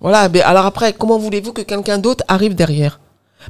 Voilà. 0.00 0.28
Ben, 0.28 0.42
alors 0.44 0.66
après, 0.66 0.92
comment 0.92 1.18
voulez-vous 1.18 1.52
que 1.52 1.62
quelqu'un 1.62 1.98
d'autre 1.98 2.24
arrive 2.28 2.54
derrière? 2.54 2.98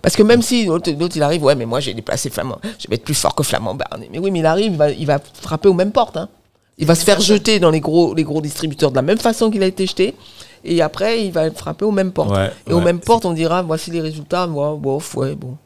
Parce 0.03 0.15
que 0.17 0.23
même 0.23 0.43
si 0.43 0.67
l'autre 0.67 0.91
il 1.17 1.23
arrive, 1.23 1.43
ouais, 1.45 1.55
mais 1.55 1.67
moi 1.67 1.81
j'ai 1.81 1.95
déplacé 1.95 2.31
Flamand, 2.31 2.59
je 2.79 2.87
vais 2.89 2.97
être 2.97 3.05
plus 3.05 3.15
fort 3.15 3.35
que 3.35 3.43
Flamand 3.43 3.75
Barnet. 3.75 4.09
Mais 4.13 4.19
oui, 4.19 4.31
mais 4.31 4.41
il 4.41 4.47
arrive, 4.47 4.73
il 4.73 4.77
va, 4.79 4.91
il 4.91 5.07
va 5.07 5.19
frapper 5.19 5.69
aux 5.69 5.75
mêmes 5.75 5.93
portes. 5.93 6.17
hein. 6.17 6.29
Il 6.81 6.87
va 6.87 6.95
se 6.95 7.05
faire 7.05 7.21
jeter 7.21 7.59
dans 7.59 7.71
les 7.71 7.81
gros, 7.81 8.15
les 8.15 8.23
gros 8.23 8.41
distributeurs 8.41 8.91
de 8.91 8.97
la 8.97 9.03
même 9.03 9.19
façon 9.19 9.51
qu'il 9.51 9.63
a 9.63 9.67
été 9.67 9.87
jeté. 9.87 10.15
Et 10.65 10.81
après, 10.83 11.25
il 11.25 11.33
va 11.33 11.51
frapper 11.51 11.85
aux 11.85 11.91
mêmes 11.91 12.13
portes. 12.13 12.31
Ouais, 12.31 12.51
et 12.69 12.73
aux 12.73 12.81
mêmes 12.81 13.01
portes, 13.01 13.25
on 13.25 13.33
dira, 13.33 13.63
voici 13.63 13.91
les 13.91 14.01
résultats, 14.01 14.47
moi, 14.47 14.77
bof, 14.81 15.17
ouais, 15.17 15.35
bon. 15.35 15.57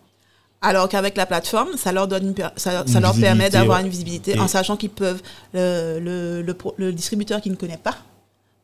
Alors 0.62 0.88
qu'avec 0.88 1.16
la 1.16 1.26
plateforme, 1.26 1.70
ça 1.76 1.90
leur 1.92 2.06
donne, 2.06 2.28
une 2.28 2.34
per- 2.34 2.48
ça, 2.56 2.84
ça 2.86 2.98
Une 2.98 3.00
leur 3.02 3.14
permet 3.14 3.50
d'avoir 3.50 3.78
ouais. 3.78 3.84
une 3.84 3.90
visibilité 3.90 4.36
Et- 4.36 4.40
en 4.40 4.46
sachant 4.48 4.76
qu'ils 4.76 4.90
peuvent 4.90 5.20
le, 5.52 5.98
le, 6.00 6.42
le, 6.42 6.56
le 6.76 6.92
distributeur 6.92 7.40
qui 7.40 7.50
ne 7.50 7.56
connaît 7.56 7.76
pas 7.82 7.96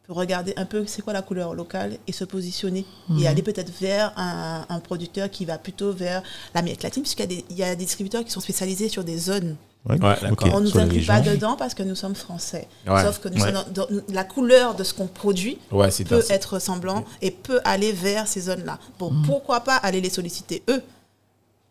peut 0.08 0.14
regarder 0.14 0.54
un 0.56 0.64
peu 0.64 0.86
c'est 0.86 1.02
quoi 1.02 1.12
la 1.12 1.20
couleur 1.20 1.52
locale 1.54 1.98
et 2.06 2.12
se 2.12 2.24
positionner 2.24 2.86
et 3.20 3.28
aller 3.28 3.42
peut-être 3.42 3.70
vers 3.78 4.12
un, 4.16 4.64
un 4.70 4.80
producteur 4.80 5.30
qui 5.30 5.44
va 5.44 5.58
plutôt 5.58 5.92
vers 5.92 6.22
l'Amérique 6.54 6.82
latine 6.82 7.02
puisqu'il 7.02 7.20
y, 7.20 7.24
a 7.24 7.26
des- 7.26 7.44
il 7.50 7.56
y 7.58 7.62
a 7.62 7.76
des 7.76 7.84
distributeurs 7.84 8.24
qui 8.24 8.30
sont 8.30 8.40
spécialisés 8.40 8.88
sur 8.88 9.04
des 9.04 9.18
zones. 9.18 9.56
Ouais, 9.86 10.00
Ouais, 10.02 10.16
On 10.52 10.60
ne 10.60 10.64
nous 10.64 10.78
inclut 10.78 11.04
pas 11.04 11.20
dedans 11.20 11.56
parce 11.56 11.74
que 11.74 11.82
nous 11.82 11.94
sommes 11.94 12.14
français. 12.14 12.68
Ouais. 12.86 13.02
Sauf 13.04 13.20
que 13.20 13.28
nous 13.28 13.40
Ouais. 13.42 13.52
sommes 13.52 13.64
dans- 13.72 13.86
dans- 13.86 14.02
la 14.08 14.24
couleur 14.24 14.74
de 14.74 14.82
ce 14.82 14.94
qu'on 14.94 15.06
produit 15.06 15.58
peut 15.70 16.20
ça. 16.22 16.34
être 16.34 16.54
ressemblant 16.54 17.04
et 17.20 17.30
peut 17.30 17.60
aller 17.64 17.92
vers 17.92 18.26
ces 18.26 18.40
zones-là. 18.40 18.78
Bon, 18.98 19.12
pourquoi 19.26 19.60
pas 19.60 19.76
aller 19.76 20.00
les 20.00 20.10
solliciter 20.10 20.62
eux, 20.70 20.82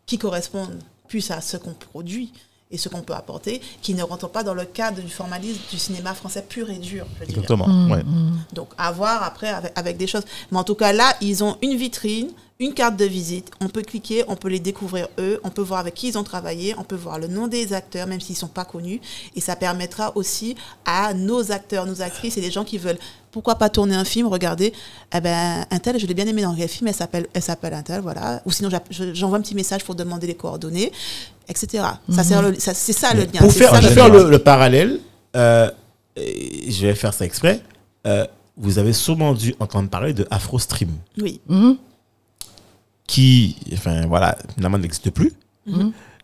qui 0.06 0.16
correspondent 0.16 0.78
plus 1.08 1.28
à 1.32 1.40
ce 1.40 1.56
qu'on 1.56 1.74
produit 1.74 2.32
et 2.70 2.76
ce 2.78 2.88
qu'on 2.88 3.02
peut 3.02 3.14
apporter, 3.14 3.60
qui 3.80 3.94
ne 3.94 4.02
rentrent 4.02 4.28
pas 4.28 4.42
dans 4.42 4.54
le 4.54 4.64
cadre 4.64 5.00
du 5.00 5.08
formalisme 5.08 5.60
du 5.70 5.78
cinéma 5.78 6.14
français 6.14 6.44
pur 6.46 6.68
et 6.70 6.76
dur. 6.76 7.06
je 7.20 7.24
dirais. 7.26 7.40
Exactement. 7.40 7.66
ouais. 7.90 8.02
Donc, 8.52 8.68
à 8.76 8.92
voir 8.92 9.22
après 9.22 9.48
avec, 9.48 9.72
avec 9.76 9.96
des 9.96 10.06
choses. 10.06 10.24
Mais 10.50 10.58
en 10.58 10.64
tout 10.64 10.74
cas, 10.74 10.92
là, 10.92 11.14
ils 11.20 11.42
ont 11.42 11.56
une 11.62 11.76
vitrine, 11.76 12.28
une 12.60 12.74
carte 12.74 12.96
de 12.96 13.04
visite. 13.04 13.50
On 13.60 13.68
peut 13.68 13.82
cliquer, 13.82 14.24
on 14.26 14.34
peut 14.34 14.48
les 14.48 14.58
découvrir 14.58 15.06
eux, 15.20 15.38
on 15.44 15.50
peut 15.50 15.62
voir 15.62 15.78
avec 15.78 15.94
qui 15.94 16.08
ils 16.08 16.18
ont 16.18 16.24
travaillé, 16.24 16.74
on 16.76 16.82
peut 16.82 16.96
voir 16.96 17.18
le 17.20 17.28
nom 17.28 17.46
des 17.46 17.72
acteurs, 17.72 18.08
même 18.08 18.20
s'ils 18.20 18.34
ne 18.34 18.38
sont 18.40 18.48
pas 18.48 18.64
connus. 18.64 19.00
Et 19.36 19.40
ça 19.40 19.54
permettra 19.54 20.16
aussi 20.16 20.56
à 20.84 21.14
nos 21.14 21.52
acteurs, 21.52 21.86
nos 21.86 22.02
actrices 22.02 22.36
et 22.36 22.40
des 22.40 22.50
gens 22.50 22.64
qui 22.64 22.76
veulent, 22.78 22.98
pourquoi 23.30 23.54
pas 23.54 23.68
tourner 23.68 23.94
un 23.94 24.04
film, 24.04 24.26
regardez, 24.26 24.72
eh 25.14 25.20
ben, 25.20 25.64
un 25.70 25.78
tel, 25.78 26.00
je 26.00 26.06
l'ai 26.06 26.14
bien 26.14 26.26
aimé 26.26 26.42
dans 26.42 26.54
quel 26.56 26.68
film, 26.68 26.88
elle 26.88 26.94
s'appelle, 26.94 27.28
elle 27.32 27.42
s'appelle 27.42 27.74
un 27.74 27.82
tel, 27.82 28.00
voilà. 28.00 28.42
Ou 28.44 28.50
sinon, 28.50 28.70
j'envoie 28.90 29.38
un 29.38 29.42
petit 29.42 29.54
message 29.54 29.84
pour 29.84 29.94
demander 29.94 30.26
les 30.26 30.34
coordonnées, 30.34 30.90
etc. 31.48 31.84
Ça 32.10 32.24
sert 32.24 32.42
le- 32.42 32.58
ça- 32.58 32.74
c'est 32.74 32.92
ça 32.92 33.14
le 33.14 33.20
lien. 33.22 33.38
Pour 33.38 33.52
faire, 33.52 33.70
ça, 33.70 33.80
le 33.80 33.88
faire 33.88 34.08
le, 34.08 34.28
le 34.28 34.38
parallèle, 34.40 34.98
euh, 35.36 35.70
je 36.16 36.86
vais 36.86 36.94
faire 36.96 37.14
ça 37.14 37.24
exprès. 37.24 37.62
euh, 38.06 38.26
vous 38.60 38.80
avez 38.80 38.92
sûrement 38.92 39.34
dû 39.34 39.54
entendre 39.60 39.88
parler 39.88 40.12
de 40.12 40.26
AfroStream, 40.32 40.90
Oui. 41.22 41.40
Qui, 43.08 43.56
enfin 43.72 44.06
voilà, 44.06 44.38
finalement 44.54 44.78
n'existe 44.78 45.10
plus. 45.10 45.32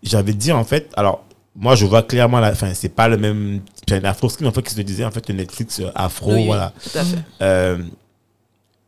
J'avais 0.05 0.35
dit 0.35 0.53
en 0.53 0.63
fait, 0.65 0.93
alors 0.97 1.25
moi 1.57 1.75
je 1.75 1.87
vois 1.87 2.03
clairement, 2.03 2.39
la, 2.39 2.53
enfin 2.53 2.73
c'est 2.75 2.89
pas 2.91 3.09
le 3.09 3.17
même, 3.17 3.61
enfin, 3.89 4.05
AfroStream 4.05 4.47
en 4.49 4.53
fait 4.53 4.63
qui 4.63 4.75
se 4.75 4.81
disait 4.83 5.05
en 5.05 5.11
fait 5.11 5.29
le 5.29 5.35
Netflix 5.35 5.81
euh, 5.81 5.91
Afro, 5.95 6.31
Oui, 6.31 6.41
oui, 6.41 6.47
voilà. 6.47 6.73
Tout 6.83 6.99
à 6.99 7.05
fait. 7.05 7.19
Euh, 7.43 7.79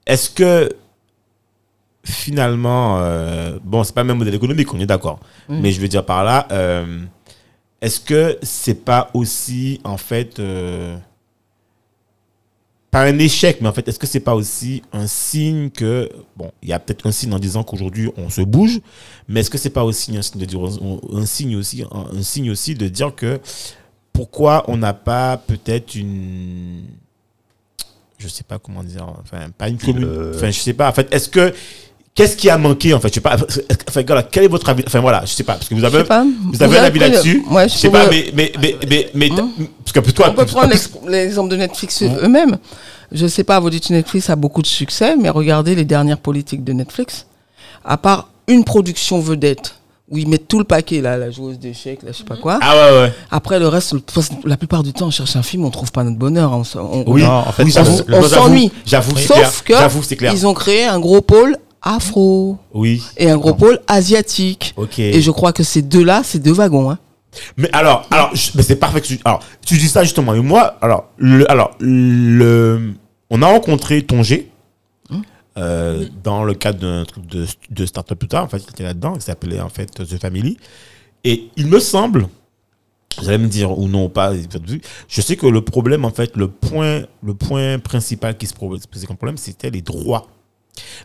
Est-ce 0.07 0.30
que 0.30 0.68
finalement, 2.05 2.99
euh, 3.01 3.59
bon, 3.64 3.82
c'est 3.82 3.94
pas 3.94 4.03
le 4.03 4.09
même 4.09 4.18
modèle 4.18 4.34
économique, 4.34 4.72
on 4.72 4.78
est 4.78 4.86
d'accord. 4.86 5.18
Mais 5.49 5.72
je 5.72 5.80
veux 5.80 5.88
dire 5.88 6.05
par 6.05 6.22
là, 6.22 6.47
euh, 6.53 7.01
est-ce 7.80 7.99
que 8.01 8.38
c'est 8.42 8.84
pas 8.84 9.11
aussi 9.14 9.80
en 9.84 9.97
fait 9.97 10.40
un 13.01 13.18
échec, 13.18 13.61
mais 13.61 13.68
en 13.68 13.72
fait, 13.72 13.86
est-ce 13.88 13.99
que 13.99 14.07
c'est 14.07 14.20
pas 14.20 14.34
aussi 14.34 14.82
un 14.92 15.07
signe 15.07 15.70
que 15.70 16.09
bon, 16.36 16.51
il 16.62 16.68
y 16.68 16.72
a 16.72 16.78
peut-être 16.78 17.07
un 17.07 17.12
signe 17.12 17.32
en 17.32 17.38
disant 17.38 17.62
qu'aujourd'hui 17.64 18.11
on 18.16 18.28
se 18.30 18.40
bouge, 18.42 18.80
mais 19.28 19.40
est-ce 19.40 19.51
que 19.51 19.59
c'est 19.59 19.70
pas 19.70 19.84
aussi 19.84 20.16
un 20.16 20.22
signe 20.22 20.40
de 20.40 20.44
dire 20.47 20.61
un, 20.61 21.18
un 21.18 21.26
signe 21.26 21.57
aussi 21.57 21.82
un, 21.90 22.07
un 22.18 22.22
signe 22.22 22.51
aussi 22.51 22.74
de 22.74 22.88
dire 22.88 23.14
que 23.14 23.40
pourquoi 24.12 24.64
on 24.68 24.76
n'a 24.76 24.94
pas 24.94 25.36
peut-être 25.36 25.94
une 25.94 26.84
je 28.18 28.28
sais 28.28 28.44
pas 28.44 28.59
comment 28.59 28.82
dire 28.82 29.07
enfin 29.20 29.51
pas 29.51 29.68
une 29.68 29.76
commune 29.78 30.05
Euh. 30.05 30.32
enfin 30.34 30.51
je 30.51 30.59
sais 30.59 30.72
pas 30.72 30.88
en 30.88 30.92
fait 30.92 31.12
est-ce 31.12 31.28
que 31.28 31.53
qu'est-ce 32.16 32.36
qui 32.36 32.50
a 32.50 32.58
manqué 32.58 32.92
en 32.94 32.98
fait? 33.00 33.08
Je 33.08 33.14
sais 33.14 33.20
pas 33.20 33.36
enfin 33.88 34.02
voilà, 34.04 34.24
quel 34.24 34.42
est 34.44 34.48
votre 34.48 34.68
avis? 34.68 34.82
Enfin 34.86 34.98
voilà 35.00 35.22
je 35.24 35.32
sais 35.32 35.44
pas 35.44 35.52
parce 35.54 35.68
que 35.68 35.74
vous 35.76 35.84
avez 35.84 35.98
sais 35.98 36.04
pas. 36.04 36.24
vous 36.52 36.60
avez 36.62 36.78
un 36.78 36.82
avis 36.84 36.98
là-dessus? 36.98 37.44
Ouais, 37.48 37.68
je 37.68 37.74
sais 37.76 37.90
pas 37.90 38.08
mais 38.10 38.32
mais 38.34 38.50
mais 38.60 38.74
mais, 38.88 39.10
mais, 39.14 39.28
parce 39.84 39.92
que 39.92 40.10
toi 40.10 40.26
On 40.30 40.34
peut 40.34 40.46
prendre 40.46 40.70
l'ex- 40.70 40.90
l'exemple 41.06 41.50
de 41.50 41.56
Netflix 41.56 42.02
eux-mêmes. 42.02 42.58
Je 43.12 43.28
sais 43.28 43.44
pas, 43.44 43.60
vous 43.60 43.70
dites 43.70 43.86
que 43.86 43.92
Netflix 43.92 44.28
a 44.30 44.34
beaucoup 44.34 44.62
de 44.62 44.66
succès, 44.66 45.14
mais 45.16 45.30
regardez 45.30 45.76
les 45.76 45.84
dernières 45.84 46.18
politiques 46.18 46.64
de 46.64 46.72
Netflix. 46.72 47.26
À 47.84 47.96
part 47.98 48.30
une 48.48 48.64
production 48.64 49.20
vedette, 49.20 49.76
où 50.10 50.18
ils 50.18 50.28
mettent 50.28 50.48
tout 50.48 50.58
le 50.58 50.64
paquet, 50.64 51.00
là, 51.00 51.16
la 51.16 51.30
joueuse 51.30 51.56
d'échecs, 51.58 52.02
là, 52.02 52.10
je 52.12 52.18
sais 52.18 52.24
pas 52.24 52.34
quoi. 52.36 52.58
ah 52.62 52.74
ouais 52.74 52.98
ouais 53.02 53.12
Après, 53.30 53.60
le 53.60 53.68
reste, 53.68 53.94
la 54.44 54.56
plupart 54.56 54.82
du 54.82 54.92
temps, 54.92 55.06
on 55.06 55.10
cherche 55.12 55.36
un 55.36 55.42
film, 55.44 55.64
on 55.64 55.70
trouve 55.70 55.92
pas 55.92 56.02
notre 56.02 56.16
bonheur. 56.18 56.52
On, 56.52 57.04
oui 57.06 57.22
Non, 57.22 57.28
en 57.46 57.52
fait, 57.52 57.62
on 58.12 58.22
s'ennuie. 58.22 58.72
j'avoue 58.84 59.16
c'est 59.16 59.22
Sauf 59.28 59.36
clair. 59.62 59.64
que 59.64 59.74
j'avoue 59.84 60.02
c'est 60.02 60.16
clair 60.16 60.32
ils 60.32 60.44
ont 60.46 60.54
créé 60.54 60.84
un 60.84 60.98
gros 60.98 61.20
pôle 61.20 61.56
afro 61.87 62.59
oui 62.74 63.03
et 63.16 63.30
un 63.30 63.37
gros 63.39 63.55
pôle 63.55 63.80
asiatique. 63.87 64.74
ok 64.76 64.99
Et 64.99 65.22
je 65.22 65.30
crois 65.30 65.53
que 65.53 65.62
ces 65.62 65.82
deux-là, 65.82 66.22
c'est 66.24 66.39
deux 66.41 66.53
wagons. 66.53 66.91
Hein. 66.91 66.99
Mais 67.57 67.68
alors, 67.72 68.07
alors, 68.11 68.34
je- 68.34 68.51
mais 68.55 68.62
c'est 68.62 68.76
parfait 68.76 69.01
que 69.01 69.07
tu, 69.07 69.20
alors, 69.24 69.41
tu 69.64 69.76
dis 69.78 69.89
ça 69.89 70.03
justement. 70.05 70.34
Et 70.34 70.41
moi, 70.41 70.76
alors, 70.80 71.11
le, 71.18 71.49
alors, 71.51 71.70
le, 71.80 72.95
on 73.30 73.41
a 73.43 73.47
rencontré 73.47 74.03
Tongé, 74.03 74.51
euh, 75.59 76.07
dans 76.22 76.45
le 76.45 76.53
cadre 76.55 76.80
d'un 76.80 77.05
truc 77.05 77.26
de, 77.26 77.47
de 77.70 77.87
Startup 77.87 78.18
plus 78.18 78.28
tard, 78.28 78.45
en 78.45 78.49
fait, 78.49 78.59
qui 78.61 78.70
était 78.70 78.82
là-dedans, 78.84 79.14
qui 79.14 79.22
s'appelait 79.22 79.61
en 79.61 79.68
fait 79.70 79.87
The 79.87 80.20
Family. 80.20 80.59
Et 81.24 81.49
il 81.57 81.66
me 81.66 81.80
semble, 81.80 82.28
vous 83.20 83.28
allez 83.28 83.39
me 83.39 83.49
dire 83.49 83.78
ou 83.78 83.89
non 83.89 84.05
ou 84.05 84.09
pas, 84.11 84.32
je 85.09 85.20
sais 85.22 85.37
que 85.37 85.47
le 85.47 85.62
problème, 85.62 86.05
en 86.05 86.11
fait, 86.11 86.37
le 86.37 86.49
point, 86.49 87.03
le 87.22 87.34
point 87.34 87.78
principal 87.78 88.37
qui 88.37 88.47
se 88.47 88.55
posait 88.55 89.07
comme 89.07 89.16
problème, 89.16 89.39
c'était 89.39 89.70
les 89.70 89.80
droits. 89.82 90.26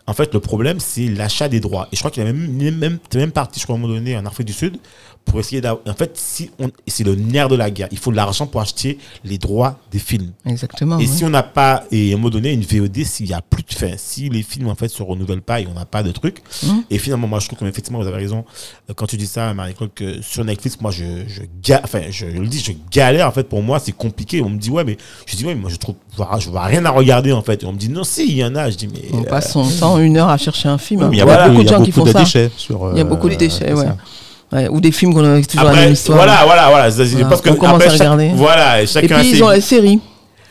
En 0.06 0.14
fait, 0.14 0.32
le 0.34 0.40
problème, 0.40 0.80
c'est 0.80 1.06
l'achat 1.08 1.48
des 1.48 1.60
droits. 1.60 1.88
Et 1.92 1.96
je 1.96 2.00
crois 2.00 2.10
qu'il 2.10 2.22
y 2.24 2.26
a 2.26 2.32
même, 2.32 2.50
même, 2.78 2.98
même 3.14 3.32
parti, 3.32 3.60
je 3.60 3.64
crois, 3.64 3.76
à 3.76 3.78
un 3.78 3.80
moment 3.80 3.94
donné, 3.94 4.16
en 4.16 4.26
Afrique 4.26 4.46
du 4.46 4.52
Sud, 4.52 4.78
pour 5.24 5.38
essayer 5.38 5.60
d'avoir. 5.60 5.82
En 5.86 5.94
fait, 5.94 6.12
si 6.18 6.50
on, 6.58 6.70
c'est 6.88 7.04
le 7.04 7.14
nerf 7.14 7.48
de 7.48 7.54
la 7.54 7.70
guerre. 7.70 7.86
Il 7.92 7.98
faut 7.98 8.10
de 8.10 8.16
l'argent 8.16 8.46
pour 8.46 8.60
acheter 8.60 8.98
les 9.24 9.38
droits 9.38 9.78
des 9.92 10.00
films. 10.00 10.32
Exactement. 10.44 10.98
Et 10.98 11.02
oui. 11.02 11.08
si 11.08 11.24
on 11.24 11.30
n'a 11.30 11.44
pas, 11.44 11.84
et 11.92 12.10
à 12.10 12.14
un 12.14 12.16
moment 12.18 12.30
donné, 12.30 12.52
une 12.52 12.62
VOD, 12.62 13.04
s'il 13.04 13.26
y 13.28 13.32
a 13.32 13.40
plus 13.40 13.62
de 13.62 13.72
fin, 13.72 13.92
si 13.96 14.28
les 14.28 14.42
films 14.42 14.68
en 14.68 14.74
fait 14.74 14.88
se 14.88 15.02
renouvellent 15.02 15.40
pas 15.42 15.60
et 15.60 15.66
on 15.68 15.74
n'a 15.74 15.84
pas 15.86 16.02
de 16.02 16.10
truc, 16.10 16.38
Mhm. 16.64 16.84
et 16.90 16.98
finalement, 16.98 17.28
moi 17.28 17.38
je 17.38 17.46
trouve 17.46 17.58
qu'effectivement, 17.60 18.00
vous 18.00 18.06
avez 18.08 18.16
raison 18.16 18.44
euh, 18.90 18.94
quand 18.94 19.06
tu 19.06 19.16
dis 19.16 19.26
ça, 19.28 19.54
Marie-Claude, 19.54 19.90
que 19.94 20.20
sur 20.22 20.44
Netflix, 20.44 20.80
moi 20.80 20.90
je, 20.90 21.04
je, 21.28 21.42
ga- 21.62 21.80
enfin, 21.84 22.02
je, 22.10 22.26
le 22.26 22.46
dis, 22.48 22.58
je 22.58 22.72
galère 22.90 23.28
en 23.28 23.32
fait 23.32 23.44
pour 23.48 23.62
moi, 23.62 23.78
c'est 23.78 23.92
compliqué. 23.92 24.42
On 24.42 24.50
me 24.50 24.58
dit, 24.58 24.70
ouais, 24.70 24.82
mais 24.84 24.96
je 25.26 25.36
dis, 25.36 25.44
ouais, 25.44 25.54
mais 25.54 25.60
moi 25.60 25.70
je 25.70 25.76
trouve, 25.76 25.94
je 26.10 26.16
vois, 26.16 26.38
je 26.40 26.50
vois 26.50 26.64
rien 26.64 26.84
à 26.84 26.90
regarder 26.90 27.30
en 27.32 27.42
fait. 27.42 27.62
Et 27.62 27.66
on 27.66 27.72
me 27.72 27.78
dit, 27.78 27.88
non, 27.88 28.02
si, 28.02 28.26
il 28.26 28.36
y 28.38 28.44
en 28.44 28.56
a. 28.56 28.70
Je 28.70 28.76
dis, 28.76 28.88
mais. 28.88 29.02
On 29.12 29.20
euh, 29.22 29.24
passe 29.24 29.54
son 29.64 29.80
temps, 29.80 29.98
une 29.98 30.16
heure 30.16 30.28
à 30.28 30.36
chercher 30.36 30.68
un 30.68 30.78
film. 30.78 31.08
Il 31.12 31.18
y 31.18 31.22
a, 31.22 31.48
beaucoup 31.48 31.62
de 31.62 31.68
gens 31.68 31.82
qui 31.82 31.92
font 31.92 32.06
ça. 32.06 32.22
Il 32.24 32.98
y 32.98 33.00
a 33.00 33.04
beaucoup 33.04 33.28
de 33.28 33.34
déchets, 33.34 33.72
ouais. 33.72 34.68
ou 34.68 34.80
des 34.80 34.92
films 34.92 35.14
qu'on 35.14 35.24
a 35.24 35.42
toujours 35.42 35.64
la 35.64 35.70
après, 35.70 35.84
même 35.84 35.92
histoire. 35.92 36.18
voilà, 36.18 36.42
voilà, 36.44 36.68
voilà. 36.68 37.28
Parce 37.28 37.40
que 37.40 37.50
on 37.50 37.54
commence 37.56 37.74
après, 37.76 37.86
à 37.86 37.90
chaque- 37.90 38.00
regarder. 38.00 38.30
Voilà, 38.34 38.82
Et 38.82 38.86
chacun 38.86 39.18
puis 39.20 39.30
ils 39.30 39.42
ont 39.42 39.50
les 39.50 39.60
séries. 39.60 40.00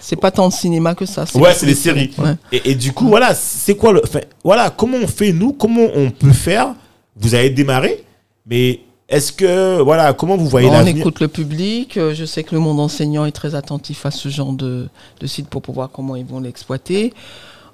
C'est 0.04 0.16
pas 0.16 0.32
tant 0.32 0.48
de 0.50 0.54
cinéma 0.54 0.96
que 0.96 1.06
ça. 1.06 1.26
Ouais, 1.36 1.54
c'est 1.54 1.68
des 1.68 1.76
séries. 1.76 2.10
Ouais. 2.18 2.34
Et, 2.52 2.72
et 2.72 2.76
du 2.76 2.92
coup, 2.92 3.08
voilà, 3.08 3.36
c'est 3.36 3.76
quoi 3.76 3.94
le. 3.94 4.02
enfin, 4.04 4.20
voilà, 4.44 4.72
comment 4.72 4.98
on 5.02 5.08
fait, 5.08 5.32
nous 5.32 5.54
Comment 5.54 5.86
on 5.96 6.10
peut 6.10 6.32
faire? 6.34 6.74
Vous 7.16 7.36
avez 7.36 7.52
démarré, 7.52 8.04
mais 8.48 8.80
est-ce 9.08 9.32
que. 9.32 9.80
Voilà, 9.82 10.14
comment 10.14 10.38
vous 10.38 10.48
voyez 10.48 10.68
on 10.68 10.72
l'avenir? 10.72 10.98
écoute 10.98 11.20
le 11.20 11.28
public. 11.28 11.98
euh, 11.98 12.16
Je 12.16 12.26
sais 12.26 12.44
que 12.44 12.56
le 12.56 12.60
monde 12.60 12.80
enseignant 12.80 13.26
est 13.26 13.32
très 13.32 13.54
attentif 13.54 14.06
à 14.08 14.12
ce 14.12 14.28
genre 14.30 14.54
de, 14.54 14.88
de 15.20 15.28
site 15.28 15.48
pour 15.48 15.62
pouvoir 15.62 15.90
comment 15.94 16.16
ils 16.16 16.26
vont 16.26 16.40
l'exploiter. 16.40 17.14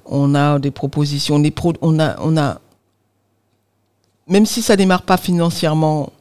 On 0.10 0.36
a 0.36 0.60
des 0.60 0.72
propositions. 0.72 1.36
On, 1.36 1.43
est 1.43 1.51
pro- 1.51 1.74
on, 1.82 1.99
a, 1.99 2.16
on 2.22 2.38
a. 2.38 2.60
Même 4.28 4.45
si 4.45 4.62
ça 4.62 4.76
démarre 4.76 5.03
pas 5.03 5.18
financièrement 5.18 6.12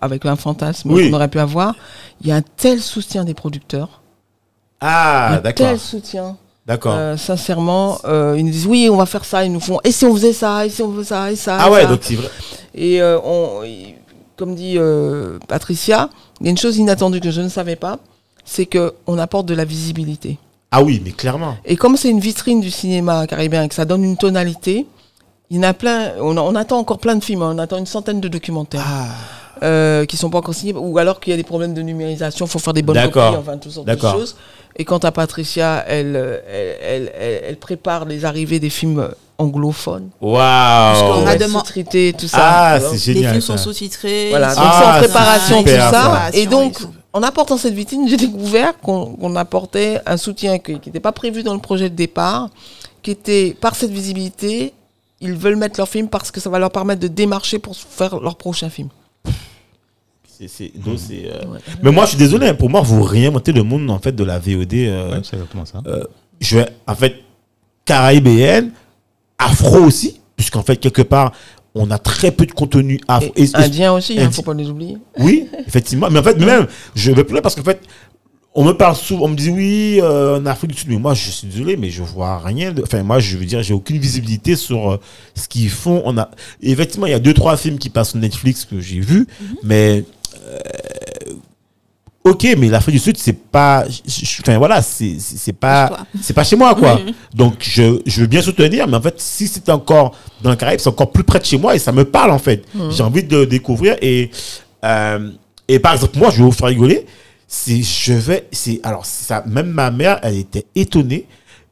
avec 0.00 0.24
un 0.26 0.36
fantasme 0.36 0.90
Oui. 0.92 1.10
qu'on 1.10 1.16
aurait 1.16 1.28
pu 1.28 1.38
avoir, 1.38 1.74
il 2.20 2.26
y 2.28 2.32
a 2.32 2.36
un 2.36 2.42
tel 2.42 2.80
soutien 2.80 3.24
des 3.24 3.34
producteurs. 3.34 4.00
Ah, 4.80 5.40
d'accord. 5.42 5.66
tel 5.68 5.78
soutien. 5.78 6.36
D'accord. 6.66 6.94
Euh, 6.96 7.16
sincèrement, 7.16 7.98
euh, 8.04 8.34
ils 8.36 8.44
nous 8.44 8.50
disent 8.50 8.66
oui, 8.66 8.88
on 8.90 8.96
va 8.96 9.06
faire 9.06 9.24
ça. 9.24 9.44
Ils 9.44 9.52
nous 9.52 9.60
font. 9.60 9.78
Et 9.84 9.92
si 9.92 10.04
on 10.04 10.12
faisait 10.14 10.32
ça 10.32 10.66
Et 10.66 10.70
si 10.70 10.82
on 10.82 10.92
faisait 10.92 11.04
ça 11.04 11.30
Et 11.30 11.36
ça 11.36 11.58
ah 11.60 11.68
et 11.68 11.70
ouais, 11.70 11.82
ça 11.82 11.88
donc 11.88 12.00
c'est 12.02 12.16
vrai. 12.16 12.28
Et 12.74 13.00
euh, 13.00 13.18
on, 13.24 13.62
comme 14.36 14.54
dit 14.56 14.76
Patricia, 15.48 16.10
il 16.40 16.46
y 16.46 16.48
a 16.48 16.50
une 16.50 16.58
chose 16.58 16.76
inattendue 16.76 17.20
que 17.20 17.30
je 17.30 17.40
ne 17.40 17.48
savais 17.48 17.76
pas, 17.76 17.98
c'est 18.44 18.66
que 18.66 18.94
on 19.06 19.16
apporte 19.18 19.46
de 19.46 19.54
la 19.54 19.64
visibilité. 19.64 20.38
Ah 20.70 20.82
oui, 20.82 21.00
mais 21.04 21.12
clairement. 21.12 21.56
Et 21.64 21.76
comme 21.76 21.96
c'est 21.96 22.08
une 22.10 22.20
vitrine 22.20 22.60
du 22.60 22.70
cinéma 22.70 23.26
caribéen 23.26 23.62
et 23.64 23.68
que 23.68 23.74
ça 23.74 23.84
donne 23.84 24.04
une 24.04 24.16
tonalité, 24.16 24.86
il 25.50 25.56
y 25.56 25.60
en 25.60 25.62
a 25.62 25.72
plein. 25.74 26.12
On, 26.20 26.36
on 26.36 26.54
attend 26.54 26.78
encore 26.78 26.98
plein 26.98 27.14
de 27.16 27.22
films. 27.24 27.42
hein, 27.42 27.52
on 27.54 27.58
attend 27.58 27.78
une 27.78 27.86
centaine 27.86 28.20
de 28.20 28.28
documentaires 28.28 28.82
Ah, 28.84 29.06
euh, 29.64 30.04
qui 30.06 30.16
sont 30.16 30.28
pas 30.28 30.38
encore 30.38 30.54
signés, 30.54 30.74
ou 30.74 30.98
alors 30.98 31.20
qu'il 31.20 31.30
y 31.30 31.34
a 31.34 31.36
des 31.36 31.44
problèmes 31.44 31.72
de 31.72 31.82
numérisation, 31.82 32.46
il 32.46 32.48
faut 32.50 32.58
faire 32.58 32.72
des 32.74 32.82
bonnes 32.82 33.00
copies, 33.10 33.36
enfin 33.38 33.56
toutes 33.58 33.72
sortes 33.72 33.86
de 33.88 33.96
choses. 33.98 34.36
Et 34.78 34.84
quant 34.84 34.98
à 34.98 35.10
Patricia, 35.12 35.82
elle, 35.88 36.16
elle, 36.52 36.76
elle, 36.82 37.12
elle- 37.18 37.40
elle 37.48 37.56
prépare 37.56 38.04
les 38.04 38.26
arrivées 38.26 38.60
des 38.60 38.68
films 38.68 39.08
anglophones, 39.38 40.08
On 40.20 40.32
waouh. 40.32 40.36
a 40.42 41.24
ouais, 41.24 41.36
demandé- 41.38 41.66
sous-titrés, 41.68 42.14
tout 42.18 42.28
ça. 42.28 42.38
Ah, 42.42 42.74
tu 42.78 42.80
vois. 42.86 42.90
c'est 42.98 43.06
Les 43.12 43.14
génial. 43.14 43.30
films 43.32 43.40
sont 43.42 43.56
ça. 43.56 43.62
sous-titrés. 43.64 44.28
Voilà, 44.30 44.52
ils 44.52 44.56
donc 44.56 44.64
sont- 44.64 44.70
c'est 44.78 44.84
en 44.84 44.88
Ah, 44.88 44.98
préparation, 44.98 45.58
super, 45.58 45.86
tout 45.88 45.94
ça. 45.94 46.02
ça. 46.02 46.30
Et 46.38 46.46
donc, 46.46 46.74
en 47.16 47.22
apportant 47.22 47.56
cette 47.56 47.74
vitrine, 47.74 48.08
j'ai 48.08 48.16
découvert 48.16 48.76
qu'on 48.78 49.16
qu'on 49.16 49.34
apportait 49.36 50.00
un 50.06 50.16
soutien 50.16 50.58
qui 50.58 50.72
n'était 50.72 51.00
pas 51.00 51.12
prévu 51.12 51.42
dans 51.42 51.54
le 51.54 51.60
projet 51.60 51.88
de 51.90 51.94
départ, 51.94 52.50
qui 53.02 53.10
était, 53.10 53.56
par 53.60 53.74
cette 53.74 53.90
visibilité, 53.90 54.72
ils 55.20 55.32
veulent 55.32 55.56
mettre 55.56 55.78
leur 55.80 55.88
film 55.88 56.08
parce 56.08 56.30
que 56.30 56.40
ça 56.40 56.50
va 56.50 56.58
leur 56.58 56.70
permettre 56.70 57.00
de 57.00 57.08
démarcher 57.08 57.58
pour 57.58 57.74
faire 57.76 58.20
leur 58.20 58.36
prochain 58.36 58.68
film. 58.68 58.88
C'est- 60.38 60.48
c'est- 60.48 60.72
donc, 60.78 60.98
c'est, 60.98 61.24
euh, 61.26 61.46
Ouais. 61.52 61.58
Mais 61.82 61.90
moi, 61.90 62.04
je 62.04 62.10
suis 62.10 62.18
désolé, 62.18 62.52
pour 62.52 62.68
moi, 62.68 62.82
vous 62.82 63.02
réinventez 63.02 63.52
le 63.52 63.62
monde 63.62 63.88
en 63.90 63.98
fait 63.98 64.12
de 64.12 64.24
la 64.24 64.38
VOD. 64.38 64.74
euh, 64.74 65.10
Ouais, 65.12 65.20
c'est 65.24 65.36
exactement 65.36 65.64
ça. 65.64 65.82
je 66.40 66.58
vais, 66.58 66.68
en 66.86 66.94
fait, 66.94 67.14
caribéenne, 67.86 68.72
afro 69.38 69.78
aussi, 69.78 70.20
puisqu'en 70.36 70.62
fait, 70.62 70.76
quelque 70.76 71.02
part, 71.02 71.32
on 71.78 71.90
a 71.90 71.98
très 71.98 72.30
peu 72.30 72.46
de 72.46 72.52
contenu 72.52 72.98
afro. 73.08 73.32
Et 73.36 73.42
Et- 73.44 73.50
et- 73.50 73.56
Indien 73.56 73.92
aussi, 73.92 74.14
il 74.14 74.20
ne 74.20 74.26
Indi- 74.26 74.34
faut 74.34 74.42
pas 74.42 74.54
les 74.54 74.68
oublier. 74.68 74.96
Oui, 75.18 75.46
effectivement. 75.66 76.08
Mais 76.10 76.18
en 76.18 76.22
fait, 76.22 76.38
même, 76.38 76.66
je 76.94 77.12
vais 77.12 77.22
plus 77.24 77.32
loin 77.34 77.42
parce 77.42 77.54
qu'en 77.54 77.62
fait, 77.62 77.80
on 78.54 78.64
me 78.64 78.72
parle 78.72 78.96
souvent, 78.96 79.26
on 79.26 79.28
me 79.28 79.36
dit 79.36 79.50
oui, 79.50 80.00
euh, 80.02 80.38
en 80.38 80.46
Afrique 80.46 80.70
du 80.72 80.78
Sud, 80.78 80.88
mais 80.88 80.96
moi, 80.98 81.12
je 81.12 81.30
suis 81.30 81.46
désolé, 81.46 81.76
mais 81.76 81.90
je 81.90 82.02
vois 82.02 82.38
rien. 82.38 82.72
de- 82.72 82.82
Enfin, 82.82 83.02
moi, 83.02 83.18
je 83.18 83.36
veux 83.36 83.44
dire, 83.44 83.62
j'ai 83.62 83.74
aucune 83.74 83.98
visibilité 83.98 84.56
sur 84.56 84.92
euh, 84.92 85.00
ce 85.34 85.46
qu'ils 85.46 85.68
font. 85.70 86.00
On 86.06 86.16
a, 86.16 86.30
effectivement, 86.62 87.06
il 87.06 87.10
y 87.10 87.14
a 87.14 87.18
deux, 87.18 87.34
trois 87.34 87.56
films 87.58 87.78
qui 87.78 87.90
passent 87.90 88.10
sur 88.10 88.18
Netflix 88.18 88.64
que 88.64 88.80
j'ai 88.80 89.00
vus, 89.00 89.26
mais. 89.62 90.04
euh, 90.48 90.58
Ok, 92.26 92.44
mais 92.58 92.68
l'Afrique 92.68 92.96
du 92.96 92.98
Sud, 93.00 93.16
c'est 93.16 93.32
pas. 93.32 93.84
Enfin, 94.40 94.58
voilà, 94.58 94.82
c'est 94.82 95.52
pas. 95.52 96.06
C'est 96.20 96.34
pas 96.34 96.42
chez 96.42 96.56
moi, 96.56 96.74
quoi. 96.74 97.00
Oui. 97.06 97.14
Donc, 97.32 97.54
je, 97.60 98.00
je 98.04 98.20
veux 98.22 98.26
bien 98.26 98.42
soutenir, 98.42 98.88
mais 98.88 98.96
en 98.96 99.00
fait, 99.00 99.14
si 99.20 99.46
c'est 99.46 99.68
encore 99.68 100.16
dans 100.42 100.50
le 100.50 100.56
Caraïbe, 100.56 100.80
c'est 100.80 100.88
encore 100.88 101.12
plus 101.12 101.22
près 101.22 101.38
de 101.38 101.44
chez 101.44 101.56
moi 101.56 101.76
et 101.76 101.78
ça 101.78 101.92
me 101.92 102.04
parle, 102.04 102.32
en 102.32 102.38
fait. 102.40 102.64
J'ai 102.90 103.04
envie 103.04 103.22
de 103.22 103.44
découvrir. 103.44 103.96
Et, 104.02 104.30
euh, 104.84 105.30
et 105.68 105.78
par 105.78 105.92
exemple, 105.94 106.18
moi, 106.18 106.30
je 106.30 106.38
vais 106.38 106.42
vous 106.42 106.50
faire 106.50 106.66
rigoler. 106.66 107.06
C'est, 107.46 107.80
je 107.82 108.12
vais, 108.14 108.48
c'est, 108.50 108.80
alors, 108.82 109.06
ça, 109.06 109.44
même 109.46 109.68
ma 109.68 109.92
mère, 109.92 110.18
elle 110.24 110.36
était 110.36 110.66
étonnée. 110.74 111.26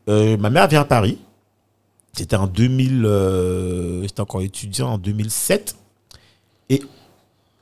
Euh, 0.09 0.37
ma 0.37 0.51
mère 0.51 0.69
vient 0.69 0.83
à 0.83 0.85
Paris. 0.85 1.19
C'était 2.13 2.37
en 2.37 2.47
2000, 2.47 3.05
euh, 3.05 4.03
j'étais 4.03 4.21
encore 4.21 4.43
étudiant 4.43 4.91
en 4.91 4.99
2007. 4.99 5.75
Et 6.71 6.81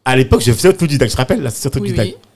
à 0.05 0.15
l'époque, 0.15 0.43
je 0.45 0.53
faisais 0.53 0.69
autodidacte, 0.69 1.11
je 1.13 1.17
te 1.17 1.21
rappelle, 1.23 1.41
là, 1.43 1.49
c'est 1.49 1.75
Oui, 1.75 1.81
autodidacte. 1.81 2.17
oui. 2.17 2.29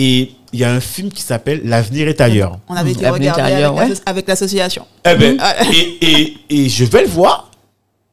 Et 0.00 0.30
il 0.52 0.60
y 0.60 0.64
a 0.64 0.72
un 0.72 0.78
film 0.80 1.10
qui 1.10 1.22
s'appelle 1.22 1.60
L'avenir 1.64 2.06
est 2.06 2.20
ailleurs. 2.20 2.58
On 2.68 2.74
avait 2.74 2.92
été 2.92 3.02
L'avenir 3.02 3.32
regarder 3.32 3.54
ailleurs, 3.54 3.76
avec 3.78 3.98
ouais. 4.06 4.24
l'association. 4.28 4.86
Eh 5.04 5.14
ben, 5.16 5.36
Ah. 5.40 5.56
et, 5.72 5.98
et, 6.00 6.36
et 6.48 6.68
je 6.68 6.84
vais 6.84 7.02
le 7.02 7.08
voir. 7.08 7.50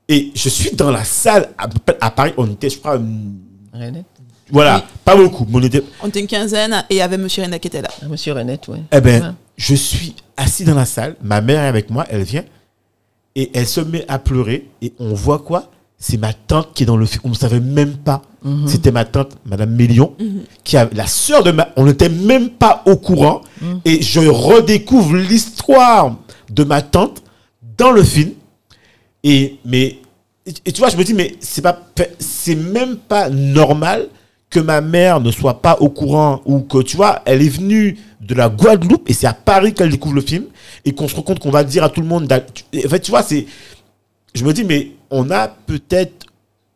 Et 0.09 0.31
je 0.35 0.49
suis 0.49 0.71
dans 0.75 0.89
la 0.91 1.03
salle 1.03 1.49
à, 1.57 1.67
à 2.01 2.09
Paris. 2.11 2.33
On 2.37 2.49
était, 2.51 2.69
je 2.71 2.79
crois, 2.79 2.95
hum, 2.95 3.35
René 3.73 4.03
voilà, 4.51 4.77
Oui. 4.77 4.81
pas 5.03 5.15
beaucoup. 5.15 5.45
Mais 5.49 5.57
on 5.57 5.61
était, 5.61 5.83
On 6.03 6.07
était 6.07 6.19
une 6.19 6.27
quinzaine 6.27 6.73
et 6.89 6.95
il 6.95 6.97
y 6.97 7.01
avait 7.01 7.17
Monsieur 7.17 7.43
Rena 7.43 7.57
qui 7.59 7.67
était 7.67 7.81
là. 7.81 7.89
Ah, 8.01 8.07
Monsieur 8.07 8.33
René, 8.33 8.59
oui. 8.67 8.79
eh 8.91 9.01
ben, 9.01 9.21
Ouais. 9.23 9.29
je 9.57 9.75
suis 9.75 10.15
assis 10.37 10.63
dans 10.63 10.75
la 10.75 10.85
salle. 10.85 11.15
Ma 11.23 11.41
mère 11.41 11.63
est 11.63 11.67
avec 11.67 11.89
moi. 11.91 12.05
Elle 12.09 12.23
vient. 12.23 12.43
Et 13.35 13.51
elle 13.53 13.67
se 13.67 13.81
met 13.81 14.05
à 14.07 14.17
pleurer. 14.19 14.67
Et 14.81 14.93
on 14.99 15.13
voit 15.13 15.39
quoi? 15.39 15.69
C'est 15.97 16.17
ma 16.17 16.33
tante 16.33 16.73
qui 16.73 16.83
est 16.83 16.85
dans 16.85 16.97
le 16.97 17.05
film. 17.05 17.21
On 17.23 17.29
ne 17.29 17.35
savait 17.35 17.59
même 17.59 17.93
pas. 17.97 18.21
Mhm. 18.43 18.67
C'était 18.67 18.91
ma 18.91 19.05
tante, 19.05 19.37
Madame 19.45 19.71
Mélion, 19.71 20.13
qui 20.63 20.77
a 20.77 20.89
la 20.93 21.07
sœur 21.07 21.43
de 21.43 21.51
ma. 21.51 21.69
On 21.77 21.85
n'était 21.85 22.09
même 22.09 22.49
pas 22.49 22.83
au 22.85 22.95
courant. 22.95 23.41
Mhm. 23.61 23.81
Et 23.85 24.01
je 24.01 24.19
redécouvre 24.19 25.15
l'histoire 25.15 26.15
de 26.49 26.63
ma 26.63 26.81
tante 26.81 27.23
dans 27.77 27.91
le 27.91 28.03
film. 28.03 28.31
Et 29.23 29.57
mais 29.65 29.99
et, 30.45 30.71
tu 30.71 30.79
vois, 30.79 30.89
je 30.89 30.97
me 30.97 31.03
dis 31.03 31.15
mais 31.15 31.35
c'est 31.39 31.63
pas 31.63 31.79
c'est 32.19 32.55
même 32.55 32.97
pas 32.97 33.29
normal 33.29 34.09
que 34.49 34.59
ma 34.59 34.79
mère 34.79 35.19
ne 35.19 35.31
soit 35.31 35.61
pas 35.61 35.77
au 35.79 35.89
courant 35.89 36.41
ou 36.45 36.59
que 36.59 36.81
tu 36.83 36.95
vois, 36.95 37.21
elle 37.25 37.41
est 37.41 37.49
venue 37.49 37.97
de 38.21 38.35
la 38.35 38.49
Guadeloupe 38.49 39.09
et 39.09 39.13
c'est 39.13 39.27
à 39.27 39.33
Paris 39.33 39.73
qu'elle 39.73 39.89
découvre 39.89 40.15
le 40.15 40.21
film 40.21 40.45
et 40.85 40.93
qu'on 40.93 41.07
se 41.07 41.15
rend 41.15 41.23
compte 41.23 41.39
qu'on 41.39 41.49
va 41.49 41.63
dire 41.63 41.83
à 41.83 41.89
tout 41.89 42.01
le 42.01 42.07
monde 42.07 42.31
en 42.31 42.89
fait 42.89 42.99
tu 42.99 43.11
vois, 43.11 43.23
c'est 43.23 43.47
je 44.35 44.43
me 44.45 44.53
dis 44.53 44.63
mais 44.63 44.91
on 45.09 45.31
a 45.31 45.47
peut-être 45.47 46.25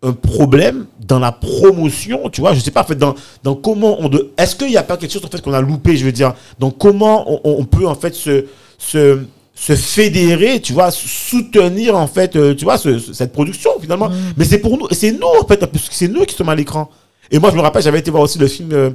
un 0.02 0.14
problème 0.14 0.86
dans 1.06 1.20
la 1.20 1.32
promotion, 1.34 2.30
tu 2.30 2.40
vois, 2.42 2.54
je 2.54 2.62
sais 2.62 2.72
pas 2.72 2.82
en 2.82 2.86
fait 2.86 2.96
dans, 2.96 3.16
dans 3.44 3.54
comment 3.56 3.98
on 4.00 4.08
de 4.10 4.32
est-ce 4.38 4.56
qu'il 4.56 4.68
n'y 4.70 4.78
a 4.78 4.84
pas 4.84 4.96
quelque 4.98 5.12
chose 5.12 5.26
en 5.26 5.28
fait 5.28 5.42
qu'on 5.42 5.52
a 5.54 5.60
loupé, 5.62 5.98
je 5.98 6.06
veux 6.06 6.12
dire, 6.14 6.34
donc 6.58 6.78
comment 6.78 7.30
on, 7.30 7.42
on 7.60 7.66
peut 7.66 7.86
en 7.88 7.96
fait 7.96 8.16
se 8.16 8.46
se 8.78 9.20
se 9.54 9.76
fédérer, 9.76 10.62
tu 10.62 10.72
vois, 10.72 10.90
soutenir 10.90 11.98
en 11.98 12.08
fait, 12.08 12.38
euh, 12.38 12.56
tu 12.56 12.64
vois, 12.64 12.78
ce- 12.78 12.98
ce- 12.98 13.12
cette 13.12 13.34
production 13.34 13.72
finalement. 13.82 14.10
Mais 14.38 14.46
c'est 14.46 14.60
pour 14.60 14.78
nous, 14.78 14.88
c'est 14.92 15.12
nous 15.12 15.28
en 15.42 15.46
fait, 15.46 15.58
parce 15.58 15.90
que 15.90 15.94
c'est 15.96 16.08
nous 16.08 16.24
qui 16.26 16.34
sommes 16.34 16.48
à 16.48 16.56
l'écran. 16.56 16.90
Et 17.30 17.40
moi, 17.40 17.52
je 17.52 17.58
me 17.58 17.62
rappelle, 17.62 17.84
j'avais 17.84 18.00
été 18.00 18.10
voir 18.10 18.24
aussi 18.24 18.40
le 18.40 18.48
film. 18.48 18.70
euh, 18.72 18.92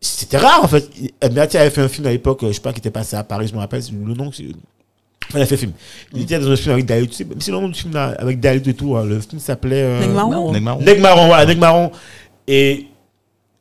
c'était 0.00 0.38
rare 0.38 0.64
en 0.64 0.66
fait. 0.68 0.90
Admirati 1.20 1.56
avait 1.56 1.70
fait 1.70 1.82
un 1.82 1.88
film 1.88 2.04
à 2.08 2.10
l'époque, 2.10 2.42
euh, 2.42 2.48
je 2.48 2.54
sais 2.54 2.60
pas, 2.60 2.72
qui 2.72 2.80
était 2.80 2.90
passé 2.90 3.14
à 3.14 3.22
Paris, 3.22 3.46
je 3.46 3.54
me 3.54 3.60
rappelle, 3.60 3.80
c'est 3.82 3.92
le 3.92 4.14
nom. 4.14 4.30
C'est- 5.30 5.38
il 5.38 5.42
a 5.42 5.46
fait 5.46 5.54
un 5.54 5.58
film. 5.58 5.72
Il 6.14 6.22
était 6.22 6.38
dans 6.38 6.50
un 6.50 6.56
film 6.56 6.72
avec 6.72 6.86
Dalit, 6.86 7.08
tu 7.08 7.14
sais, 7.14 7.24
même 7.24 7.40
si 7.40 7.50
le 7.50 7.56
nom 7.58 7.68
du 7.68 7.78
film 7.78 7.92
là, 7.94 8.14
avec 8.18 8.40
Dalit 8.40 8.62
et 8.68 8.74
tout, 8.74 8.96
hein, 8.96 9.04
le 9.04 9.20
film 9.20 9.40
s'appelait. 9.40 9.82
euh, 9.82 10.00
Neg 10.00 10.10
Marron. 10.10 10.30
Marron. 10.30 10.52
Neg 10.52 10.62
Marron. 10.62 10.80
Neg 10.82 11.00
Marron, 11.00 11.26
voilà, 11.26 11.46
Neg 11.46 11.58
Marron. 11.58 11.90
Et 12.46 12.86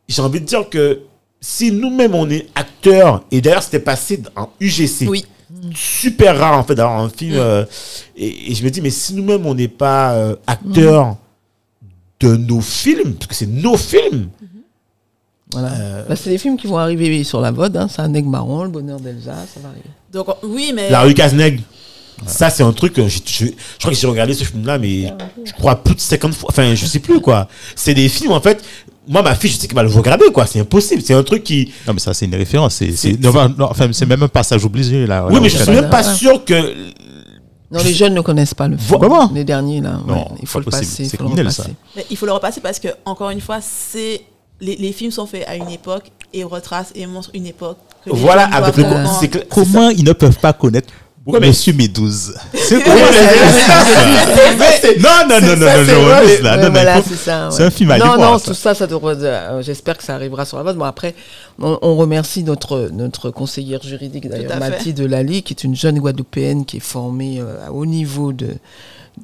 j'ai 0.08 0.22
envie 0.22 0.40
de 0.42 0.46
dire 0.46 0.70
que 0.70 1.00
si 1.42 1.72
nous-mêmes 1.72 2.16
on 2.16 2.30
est 2.30 2.48
acteurs, 2.56 3.24
et 3.32 3.42
d'ailleurs 3.42 3.64
c'était 3.64 3.80
passé 3.80 4.22
en 4.36 4.50
UGC, 4.60 5.08
Oui. 5.08 5.26
super 5.74 6.38
rare 6.40 6.58
en 6.58 6.64
fait 6.64 6.76
d'avoir 6.76 7.00
un 7.00 7.10
film. 7.10 7.34
euh, 7.36 7.66
et, 8.16 8.52
et 8.52 8.56
je 8.56 8.64
me 8.64 8.70
dis, 8.70 8.82
mais 8.82 8.90
si 8.90 9.14
nous-mêmes 9.14 9.46
on 9.46 9.54
n'est 9.56 9.68
pas 9.68 10.14
euh, 10.14 10.36
acteurs 10.48 11.18
de 12.20 12.36
nos 12.36 12.62
films, 12.62 13.14
parce 13.16 13.28
que 13.28 13.36
c'est 13.36 13.46
nos 13.48 13.78
films. 13.78 14.30
Voilà. 15.60 15.74
Euh, 15.76 16.04
Bah, 16.08 16.16
c'est 16.16 16.30
des 16.30 16.38
films 16.38 16.58
qui 16.58 16.68
vont 16.68 16.78
arriver 16.78 17.24
sur 17.24 17.42
la 17.42 17.52
VOD. 17.52 17.78
Hein. 17.78 17.88
C'est 17.90 18.02
un 18.02 18.14
aigle 18.14 18.30
marron, 18.30 18.64
le 18.64 18.70
bonheur 18.70 19.00
d'Elsa, 19.00 19.34
ça 19.54 19.60
va 19.62 19.70
arriver. 19.70 19.90
Donc, 20.14 20.28
oui, 20.44 20.72
mais. 20.74 20.90
La 20.90 21.02
rue 21.02 21.14
Cazeneg. 21.14 21.62
Ça, 22.26 22.50
c'est 22.50 22.64
un 22.64 22.72
truc 22.72 22.94
je, 22.96 23.04
je, 23.26 23.46
je 23.46 23.52
crois 23.80 23.92
que 23.92 23.98
j'ai 23.98 24.08
regardé 24.08 24.34
ce 24.34 24.46
film-là, 24.46 24.78
mais 24.78 25.14
je 25.44 25.52
crois 25.52 25.76
plus 25.76 25.96
de 25.96 26.00
50 26.00 26.34
fois. 26.34 26.48
Enfin, 26.50 26.74
je 26.74 26.86
sais 26.86 27.00
plus, 27.00 27.20
quoi. 27.20 27.50
C'est 27.76 27.94
des 27.94 28.08
films, 28.08 28.32
en 28.32 28.40
fait. 28.40 28.64
Moi, 29.08 29.22
ma 29.22 29.36
fille, 29.36 29.52
je 29.52 29.58
sais 29.58 29.68
qu'elle 29.68 29.76
va 29.76 29.84
le 29.84 29.90
regarder, 29.90 30.26
quoi. 30.34 30.46
C'est 30.46 30.60
impossible. 30.62 31.02
C'est 31.06 31.14
un 31.14 31.24
truc 31.24 31.44
qui. 31.44 31.74
Non, 31.86 31.94
mais 31.94 32.00
ça, 32.00 32.14
c'est 32.14 32.26
une 32.26 32.34
référence. 32.36 32.76
C'est, 32.76 32.92
c'est, 32.92 33.12
C'est- 33.12 33.22
non, 33.22 33.34
non, 33.58 33.66
enfin, 33.70 33.90
c'est 33.92 34.06
même 34.06 34.24
un 34.24 34.30
passage 34.30 34.64
obligé, 34.64 35.06
là. 35.06 35.28
Oui, 35.30 35.40
mais 35.42 35.50
je 35.50 35.58
suis 35.62 35.72
même 35.72 35.90
pas 35.90 36.04
sûr 36.04 36.44
que. 36.46 36.74
Non, 37.72 37.82
les 37.84 37.94
jeunes 37.94 38.14
ne 38.14 38.22
connaissent 38.22 38.54
pas 38.54 38.68
le 38.70 38.78
film. 38.78 39.00
Comment? 39.00 39.30
Les 39.34 39.44
derniers, 39.44 39.82
là. 39.82 40.00
Non, 40.08 40.14
ouais, 40.14 40.26
il 40.42 40.48
faut 40.48 40.60
pas 40.60 40.66
le 40.66 40.66
possible. 40.72 40.86
passer. 40.88 41.04
il 41.04 41.10
C'est 41.10 41.18
faut 41.18 41.24
le 41.24 41.30
criminel, 41.30 41.48
repasser. 41.48 41.64
ça. 41.64 41.70
Mais 41.98 42.06
il 42.10 42.16
faut 42.16 42.26
le 42.26 42.32
repasser 42.32 42.62
parce 42.62 42.80
que, 42.80 42.88
encore 43.06 43.30
une 43.32 43.42
fois, 43.42 43.60
c'est. 43.62 44.22
Les, 44.62 44.76
les 44.78 44.92
films 44.94 45.12
sont 45.12 45.26
faits 45.26 45.46
à 45.48 45.56
une 45.56 45.70
époque 45.70 46.12
et 46.34 46.44
retracent 46.44 46.92
et 46.96 47.06
montrent 47.08 47.32
une 47.34 47.46
époque. 47.48 47.78
Voilà, 48.08 48.44
avec 48.46 48.78
le. 48.78 48.84
comprendre. 48.84 49.18
c'est 49.20 49.28
que- 49.28 49.40
c'est 49.40 49.48
Comment 49.50 49.90
ils 49.90 50.04
ne 50.04 50.14
peuvent 50.14 50.38
pas 50.40 50.54
connaître 50.54 50.94
Ouais, 51.26 51.40
mais- 51.40 51.48
Monsieur 51.48 51.74
Médouze? 51.74 52.36
C'est 52.54 52.76
Ouais, 52.86 54.56
mais- 54.60 54.78
c'est- 54.80 55.00
Non, 55.02 55.10
non, 55.28 55.42
non, 55.42 55.56
non, 55.56 55.66
non, 55.66 56.08
là. 56.08 56.58
Non, 56.58 56.64
non, 56.66 56.70
voilà, 56.72 57.02
c'est 57.02 57.16
ça. 57.16 57.50
c'est 57.52 57.64
un 57.64 57.72
film 57.72 57.92
à 57.92 57.98
Non, 57.98 58.18
non, 58.18 58.38
tout 58.40 58.54
ça, 58.54 58.76
ça 58.76 58.86
devrait. 58.86 59.16
euh, 59.20 59.62
J'espère 59.64 59.98
que 59.98 60.04
ça 60.04 60.14
arrivera 60.16 60.46
sur 60.46 60.58
la 60.58 60.64
VOD. 60.64 60.78
Bon, 60.78 60.86
après, 60.86 61.16
on, 61.60 61.80
on 61.82 61.96
remercie 61.96 62.44
notre, 62.44 62.90
notre 62.94 63.32
conseillère 63.32 63.82
juridique, 63.82 64.30
d'ailleurs. 64.30 64.60
Mathilde 64.60 65.00
Lally, 65.02 65.42
qui 65.44 65.54
est 65.54 65.64
une 65.64 65.76
jeune 65.76 66.00
Guadeloupéenne 66.00 66.66
qui 66.66 66.78
est 66.78 66.82
formée 66.82 67.40
euh, 67.40 67.66
à 67.66 67.72
haut 67.72 67.86
niveau 67.88 68.32
de, 68.32 68.50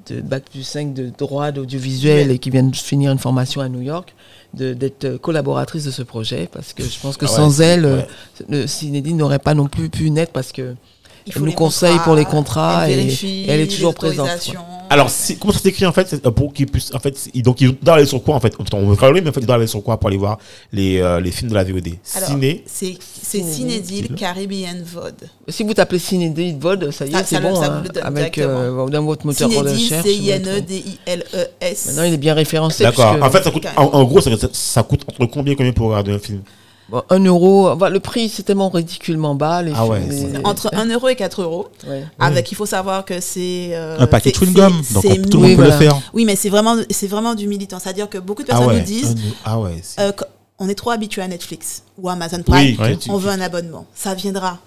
de 0.09 0.21
Bac 0.21 0.43
plus 0.51 0.63
5 0.63 0.93
de 0.93 1.11
droit 1.15 1.51
d'audiovisuel 1.51 2.31
et 2.31 2.39
qui 2.39 2.49
vient 2.49 2.63
de 2.63 2.75
finir 2.75 3.11
une 3.11 3.19
formation 3.19 3.61
à 3.61 3.69
New 3.69 3.81
York, 3.81 4.15
d'être 4.53 5.05
euh, 5.05 5.17
collaboratrice 5.17 5.85
de 5.85 5.91
ce 5.91 6.01
projet. 6.03 6.49
Parce 6.51 6.73
que 6.73 6.83
je 6.83 6.99
pense 6.99 7.17
que 7.17 7.25
Ah 7.25 7.29
ouais, 7.31 7.35
sans 7.35 7.61
elle, 7.61 7.85
euh, 7.85 7.97
ouais. 7.97 8.07
le 8.49 8.67
Cinédine 8.67 9.17
n'aurait 9.17 9.39
pas 9.39 9.53
non 9.53 9.67
plus 9.67 9.89
pu 9.89 10.09
naître 10.11 10.31
parce 10.31 10.51
que. 10.51 10.75
Il 11.25 11.33
Elle 11.33 11.39
faut 11.39 11.45
nous 11.45 11.51
conseille 11.53 11.89
contrats, 11.91 12.03
pour 12.05 12.15
les 12.15 12.25
contrats 12.25 12.85
elle 12.89 12.91
et- 12.93 13.03
vérifie 13.03 13.43
et 13.43 13.49
elle 13.51 13.61
est 13.61 13.67
toujours 13.67 13.93
présente. 13.93 14.29
Alors, 14.89 15.09
si- 15.09 15.37
comment 15.37 15.53
ça 15.53 15.59
s'écrit 15.59 15.85
en 15.85 15.93
fait 15.93 16.19
euh, 16.25 16.31
pour 16.31 16.51
qu'ils 16.51 16.65
puissent 16.67 16.93
en 16.93 16.99
fait 16.99 17.15
donc 17.35 17.61
ils 17.61 17.73
doivent 17.81 17.97
aller 17.99 18.05
sur 18.05 18.21
quoi 18.21 18.35
en 18.35 18.39
fait? 18.41 18.53
On 18.73 18.87
veut 18.87 18.95
parler 18.97 19.21
mais 19.21 19.29
en 19.29 19.33
fait 19.33 19.39
ils 19.39 19.45
doivent 19.45 19.59
aller 19.59 19.67
sur 19.67 19.81
quoi 19.81 19.97
pour 19.97 20.09
aller 20.09 20.17
voir 20.17 20.37
les, 20.73 20.99
euh, 20.99 21.21
les 21.21 21.31
films 21.31 21.49
de 21.49 21.55
la 21.55 21.63
VOD 21.63 21.89
Alors, 22.15 22.29
ciné 22.29 22.63
C'est. 22.65 22.97
Cinédile 23.23 24.13
Caribbean 24.15 24.83
VOD. 24.83 25.29
Si 25.47 25.63
vous 25.63 25.73
tapez 25.73 25.97
Cinédile 25.99 26.57
VOD, 26.59 26.91
ça 26.91 27.05
y 27.05 27.13
est, 27.15 27.23
c'est 27.23 27.39
bon. 27.39 27.55
ça 27.55 27.67
hein, 27.67 27.83
donne 27.93 28.03
avec 28.03 28.37
euh, 28.37 28.87
dans 28.89 29.03
votre 29.03 29.25
moteur 29.25 29.47
de 29.47 29.55
recherche. 29.55 30.03
c'est 30.03 30.13
vous 30.17 30.29
allez 30.29 30.41
trouver. 30.41 30.57
I-N-E-D-I-L-E-S. 30.59 31.85
Maintenant, 31.87 32.03
il 32.03 32.13
est 32.13 32.17
bien 32.17 32.33
référencé. 32.33 32.83
d'accord 32.83 33.15
en 33.21 33.29
fait 33.29 33.43
ça 33.43 33.51
coûte 33.51 33.65
en, 33.77 33.83
en 33.83 34.03
gros 34.03 34.19
ça, 34.19 34.83
coûte 34.83 35.03
entre 35.07 35.25
combien 35.27 35.53
et 35.53 35.55
combien 35.55 35.71
pour 35.71 35.87
regarder 35.89 36.11
un 36.13 36.19
film? 36.19 36.41
Bon, 36.91 37.01
un 37.09 37.23
euro. 37.23 37.75
bah, 37.77 37.89
le 37.89 37.99
prix, 38.01 38.27
c'est 38.29 38.43
tellement 38.43 38.69
ridiculement 38.69 39.33
bas. 39.33 39.61
Les 39.61 39.71
Ah 39.73 39.85
ouais, 39.87 40.01
films, 40.01 40.11
c'est- 40.11 40.37
les- 40.39 40.45
Entre 40.45 40.69
1 40.73 40.85
euro 40.87 41.07
et 41.07 41.15
4 41.15 41.41
euros. 41.41 41.69
Ouais. 41.87 42.05
Avec, 42.19 42.51
il 42.51 42.55
faut 42.55 42.65
savoir 42.65 43.05
que 43.05 43.19
c'est. 43.21 43.69
euh, 43.73 43.97
Un 43.99 44.07
paquet 44.07 44.31
de 44.31 44.35
chewing-gum, 44.35 44.83
c'est- 44.83 44.93
donc 44.95 45.05
on- 45.05 45.29
tout 45.29 45.37
le 45.37 45.43
oui, 45.43 45.49
monde 45.55 45.57
peut 45.57 45.63
voilà. 45.63 45.79
le 45.79 45.81
faire. 45.89 46.01
Oui, 46.13 46.25
mais 46.25 46.35
c'est 46.35 46.49
vraiment, 46.49 46.75
c'est 46.89 47.07
vraiment 47.07 47.33
du 47.33 47.47
militant. 47.47 47.79
C'est-à-dire 47.79 48.09
que 48.09 48.17
beaucoup 48.17 48.43
de 48.43 48.47
ah 48.51 48.55
personnes 48.57 48.67
ouais 48.73 48.79
nous 48.79 48.85
disent 48.85 49.15
un- 49.15 49.33
ah 49.45 49.59
ouais 49.59 49.81
euh, 49.99 50.11
qu'on 50.11 50.67
est 50.67 50.75
trop 50.75 50.91
habitué 50.91 51.21
à 51.21 51.27
Netflix 51.27 51.83
ou 51.97 52.09
Amazon 52.09 52.43
Prime. 52.43 52.57
oui 52.57 52.77
ouais. 52.79 52.97
tu- 52.97 53.09
on 53.09 53.17
veut 53.17 53.29
un 53.31 53.39
abonnement. 53.41 53.85
Ça 53.95 54.13
viendra. 54.13 54.57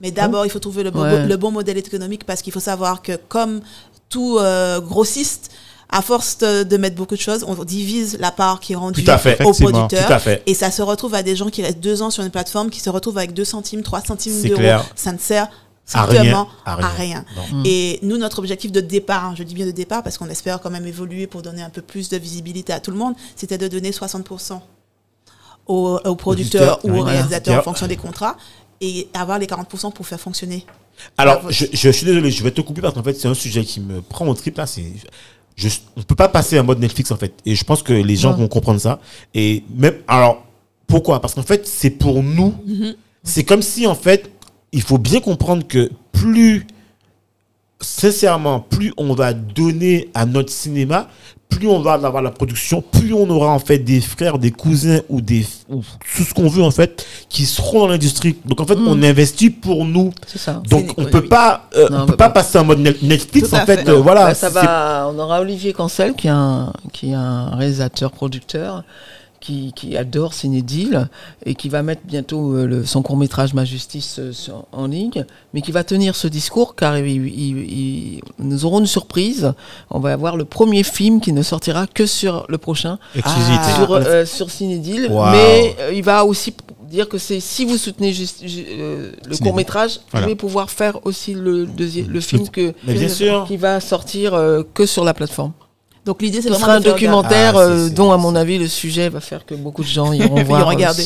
Mais 0.00 0.10
d'abord, 0.10 0.44
il 0.46 0.50
faut 0.50 0.58
trouver 0.58 0.82
le 0.82 0.90
bon, 0.90 1.02
Ouais. 1.02 1.26
le 1.26 1.36
bon 1.36 1.50
modèle 1.50 1.78
économique 1.78 2.24
parce 2.24 2.42
qu'il 2.42 2.52
faut 2.52 2.60
savoir 2.60 3.00
que 3.02 3.12
comme 3.28 3.60
tout 4.08 4.38
euh, 4.38 4.80
grossiste, 4.80 5.50
à 5.88 6.02
force 6.02 6.38
de, 6.38 6.62
de 6.64 6.76
mettre 6.76 6.96
beaucoup 6.96 7.14
de 7.14 7.20
choses, 7.20 7.44
on 7.46 7.54
divise 7.64 8.16
la 8.18 8.32
part 8.32 8.58
qui 8.60 8.72
est 8.72 8.76
rendue 8.76 9.04
Tout 9.04 9.10
à 9.10 9.18
fait. 9.18 9.30
au 9.44 9.50
Effectivement. 9.50 9.70
producteur. 9.86 10.06
tout 10.06 10.12
à 10.12 10.18
fait 10.18 10.42
Et 10.46 10.54
ça 10.54 10.70
se 10.70 10.82
retrouve 10.82 11.14
à 11.14 11.22
des 11.22 11.36
gens 11.36 11.48
qui 11.48 11.62
restent 11.62 11.80
deux 11.80 12.02
ans 12.02 12.10
sur 12.10 12.24
une 12.24 12.30
plateforme, 12.30 12.70
qui 12.70 12.80
se 12.80 12.90
retrouvent 12.90 13.18
avec 13.18 13.32
2 13.34 13.44
centimes, 13.44 13.82
3 13.82 14.00
centimes 14.02 14.32
C'est 14.40 14.48
d'euros. 14.48 14.60
clair. 14.60 14.84
Ça 14.96 15.12
ne 15.12 15.18
sert 15.18 15.48
À 15.94 16.02
rien, 16.04 16.14
strictement 16.22 16.48
à 16.64 16.72
à 16.84 16.88
rien. 16.88 17.24
Non. 17.52 17.62
Et 17.64 18.00
nous, 18.02 18.18
notre 18.18 18.40
objectif 18.40 18.72
de 18.72 18.80
départ, 18.80 19.26
hein, 19.26 19.34
je 19.38 19.44
dis 19.44 19.54
bien 19.54 19.64
de 19.66 19.70
départ 19.70 20.02
parce 20.02 20.18
qu'on 20.18 20.28
espère 20.28 20.60
quand 20.60 20.70
même 20.70 20.86
évoluer 20.88 21.28
pour 21.28 21.42
donner 21.42 21.62
un 21.62 21.70
peu 21.70 21.82
plus 21.82 22.08
de 22.08 22.16
visibilité 22.16 22.72
à 22.72 22.80
tout 22.80 22.90
le 22.90 22.96
monde, 22.96 23.14
c'était 23.36 23.56
de 23.58 23.68
donner 23.68 23.92
60% 23.92 24.60
aux, 25.68 25.98
aux 26.04 26.16
producteurs 26.16 26.80
ou 26.84 26.90
aux 26.96 27.02
réalisateurs 27.02 27.60
en 27.60 27.62
fonction 27.62 27.86
des 27.86 27.96
contrats 27.96 28.36
et 28.80 29.08
avoir 29.14 29.38
les 29.38 29.46
40% 29.46 29.92
pour 29.92 30.06
faire 30.06 30.20
fonctionner. 30.20 30.66
Alors, 31.18 31.42
je 31.50 31.90
suis 31.90 32.06
désolé, 32.06 32.30
je 32.30 32.42
vais 32.42 32.50
te 32.50 32.60
couper 32.60 32.80
parce 32.80 32.94
qu'en 32.94 33.02
fait, 33.02 33.14
c'est 33.14 33.28
un 33.28 33.34
sujet 33.34 33.64
qui 33.64 33.80
me 33.80 34.00
prend 34.00 34.26
au 34.28 34.34
trip 34.34 34.56
là. 34.56 34.66
Je, 35.56 35.68
on 35.96 36.02
peut 36.02 36.14
pas 36.14 36.28
passer 36.28 36.60
en 36.60 36.64
mode 36.64 36.78
Netflix 36.78 37.10
en 37.10 37.16
fait. 37.16 37.34
Et 37.46 37.54
je 37.54 37.64
pense 37.64 37.82
que 37.82 37.92
les 37.92 38.16
gens 38.16 38.32
vont 38.34 38.48
comprendre 38.48 38.80
ça. 38.80 39.00
Et 39.34 39.64
même, 39.74 39.94
alors, 40.06 40.44
pourquoi? 40.86 41.20
Parce 41.20 41.34
qu'en 41.34 41.42
fait, 41.42 41.66
c'est 41.66 41.90
pour 41.90 42.22
nous. 42.22 42.54
C'est 43.22 43.42
comme 43.42 43.62
si 43.62 43.86
en 43.86 43.94
fait, 43.94 44.30
il 44.72 44.82
faut 44.82 44.98
bien 44.98 45.20
comprendre 45.20 45.66
que 45.66 45.90
plus, 46.12 46.66
sincèrement, 47.80 48.60
plus 48.60 48.92
on 48.96 49.14
va 49.14 49.32
donner 49.32 50.10
à 50.14 50.26
notre 50.26 50.52
cinéma, 50.52 51.08
plus 51.48 51.68
on 51.68 51.80
va 51.80 51.94
avoir 51.94 52.20
la 52.22 52.30
production, 52.30 52.82
plus 52.82 53.14
on 53.14 53.28
aura 53.30 53.48
en 53.48 53.58
fait 53.58 53.78
des 53.78 54.00
frères, 54.00 54.38
des 54.38 54.50
cousins 54.50 55.00
ou 55.08 55.20
des 55.22 55.46
ou 55.70 55.80
tout 56.16 56.22
ce 56.22 56.34
qu'on 56.34 56.48
veut 56.48 56.62
en 56.62 56.70
fait 56.70 57.06
qui 57.28 57.46
seront 57.46 57.80
dans 57.80 57.88
l'industrie. 57.88 58.36
Donc 58.44 58.60
en 58.60 58.66
fait, 58.66 58.74
Mm. 58.76 58.88
on 58.88 59.02
investit 59.02 59.48
pour 59.50 59.84
nous. 59.86 60.12
C'est 60.26 60.38
ça. 60.38 60.60
Donc 60.68 60.92
une 60.98 61.04
on 61.04 61.06
peut 61.08 61.24
pas, 61.26 61.68
euh, 61.76 61.88
Non, 61.88 62.00
on 62.02 62.06
peut 62.06 62.16
pas 62.16 62.28
pas. 62.28 62.42
passer 62.42 62.58
en 62.58 62.64
mode 62.64 62.80
Net- 62.80 63.02
Netflix 63.02 63.52
en 63.54 63.64
fait. 63.64 63.78
fait. 63.84 63.88
euh, 63.88 64.00
voilà. 64.00 64.26
Bah, 64.26 64.34
ça 64.34 64.48
c'est- 64.48 64.54
va, 64.54 65.08
on 65.12 65.18
aura 65.18 65.40
Olivier 65.40 65.72
Cancel 65.72 66.14
qui 66.14 66.26
est 66.26 66.30
un, 66.30 66.72
qui 66.92 67.10
est 67.10 67.14
un 67.14 67.50
réalisateur 67.56 68.10
producteur 68.12 68.84
qui, 69.46 69.72
qui 69.74 69.96
adore 69.96 70.34
Cinédile 70.34 71.08
et 71.44 71.54
qui 71.54 71.68
va 71.68 71.82
mettre 71.82 72.02
bientôt 72.04 72.54
euh, 72.54 72.66
le- 72.66 72.84
son 72.84 73.02
court 73.02 73.16
métrage 73.16 73.54
Ma 73.54 73.64
Justice 73.64 74.16
euh, 74.18 74.32
en 74.72 74.86
ligne, 74.88 75.24
mais 75.54 75.60
qui 75.62 75.70
va 75.72 75.84
tenir 75.84 76.16
ce 76.16 76.26
discours 76.26 76.74
car 76.74 76.98
il- 76.98 77.06
il- 77.28 77.58
il- 77.72 78.20
nous 78.38 78.64
aurons 78.64 78.80
une 78.80 78.86
surprise. 78.86 79.52
On 79.90 80.00
va 80.00 80.12
avoir 80.12 80.36
le 80.36 80.44
premier 80.44 80.82
film 80.82 81.20
qui 81.20 81.32
ne 81.32 81.42
sortira 81.42 81.86
que 81.86 82.06
sur 82.06 82.44
le 82.48 82.58
prochain 82.58 82.98
Exclusivité. 83.14 83.70
Sur, 83.76 83.92
euh, 83.92 84.24
sur 84.26 84.50
Cinédile, 84.50 85.08
Wow. 85.10 85.26
mais 85.30 85.76
euh, 85.80 85.92
il 85.94 86.02
va 86.02 86.24
aussi 86.24 86.52
dire 86.90 87.08
que 87.08 87.18
c'est 87.18 87.40
si 87.40 87.64
vous 87.64 87.76
soutenez 87.76 88.12
juste, 88.12 88.42
euh, 88.44 89.12
le 89.28 89.36
court 89.36 89.54
métrage, 89.54 90.00
Voilà. 90.10 90.26
vous 90.26 90.30
allez 90.30 90.36
pouvoir 90.36 90.70
faire 90.70 91.04
aussi 91.06 91.34
le 91.34 91.66
le 91.66 92.20
film 92.20 92.48
que 92.48 92.74
Mais 92.86 92.94
bien 92.94 93.08
sûr. 93.08 93.44
qui 93.46 93.56
va 93.56 93.80
sortir 93.80 94.34
euh, 94.34 94.62
que 94.74 94.86
sur 94.86 95.04
la 95.04 95.14
plateforme. 95.14 95.52
Donc 96.06 96.22
l'idée, 96.22 96.40
c'est 96.40 96.44
Ce 96.48 96.54
vraiment 96.54 96.66
sera 96.66 96.76
un 96.76 96.80
documentaire 96.80 97.56
Ah, 97.56 97.62
euh, 97.62 97.90
dont, 97.90 98.12
à 98.12 98.16
mon 98.16 98.36
avis, 98.36 98.58
le 98.58 98.68
sujet 98.68 99.08
va 99.08 99.20
faire 99.20 99.44
que 99.44 99.56
beaucoup 99.56 99.82
de 99.82 99.88
gens 99.88 100.12
iront 100.12 100.42
voir 100.44 100.62
euh, 100.62 100.64
regarder. 100.70 101.04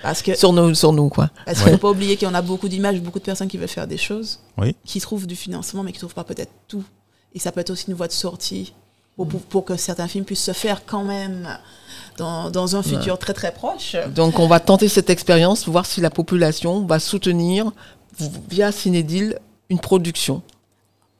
Parce 0.00 0.22
que 0.22 0.36
Sur 0.36 0.52
nous, 0.52 0.72
sur 0.76 0.92
nous, 0.92 1.08
quoi. 1.08 1.28
Parce 1.44 1.58
qu'il 1.58 1.66
ne 1.66 1.72
faut 1.72 1.78
pas 1.78 1.90
oublier 1.90 2.16
qu'on 2.16 2.32
a 2.32 2.40
beaucoup 2.40 2.68
d'images, 2.68 3.00
beaucoup 3.00 3.18
de 3.18 3.24
personnes 3.24 3.48
qui 3.48 3.58
veulent 3.58 3.66
faire 3.68 3.88
des 3.88 3.96
choses, 3.96 4.38
Oui. 4.56 4.76
qui 4.84 5.00
trouvent 5.00 5.26
du 5.26 5.34
financement, 5.34 5.82
mais 5.82 5.90
qui 5.90 5.96
ne 5.96 6.02
trouvent 6.02 6.14
pas 6.14 6.22
peut-être 6.22 6.52
tout. 6.68 6.84
Et 7.34 7.40
ça 7.40 7.50
peut 7.50 7.60
être 7.60 7.70
aussi 7.70 7.86
une 7.88 7.94
voie 7.94 8.06
de 8.06 8.12
sortie 8.12 8.72
pour, 9.16 9.26
pour, 9.26 9.40
pour 9.40 9.64
que 9.64 9.76
certains 9.76 10.06
films 10.06 10.24
puissent 10.24 10.44
se 10.44 10.52
faire 10.52 10.86
quand 10.86 11.02
même 11.02 11.48
dans, 12.16 12.50
dans 12.50 12.76
un 12.76 12.82
futur 12.84 13.18
très 13.18 13.34
très 13.34 13.52
proche. 13.52 13.96
Donc, 14.14 14.38
on 14.38 14.46
va 14.46 14.60
tenter 14.60 14.88
cette 14.88 15.10
expérience, 15.10 15.66
voir 15.66 15.84
si 15.84 16.00
la 16.00 16.10
population 16.10 16.86
va 16.86 17.00
soutenir 17.00 17.72
via 18.48 18.70
Cinédile 18.70 19.40
une 19.68 19.80
production. 19.80 20.42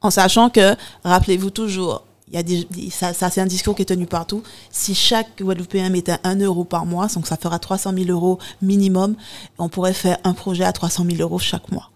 En 0.00 0.10
sachant 0.10 0.50
que, 0.50 0.76
rappelez-vous 1.02 1.50
toujours, 1.50 2.05
y 2.32 2.36
a 2.38 2.42
ça, 2.90 3.30
c'est 3.30 3.40
un 3.40 3.46
discours 3.46 3.74
qui 3.76 3.82
est 3.82 3.86
tenu 3.86 4.06
partout. 4.06 4.42
Si 4.70 4.94
chaque 4.94 5.40
Guadeloupéen 5.42 5.90
mettait 5.90 6.16
1 6.24 6.40
euro 6.40 6.64
par 6.64 6.84
mois, 6.86 7.06
donc 7.08 7.26
ça 7.26 7.36
fera 7.36 7.58
300 7.58 7.92
000 7.96 8.10
euros 8.10 8.38
minimum, 8.62 9.14
on 9.58 9.68
pourrait 9.68 9.92
faire 9.94 10.18
un 10.24 10.32
projet 10.32 10.64
à 10.64 10.72
300 10.72 11.04
000 11.08 11.22
euros 11.22 11.38
chaque 11.38 11.70
mois. 11.70 11.90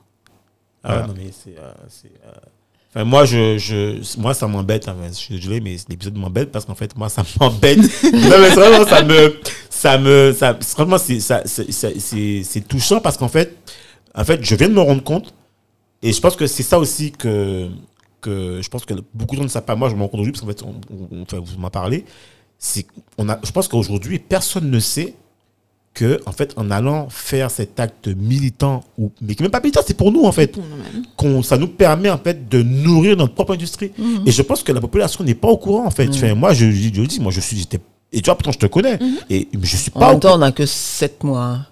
Ah 0.85 1.05
non, 1.07 1.15
mais 1.17 1.31
c'est. 1.33 1.59
euh, 1.59 1.73
euh, 2.27 2.31
Enfin, 2.93 3.05
moi, 3.05 3.25
je, 3.25 3.57
je, 3.57 4.19
moi, 4.21 4.35
ça 4.35 4.49
m'embête. 4.49 4.89
hein, 4.89 4.97
je 5.09 5.13
suis 5.15 5.37
désolé, 5.37 5.61
mais 5.61 5.77
l'épisode 5.89 6.17
m'embête 6.17 6.51
parce 6.51 6.65
qu'en 6.65 6.75
fait, 6.75 6.97
moi, 6.97 7.09
ça 7.09 7.23
m'embête. 7.41 7.79
non, 7.79 8.39
mais 8.41 8.49
vraiment, 8.49 8.85
ça 8.85 9.03
me, 9.05 9.37
ça 9.69 9.97
me, 9.99 10.33
ça, 10.37 10.59
franchement, 10.61 10.99
c'est- 10.99 11.21
c'est 12.43 12.61
touchant 12.69 13.01
parce 13.01 13.17
qu'en 13.17 13.29
fait, 13.29 13.57
en 14.15 14.25
fait, 14.25 14.43
je 14.43 14.55
viens 14.57 14.69
de 14.69 14.75
me 14.75 14.81
rendre 14.81 15.05
compte 15.05 15.33
et 16.03 16.13
je 16.13 16.21
pense 16.21 16.35
que 16.35 16.49
c'est 16.49 16.65
ça 16.65 16.79
aussi 16.81 17.13
que, 17.13 17.69
que 18.21 18.61
je 18.63 18.69
pense 18.69 18.85
que 18.85 18.95
beaucoup 19.15 19.35
de 19.35 19.41
gens 19.41 19.45
ne 19.45 19.49
savent 19.49 19.65
pas. 19.65 19.77
Moi, 19.77 19.89
je 19.89 19.95
me 19.95 20.01
rends 20.03 20.09
compte 20.09 20.21
aujourd'hui 20.21 20.33
parce 20.33 20.43
qu'en 20.43 20.49
fait, 20.49 20.63
on, 20.63 21.17
on- 21.17 21.23
enfin, 21.23 21.39
vous 21.45 21.59
m'en 21.61 21.71
parlez. 21.71 22.05
C'est, 22.59 22.87
on 23.19 23.29
a, 23.29 23.39
je 23.43 23.51
pense 23.53 23.69
qu'aujourd'hui, 23.69 24.19
personne 24.19 24.71
ne 24.71 24.79
sait 24.81 25.15
que, 25.95 26.21
en 26.27 26.33
fait, 26.33 26.53
en 26.57 26.71
allant 26.71 27.09
faire 27.09 27.51
cet 27.51 27.81
acte 27.81 28.07
militant, 28.09 28.85
ou, 28.97 29.11
mais 29.21 29.35
qui 29.35 29.43
n'est 29.43 29.47
même 29.47 29.51
pas 29.51 29.61
militant, 29.61 29.81
c'est 29.85 29.97
pour 29.97 30.13
nous, 30.13 30.25
en 30.25 30.31
fait 30.33 30.57
qu'on 31.17 31.43
ça 31.43 31.59
nous 31.59 31.67
permet 31.67 32.11
en 32.11 32.19
fait 32.19 32.49
de 32.49 32.63
nourrir 32.63 33.17
notre 33.17 33.35
propre 33.35 33.55
industrie. 33.55 33.91
Et 34.25 34.31
je 34.31 34.43
pense 34.43 34.63
que 34.63 34.71
la 34.73 34.81
population 34.81 35.25
n'est 35.25 35.35
pas 35.35 35.49
au 35.49 35.57
courant 35.57 35.87
en 35.87 35.91
fait. 35.91 36.09
Enfin, 36.11 36.35
moi 36.35 36.53
je, 36.53 36.71
je, 36.71 36.89
dis, 37.03 37.19
moi 37.21 37.33
je 37.33 37.41
suis 37.41 37.57
j'étais 37.59 37.81
et 38.13 38.21
tu 38.21 38.27
vois 38.27 38.37
pourtant 38.37 38.53
je 38.53 38.59
te 38.59 38.67
connais 38.67 38.99
et 39.31 39.49
je 39.61 39.77
suis 39.77 39.91
En 39.95 40.01
pas 40.01 40.07
au 40.09 40.11
même 40.13 40.21
temps, 40.21 40.29
courant. 40.29 40.37
on 40.37 40.47
n'a 40.47 40.53
que 40.53 40.67
7 40.67 41.25
mois. 41.25 41.43
hein. 41.45 41.67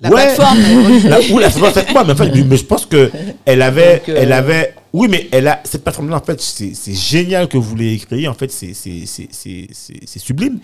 La 0.00 0.10
Ouais. 0.10 0.24
plateforme, 0.34 0.58
La, 1.04 1.20
ou 1.20 1.38
la 1.38 1.48
moi, 1.50 2.04
mais, 2.04 2.12
en 2.12 2.16
fait, 2.16 2.44
mais 2.44 2.56
je 2.56 2.64
pense 2.64 2.86
que 2.86 3.10
elle 3.44 3.60
avait, 3.62 3.98
Donc, 3.98 4.08
euh, 4.08 4.16
elle 4.18 4.32
avait, 4.32 4.74
oui, 4.92 5.08
mais 5.08 5.28
elle 5.32 5.48
a 5.48 5.60
cette 5.64 5.82
plateforme-là. 5.82 6.16
En 6.16 6.20
fait, 6.20 6.40
c'est 6.40 6.94
génial 6.94 7.48
que 7.48 7.56
vous 7.56 7.74
l'ayez 7.74 7.98
créée. 7.98 8.28
En 8.28 8.34
fait, 8.34 8.50
c'est 8.50 10.18
sublime. 10.18 10.58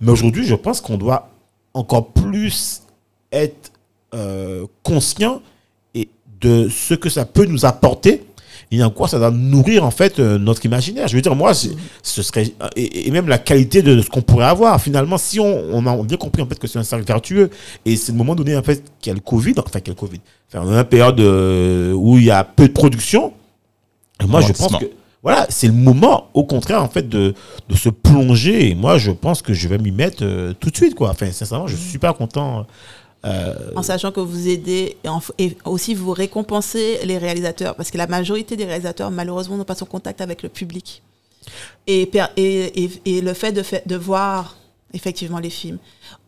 Mais 0.00 0.10
aujourd'hui, 0.10 0.44
je 0.44 0.54
pense 0.54 0.80
qu'on 0.80 0.98
doit 0.98 1.30
encore 1.72 2.08
plus 2.08 2.82
être 3.32 3.72
euh, 4.14 4.66
conscient 4.82 5.40
et 5.94 6.08
de 6.40 6.68
ce 6.68 6.94
que 6.94 7.08
ça 7.08 7.24
peut 7.24 7.46
nous 7.46 7.64
apporter 7.64 8.24
et 8.72 8.82
en 8.82 8.90
quoi 8.90 9.08
ça 9.08 9.18
doit 9.18 9.30
nourrir 9.30 9.84
en 9.84 9.90
fait 9.90 10.18
euh, 10.18 10.38
notre 10.38 10.64
imaginaire. 10.64 11.08
Je 11.08 11.16
veux 11.16 11.22
dire, 11.22 11.34
moi, 11.34 11.52
ce 11.54 12.22
serait 12.22 12.52
et, 12.76 13.08
et 13.08 13.10
même 13.10 13.28
la 13.28 13.38
qualité 13.38 13.82
de 13.82 14.00
ce 14.00 14.08
qu'on 14.08 14.22
pourrait 14.22 14.46
avoir. 14.46 14.80
Finalement, 14.80 15.18
si 15.18 15.40
on, 15.40 15.86
a 15.86 16.02
bien 16.02 16.16
compris 16.16 16.42
en 16.42 16.46
fait 16.46 16.58
que 16.58 16.66
c'est 16.66 16.78
un 16.78 16.84
cercle 16.84 17.06
vertueux 17.06 17.50
et 17.84 17.96
c'est 17.96 18.12
le 18.12 18.18
moment 18.18 18.34
donné 18.34 18.56
en 18.56 18.62
fait 18.62 18.82
qu'il 19.00 19.10
y 19.10 19.12
a 19.12 19.14
le 19.14 19.20
Covid, 19.20 19.54
enfin 19.58 19.80
qu'il 19.80 19.88
y 19.88 19.96
a 19.96 20.00
le 20.00 20.08
Covid, 20.08 20.20
enfin, 20.48 20.64
on 20.66 20.72
a 20.72 20.78
une 20.78 20.84
période 20.84 21.20
euh, 21.20 21.92
où 21.92 22.18
il 22.18 22.24
y 22.24 22.30
a 22.30 22.44
peu 22.44 22.68
de 22.68 22.72
production. 22.72 23.32
Et 24.20 24.26
moi, 24.26 24.40
je 24.48 24.52
pense 24.58 24.72
que 24.80 24.90
voilà, 25.22 25.46
c'est 25.50 25.66
le 25.66 25.72
moment, 25.74 26.28
au 26.34 26.44
contraire, 26.44 26.82
en 26.82 26.88
fait, 26.88 27.08
de, 27.08 27.34
de 27.68 27.76
se 27.76 27.88
plonger. 27.90 28.70
Et 28.70 28.74
moi, 28.74 28.96
je 28.98 29.10
pense 29.10 29.42
que 29.42 29.52
je 29.52 29.68
vais 29.68 29.76
m'y 29.78 29.90
mettre 29.90 30.24
euh, 30.24 30.54
tout 30.58 30.70
de 30.70 30.76
suite, 30.76 30.94
quoi. 30.94 31.10
Enfin, 31.10 31.30
sincèrement, 31.30 31.66
je 31.66 31.76
suis 31.76 31.90
super 31.90 32.14
content. 32.14 32.66
euh, 33.26 33.54
en 33.76 33.82
sachant 33.82 34.12
que 34.12 34.20
vous 34.20 34.48
aidez 34.48 34.96
et, 35.04 35.08
en- 35.10 35.20
et 35.36 35.54
aussi 35.66 35.92
vous 35.94 36.12
récompensez 36.12 37.00
les 37.04 37.18
réalisateurs 37.18 37.74
parce 37.74 37.90
que 37.90 37.98
la 37.98 38.06
majorité 38.06 38.56
des 38.56 38.64
réalisateurs 38.64 39.10
malheureusement 39.10 39.58
n'ont 39.58 39.64
pas 39.64 39.74
son 39.74 39.84
contact 39.84 40.22
avec 40.22 40.42
le 40.42 40.48
public 40.48 41.02
et, 41.86 42.10
et, 42.38 42.84
et, 42.84 42.90
et 43.04 43.20
le 43.20 43.34
fait 43.34 43.52
de, 43.52 43.62
de 43.84 43.96
voir 43.96 44.56
effectivement 44.94 45.38
les 45.38 45.50
films 45.50 45.76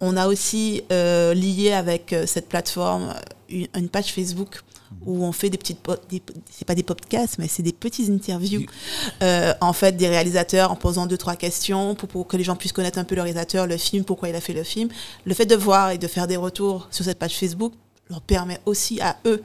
on 0.03 0.19
a 0.19 0.27
aussi 0.29 0.83
euh, 0.93 1.33
lié 1.33 1.73
avec 1.73 2.15
cette 2.27 2.51
plateforme 2.51 3.15
une, 3.49 3.69
une 3.75 3.89
page 3.89 4.13
Facebook 4.13 4.61
où 5.07 5.25
on 5.25 5.33
fait 5.33 5.51
des 5.51 5.59
petites 5.59 5.79
c'est 6.51 6.65
pas 6.65 6.75
des 6.75 6.83
podcasts 6.83 7.39
mais 7.39 7.49
c'est 7.49 7.63
des 7.63 7.73
petites 7.73 8.11
interviews 8.11 8.67
euh, 9.23 9.53
en 9.61 9.73
fait 9.73 9.97
des 9.97 10.09
réalisateurs 10.09 10.71
en 10.71 10.77
posant 10.77 11.07
deux 11.07 11.19
trois 11.19 11.37
questions 11.37 11.95
pour, 11.95 12.09
pour 12.09 12.27
que 12.27 12.37
les 12.37 12.45
gens 12.45 12.57
puissent 12.57 12.73
connaître 12.73 12.99
un 12.99 13.05
peu 13.05 13.15
le 13.15 13.23
réalisateur 13.23 13.67
le 13.67 13.77
film 13.77 14.05
pourquoi 14.05 14.29
il 14.29 14.37
a 14.37 14.41
fait 14.41 14.53
le 14.53 14.63
film 14.65 14.89
le 15.25 15.35
fait 15.35 15.47
de 15.47 15.57
voir 15.57 15.91
et 15.91 15.99
de 15.99 16.07
faire 16.07 16.27
des 16.27 16.37
retours 16.37 16.89
sur 16.91 17.05
cette 17.05 17.19
page 17.19 17.35
Facebook 17.37 17.73
leur 18.11 18.21
permet 18.21 18.61
aussi 18.67 19.01
à 19.01 19.17
eux 19.27 19.43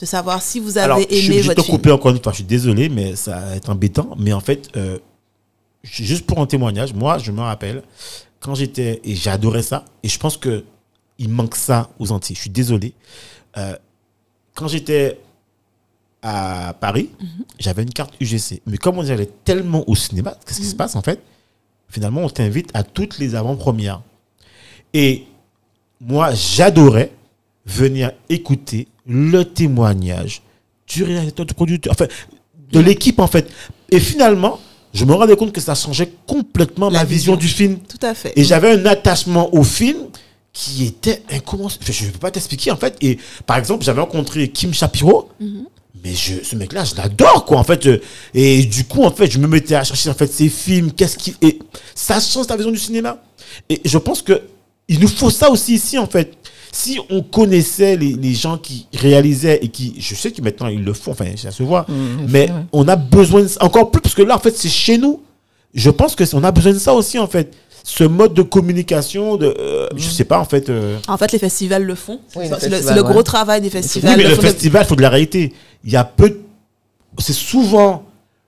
de 0.00 0.06
savoir 0.06 0.42
si 0.42 0.60
vous 0.60 0.78
avez 0.78 0.84
Alors, 0.84 1.00
je 1.10 1.14
suis 1.14 1.40
votre 1.40 1.60
te 1.60 1.62
film. 1.66 1.76
couper 1.76 1.90
encore 1.90 2.10
une 2.10 2.22
fois. 2.22 2.32
Je 2.32 2.36
suis 2.36 2.44
désolé, 2.44 2.88
mais 2.88 3.16
ça 3.16 3.38
va 3.38 3.56
être 3.56 3.68
embêtant. 3.68 4.16
Mais 4.18 4.32
en 4.32 4.40
fait, 4.40 4.70
euh, 4.76 4.98
juste 5.82 6.26
pour 6.26 6.38
un 6.40 6.46
témoignage, 6.46 6.94
moi, 6.94 7.18
je 7.18 7.30
me 7.32 7.40
rappelle 7.40 7.82
quand 8.40 8.54
j'étais 8.54 9.00
et 9.04 9.14
j'adorais 9.14 9.62
ça. 9.62 9.84
Et 10.02 10.08
je 10.08 10.18
pense 10.18 10.38
que 10.38 10.64
il 11.18 11.28
manque 11.28 11.54
ça 11.54 11.90
aux 11.98 12.12
Antilles. 12.12 12.34
Je 12.34 12.40
suis 12.40 12.50
désolé. 12.50 12.94
Euh, 13.58 13.76
quand 14.60 14.68
j'étais 14.68 15.18
à 16.22 16.74
Paris, 16.78 17.08
j'avais 17.58 17.82
une 17.82 17.94
carte 17.94 18.12
UGC. 18.20 18.60
Mais 18.66 18.76
comme 18.76 18.98
on 18.98 19.08
allait 19.08 19.30
tellement 19.44 19.88
au 19.88 19.96
cinéma, 19.96 20.36
qu'est-ce 20.46 20.60
qui 20.60 20.66
se 20.66 20.74
passe 20.74 20.96
en 20.96 21.00
fait? 21.00 21.18
Finalement, 21.88 22.20
on 22.20 22.28
t'invite 22.28 22.68
à 22.74 22.82
toutes 22.82 23.18
les 23.18 23.34
avant-premières. 23.34 24.02
Et 24.92 25.24
moi, 25.98 26.34
j'adorais 26.34 27.10
venir 27.64 28.12
écouter 28.28 28.86
le 29.06 29.44
témoignage 29.44 30.42
du 30.86 31.04
réalisateur, 31.04 31.46
du 31.46 31.54
producteur, 31.54 31.92
enfin, 31.92 32.06
de 32.70 32.80
l'équipe 32.80 33.18
en 33.18 33.26
fait. 33.26 33.50
Et 33.90 33.98
finalement, 33.98 34.60
je 34.92 35.06
me 35.06 35.14
rendais 35.14 35.36
compte 35.36 35.52
que 35.52 35.60
ça 35.60 35.74
changeait 35.74 36.12
complètement 36.26 36.90
La 36.90 36.98
ma 36.98 37.04
vision, 37.04 37.34
vision. 37.34 37.36
du 37.36 37.48
film. 37.48 37.78
tout 37.78 38.04
à 38.04 38.12
fait 38.12 38.34
Et 38.36 38.44
j'avais 38.44 38.72
un 38.72 38.84
attachement 38.84 39.54
au 39.54 39.62
film 39.64 40.09
qui 40.52 40.84
était 40.84 41.22
incommensurable. 41.30 41.84
Enfin, 41.84 41.92
je 41.92 42.06
ne 42.06 42.10
peux 42.10 42.18
pas 42.18 42.30
t'expliquer 42.30 42.70
en 42.70 42.76
fait. 42.76 42.96
Et 43.00 43.18
par 43.46 43.56
exemple, 43.56 43.84
j'avais 43.84 44.00
rencontré 44.00 44.48
Kim 44.48 44.72
Shapiro. 44.74 45.28
Mais 46.02 46.14
je, 46.14 46.42
ce 46.42 46.56
mec-là, 46.56 46.84
je 46.84 46.94
l'adore, 46.94 47.44
quoi, 47.44 47.58
en 47.58 47.64
fait. 47.64 47.84
euh, 47.86 48.00
Et 48.32 48.64
du 48.64 48.84
coup, 48.84 49.02
en 49.02 49.10
fait, 49.10 49.30
je 49.30 49.38
me 49.38 49.46
mettais 49.46 49.74
à 49.74 49.84
chercher, 49.84 50.08
en 50.08 50.14
fait, 50.14 50.32
ses 50.32 50.48
films, 50.48 50.92
qu'est-ce 50.92 51.18
qui... 51.18 51.34
Et 51.42 51.58
ça 51.94 52.18
change 52.20 52.46
ta 52.46 52.56
vision 52.56 52.70
du 52.72 52.78
cinéma. 52.78 53.22
Et 53.68 53.82
je 53.84 53.98
pense 53.98 54.22
que 54.22 54.40
il 54.88 54.98
nous 54.98 55.08
faut 55.08 55.28
ça 55.28 55.50
aussi 55.50 55.74
ici, 55.74 55.98
en 55.98 56.06
fait. 56.06 56.32
Si 56.72 56.98
on 57.10 57.22
connaissait 57.22 57.96
les, 57.98 58.14
les 58.14 58.32
gens 58.32 58.56
qui 58.56 58.86
réalisaient 58.94 59.58
et 59.60 59.68
qui... 59.68 59.94
Je 59.98 60.14
sais 60.14 60.30
que 60.30 60.40
maintenant, 60.40 60.68
ils 60.68 60.82
le 60.82 60.94
font, 60.94 61.10
enfin, 61.10 61.26
ça 61.36 61.50
se 61.50 61.62
voit. 61.62 61.84
mais 62.28 62.48
ouais. 62.50 62.56
on 62.72 62.88
a 62.88 62.96
besoin 62.96 63.42
de 63.42 63.48
ça. 63.48 63.62
Encore 63.62 63.90
plus, 63.90 64.00
parce 64.00 64.14
que 64.14 64.22
là, 64.22 64.36
en 64.36 64.40
fait, 64.40 64.56
c'est 64.56 64.70
chez 64.70 64.96
nous. 64.96 65.20
Je 65.74 65.90
pense 65.90 66.14
que 66.16 66.24
c'est- 66.24 66.34
on 66.36 66.44
a 66.44 66.50
besoin 66.52 66.72
de 66.72 66.78
ça 66.78 66.94
aussi, 66.94 67.18
en 67.18 67.26
fait. 67.26 67.52
Ce 67.84 68.04
mode 68.04 68.34
de 68.34 68.42
communication, 68.42 69.36
de... 69.36 69.54
euh, 69.58 69.88
Je 69.96 70.08
sais 70.08 70.24
pas, 70.24 70.38
en 70.38 70.44
fait... 70.44 70.68
euh, 70.68 70.98
en 71.08 71.16
fait 71.16 71.32
les 71.32 71.38
festivals 71.38 71.82
le 71.84 71.94
font 71.94 72.20
Oui, 72.36 72.46
c'est 72.58 72.68
le, 72.68 73.02
gros 73.02 73.22
travail 73.22 73.60
des 73.60 73.66
Oui, 73.68 73.72
festivals 73.72 74.16
mais 74.16 74.24
Le 74.24 74.34
festival, 74.36 74.84
il 74.84 74.88
faut 74.88 74.96
de 74.96 75.02
la 75.02 75.08
réalité. 75.10 75.52
Il 75.84 75.90
y 75.90 75.96
a 75.96 76.04
peu. 76.04 76.28
de- 76.30 76.40
C'est 77.18 77.32
souvent 77.32 78.04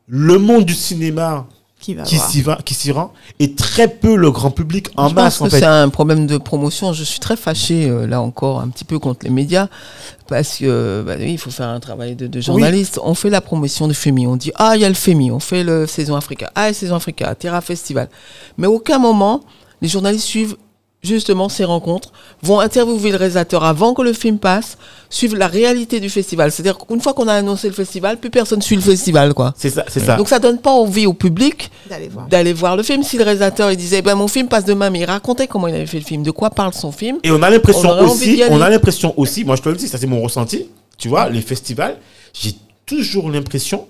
le 0.06 0.38
monde 0.38 0.64
du 0.64 0.74
cinéma 0.74 1.46
qui 1.82 1.94
va 1.94 2.04
qui 2.04 2.16
voir. 2.16 2.30
s'y 2.30 2.42
va, 2.42 2.58
qui 2.64 2.74
s'y 2.74 2.92
rend, 2.92 3.12
et 3.40 3.54
très 3.54 3.88
peu 3.88 4.14
le 4.14 4.30
grand 4.30 4.52
public 4.52 4.88
en 4.96 5.08
je 5.08 5.14
masse 5.14 5.38
pense 5.38 5.48
en 5.48 5.50
que 5.50 5.58
c'est 5.58 5.66
un 5.66 5.88
problème 5.88 6.26
de 6.26 6.38
promotion. 6.38 6.92
Je 6.92 7.02
suis 7.02 7.18
très 7.18 7.36
fâchée, 7.36 7.90
euh, 7.90 8.06
là 8.06 8.22
encore, 8.22 8.60
un 8.60 8.68
petit 8.68 8.84
peu 8.84 8.98
contre 9.00 9.24
les 9.24 9.30
médias, 9.30 9.68
parce 10.28 10.58
que 10.58 11.02
bah, 11.04 11.16
oui, 11.18 11.32
il 11.32 11.38
faut 11.38 11.50
faire 11.50 11.68
un 11.68 11.80
travail 11.80 12.14
de, 12.14 12.28
de 12.28 12.40
journaliste. 12.40 13.00
On 13.02 13.14
fait 13.14 13.30
la 13.30 13.40
promotion 13.40 13.88
du 13.88 13.94
FEMI. 13.94 14.26
On 14.28 14.36
dit, 14.36 14.52
ah, 14.54 14.76
il 14.76 14.82
y 14.82 14.84
a 14.84 14.88
le 14.88 14.94
FEMI, 14.94 15.32
on 15.32 15.40
fait 15.40 15.64
le 15.64 15.86
Saison 15.86 16.14
Africa. 16.14 16.52
Ah, 16.54 16.68
la 16.68 16.72
Saison 16.72 16.96
Africa, 16.96 17.34
Terra 17.34 17.60
Festival. 17.60 18.08
Mais 18.58 18.68
aucun 18.68 18.98
moment, 18.98 19.42
les 19.82 19.88
journalistes 19.88 20.26
suivent 20.26 20.56
justement 21.02 21.48
ces 21.48 21.64
rencontres, 21.64 22.12
vont 22.42 22.60
interviewer 22.60 23.10
le 23.10 23.16
réalisateur 23.16 23.64
avant 23.64 23.92
que 23.92 24.02
le 24.02 24.12
film 24.12 24.38
passe, 24.38 24.78
suivent 25.10 25.34
la 25.34 25.48
réalité 25.48 25.98
du 25.98 26.08
festival. 26.08 26.52
C'est-à-dire 26.52 26.78
qu'une 26.78 27.00
fois 27.00 27.12
qu'on 27.12 27.26
a 27.26 27.34
annoncé 27.34 27.66
le 27.66 27.74
festival, 27.74 28.18
plus 28.18 28.30
personne 28.30 28.62
suit 28.62 28.76
le 28.76 28.82
festival, 28.82 29.34
quoi. 29.34 29.52
C'est 29.56 29.70
ça, 29.70 29.84
c'est 29.88 30.00
ça. 30.00 30.16
Donc 30.16 30.28
ça 30.28 30.38
donne 30.38 30.58
pas 30.58 30.70
envie 30.70 31.06
au 31.06 31.12
public 31.12 31.70
d'aller 31.90 32.08
voir 32.08 32.28
d'aller 32.28 32.52
voir 32.52 32.76
le 32.76 32.84
film. 32.84 33.02
Si 33.02 33.18
le 33.18 33.24
réalisateur 33.24 33.72
il 33.72 33.76
disait 33.76 34.00
ben 34.00 34.14
mon 34.14 34.28
film 34.28 34.46
passe 34.46 34.64
demain, 34.64 34.90
mais 34.90 35.00
il 35.00 35.04
racontait 35.04 35.48
comment 35.48 35.66
il 35.66 35.74
avait 35.74 35.86
fait 35.86 35.98
le 35.98 36.04
film, 36.04 36.22
de 36.22 36.30
quoi 36.30 36.50
parle 36.50 36.72
son 36.72 36.92
film. 36.92 37.18
Et 37.24 37.32
on 37.32 37.42
a 37.42 37.50
l'impression 37.50 37.90
On 37.90 38.04
aussi, 38.04 38.42
on 38.48 38.60
a 38.60 38.70
l'impression 38.70 39.12
aussi, 39.16 39.44
moi 39.44 39.56
je 39.56 39.62
te 39.62 39.68
le 39.68 39.76
dis, 39.76 39.88
ça 39.88 39.98
c'est 39.98 40.06
mon 40.06 40.20
ressenti. 40.20 40.68
Tu 40.98 41.08
vois, 41.08 41.28
les 41.28 41.40
festivals, 41.40 41.98
j'ai 42.32 42.54
toujours 42.86 43.28
l'impression 43.28 43.86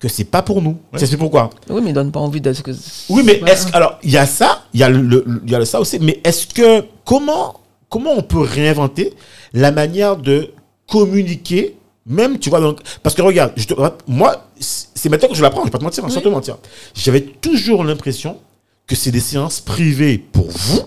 que 0.00 0.08
c'est 0.08 0.24
pas 0.24 0.42
pour 0.42 0.60
nous. 0.62 0.76
Tu 0.98 1.06
sais 1.06 1.16
pourquoi 1.16 1.50
Oui, 1.68 1.80
mais 1.82 1.90
il 1.90 1.92
donne 1.92 2.10
pas 2.10 2.18
envie 2.20 2.40
de 2.40 2.52
ce 2.52 2.62
que. 2.62 2.72
Oui, 3.10 3.22
mais 3.24 3.40
est-ce 3.46 3.66
que- 3.68 3.76
alors 3.76 3.98
il 4.02 4.10
y 4.10 4.16
a 4.16 4.26
ça, 4.26 4.64
il 4.74 4.80
y 4.80 4.82
a 4.82 4.88
le, 4.88 5.00
le- 5.02 5.42
il 5.44 5.50
y 5.50 5.54
a 5.54 5.58
le 5.60 5.64
ça 5.66 5.78
aussi, 5.80 5.98
mais 6.00 6.20
est-ce 6.24 6.46
que 6.48 6.84
comment 7.04 7.60
comment 7.88 8.12
on 8.16 8.22
peut 8.22 8.40
réinventer 8.40 9.12
la 9.52 9.70
manière 9.72 10.16
de 10.16 10.50
communiquer 10.88 11.76
même 12.06 12.38
tu 12.38 12.48
vois 12.50 12.60
donc 12.60 12.80
parce 13.02 13.14
que 13.14 13.22
regarde, 13.22 13.52
je 13.56 13.66
te- 13.66 13.74
moi 14.08 14.46
c'est 14.58 15.08
maintenant 15.08 15.28
que 15.28 15.34
je 15.34 15.42
l'apprends, 15.42 15.60
je 15.60 15.66
vais 15.66 15.70
pas 15.70 15.78
te 15.78 15.84
mentir, 15.84 16.04
hein, 16.04 16.08
sans 16.08 16.20
te 16.22 16.28
mentir. 16.28 16.56
J'avais 16.94 17.20
toujours 17.20 17.84
l'impression 17.84 18.38
que 18.86 18.96
c'est 18.96 19.10
des 19.12 19.20
séances 19.20 19.60
privées 19.60 20.18
pour 20.18 20.48
vous 20.48 20.80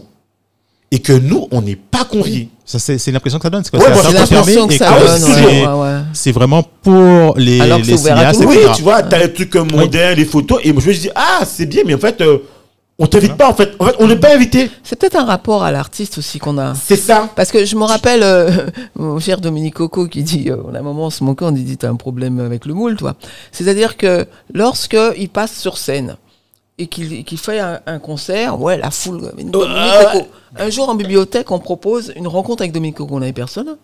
et 0.94 1.00
que 1.00 1.12
nous 1.12 1.48
on 1.52 1.62
n'est 1.64 1.76
pas 1.76 2.06
conviés. 2.06 2.50
Ça, 2.66 2.78
c'est 2.80 2.98
c'est 3.00 3.12
l'impression 3.12 3.40
que 3.40 3.44
ça 3.44 3.50
donne. 3.50 3.64
C'est 3.64 3.72
que 3.72 3.78
Ouais, 3.78 3.84
c'est 3.86 3.92
moi, 3.94 4.00
assez 4.02 4.12
j'ai 4.12 4.36
l'impression 4.36 4.68
confirmé 4.68 4.68
que 4.68 4.74
et 4.74 4.78
ça 4.78 4.94
que 4.94 5.08
donne, 5.08 5.22
c'est- 5.36 5.46
ouais, 5.46 5.66
ouais, 5.68 5.82
ouais. 5.82 6.00
C'est 6.14 6.32
vraiment 6.32 6.64
pour 6.84 7.34
les, 7.36 7.60
Alors 7.60 7.82
que 7.82 7.86
les 7.86 7.98
c'est 7.98 8.02
ouvert 8.12 8.18
à 8.20 8.32
tout 8.34 8.40
cinéastes. 8.42 8.60
Oui, 8.68 8.72
tu 8.76 8.82
vois, 8.84 9.02
t'as 9.04 9.18
les 9.18 9.34
trucs 9.34 9.56
euh, 9.56 9.64
mondains, 9.66 10.14
les 10.14 10.24
photos 10.26 10.60
et 10.64 10.72
moi 10.72 10.82
je 10.86 10.90
me 10.90 10.94
dis 10.94 11.10
ah, 11.16 11.42
c'est 11.46 11.66
bien 11.66 11.82
mais 11.86 11.96
en 11.96 11.98
fait 11.98 12.22
euh, 12.22 12.38
on 13.00 13.08
t'invite 13.08 13.34
pas 13.34 13.50
en 13.50 13.56
fait. 13.56 13.72
En 13.80 13.86
fait, 13.88 13.96
on 13.98 14.06
n'est 14.08 14.16
pas 14.16 14.36
invité. 14.36 14.70
C'est 14.84 14.98
peut-être 15.00 15.16
un 15.16 15.26
rapport 15.26 15.64
à 15.64 15.72
l'artiste 15.72 16.20
aussi 16.20 16.38
qu'on 16.38 16.60
a. 16.60 16.76
C'est 16.76 16.96
ça. 16.96 17.28
Parce 17.36 17.52
que 17.52 17.66
je 17.66 17.76
me 17.76 17.84
rappelle 17.86 18.22
euh, 18.22 18.52
mon 18.96 19.20
cher 19.20 19.42
Dominique 19.42 19.74
Coco 19.74 20.08
qui 20.08 20.22
dit, 20.22 20.52
euh, 20.52 20.58
on 20.64 20.76
a 20.76 20.80
un 20.80 20.84
moment 20.84 21.08
on 21.08 21.10
se 21.10 21.24
moquait, 21.24 21.44
on 21.44 21.52
dit 21.52 21.76
t'as 21.76 21.90
un 21.90 21.96
problème 21.96 22.40
avec 22.40 22.68
le 22.68 22.76
moule, 22.76 22.96
toi. 22.96 23.16
C'est-à-dire 23.52 23.98
que 23.98 24.28
lorsque 24.54 24.96
il 25.18 25.28
passe 25.30 25.58
sur 25.58 25.80
scène 25.80 26.18
et 26.78 26.88
qu'il 26.88 27.24
qu'il 27.24 27.38
fait 27.38 27.60
un, 27.60 27.82
un 27.86 28.00
concert, 28.00 28.60
ouais, 28.60 28.78
la 28.78 28.92
foule. 28.92 29.22
ouais. 29.24 29.44
Coco. 29.52 30.28
Un 30.56 30.70
jour 30.70 30.90
en 30.90 30.96
bibliothèque, 30.96 31.52
on 31.52 31.60
propose 31.60 32.14
une 32.16 32.28
rencontre 32.28 32.62
avec 32.62 32.72
Dominique 32.72 32.98
Coco, 32.98 33.16
on 33.16 33.20
n'avait 33.20 33.34
personne. 33.34 33.78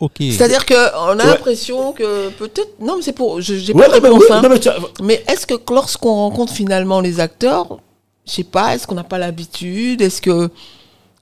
Ok. 0.00 0.16
C'est-à-dire 0.18 0.66
qu'on 0.66 0.74
a 0.74 1.14
Ouais. 1.16 1.24
l'impression 1.24 1.92
que 1.92 2.28
peut-être. 2.30 2.68
Non, 2.80 2.96
mais 2.96 3.02
c'est 3.02 3.12
pour. 3.12 3.40
je- 3.40 3.54
J'ai 3.54 3.72
Ouais, 3.72 3.88
pas 3.88 3.98
de 3.98 4.04
réponse. 4.04 4.20
oui, 4.20 4.26
hein. 4.30 4.42
non, 4.42 4.48
mais 4.50 4.60
tu 4.60 4.68
as- 4.68 4.76
Mais 5.02 5.24
est-ce 5.28 5.46
que 5.46 5.54
lorsqu'on 5.72 6.12
rencontre 6.14 6.52
finalement 6.52 7.00
les 7.00 7.18
acteurs, 7.20 7.78
je 8.26 8.32
sais 8.32 8.44
pas, 8.44 8.74
est-ce 8.74 8.86
qu'on 8.86 8.94
n'a 8.96 9.04
pas 9.04 9.16
l'habitude? 9.18 10.02
Est-ce 10.02 10.20
que 10.20 10.50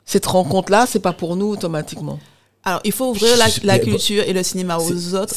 cette 0.05 0.27
rencontre-là, 0.27 0.87
c'est 0.89 0.99
pas 1.01 1.13
pour 1.13 1.37
nous 1.37 1.47
automatiquement? 1.49 2.19
Alors 2.65 2.81
il 2.83 2.93
faut 2.93 3.11
ouvrir 3.11 3.37
la, 3.37 3.79
culture 3.79 4.25
et 4.27 4.33
le 4.33 4.43
cinéma 4.43 4.79
aux 4.79 5.15
autres 5.15 5.35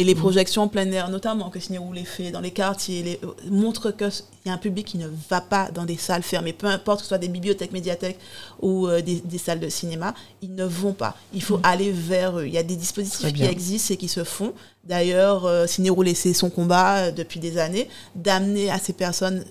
et 0.00 0.04
les 0.04 0.14
projections 0.14 0.62
en 0.62 0.68
plein 0.68 0.90
air 0.92 1.10
notamment 1.10 1.50
que 1.50 1.60
Cinéroule 1.60 1.94
les 1.96 2.04
fait 2.04 2.30
dans 2.30 2.40
les 2.40 2.50
quartiers 2.52 3.02
les, 3.02 3.20
euh, 3.22 3.28
montre 3.50 3.90
que 3.90 4.06
s- 4.06 4.24
il 4.44 4.48
y 4.48 4.50
a 4.50 4.54
un 4.54 4.58
public 4.58 4.86
qui 4.86 4.96
ne 4.98 5.08
va 5.28 5.40
pas 5.40 5.70
dans 5.70 5.84
des 5.84 5.96
salles 5.98 6.22
fermées. 6.22 6.54
Peu 6.54 6.66
importe 6.68 7.00
que 7.00 7.04
ce 7.04 7.08
soit 7.08 7.18
des 7.18 7.28
bibliothèques 7.28 7.72
médiathèques 7.72 8.18
ou 8.62 8.86
euh, 8.86 9.02
des, 9.02 9.16
des 9.20 9.38
salles 9.38 9.60
de 9.60 9.68
cinéma 9.68 10.14
ils 10.42 10.54
ne 10.54 10.64
vont 10.64 10.94
pas. 10.94 11.16
Il 11.34 11.42
faut 11.42 11.60
aller 11.62 11.92
vers 11.92 12.38
eux. 12.38 12.46
Il 12.46 12.52
y 12.52 12.58
a 12.58 12.62
des 12.62 12.76
dispositifs 12.76 13.20
qui 13.34 13.42
existent 13.50 13.92
et 13.94 13.96
qui 13.98 14.08
se 14.08 14.24
font. 14.24 14.52
D'ailleurs 14.84 15.44
euh, 15.44 15.66
Cinéroule 15.66 16.14
c'est 16.14 16.32
son 16.32 16.48
combat 16.50 16.96
euh, 16.96 17.10
depuis 17.10 17.38
des 17.40 17.58
années 17.58 17.86
d'amener 18.16 18.70
à 18.70 18.78
ces 18.78 18.94
personnes 18.94 19.44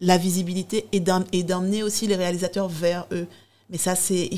la 0.00 0.18
visibilité 0.18 0.86
et 0.92 1.00
d'emmener 1.00 1.82
aussi 1.82 2.06
les 2.06 2.16
réalisateurs 2.16 2.68
vers 2.68 3.06
eux 3.12 3.26
Mais 3.70 3.78
ça, 3.78 3.96
c'est 3.96 4.30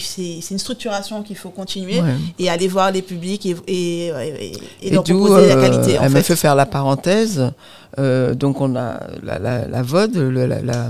une 0.51 0.59
structuration 0.59 1.23
qu'il 1.23 1.37
faut 1.37 1.51
continuer 1.51 2.01
Ouais. 2.01 2.15
et 2.39 2.49
aller 2.49 2.67
voir 2.67 2.91
les 2.91 3.03
publics 3.03 3.45
et, 3.45 3.55
et, 3.67 4.07
et, 4.07 4.53
et 4.83 4.89
Et 4.89 4.91
leur 4.91 5.05
d'où, 5.05 5.19
proposer 5.19 5.49
la 5.49 5.57
euh, 5.57 5.61
qualité. 5.69 5.99
En 5.99 6.03
elle 6.05 6.09
fait. 6.09 6.15
m'a 6.15 6.23
fait 6.23 6.37
faire 6.37 6.55
la 6.55 6.65
parenthèse. 6.65 7.53
Euh, 7.99 8.35
donc, 8.35 8.61
on 8.63 8.75
a 8.75 9.01
la, 9.23 9.39
la, 9.39 9.69
la 9.69 9.83
VOD, 9.83 10.17
le, 10.17 10.47
la- 10.47 10.63
la- 10.63 10.89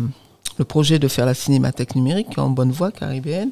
le 0.56 0.64
projet 0.64 0.98
de 1.00 1.06
faire 1.08 1.26
la 1.26 1.34
cinémathèque 1.34 1.94
numérique 1.96 2.28
qui 2.30 2.34
est 2.36 2.42
en 2.42 2.50
bonne 2.50 2.70
voie 2.72 2.90
caribéenne. 2.92 3.50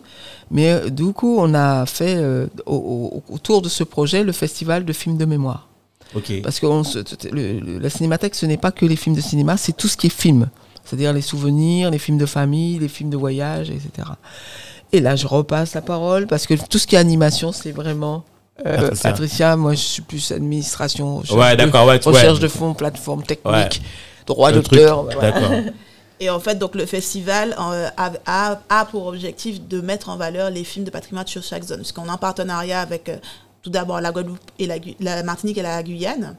Mais 0.53 0.71
euh, 0.71 0.89
du 0.89 1.13
coup, 1.13 1.37
on 1.39 1.53
a 1.55 1.85
fait 1.87 2.15
euh, 2.17 2.47
au- 2.67 3.23
au- 3.29 3.35
autour 3.35 3.63
de 3.63 3.69
ce 3.69 3.83
projet 3.85 4.23
le 4.23 4.33
festival 4.33 4.85
de 4.85 4.93
films 4.93 5.17
de 5.17 5.25
mémoire. 5.25 5.69
Parce 6.45 6.61
que 6.61 6.67
on 6.67 6.85
se- 6.85 6.99
le- 7.33 7.59
le- 7.59 7.79
la 7.81 7.91
cinémathèque, 7.91 8.37
ce 8.37 8.47
n'est 8.47 8.57
pas 8.57 8.71
que 8.71 8.87
les 8.87 8.97
films 8.97 9.17
de 9.17 9.21
cinéma, 9.21 9.57
c'est 9.57 9.77
tout 9.77 9.89
ce 9.89 9.97
qui 9.97 10.07
est 10.07 10.11
film. 10.11 10.49
C'est-à-dire 10.85 11.13
les 11.13 11.21
souvenirs, 11.23 11.91
les 11.91 11.99
films 11.99 12.19
de 12.19 12.27
famille, 12.27 12.79
les 12.79 12.87
films 12.89 13.11
de 13.11 13.17
voyage, 13.17 13.71
etc. 13.71 14.09
Et 14.93 15.01
là, 15.01 15.17
je 15.17 15.27
repasse 15.27 15.75
la 15.75 15.83
parole 15.83 16.27
parce 16.27 16.47
que 16.47 16.55
tout 16.55 16.79
ce 16.79 16.87
qui 16.87 16.95
est 16.95 16.99
animation, 16.99 17.53
c'est 17.53 17.73
vraiment. 17.73 18.25
euh, 18.65 18.77
Patricia. 18.77 19.11
Patricia. 19.11 19.57
moi 19.57 19.73
je 19.75 19.81
suis 19.81 20.03
plus 20.03 20.33
administration, 20.33 21.17
recherche, 21.19 21.39
Ouais, 21.39 21.57
de, 21.57 21.65
d'accord, 21.65 21.87
ouais, 21.87 21.99
tu- 22.01 22.09
recherche 22.09 22.35
ouais. 22.37 22.43
de 22.43 22.49
fonds, 22.49 22.73
plateforme 22.73 23.23
technique, 23.23 23.53
Ouais. 23.55 23.69
droit 24.27 24.51
d'auteur. 24.53 25.03
voilà. 25.05 25.21
D'accord. 25.33 25.51
Et 26.21 26.31
en 26.31 26.41
fait, 26.41 26.55
donc 26.55 26.75
le 26.75 26.87
festival 26.87 27.55
euh, 27.61 27.89
a, 27.99 28.11
a- 28.25 28.61
a 28.71 28.85
pour 28.87 29.07
objectif 29.07 29.61
de 29.69 29.83
mettre 29.83 30.09
en 30.09 30.17
valeur 30.17 30.49
les 30.49 30.65
films 30.65 30.87
de 30.87 30.91
patrimoine 30.91 31.27
sur 31.27 31.43
chaque 31.43 31.65
zone. 31.65 31.79
Parce 31.79 31.93
qu'on 31.93 32.07
est 32.07 32.11
en 32.11 32.17
partenariat 32.17 32.81
avec 32.81 33.11
euh, 33.11 33.17
tout 33.63 33.69
d'abord 33.69 34.01
la 34.01 34.13
Guadeloupe 34.13 34.39
et 34.59 34.67
la, 34.67 34.77
la 35.01 35.23
Martinique 35.23 35.59
et 35.59 35.63
la 35.63 35.83
Guyane. 35.83 36.35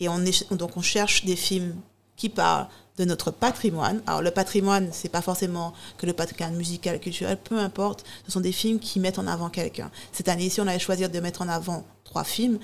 Et 0.00 0.08
on 0.08 0.18
est, 0.24 0.52
donc 0.52 0.76
on 0.76 0.82
cherche 0.82 1.24
des 1.24 1.36
films 1.36 1.76
qui 2.20 2.28
parlent 2.28 2.66
de 2.98 3.04
notre 3.06 3.30
patrimoine. 3.30 4.02
Alors 4.06 4.20
le 4.20 4.30
patrimoine, 4.30 4.88
c'est 4.92 5.08
pas 5.08 5.22
forcément 5.22 5.72
que 5.96 6.04
le 6.06 6.12
patrimoine 6.12 6.54
musical, 6.54 7.00
culturel, 7.00 7.38
peu 7.42 7.58
importe. 7.58 8.04
Ce 8.26 8.30
sont 8.32 8.40
des 8.40 8.52
films 8.52 8.78
qui 8.78 9.00
mettent 9.00 9.18
en 9.18 9.26
avant 9.26 9.48
quelqu'un. 9.48 9.90
Cette 10.12 10.28
année 10.28 10.44
ici, 10.44 10.60
on 10.60 10.66
avait 10.66 10.78
choisi 10.78 11.08
de 11.08 11.20
mettre 11.20 11.40
en 11.40 11.48
avant 11.48 11.84
trois 12.04 12.24
films. 12.24 12.58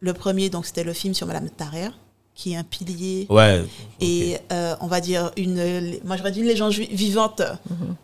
Le 0.00 0.12
premier, 0.14 0.48
donc, 0.48 0.64
c'était 0.64 0.84
le 0.84 0.92
film 0.92 1.12
sur 1.12 1.26
Madame 1.26 1.50
Tarère, 1.50 1.92
qui 2.36 2.52
est 2.52 2.56
un 2.56 2.62
pilier 2.62 3.26
Ouais. 3.30 3.64
et 4.00 4.38
euh, 4.52 4.76
on 4.80 4.86
va 4.86 5.00
dire 5.00 5.32
une 5.36 5.98
moi 6.04 6.16
j'aurais 6.16 6.30
dit 6.30 6.38
une 6.38 6.46
légende 6.46 6.72
vivante 6.72 7.42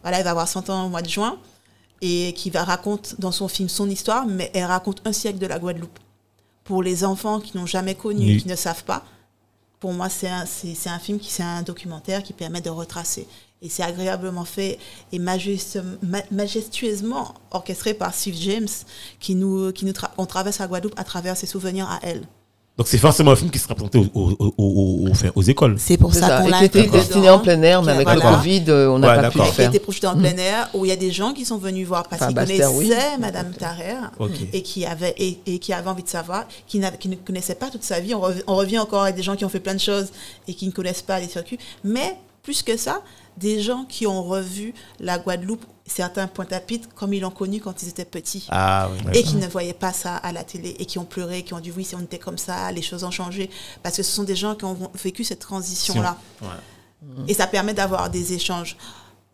voilà 0.02 0.18
elle 0.18 0.24
va 0.24 0.30
avoir 0.30 0.48
100 0.48 0.70
ans 0.70 0.86
au 0.86 0.88
mois 0.88 1.02
de 1.02 1.08
juin 1.08 1.36
et 2.00 2.32
qui 2.36 2.50
va 2.50 2.64
raconte 2.64 3.14
dans 3.20 3.30
son 3.30 3.46
film 3.46 3.68
son 3.68 3.88
histoire 3.88 4.26
mais 4.26 4.50
elle 4.52 4.64
raconte 4.64 5.00
un 5.04 5.12
siècle 5.12 5.38
de 5.38 5.46
la 5.46 5.60
Guadeloupe 5.60 6.00
pour 6.64 6.82
les 6.82 7.04
enfants 7.04 7.38
qui 7.38 7.56
n'ont 7.56 7.66
jamais 7.66 7.94
connu 7.94 8.26
Oui. 8.26 8.42
qui 8.42 8.48
ne 8.48 8.56
savent 8.56 8.82
pas 8.82 9.04
pour 9.84 9.92
moi 9.92 10.08
c'est 10.08 10.30
un 10.30 10.46
film 10.98 11.18
qui 11.18 11.30
c'est 11.30 11.42
un 11.42 11.60
documentaire 11.60 12.22
qui 12.22 12.32
permet 12.32 12.62
de 12.62 12.70
retracer. 12.70 13.28
Et 13.60 13.68
c'est 13.68 13.82
agréablement 13.82 14.46
fait 14.46 14.78
et 15.12 15.18
majestueusement 15.18 17.34
orchestré 17.50 17.92
par 17.92 18.14
Steve 18.14 18.34
James 18.34 18.66
qui 19.20 19.34
nous 19.34 19.72
traverse 20.26 20.60
la 20.60 20.68
Guadeloupe 20.68 20.98
à 20.98 21.04
travers 21.04 21.36
ses 21.36 21.44
souvenirs 21.44 21.90
à 21.90 21.98
elle 22.00 22.22
Donc 22.76 22.88
c'est 22.88 22.98
forcément 22.98 23.30
un 23.30 23.36
film 23.36 23.50
qui 23.52 23.60
sera 23.60 23.76
présenté 23.76 23.98
aux, 23.98 24.08
aux, 24.14 24.30
aux, 24.32 24.54
aux- 24.58 25.06
aux- 25.06 25.10
enfin, 25.12 25.28
aux 25.36 25.42
écoles. 25.42 25.76
c'est 25.78 25.96
pour 25.96 26.12
ça 26.12 26.26
ça, 26.26 26.40
qu'on 26.42 26.48
l'a 26.48 26.58
qui 26.58 26.64
était 26.64 26.86
destiné 26.88 27.30
en 27.30 27.38
plein 27.38 27.62
air, 27.62 27.82
mais 27.84 27.92
avec 27.92 28.04
voilà. 28.08 28.30
le 28.32 28.36
Covid, 28.36 28.64
euh, 28.66 28.88
on 28.90 28.98
n'a 28.98 29.08
Ouais, 29.10 29.22
pas 29.22 29.30
pu 29.30 29.38
le 29.38 29.44
d'accord. 29.44 29.44
qui 29.44 29.50
a 29.50 29.54
faire. 29.54 29.68
été 29.68 29.78
projeté 29.78 30.06
en 30.08 30.16
plein 30.18 30.36
air, 30.36 30.70
où 30.74 30.84
il 30.84 30.88
y 30.88 30.92
a 30.92 30.96
des 30.96 31.12
gens 31.12 31.32
qui 31.32 31.44
sont 31.44 31.58
venus 31.58 31.86
voir 31.86 32.08
parce 32.08 32.20
Enfin, 32.20 32.32
qu'ils 32.32 32.52
oui. 32.52 32.58
connaissaient 32.88 33.18
Madame 33.20 33.52
Tarrer 33.52 33.94
et 34.52 34.62
qui 34.62 34.84
avaient 34.86 35.14
et, 35.18 35.38
et 35.46 35.58
qui 35.60 35.72
avaient 35.72 35.88
envie 35.88 36.02
de 36.02 36.08
savoir, 36.08 36.46
qui, 36.66 36.80
ne 36.80 37.14
connaissaient 37.24 37.54
pas 37.54 37.70
toute 37.70 37.84
sa 37.84 38.00
vie. 38.00 38.12
On, 38.12 38.20
rev- 38.20 38.42
on 38.48 38.56
revient 38.56 38.80
encore 38.80 39.02
avec 39.04 39.14
des 39.14 39.22
gens 39.22 39.36
qui 39.36 39.44
ont 39.44 39.48
fait 39.48 39.60
plein 39.60 39.74
de 39.74 39.80
choses 39.80 40.08
et 40.48 40.54
qui 40.54 40.66
ne 40.66 40.72
connaissent 40.72 41.02
pas 41.02 41.20
les 41.20 41.28
circuits, 41.28 41.58
mais 41.84 42.16
plus 42.42 42.64
que 42.64 42.76
ça, 42.76 43.02
des 43.38 43.60
gens 43.62 43.84
qui 43.88 44.08
ont 44.08 44.24
revu 44.24 44.74
la 44.98 45.18
Guadeloupe, 45.18 45.64
certains 45.86 46.26
Pointe-à-Pitre 46.26 46.88
comme 46.94 47.12
ils 47.12 47.20
l'ont 47.20 47.30
connu 47.30 47.60
quand 47.60 47.82
ils 47.82 47.88
étaient 47.88 48.04
petits 48.06 48.46
Ah 48.50 48.88
oui. 48.90 49.18
et 49.18 49.22
qui 49.22 49.36
ne 49.36 49.46
voyaient 49.46 49.72
pas 49.74 49.92
ça 49.92 50.16
à 50.16 50.32
la 50.32 50.42
télé 50.44 50.74
et 50.78 50.86
qui 50.86 50.98
ont 50.98 51.04
pleuré, 51.04 51.42
qui 51.42 51.52
ont 51.54 51.60
dit 51.60 51.72
oui, 51.76 51.84
si 51.84 51.94
on 51.94 52.00
était 52.00 52.18
comme 52.18 52.38
ça, 52.38 52.70
les 52.72 52.82
choses 52.82 53.04
ont 53.04 53.10
changé. 53.10 53.50
Parce 53.82 53.96
que 53.96 54.02
ce 54.02 54.10
sont 54.12 54.24
des 54.24 54.36
gens 54.36 54.54
qui 54.54 54.64
ont 54.64 54.76
vécu 54.94 55.24
cette 55.24 55.40
transition-là. 55.40 56.16
Ouais. 56.42 56.48
Et 57.28 57.34
ça 57.34 57.46
permet 57.46 57.74
d'avoir 57.74 58.08
des 58.08 58.32
échanges. 58.32 58.76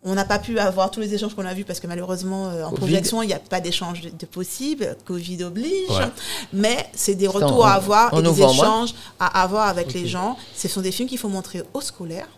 On 0.02 0.14
n'a 0.14 0.24
pas 0.24 0.38
pu 0.38 0.58
avoir 0.58 0.90
tous 0.90 0.98
les 1.00 1.12
échanges 1.14 1.34
qu'on 1.34 1.44
a 1.44 1.52
vus 1.52 1.64
parce 1.64 1.78
que 1.78 1.86
malheureusement, 1.86 2.48
euh, 2.48 2.64
en 2.64 2.70
Covid. 2.70 2.78
projection, 2.80 3.22
il 3.22 3.26
n'y 3.26 3.34
a 3.34 3.38
pas 3.38 3.60
d'échange 3.60 4.00
de, 4.00 4.08
de 4.08 4.26
possible. 4.26 4.96
Covid 5.04 5.44
oblige. 5.44 5.90
Ouais. 5.90 6.08
Mais 6.54 6.88
c'est 6.94 7.14
des 7.14 7.28
retours 7.28 7.64
en- 7.64 7.68
à 7.68 7.72
avoir 7.72 8.12
en 8.14 8.18
et 8.18 8.22
des 8.22 8.42
échanges 8.42 8.94
à 9.20 9.42
avoir 9.42 9.68
avec 9.68 9.92
les 9.92 10.08
gens. 10.08 10.36
Ce 10.56 10.68
sont 10.68 10.80
des 10.80 10.90
films 10.90 11.06
qu'il 11.08 11.18
faut 11.18 11.28
montrer 11.28 11.62
aux 11.74 11.82
scolaires. 11.82 12.28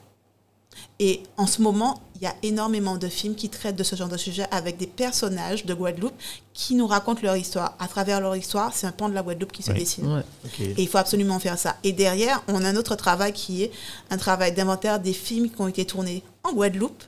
Et 1.05 1.21
en 1.37 1.49
ce 1.49 1.61
moment, 1.63 2.01
il 2.15 2.23
y 2.23 2.27
a 2.27 2.35
énormément 2.45 2.97
de 2.97 3.09
films 3.09 3.35
qui 3.35 3.49
traitent 3.49 3.75
de 3.75 3.83
ce 3.83 3.97
genre 3.97 4.09
de 4.09 4.17
sujet 4.17 4.47
avec 4.53 4.77
des 4.77 4.87
personnages 4.87 5.67
de 5.67 5.75
Guadeloupe 5.75 6.15
qui 6.55 6.77
nous 6.77 6.87
racontent 6.87 7.21
leur 7.25 7.37
histoire. 7.37 7.75
À 7.81 7.89
travers 7.89 8.21
leur 8.21 8.37
histoire, 8.37 8.73
c'est 8.73 8.87
un 8.87 8.93
pan 8.93 9.09
de 9.09 9.15
la 9.15 9.23
Guadeloupe 9.25 9.51
qui 9.51 9.65
se 9.65 9.73
Oui. 9.73 9.81
dessine. 9.81 10.07
Ouais. 10.07 10.23
Et 10.61 10.81
il 10.83 10.87
faut 10.89 10.99
absolument 10.99 11.41
faire 11.41 11.59
ça. 11.59 11.75
Et 11.83 11.91
derrière, 11.91 12.45
on 12.47 12.65
a 12.65 12.69
un 12.69 12.77
autre 12.77 12.95
travail 12.95 13.33
qui 13.33 13.65
est 13.65 13.73
un 14.11 14.17
travail 14.17 14.53
d'inventaire 14.53 15.01
des 15.01 15.13
films 15.13 15.51
qui 15.51 15.61
ont 15.61 15.67
été 15.67 15.85
tournés 15.85 16.23
en 16.45 16.53
Guadeloupe 16.53 17.03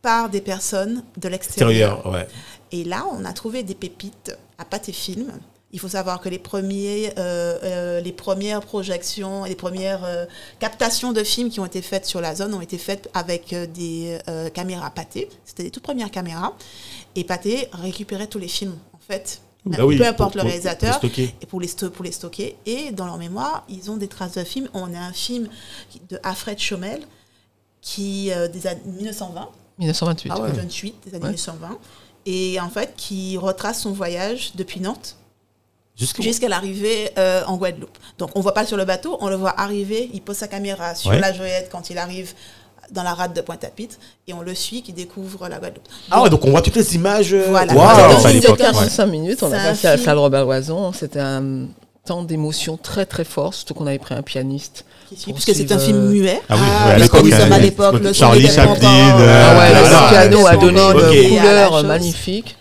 par 0.00 0.28
des 0.30 0.40
personnes 0.40 1.02
de 1.16 1.28
l'extérieur. 1.28 2.06
Ouais. 2.08 2.28
Et 2.70 2.84
là, 2.84 3.04
on 3.10 3.24
a 3.24 3.32
trouvé 3.32 3.64
des 3.64 3.74
pépites 3.74 4.30
à 4.58 4.64
Pâté 4.64 4.92
Film. 4.92 5.32
Il 5.70 5.78
faut 5.80 5.88
savoir 5.88 6.20
que 6.20 6.30
les, 6.30 6.38
premiers, 6.38 7.12
euh, 7.18 7.58
euh, 7.62 8.00
les 8.00 8.12
premières 8.12 8.62
projections, 8.62 9.44
les 9.44 9.54
premières 9.54 10.02
euh, 10.04 10.24
captations 10.60 11.12
de 11.12 11.22
films 11.22 11.50
qui 11.50 11.60
ont 11.60 11.66
été 11.66 11.82
faites 11.82 12.06
sur 12.06 12.22
la 12.22 12.34
zone 12.34 12.54
ont 12.54 12.62
été 12.62 12.78
faites 12.78 13.10
avec 13.12 13.54
des 13.74 14.18
euh, 14.28 14.48
caméras 14.48 14.88
Pâté. 14.90 15.28
C'était 15.44 15.64
les 15.64 15.70
toutes 15.70 15.82
premières 15.82 16.10
caméras. 16.10 16.54
Et 17.16 17.24
Pâté 17.24 17.68
récupérait 17.72 18.28
tous 18.28 18.38
les 18.38 18.48
films, 18.48 18.76
en 18.94 18.98
fait. 18.98 19.42
Bah 19.66 19.84
oui, 19.84 19.98
peu 19.98 20.06
importe 20.06 20.32
pour- 20.32 20.42
le 20.42 20.48
réalisateur 20.48 20.98
pour 21.00 21.10
stocker. 21.10 21.34
et 21.42 21.46
pour 21.46 21.60
les, 21.60 21.68
pour 21.92 22.04
les 22.04 22.12
stocker. 22.12 22.56
Et 22.64 22.90
dans 22.92 23.04
leur 23.04 23.18
mémoire, 23.18 23.66
ils 23.68 23.90
ont 23.90 23.98
des 23.98 24.08
traces 24.08 24.34
de 24.38 24.44
films. 24.44 24.68
On 24.72 24.94
a 24.94 24.98
un 24.98 25.12
film 25.12 25.48
de 26.08 26.18
Alfred 26.22 26.58
Chomel, 26.58 27.02
qui, 27.82 28.32
euh, 28.32 28.48
des 28.48 28.66
années 28.66 28.80
1920, 28.86 29.48
1928. 29.78 30.30
ah 30.34 30.40
ouais, 30.40 30.48
ouais. 30.48 30.56
28, 30.56 30.94
des 31.04 31.10
années 31.14 31.24
Ouais. 31.24 31.30
1920, 31.32 31.78
et 32.24 32.58
en 32.60 32.70
fait, 32.70 32.94
qui 32.96 33.36
retrace 33.36 33.82
son 33.82 33.92
voyage 33.92 34.52
depuis 34.54 34.80
Nantes 34.80 35.16
Jusqu'à 36.20 36.48
l'arrivée 36.48 37.10
euh, 37.18 37.42
en 37.46 37.56
Guadeloupe. 37.56 37.96
Donc, 38.18 38.30
on 38.34 38.40
voit 38.40 38.54
pas 38.54 38.64
sur 38.64 38.76
le 38.76 38.84
bateau, 38.84 39.18
on 39.20 39.28
le 39.28 39.36
voit 39.36 39.58
arriver, 39.60 40.08
il 40.14 40.20
pose 40.20 40.36
sa 40.36 40.46
caméra 40.48 40.94
sur 40.94 41.10
Ouais. 41.10 41.18
la 41.18 41.32
joyette 41.32 41.68
quand 41.72 41.90
il 41.90 41.98
arrive 41.98 42.32
dans 42.92 43.02
la 43.02 43.12
rade 43.14 43.34
de 43.34 43.40
Pointe-à-Pitre, 43.42 43.96
et 44.26 44.32
on 44.32 44.40
le 44.40 44.54
suit, 44.54 44.80
qui 44.82 44.92
découvre 44.92 45.48
la 45.48 45.58
Guadeloupe. 45.58 45.84
Ah 46.10 46.22
ouais, 46.22 46.30
donc 46.30 46.44
on 46.46 46.50
voit 46.50 46.62
toutes 46.62 46.76
les 46.76 46.94
images. 46.94 47.34
euh, 47.34 47.46
Voilà. 47.50 47.72
film 48.20 48.32
de 48.34 48.40
l'époque, 48.40 48.58
45 48.58 49.06
minutes, 49.06 49.42
on 49.42 49.50
C'est 49.50 49.56
a 49.56 49.60
un 49.60 49.64
passé 49.70 49.86
à 49.88 49.96
la 49.96 50.02
salle 50.02 50.18
Robert 50.18 50.44
Loison. 50.46 50.92
C'était 50.92 51.20
un 51.20 51.66
temps 52.06 52.22
d'émotion 52.22 52.78
très 52.78 53.04
très 53.04 53.24
fort, 53.24 53.52
surtout 53.52 53.74
qu'on 53.74 53.86
avait 53.86 53.98
pris 53.98 54.14
un 54.14 54.22
pianiste. 54.22 54.86
qui 55.10 55.16
suit, 55.16 55.32
Pour 55.32 55.34
puisque 55.42 55.54
c'est 55.54 55.70
un 55.72 55.78
film 55.78 55.98
euh, 55.98 56.08
muet. 56.10 56.40
Ah 56.48 56.54
oui, 56.54 56.60
Ah, 56.64 56.84
à 56.84 56.92
mais 56.94 56.98
l'époque, 57.02 57.20
comme 57.20 57.28
nous 57.30 57.36
sommes 57.36 57.52
à 57.52 57.58
l'époque, 57.58 58.00
le 58.00 58.12
son 58.14 58.20
Charlie 58.20 58.48
Chaplin, 58.48 59.16
Ah 59.18 59.58
ouais, 59.58 59.74
le 59.74 60.08
piano 60.10 60.46
a 60.46 60.56
donné 60.56 60.80
une 60.80 61.38
couleur 61.40 61.82
magnifique. 61.84 62.56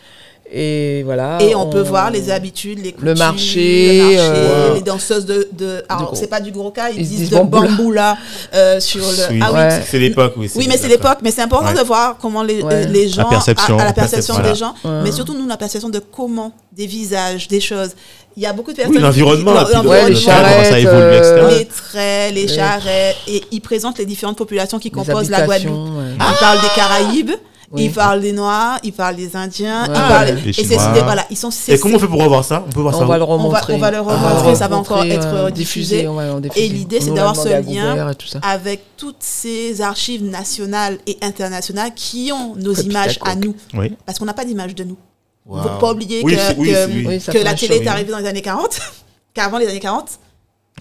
Et 0.52 1.04
voilà. 1.04 1.38
Et 1.42 1.56
on, 1.56 1.70
peut 1.70 1.82
voir 1.82 2.10
les 2.10 2.32
habitudes, 2.32 2.80
les 2.82 2.94
coutumes, 2.94 3.18
marché, 3.18 3.98
le 3.98 4.04
marché, 4.16 4.20
euh, 4.20 4.74
les 4.76 4.82
danseuses 4.82 5.26
de, 5.26 5.48
de 5.52 5.84
alors 5.90 6.06
gros. 6.08 6.16
c'est 6.16 6.28
pas 6.28 6.40
du 6.40 6.52
gros 6.52 6.72
cas, 6.72 6.90
ils, 6.90 7.02
Ils 7.02 7.06
se 7.06 7.10
disent, 7.10 7.20
disent 7.20 7.30
de 7.32 7.36
bamboula. 7.36 7.68
bamboula 7.68 8.18
euh, 8.54 8.80
sur 8.80 9.02
le. 9.02 9.34
Oui, 9.34 9.40
Ah 9.44 9.50
oui, 9.52 9.58
Ouais. 9.60 9.82
c'est 9.90 10.00
l'époque, 10.00 10.34
oui. 10.38 10.50
oui, 10.56 10.66
mais 10.70 10.78
c'est 10.78 10.88
l'époque, 10.88 11.18
mais 11.22 11.32
c'est 11.32 11.42
important 11.42 11.72
Ouais. 11.74 11.78
de 11.82 11.84
voir 11.86 12.18
comment 12.22 12.44
les, 12.44 12.62
Ouais. 12.62 12.88
les 12.88 13.10
gens, 13.10 13.24
La 13.24 13.30
perception. 13.30 13.78
à, 13.78 13.82
à 13.82 13.84
la 13.84 13.90
La 13.90 13.94
perception 13.94 14.40
des 14.40 14.56
gens, 14.56 14.74
mais 15.04 15.12
surtout 15.12 15.34
nous 15.34 15.48
la 15.48 15.58
perception 15.58 15.90
de 15.90 16.00
comment, 16.00 16.54
des 16.72 16.88
visages, 16.88 17.48
des 17.50 17.60
choses. 17.60 17.90
Il 18.38 18.44
y 18.44 18.46
a 18.46 18.54
beaucoup 18.54 18.72
de 18.72 18.78
personnes. 18.78 18.96
Oui, 18.96 19.02
l'environnement, 19.02 19.54
le- 19.54 20.10
les 20.10 20.16
charrettes. 20.16 20.68
ça 20.68 20.80
évolue, 20.80 21.16
etc. 21.18 21.34
euh, 21.40 21.58
les 21.58 21.66
traits, 21.66 22.34
les 22.36 22.48
charrettes, 22.48 23.16
et 23.28 23.42
ils 23.52 23.62
présentent 23.62 23.98
les 23.98 24.06
différentes 24.06 24.38
populations 24.38 24.78
qui 24.80 24.90
les 24.90 24.94
composent 24.94 25.30
la 25.30 25.42
Guadeloupe. 25.42 25.74
ouais. 25.98 26.04
Ils 26.14 26.38
parlent 26.40 26.62
des 26.62 26.68
Caraïbes, 26.76 27.32
Oui. 27.72 27.84
ils 27.86 27.92
parlent 27.92 28.22
des 28.22 28.32
Noirs, 28.32 28.80
ils 28.82 28.94
parlent 28.94 29.18
des 29.18 29.36
Indiens, 29.36 29.84
Ouais. 29.84 29.90
ils 29.90 29.94
parlent. 29.94 30.36
Les 30.46 30.50
et 30.52 30.64
c'est 30.64 30.76
voilà, 31.04 31.26
ils 31.30 31.36
sont. 31.36 31.50
Et 31.68 31.78
comment 31.78 31.98
on 31.98 32.00
fait 32.00 32.08
pour 32.08 32.22
revoir 32.24 32.46
ça? 32.46 32.64
On 32.66 32.72
peut 32.72 32.80
voir 32.80 32.94
ça 32.96 33.02
On 33.02 33.06
va 33.06 33.16
où 33.16 33.18
le 33.20 33.24
on 33.24 33.28
va, 33.28 33.34
remontrer. 33.34 33.74
on 33.74 33.78
va 33.78 33.92
le 33.92 34.00
On 34.00 34.04
va 34.06 34.14
le 34.14 34.20
remontrer, 34.26 34.56
ça 34.56 34.68
va 34.70 34.78
encore 34.78 35.04
être 35.04 35.28
euh, 35.28 35.50
diffusé. 35.50 36.06
va. 36.06 36.38
Et 36.56 36.70
l'idée, 36.70 37.02
c'est 37.02 37.14
d'avoir 37.14 37.36
ce 37.36 37.50
lien 37.50 38.14
tout 38.14 38.28
ça. 38.28 38.40
avec 38.42 38.82
toutes 38.96 39.22
ces 39.22 39.82
archives 39.82 40.24
nationales 40.24 40.98
et 41.08 41.18
internationales 41.22 41.92
qui 41.94 42.32
ont 42.32 42.56
nos 42.56 42.74
images 42.74 43.20
à 43.26 43.36
nous. 43.36 43.54
Oui. 43.74 43.94
Parce 44.06 44.18
qu'on 44.18 44.26
n'a 44.26 44.34
pas 44.34 44.46
d'image 44.46 44.74
de 44.74 44.84
nous. 44.86 44.98
Il 45.46 45.52
ne 45.52 45.58
Waouh. 45.58 45.64
faut 45.70 45.80
pas 45.80 45.92
oublier 45.92 46.22
Oui, 46.24 46.36
que, 46.36 46.38
que- 46.38 47.20
ça 47.20 47.44
la 47.44 47.54
télé 47.54 47.78
est 47.78 47.88
arrivée 47.88 48.12
dans 48.12 48.18
les 48.20 48.28
années 48.28 48.42
40, 48.42 48.80
qu'avant 49.34 49.58
les 49.58 49.68
années 49.68 49.80
40, 49.80 50.10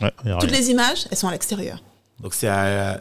Ouais, 0.02 0.10
il 0.24 0.28
y 0.28 0.32
aura 0.32 0.40
toutes 0.40 0.50
les 0.50 0.70
images, 0.70 1.06
elles 1.10 1.16
sont 1.16 1.28
à 1.28 1.32
l'extérieur. 1.32 1.82
Donc 2.20 2.34
c'est 2.34 2.48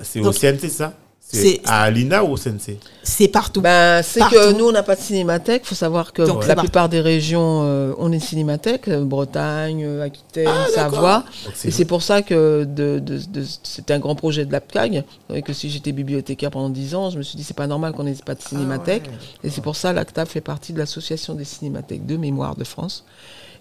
c'est 0.02 0.20
au 0.22 0.32
CNT, 0.32 0.60
c'est 0.62 0.70
ça? 0.70 0.94
C'est 1.28 1.60
à 1.66 1.82
Alina 1.82 2.24
ou 2.24 2.34
au 2.34 2.38
Sensei 2.38 2.80
C'est 3.02 3.28
partout. 3.28 3.60
Ben, 3.62 4.02
c'est 4.04 4.20
que 4.30 4.54
nous, 4.54 4.68
on 4.68 4.72
n'a 4.72 4.84
pas 4.84 4.96
de 4.96 5.02
cinémathèque. 5.02 5.64
Il 5.66 5.70
faut 5.70 5.76
savoir 5.76 6.14
que 6.14 6.22
Donc, 6.22 6.46
la 6.48 6.56
plupart 6.56 6.88
des 6.88 7.02
régions, 7.02 7.62
euh, 7.64 7.94
on 7.98 8.12
est 8.12 8.20
cinémathèque. 8.20 8.88
euh, 8.88 9.04
Bretagne, 9.04 9.84
euh, 9.84 10.04
Aquitaine, 10.04 10.48
Savoie. 10.74 11.24
Donc, 11.46 11.54
Et 11.66 11.72
c'est 11.72 11.86
pour 11.86 12.04
ça 12.04 12.22
que 12.22 12.64
de, 12.64 13.00
de, 13.00 13.18
de- 13.18 13.44
c'était 13.64 13.94
un 13.94 14.00
grand 14.00 14.14
projet 14.16 14.46
de 14.46 14.52
l'APCAG. 14.52 15.04
Et 15.34 15.42
que 15.42 15.52
si 15.52 15.70
j'étais 15.72 15.92
bibliothécaire 15.92 16.52
pendant 16.52 16.70
10 16.70 16.94
ans, 16.94 17.10
je 17.10 17.18
me 17.18 17.24
suis 17.24 17.38
dit, 17.38 17.44
c'est 17.44 17.56
pas 17.58 17.68
normal 17.68 17.94
qu'on 17.94 18.04
n'ait 18.04 18.14
pas 18.24 18.36
de 18.36 18.42
cinémathèque. 18.42 19.10
Et 19.44 19.50
c'est 19.50 19.62
pour 19.62 19.76
ça 19.76 19.92
que 19.92 19.96
l'ACTAB 19.96 20.28
fait 20.28 20.42
partie 20.42 20.74
de 20.74 20.78
l'association 20.80 21.34
des 21.34 21.44
cinémathèques 21.46 22.06
de 22.06 22.18
mémoire 22.18 22.56
de 22.56 22.64
France. 22.64 23.04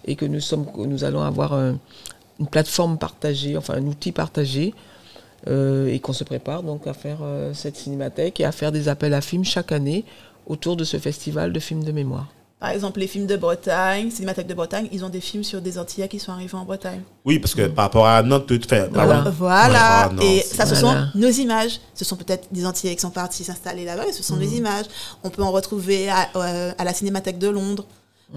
Et 0.05 0.15
que 0.15 0.25
nous, 0.25 0.39
sommes, 0.39 0.67
que 0.71 0.81
nous 0.81 1.03
allons 1.03 1.23
avoir 1.23 1.53
un- 1.53 1.77
une 2.39 2.47
plateforme 2.47 2.99
partagée, 2.99 3.57
enfin 3.57 3.73
un 3.75 3.85
outil 3.87 4.11
partagé. 4.11 4.73
Euh, 5.47 5.87
et 5.87 5.99
qu'on 5.99 6.13
se 6.13 6.23
prépare 6.23 6.63
donc 6.63 6.87
à 6.87 6.93
faire 6.93 7.19
euh, 7.21 7.53
cette 7.53 7.75
cinémathèque 7.77 8.39
et 8.39 8.45
à 8.45 8.51
faire 8.51 8.71
des 8.71 8.89
appels 8.89 9.13
à 9.13 9.21
films 9.21 9.45
chaque 9.45 9.71
année 9.71 10.05
autour 10.47 10.75
de 10.75 10.83
ce 10.83 10.97
festival 10.97 11.53
de 11.53 11.59
films 11.59 11.83
de 11.83 11.91
mémoire. 11.91 12.27
Par 12.59 12.69
exemple, 12.69 12.99
les 13.01 13.07
films 13.07 13.27
de 13.27 13.35
Bretagne, 13.35 14.09
Cinémathèque 14.09 14.47
de 14.47 14.53
Bretagne, 14.53 14.87
ils 14.91 15.03
ont 15.03 15.09
des 15.09 15.19
films 15.19 15.43
sur 15.43 15.61
des 15.61 15.77
Antillais 15.77 16.07
qui 16.07 16.19
sont 16.19 16.31
arrivés 16.31 16.55
en 16.55 16.63
Bretagne. 16.63 17.01
Oui, 17.25 17.37
parce 17.37 17.53
que 17.53 17.67
par 17.67 17.85
rapport 17.85 18.07
à 18.07 18.23
Nantes, 18.23 18.49
fais. 18.67 18.87
bah 18.87 19.05
Voilà. 19.05 19.23
Voilà. 19.37 20.09
Oh 20.09 20.13
non, 20.15 20.21
et 20.21 20.39
ça, 20.39 20.65
ce 20.65 20.73
Voilà. 20.75 21.09
sont 21.11 21.19
nos 21.19 21.29
images. 21.29 21.79
Ce 21.93 22.05
sont 22.05 22.15
peut-être 22.15 22.47
des 22.51 22.65
Antillais 22.65 22.95
qui 22.95 23.01
sont 23.01 23.11
partis 23.11 23.43
s'installer 23.43 23.83
là-bas, 23.85 24.03
mais 24.07 24.13
ce 24.13 24.23
sont 24.23 24.37
des 24.37 24.55
images. 24.57 24.85
On 25.23 25.29
peut 25.29 25.43
en 25.43 25.51
retrouver 25.51 26.09
à, 26.09 26.29
euh, 26.37 26.71
à 26.77 26.83
la 26.85 26.93
Cinémathèque 26.93 27.37
de 27.39 27.49
Londres. 27.49 27.85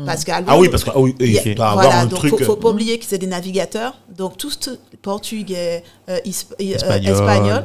Parce 0.05 0.22
qu'à 0.24 0.43
Ah 0.47 0.59
oui, 0.59 0.68
parce 0.68 0.85
que 0.85 0.90
ah 0.94 1.01
oui, 1.01 1.14
il 1.18 1.32
y 1.32 1.39
a- 1.39 1.43
il 1.47 1.55
doit 1.55 1.72
voilà, 1.72 1.89
avoir 1.89 2.02
un 2.02 2.06
donc 2.06 2.18
truc. 2.18 2.30
faut, 2.30 2.44
faut 2.44 2.56
pas 2.56 2.68
oublier 2.68 2.98
que 2.98 3.06
c'est 3.06 3.16
des 3.18 3.26
navigateurs. 3.26 3.97
Donc 4.14 4.36
tous- 4.36 4.68
portugais, 5.02 5.82
euh, 6.08 6.18
isp- 6.24 6.54
euh, 6.60 6.74
Espagnol. 6.74 7.12
espagnols, 7.12 7.64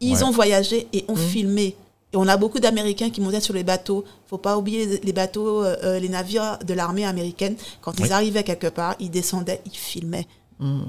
ils 0.00 0.16
Ouais. 0.16 0.22
ont 0.24 0.30
voyagé 0.30 0.86
et 0.92 1.04
ont 1.08 1.16
filmé. 1.16 1.76
Et 2.12 2.16
on 2.16 2.28
a 2.28 2.36
beaucoup 2.36 2.60
d'Américains 2.60 3.10
qui 3.10 3.20
montaient 3.20 3.40
sur 3.40 3.54
les 3.54 3.64
bateaux. 3.64 4.04
Faut 4.26 4.38
pas 4.38 4.56
oublier 4.56 5.00
les- 5.02 5.12
bateaux, 5.12 5.64
euh, 5.64 5.76
euh, 5.82 5.98
les 5.98 6.08
navires 6.08 6.58
de 6.64 6.72
l'armée 6.74 7.04
américaine. 7.04 7.56
Quand 7.80 7.98
ils 7.98 8.12
arrivaient 8.12 8.44
quelque 8.44 8.68
part, 8.68 8.94
ils 9.00 9.10
descendaient, 9.10 9.60
ils 9.66 9.76
filmaient. 9.76 10.26
waouh, 10.60 10.82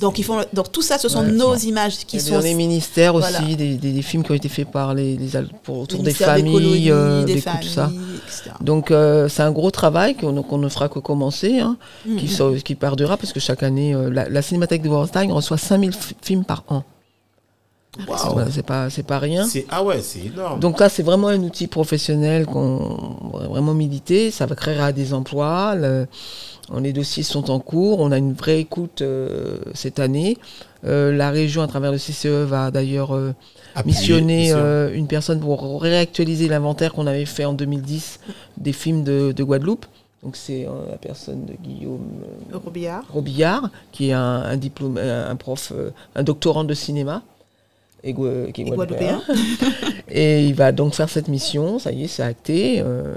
Donc 0.00 0.18
ils 0.18 0.22
font. 0.24 0.40
Donc 0.52 0.70
tout 0.72 0.82
ça, 0.82 0.98
ce 0.98 1.08
sont 1.08 1.20
Ouais. 1.24 1.32
nos 1.32 1.54
images 1.56 1.98
qui 2.06 2.16
Et 2.16 2.20
sont. 2.20 2.34
dans 2.34 2.40
les 2.40 2.54
ministères 2.54 3.14
aussi, 3.14 3.56
des, 3.56 3.74
des- 3.76 3.92
des 3.92 4.02
films 4.02 4.22
qui 4.22 4.30
ont 4.30 4.34
été 4.34 4.48
faits 4.48 4.70
par 4.70 4.94
les, 4.94 5.18
pour, 5.62 5.80
autour 5.80 6.02
des 6.02 6.12
familles, 6.14 6.52
colonies, 6.52 6.90
euh, 6.90 7.24
des 7.24 7.34
des 7.34 7.40
couples, 7.42 7.62
tout 7.62 7.68
ça. 7.68 7.90
etc. 8.26 8.50
Donc 8.60 8.90
euh, 8.90 9.28
c'est 9.28 9.42
un 9.42 9.50
gros 9.52 9.70
travail 9.70 10.14
qu'on 10.16 10.58
ne 10.58 10.68
fera 10.68 10.88
que 10.88 10.98
commencer, 10.98 11.58
hein, 11.58 11.76
Mm, 12.06 12.16
qui, 12.16 12.28
so- 12.28 12.54
qui 12.64 12.74
perdurera 12.74 13.16
parce 13.16 13.32
que 13.32 13.40
chaque 13.40 13.62
année, 13.62 13.94
euh, 13.94 14.10
la, 14.10 14.28
la 14.28 14.42
Cinémathèque 14.42 14.82
de 14.82 14.88
Bretagne 14.88 15.32
reçoit 15.32 15.58
5000 15.58 15.92
fi- 15.92 16.14
films 16.22 16.44
par 16.44 16.62
an. 16.68 16.82
Voilà, 18.06 18.50
c'est 18.50 18.62
pas, 18.64 18.90
c'est 18.90 19.02
pas 19.02 19.18
rien. 19.18 19.44
Ah 19.70 19.82
ouais, 19.82 20.00
c'est 20.02 20.20
énorme. 20.26 20.60
Donc 20.60 20.78
là, 20.78 20.88
c'est 20.88 21.02
vraiment 21.02 21.28
un 21.28 21.42
outil 21.42 21.66
professionnel 21.66 22.46
qu'on 22.46 23.30
va 23.34 23.48
vraiment 23.48 23.74
militer. 23.74 24.30
Ça 24.30 24.46
va 24.46 24.54
créera 24.54 24.92
des 24.92 25.14
emplois. 25.14 25.74
le- 25.74 26.06
les 26.80 26.92
dossiers 26.92 27.22
sont 27.22 27.50
en 27.50 27.60
cours. 27.60 27.98
On 28.00 28.12
a 28.12 28.18
une 28.18 28.34
vraie 28.34 28.60
écoute 28.60 29.00
euh, 29.02 29.58
cette 29.74 29.98
année. 29.98 30.36
Euh, 30.84 31.16
la 31.16 31.30
région, 31.30 31.62
à 31.62 31.66
travers 31.66 31.90
le 31.90 31.98
CCE, 31.98 32.26
va 32.44 32.70
d'ailleurs 32.70 33.14
euh, 33.16 33.32
missionner 33.86 34.52
euh, 34.52 34.92
une 34.94 35.06
personne 35.06 35.40
pour 35.40 35.80
réactualiser 35.80 36.46
l'inventaire 36.46 36.92
qu'on 36.92 37.06
avait 37.06 37.24
fait 37.24 37.46
en 37.46 37.54
2010 37.54 38.20
des 38.58 38.72
films 38.74 39.02
de, 39.02 39.32
de 39.32 39.42
Guadeloupe. 39.44 39.86
Donc 40.22 40.36
c'est 40.36 40.66
euh, 40.66 40.90
la 40.90 40.98
personne 40.98 41.46
de 41.46 41.54
Guillaume 41.54 42.06
euh, 42.52 42.58
Robillard. 42.58 43.02
Robillard, 43.12 43.70
qui 43.90 44.10
est 44.10 44.12
un, 44.12 44.42
un 44.42 44.56
diplôme, 44.56 44.98
un, 44.98 45.30
un 45.30 45.36
prof, 45.36 45.72
euh, 45.74 45.90
un 46.16 46.22
doctorant 46.22 46.64
de 46.64 46.74
cinéma, 46.74 47.22
et, 48.04 48.12
gua- 48.12 48.50
qui 48.52 48.62
est 48.62 48.66
Et 48.66 48.70
guadeloupéen. 48.70 49.20
Et 50.10 50.44
il 50.46 50.54
va 50.54 50.72
donc 50.72 50.94
faire 50.94 51.08
cette 51.08 51.28
mission, 51.28 51.78
ça 51.78 51.92
y 51.92 52.04
est, 52.04 52.06
c'est 52.06 52.22
acté. 52.22 52.80
euh, 52.84 53.14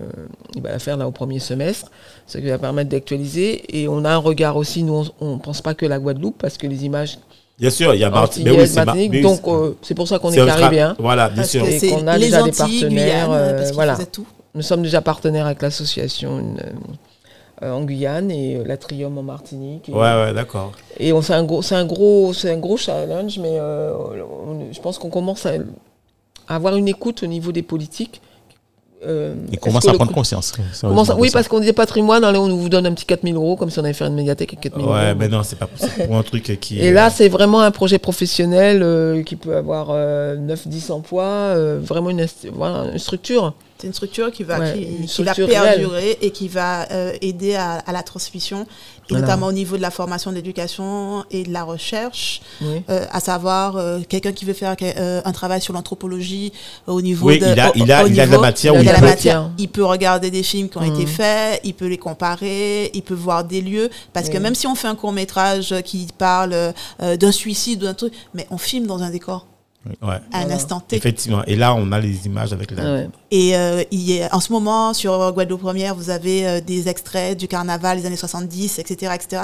il 0.55 0.61
va 0.61 0.71
la 0.71 0.79
faire 0.79 0.97
là 0.97 1.07
au 1.07 1.11
premier 1.11 1.39
semestre, 1.39 1.89
ce 2.27 2.37
qui 2.37 2.47
va 2.49 2.57
permettre 2.57 2.89
d'actualiser. 2.89 3.63
Et 3.81 3.87
on 3.87 4.03
a 4.03 4.09
un 4.11 4.17
regard 4.17 4.57
aussi, 4.57 4.83
nous, 4.83 5.05
on 5.21 5.35
ne 5.35 5.39
pense 5.39 5.61
pas 5.61 5.73
que 5.73 5.85
la 5.85 5.99
Guadeloupe, 5.99 6.37
parce 6.37 6.57
que 6.57 6.67
les 6.67 6.85
images 6.85 7.17
Bien 7.59 7.69
sûr, 7.69 7.93
il 7.93 7.99
y 8.01 8.03
a 8.03 8.09
Martinique. 8.09 8.47
Mais 8.49 8.63
oui, 8.63 8.69
Martinique, 8.75 9.11
mais 9.11 9.21
donc 9.21 9.41
c'est- 9.45 9.51
euh, 9.51 9.71
c'est 9.83 9.93
pour 9.93 10.07
ça 10.07 10.17
qu'on 10.17 10.31
est, 10.31 10.37
Austra- 10.39 10.57
caribéen. 10.59 10.95
Voilà, 10.97 11.29
bien 11.29 11.43
sûr. 11.43 11.63
Et 11.63 11.77
c'est 11.77 11.89
qu'on 11.89 12.07
a 12.07 12.17
les 12.17 12.25
déjà 12.25 12.41
des 12.41 12.49
Antilles, 12.61 12.81
partenaires, 12.81 13.27
Guyane, 13.27 13.29
euh, 13.33 13.71
voilà. 13.75 13.97
Nous 14.55 14.63
sommes 14.63 14.81
déjà 14.81 15.01
partenaires 15.01 15.45
avec 15.45 15.61
l'association 15.61 16.55
en 17.63 17.83
Guyane 17.83 18.31
et 18.31 18.55
euh, 18.57 18.63
la 18.65 18.77
Trium 18.77 19.17
en 19.17 19.23
Martinique. 19.23 19.89
Et, 19.89 19.91
Ouais, 19.91 19.99
ouais, 19.99 20.33
d'accord. 20.33 20.71
et 20.99 21.11
c'est 21.21 21.33
un 21.33 21.43
gros, 21.43 21.61
c'est 21.61 21.75
un 21.75 21.85
gros, 21.85 22.33
c'est 22.33 22.51
un 22.51 22.57
gros 22.57 22.77
challenge, 22.77 23.37
mais 23.39 23.57
euh, 23.59 23.93
on- 24.47 24.71
je 24.73 24.79
pense 24.81 24.97
qu'on 24.97 25.09
commence 25.09 25.45
à, 25.45 25.51
à 26.47 26.55
avoir 26.55 26.75
une 26.75 26.87
écoute 26.87 27.23
au 27.23 27.27
niveau 27.27 27.51
des 27.51 27.61
politiques. 27.61 28.21
Euh, 29.03 29.33
Ils 29.51 29.57
commencent 29.57 29.87
à 29.87 29.93
prendre 29.93 30.11
conscience. 30.13 30.53
commence 30.79 31.09
à- 31.09 31.15
oui, 31.15 31.29
ça. 31.29 31.39
parce 31.39 31.47
qu'on 31.47 31.59
disait 31.59 31.73
patrimoine, 31.73 32.23
allez, 32.23 32.37
on 32.37 32.55
vous 32.55 32.69
donne 32.69 32.85
un 32.85 32.93
petit 32.93 33.05
4000 33.05 33.33
euros, 33.35 33.55
comme 33.55 33.71
si 33.71 33.79
on 33.79 33.83
allait 33.83 33.93
faire 33.93 34.05
une 34.05 34.13
médiathèque 34.13 34.49
avec 34.53 34.61
4000 34.61 34.85
Ouais, 34.87 35.07
euros. 35.07 35.15
mais 35.17 35.27
non, 35.27 35.41
c'est 35.41 35.55
pas. 35.57 35.67
Pour 36.05 36.15
un 36.17 36.21
truc 36.21 36.59
qui. 36.61 36.77
Et 36.79 36.91
là, 36.91 37.09
c'est 37.09 37.27
vraiment 37.27 37.61
un 37.61 37.71
projet 37.71 37.97
professionnel 37.97 38.81
euh, 38.83 39.23
qui 39.23 39.35
peut 39.37 39.55
avoir 39.55 39.89
9-10 40.37 40.91
emplois, 40.91 41.23
euh, 41.25 41.79
vraiment 41.81 42.11
une, 42.11 42.21
inst- 42.21 42.49
voilà, 42.53 42.91
une 42.93 42.99
structure. 42.99 43.53
C'est 43.81 43.87
une 43.87 43.93
structure 43.93 44.31
qui 44.31 44.43
va, 44.43 44.59
Ouais, 44.59 44.73
qui, 44.73 44.81
une 44.83 45.05
qui 45.07 45.23
va 45.23 45.33
perdurer 45.33 46.17
et 46.21 46.29
qui 46.29 46.47
va 46.47 46.87
euh, 46.91 47.13
aider 47.21 47.55
à, 47.55 47.73
à 47.79 47.91
la 47.91 48.03
transmission, 48.03 48.61
et 48.61 48.65
Voilà. 49.09 49.21
notamment 49.25 49.47
au 49.47 49.51
niveau 49.51 49.75
de 49.75 49.81
la 49.81 49.89
formation 49.89 50.31
d'éducation 50.31 51.25
et 51.31 51.41
de 51.43 51.51
la 51.51 51.63
recherche, 51.63 52.41
Oui. 52.61 52.83
euh, 52.91 53.05
à 53.11 53.19
savoir 53.19 53.77
euh, 53.77 53.99
quelqu'un 54.07 54.33
qui 54.33 54.45
veut 54.45 54.53
faire 54.53 54.75
euh, 54.83 55.21
un 55.25 55.31
travail 55.31 55.61
sur 55.61 55.73
l'anthropologie 55.73 56.53
euh, 56.87 56.91
au 56.91 57.01
niveau 57.01 57.25
Oui, 57.29 57.39
de, 57.39 57.47
il 57.47 57.59
a- 57.59 57.69
au- 57.69 57.73
il 57.75 57.91
a- 57.91 58.03
il 58.07 58.19
a 58.21 58.27
de 58.27 58.31
la 58.33 58.37
matière 58.37 58.73
de 58.75 58.79
il 58.81 58.85
la 58.85 58.93
peut- 58.99 59.05
matière. 59.05 59.49
Il 59.57 59.67
peut 59.69 59.83
regarder 59.85 60.29
des 60.29 60.43
films 60.43 60.69
qui 60.69 60.77
ont 60.77 60.83
été 60.83 61.01
Mhm. 61.01 61.07
faits, 61.07 61.61
il 61.63 61.73
peut 61.73 61.87
les 61.87 61.97
comparer, 61.97 62.91
il 62.93 63.01
peut 63.01 63.15
voir 63.15 63.43
des 63.43 63.61
lieux, 63.61 63.89
parce 64.13 64.29
que 64.29 64.37
même 64.37 64.53
si 64.53 64.67
on 64.67 64.75
fait 64.75 64.89
un 64.89 64.95
court 64.95 65.11
métrage 65.11 65.73
qui 65.83 66.07
parle 66.19 66.53
euh, 66.53 67.17
d'un 67.17 67.31
suicide 67.31 67.81
ou 67.81 67.85
d'un 67.87 67.95
truc, 67.95 68.13
mais 68.35 68.45
on 68.51 68.59
filme 68.59 68.85
dans 68.85 69.01
un 69.01 69.09
décor 69.09 69.47
Ouais, 70.03 70.09
à 70.09 70.13
un 70.13 70.19
Voilà. 70.41 70.53
instant 70.55 70.79
T. 70.79 70.95
effectivement. 70.95 71.43
Et 71.47 71.55
là, 71.55 71.73
on 71.73 71.91
a 71.91 71.99
les 71.99 72.27
images 72.27 72.53
avec 72.53 72.69
la. 72.69 72.83
Ouais. 72.83 73.09
Et 73.31 73.57
euh, 73.57 73.83
il 73.89 74.01
y 74.11 74.21
a- 74.21 74.29
en 74.35 74.39
ce 74.39 74.51
moment, 74.53 74.93
sur 74.93 75.31
Guadeloupe 75.33 75.61
Première, 75.61 75.95
vous 75.95 76.11
avez 76.11 76.47
euh, 76.47 76.61
des 76.61 76.87
extraits 76.87 77.35
du 77.35 77.47
carnaval 77.47 77.99
des 77.99 78.05
années 78.05 78.15
70, 78.15 78.77
etc. 78.77 79.11
etc. 79.15 79.43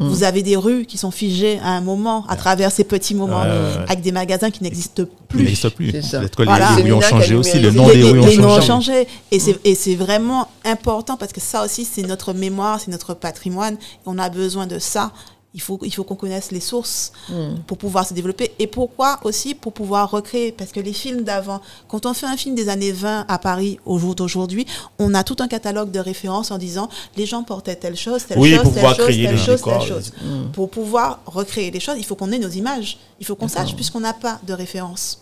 Vous 0.00 0.24
avez 0.24 0.42
des 0.42 0.56
rues 0.56 0.84
qui 0.84 0.98
sont 0.98 1.12
figées 1.12 1.60
à 1.62 1.68
un 1.68 1.80
moment, 1.80 2.24
à 2.28 2.34
travers 2.34 2.72
ces 2.72 2.82
petits 2.82 3.14
moments, 3.14 3.42
Ouais, 3.42 3.46
ouais, 3.46 3.52
ouais. 3.78 3.84
avec 3.86 4.00
des 4.00 4.10
magasins 4.10 4.50
qui 4.50 4.60
n'existent 4.64 5.04
plus. 5.28 5.38
n'existe 5.44 5.68
plus. 5.70 5.90
C'est 5.92 6.02
ça. 6.02 6.18
Peut-être 6.18 6.34
que 6.36 6.42
les- 6.42 6.46
Voilà. 6.48 6.74
les 6.76 6.82
rues 6.82 6.92
ont 6.94 7.00
changé 7.00 7.34
aussi. 7.36 7.60
Le 7.60 7.70
nom 7.70 7.86
les, 7.88 7.94
des 7.94 8.02
les- 8.02 8.10
rues 8.10 8.18
ont 8.20 8.26
les 8.26 8.36
noms 8.38 8.48
ont 8.48 8.60
changé. 8.60 8.66
changé. 8.94 9.08
Et 9.30 9.38
c'est, 9.38 9.60
et 9.64 9.74
c'est 9.76 9.94
vraiment 9.94 10.48
important 10.64 11.16
parce 11.16 11.32
que 11.32 11.40
ça 11.40 11.64
aussi, 11.64 11.84
c'est 11.84 12.02
notre 12.02 12.32
mémoire, 12.32 12.80
c'est 12.80 12.90
notre 12.90 13.14
patrimoine. 13.14 13.76
On 14.06 14.18
a 14.18 14.28
besoin 14.28 14.66
de 14.66 14.78
ça. 14.80 15.12
Il 15.54 15.60
faut, 15.60 15.78
il 15.82 15.92
faut 15.92 16.02
qu'on 16.04 16.14
connaisse 16.16 16.50
les 16.50 16.60
sources 16.60 17.12
Mm. 17.28 17.56
pour 17.66 17.76
pouvoir 17.76 18.06
se 18.06 18.14
développer. 18.14 18.52
Et 18.58 18.66
pourquoi 18.66 19.20
aussi 19.24 19.54
Pour 19.54 19.72
pouvoir 19.72 20.10
recréer? 20.10 20.50
Parce 20.52 20.72
que 20.72 20.80
les 20.80 20.92
films 20.92 21.22
d'avant, 21.22 21.60
quand 21.88 22.06
on 22.06 22.14
fait 22.14 22.26
un 22.26 22.36
film 22.36 22.54
des 22.54 22.68
années 22.68 22.92
20 22.92 23.26
à 23.28 23.38
Paris 23.38 23.78
au 23.84 23.98
jour 23.98 24.14
d'aujourd'hui, 24.14 24.66
on 24.98 25.12
a 25.14 25.24
tout 25.24 25.36
un 25.40 25.48
catalogue 25.48 25.90
de 25.90 25.98
références 26.00 26.50
en 26.50 26.58
disant 26.58 26.88
les 27.16 27.26
gens 27.26 27.42
portaient 27.42 27.76
telle 27.76 27.96
chose, 27.96 28.24
telle 28.26 28.38
Oui, 28.38 28.50
chose, 28.54 28.62
pour 28.62 28.72
telle 28.72 28.80
pouvoir 28.82 28.96
chose, 28.96 29.04
créer 29.06 29.24
telle 29.26 29.34
les 29.34 29.40
chose, 29.40 29.56
décors, 29.56 29.78
telle 29.80 29.88
chose. 29.88 30.12
Pour 30.52 30.70
pouvoir 30.70 31.20
recréer 31.26 31.70
les 31.70 31.80
choses, 31.80 31.96
il 31.98 32.04
faut 32.04 32.16
qu'on 32.16 32.32
ait 32.32 32.38
nos 32.38 32.48
images. 32.48 32.98
Il 33.20 33.26
faut 33.26 33.36
qu'on 33.36 33.48
sache 33.48 33.74
puisqu'on 33.74 34.00
n'a 34.00 34.14
pas 34.14 34.40
de 34.46 34.52
référence. 34.54 35.21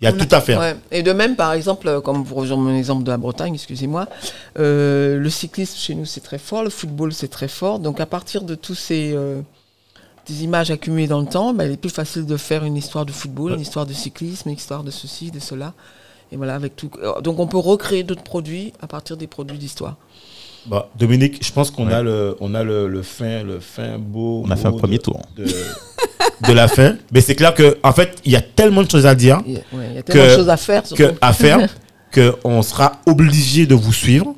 Il 0.00 0.04
y 0.04 0.08
a 0.08 0.12
tout 0.12 0.28
à 0.34 0.40
faire. 0.40 0.58
Ouais. 0.60 0.76
Et 0.90 1.02
de 1.02 1.12
même, 1.12 1.36
par 1.36 1.52
exemple, 1.52 1.88
euh, 1.88 2.00
comme 2.00 2.24
pour 2.24 2.38
rejoindre 2.38 2.62
mon 2.64 2.76
exemple 2.76 3.04
de 3.04 3.10
la 3.10 3.16
Bretagne, 3.16 3.54
excusez-moi, 3.54 4.06
euh, 4.58 5.18
le 5.18 5.30
cyclisme 5.30 5.76
chez 5.78 5.94
nous 5.94 6.04
c'est 6.04 6.20
très 6.20 6.38
fort, 6.38 6.62
le 6.62 6.70
football 6.70 7.12
c'est 7.12 7.28
très 7.28 7.48
fort. 7.48 7.78
Donc 7.78 8.00
à 8.00 8.06
partir 8.06 8.42
de 8.42 8.54
tous 8.54 8.74
ces 8.74 9.12
euh, 9.14 9.40
des 10.26 10.42
images 10.44 10.70
accumulées 10.70 11.06
dans 11.06 11.20
le 11.20 11.26
temps, 11.26 11.54
bah, 11.54 11.64
il 11.66 11.72
est 11.72 11.76
plus 11.76 11.90
facile 11.90 12.26
de 12.26 12.36
faire 12.36 12.64
une 12.64 12.76
histoire 12.76 13.06
de 13.06 13.12
football, 13.12 13.52
une 13.52 13.60
histoire 13.60 13.86
de 13.86 13.92
cyclisme, 13.92 14.48
une 14.48 14.56
histoire 14.56 14.82
de 14.82 14.90
ceci, 14.90 15.30
de 15.30 15.38
cela. 15.40 15.72
Et 16.32 16.36
voilà, 16.36 16.54
avec 16.56 16.74
tout. 16.74 16.90
Donc 17.22 17.38
on 17.38 17.46
peut 17.46 17.58
recréer 17.58 18.02
d'autres 18.02 18.22
produits 18.24 18.72
à 18.82 18.86
partir 18.86 19.16
des 19.16 19.26
produits 19.28 19.58
d'histoire. 19.58 19.96
Bah, 20.66 20.88
Dominique, 20.98 21.44
je 21.46 21.52
pense 21.52 21.70
qu'on 21.70 21.86
Ouais. 21.86 21.92
a 21.94 22.02
le, 22.02 22.36
on 22.40 22.54
a 22.54 22.64
le, 22.64 22.88
le 22.88 23.02
fin, 23.02 23.42
le 23.42 23.60
fin 23.60 23.98
beau. 23.98 24.42
On 24.44 24.50
a 24.50 24.56
fait 24.56 24.66
un 24.66 24.72
premier 24.72 24.96
de- 24.96 25.02
tour. 25.02 25.20
De, 25.36 25.44
de 26.46 26.52
la 26.52 26.68
fin. 26.68 26.96
Mais 27.12 27.20
c'est 27.20 27.34
clair 27.34 27.54
que, 27.54 27.78
en 27.82 27.92
fait, 27.92 28.16
il 28.24 28.32
y 28.32 28.36
a 28.36 28.40
tellement 28.42 28.82
de 28.82 28.90
choses 28.90 29.06
à 29.06 29.14
dire, 29.14 29.40
Il 29.46 29.52
y 29.52 29.56
a, 29.56 29.58
ouais, 29.76 29.86
il 29.90 29.94
y 29.96 29.98
a 29.98 30.02
tellement 30.02 30.24
Que- 30.24 30.30
de 30.30 30.36
choses 30.36 30.48
à 30.48 30.56
faire. 30.56 30.86
surtout. 30.86 31.02
que, 31.02 31.12
à 31.20 31.32
faire, 31.32 31.68
qu'on 32.14 32.62
sera 32.62 32.92
obligé 33.06 33.66
de 33.66 33.74
vous 33.74 33.92
suivre 33.92 34.34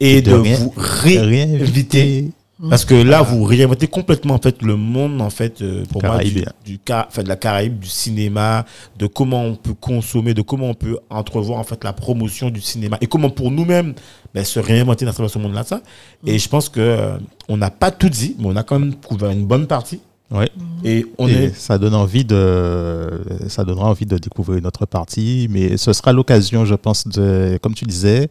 et 0.00 0.22
de, 0.22 0.30
De 0.32 0.36
rien- 0.36 0.56
vous 0.56 0.72
réinviter. 0.76 2.30
Parce 2.70 2.86
que 2.86 2.94
là, 2.94 3.20
vous 3.20 3.44
réinventez 3.44 3.86
complètement 3.86 4.32
en 4.32 4.38
fait 4.38 4.62
le 4.62 4.76
monde 4.76 5.20
en 5.20 5.28
fait 5.28 5.60
euh, 5.60 5.84
pour 5.92 6.02
moi 6.02 6.16
du, 6.24 6.42
du 6.64 6.78
enfin, 6.90 7.22
de 7.22 7.28
la 7.28 7.36
Caraïbe, 7.36 7.78
du 7.80 7.88
cinéma, 7.88 8.64
de 8.98 9.06
comment 9.06 9.44
on 9.44 9.56
peut 9.56 9.74
consommer, 9.74 10.32
de 10.32 10.40
comment 10.40 10.70
on 10.70 10.74
peut 10.74 10.98
entrevoir 11.10 11.58
en 11.60 11.64
fait 11.64 11.84
la 11.84 11.92
promotion 11.92 12.48
du 12.48 12.62
cinéma 12.62 12.96
et 13.02 13.06
comment 13.08 13.28
pour 13.28 13.50
nous-mêmes 13.50 13.92
ben, 14.34 14.42
se 14.42 14.58
réinventer 14.58 15.04
dans 15.04 15.12
ce 15.28 15.38
monde-là. 15.38 15.64
Ça. 15.64 15.82
Et 16.26 16.38
je 16.38 16.48
pense 16.48 16.70
que 16.70 16.80
euh, 16.80 17.18
on 17.50 17.58
n'a 17.58 17.70
pas 17.70 17.90
tout 17.90 18.08
dit, 18.08 18.34
mais 18.38 18.46
on 18.48 18.56
a 18.56 18.62
quand 18.62 18.78
même 18.78 18.94
trouvé 18.94 19.30
une 19.34 19.44
bonne 19.44 19.66
partie. 19.66 20.00
Ouais. 20.30 20.48
Et 20.84 21.06
on 21.18 21.28
Et 21.28 21.32
est. 21.32 21.54
ça 21.56 21.78
donne 21.78 21.94
envie 21.94 22.24
de, 22.24 23.08
ça 23.48 23.62
donnera 23.64 23.88
envie 23.88 24.06
de 24.06 24.18
découvrir 24.18 24.58
une 24.58 24.66
autre 24.66 24.84
partie, 24.86 25.46
mais 25.50 25.76
ce 25.76 25.92
sera 25.92 26.12
l'occasion, 26.12 26.64
je 26.64 26.74
pense, 26.74 27.06
de, 27.06 27.58
comme 27.62 27.74
tu 27.74 27.84
disais, 27.84 28.28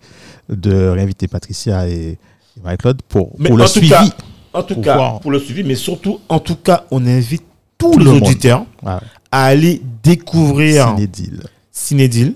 de 0.50 0.90
réinviter 0.90 1.28
Patricia 1.28 1.88
et, 1.88 1.94
et 1.94 2.18
Marie-Claude 2.64 3.02
pour, 3.08 3.32
Mais 3.40 3.48
pour 3.50 3.58
le 3.58 3.66
suivi. 3.68 3.90
cas, 3.90 4.04
En 4.54 4.64
tout 4.64 4.74
Pour 4.76 4.84
cas, 4.84 4.96
voir. 4.98 5.20
pour 5.22 5.32
le 5.32 5.40
suivi, 5.40 5.64
mais 5.64 5.76
surtout, 5.76 6.20
en 6.28 6.40
tout 6.40 6.56
cas, 6.58 6.84
on 6.92 7.06
invite 7.06 7.44
tous 7.78 7.98
les 7.98 8.06
le 8.06 8.12
auditeurs 8.12 8.66
Ouais. 8.84 8.94
à 9.32 9.46
aller 9.46 9.82
découvrir 10.04 10.90
Cinédile. 10.90 11.44
Cinédil. 11.72 12.36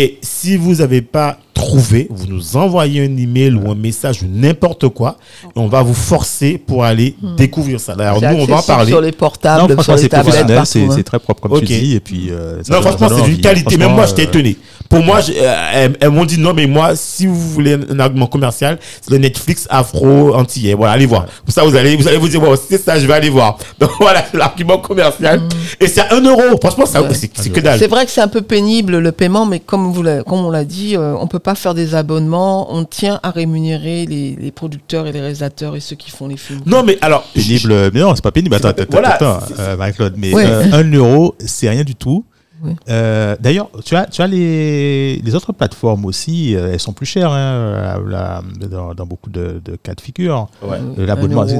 Et 0.00 0.16
si 0.22 0.56
vous 0.56 0.76
n'avez 0.76 1.02
pas 1.02 1.38
trouvé, 1.54 2.06
vous 2.08 2.28
nous 2.28 2.56
envoyez 2.56 3.00
un 3.02 3.16
email 3.16 3.54
ou 3.54 3.68
un 3.68 3.74
message 3.74 4.22
ou 4.22 4.26
n'importe 4.32 4.88
quoi, 4.90 5.16
et 5.44 5.58
on 5.58 5.66
va 5.66 5.82
vous 5.82 5.92
forcer 5.92 6.56
pour 6.56 6.84
aller 6.84 7.16
découvrir 7.36 7.80
ça. 7.80 7.94
Alors 7.98 8.20
C'est 8.20 8.32
nous, 8.32 8.42
on 8.42 8.44
va 8.46 8.58
en 8.58 8.62
parler. 8.62 8.92
sur 8.92 9.00
les 9.00 9.10
portables, 9.10 9.62
Non, 9.62 9.66
sur 9.66 9.74
franchement, 9.74 9.94
les 9.96 10.02
c'est 10.02 10.08
tablettes, 10.08 10.26
professionnel, 10.34 10.66
c'est 10.66 10.84
hein. 10.84 10.88
c'est 10.94 11.02
très 11.02 11.18
propre 11.18 11.42
comme 11.42 11.52
Ok. 11.54 11.64
tu 11.64 11.66
dis, 11.66 11.94
et 11.96 12.00
puis. 12.00 12.30
euh, 12.30 12.62
ça 12.62 12.74
Non, 12.74 12.80
franchement, 12.82 13.08
c'est 13.12 13.28
d'une 13.28 13.40
qualité. 13.40 13.76
Même 13.76 13.92
moi, 13.92 14.06
j'étais 14.06 14.22
euh, 14.22 14.28
étonné. 14.28 14.56
Pour 14.88 15.00
moi, 15.00 15.20
je- 15.20 15.32
euh, 15.36 15.54
elles, 15.74 15.96
elles 16.00 16.10
m'ont 16.10 16.24
dit 16.24 16.38
non, 16.38 16.54
mais 16.54 16.66
moi, 16.66 16.96
si 16.96 17.26
vous 17.26 17.34
voulez 17.38 17.74
un, 17.90 17.98
argument 18.00 18.26
commercial, 18.26 18.78
c'est 19.02 19.10
le 19.10 19.18
Netflix 19.18 19.66
afro-antillais. 19.70 20.74
Voilà, 20.74 20.92
allez 20.94 21.06
voir. 21.06 21.26
Pour 21.44 21.52
ça, 21.52 21.62
vous 21.64 21.76
allez 21.76 21.96
vous, 21.96 22.08
allez 22.08 22.16
vous 22.16 22.28
dire, 22.28 22.40
bon, 22.40 22.56
c'est 22.56 22.78
ça, 22.82 22.98
je 22.98 23.06
vais 23.06 23.12
aller 23.12 23.28
voir. 23.30 23.58
Donc 23.78 23.90
voilà, 24.00 24.24
c'est 24.30 24.36
l'argument 24.38 24.78
commercial. 24.78 25.42
Et 25.80 25.86
c'est 25.88 26.00
à 26.00 26.14
1 26.14 26.20
euro. 26.22 26.42
Franchement, 26.60 26.86
ça, 26.86 27.02
Ouais. 27.02 27.08
c'est 27.14 27.30
c'est 27.34 27.50
que 27.50 27.60
dalle. 27.60 27.78
C'est 27.78 27.86
vrai 27.88 28.04
que 28.06 28.10
c'est 28.10 28.20
un 28.20 28.28
peu 28.28 28.40
pénible 28.42 28.98
le 28.98 29.12
paiement, 29.12 29.46
mais 29.46 29.60
comme, 29.60 29.92
vous 29.92 30.02
l'a- 30.02 30.22
comme 30.22 30.44
on 30.44 30.50
l'a 30.50 30.64
dit, 30.64 30.96
euh, 30.96 31.14
on 31.20 31.26
peut 31.26 31.38
pas 31.38 31.54
faire 31.54 31.74
des 31.74 31.94
abonnements. 31.94 32.72
On 32.74 32.84
tient 32.84 33.20
à 33.22 33.30
rémunérer 33.30 34.06
les, 34.06 34.36
les 34.40 34.50
producteurs 34.52 35.06
et 35.06 35.12
les 35.12 35.20
réalisateurs 35.20 35.76
et 35.76 35.80
ceux 35.80 35.96
qui 35.96 36.10
font 36.10 36.28
les 36.28 36.36
films. 36.36 36.60
Non, 36.66 36.82
mais 36.82 36.98
alors. 37.00 37.24
pénible. 37.34 37.90
Mais 37.92 38.00
non, 38.00 38.14
c'est 38.14 38.22
pas 38.24 38.30
pénible. 38.32 38.54
Attends, 38.54 38.68
attends, 38.68 38.84
voilà, 38.90 39.14
attends, 39.14 39.38
euh, 39.58 39.76
Marie-Claude. 39.76 40.14
Mais 40.16 40.32
Ouais. 40.34 40.44
euh, 40.46 40.64
un 40.72 40.90
euro, 40.92 41.34
c'est 41.44 41.68
rien 41.68 41.84
du 41.84 41.94
tout. 41.94 42.24
Ouais. 42.62 42.74
Euh, 42.88 43.36
D'ailleurs, 43.40 43.70
tu 43.84 43.94
as, 43.94 44.06
tu 44.06 44.20
as 44.22 44.26
les, 44.26 45.16
les 45.24 45.34
autres 45.34 45.52
plateformes 45.52 46.04
aussi, 46.06 46.56
euh, 46.56 46.72
elles 46.72 46.80
sont 46.80 46.92
plus 46.92 47.06
chères 47.06 47.30
hein, 47.32 48.02
la- 48.06 48.42
dans, 48.68 48.94
dans 48.94 49.06
beaucoup 49.06 49.30
de, 49.30 49.60
de 49.64 49.76
cas 49.76 49.94
de 49.94 50.00
figure. 50.00 50.48
Ouais. 50.62 50.78
Euh, 50.98 51.06
L'abonnement, 51.06 51.46
tu, 51.46 51.54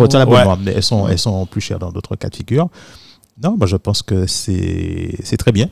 retiens 0.00 0.18
l'abonnement, 0.18 0.58
mais 0.64 0.72
elles 0.74 0.82
sont, 0.82 1.06
elles 1.08 1.18
sont 1.18 1.44
plus 1.46 1.60
chères 1.60 1.78
dans 1.78 1.92
d'autres 1.92 2.16
cas 2.16 2.28
de 2.28 2.36
figure. 2.36 2.68
Non, 3.42 3.56
moi 3.56 3.66
je 3.68 3.76
pense 3.76 4.02
que 4.02 4.26
c'est 4.26 5.14
c'est 5.22 5.36
très 5.36 5.52
bien. 5.52 5.68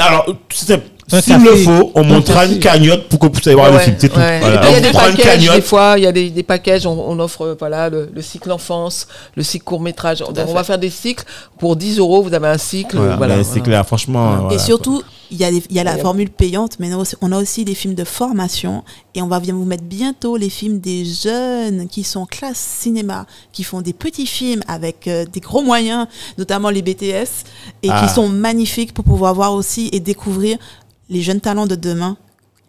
Alors, 0.00 0.26
c'est- 0.50 0.82
s'il 1.08 1.42
le 1.42 1.56
faut, 1.56 1.92
on 1.94 2.04
montrera 2.04 2.46
une 2.46 2.58
cagnotte 2.58 3.08
pour 3.08 3.18
que 3.18 3.26
vous 3.26 3.32
puissiez 3.32 3.54
voir 3.54 3.70
le 3.72 3.78
film. 3.78 3.96
C'est 3.98 4.08
tout. 4.08 4.18
il 4.20 4.22
y 4.22 4.74
a 4.76 4.80
des 4.80 4.92
packages, 4.92 5.48
des 5.50 5.60
fois, 5.62 5.94
il 5.96 6.04
y 6.04 6.06
a 6.06 6.12
des, 6.12 6.30
des 6.30 6.42
packages, 6.42 6.86
on, 6.86 6.92
on 6.92 7.18
offre 7.18 7.42
euh, 7.42 7.56
voilà, 7.58 7.88
le, 7.90 8.08
le 8.12 8.22
cycle 8.22 8.50
enfance, 8.52 9.06
le 9.34 9.42
cycle 9.42 9.64
court-métrage. 9.64 10.22
On, 10.26 10.32
va 10.52 10.64
faire 10.64 10.78
des 10.78 10.90
cycles. 10.90 11.24
Pour 11.58 11.76
10 11.76 11.98
euros, 11.98 12.22
vous 12.22 12.32
avez 12.34 12.48
un 12.48 12.58
cycle. 12.58 12.96
Voilà, 12.98 13.38
c'est 13.42 13.50
voilà. 13.50 13.62
clair, 13.64 13.86
franchement. 13.86 14.34
Et 14.34 14.40
voilà, 14.42 14.58
surtout, 14.58 15.02
il 15.30 15.38
y, 15.38 15.44
a 15.44 15.50
des- 15.50 15.62
il 15.70 15.76
y 15.76 15.80
a 15.80 15.84
la 15.84 15.96
formule 15.98 16.30
payante, 16.30 16.76
mais 16.80 16.90
on 17.20 17.32
a 17.32 17.38
aussi- 17.40 17.64
des 17.64 17.74
films 17.74 17.94
de 17.94 18.04
formation. 18.04 18.82
Et 19.14 19.22
on 19.22 19.26
va 19.26 19.40
bien 19.40 19.54
vous 19.54 19.64
mettre 19.64 19.82
bientôt 19.84 20.36
les 20.36 20.48
films 20.50 20.78
des 20.80 21.04
jeunes 21.04 21.88
qui 21.88 22.04
sont 22.04 22.26
classe 22.26 22.58
cinéma, 22.58 23.26
qui 23.52 23.64
font 23.64 23.80
des 23.82 23.92
petits 23.92 24.26
films 24.26 24.62
avec 24.68 25.06
euh, 25.08 25.24
des 25.30 25.40
gros 25.40 25.62
moyens, 25.62 26.06
notamment 26.38 26.70
les 26.70 26.80
BTS, 26.82 27.44
et 27.82 27.88
Ah. 27.90 28.00
qui 28.06 28.12
sont 28.14 28.28
magnifiques 28.28 28.92
pour 28.94 29.04
pouvoir 29.04 29.34
voir 29.34 29.52
aussi 29.52 29.88
et 29.92 30.00
découvrir 30.00 30.56
les 31.10 31.22
jeunes 31.22 31.40
talents 31.40 31.66
de 31.66 31.74
demain 31.74 32.16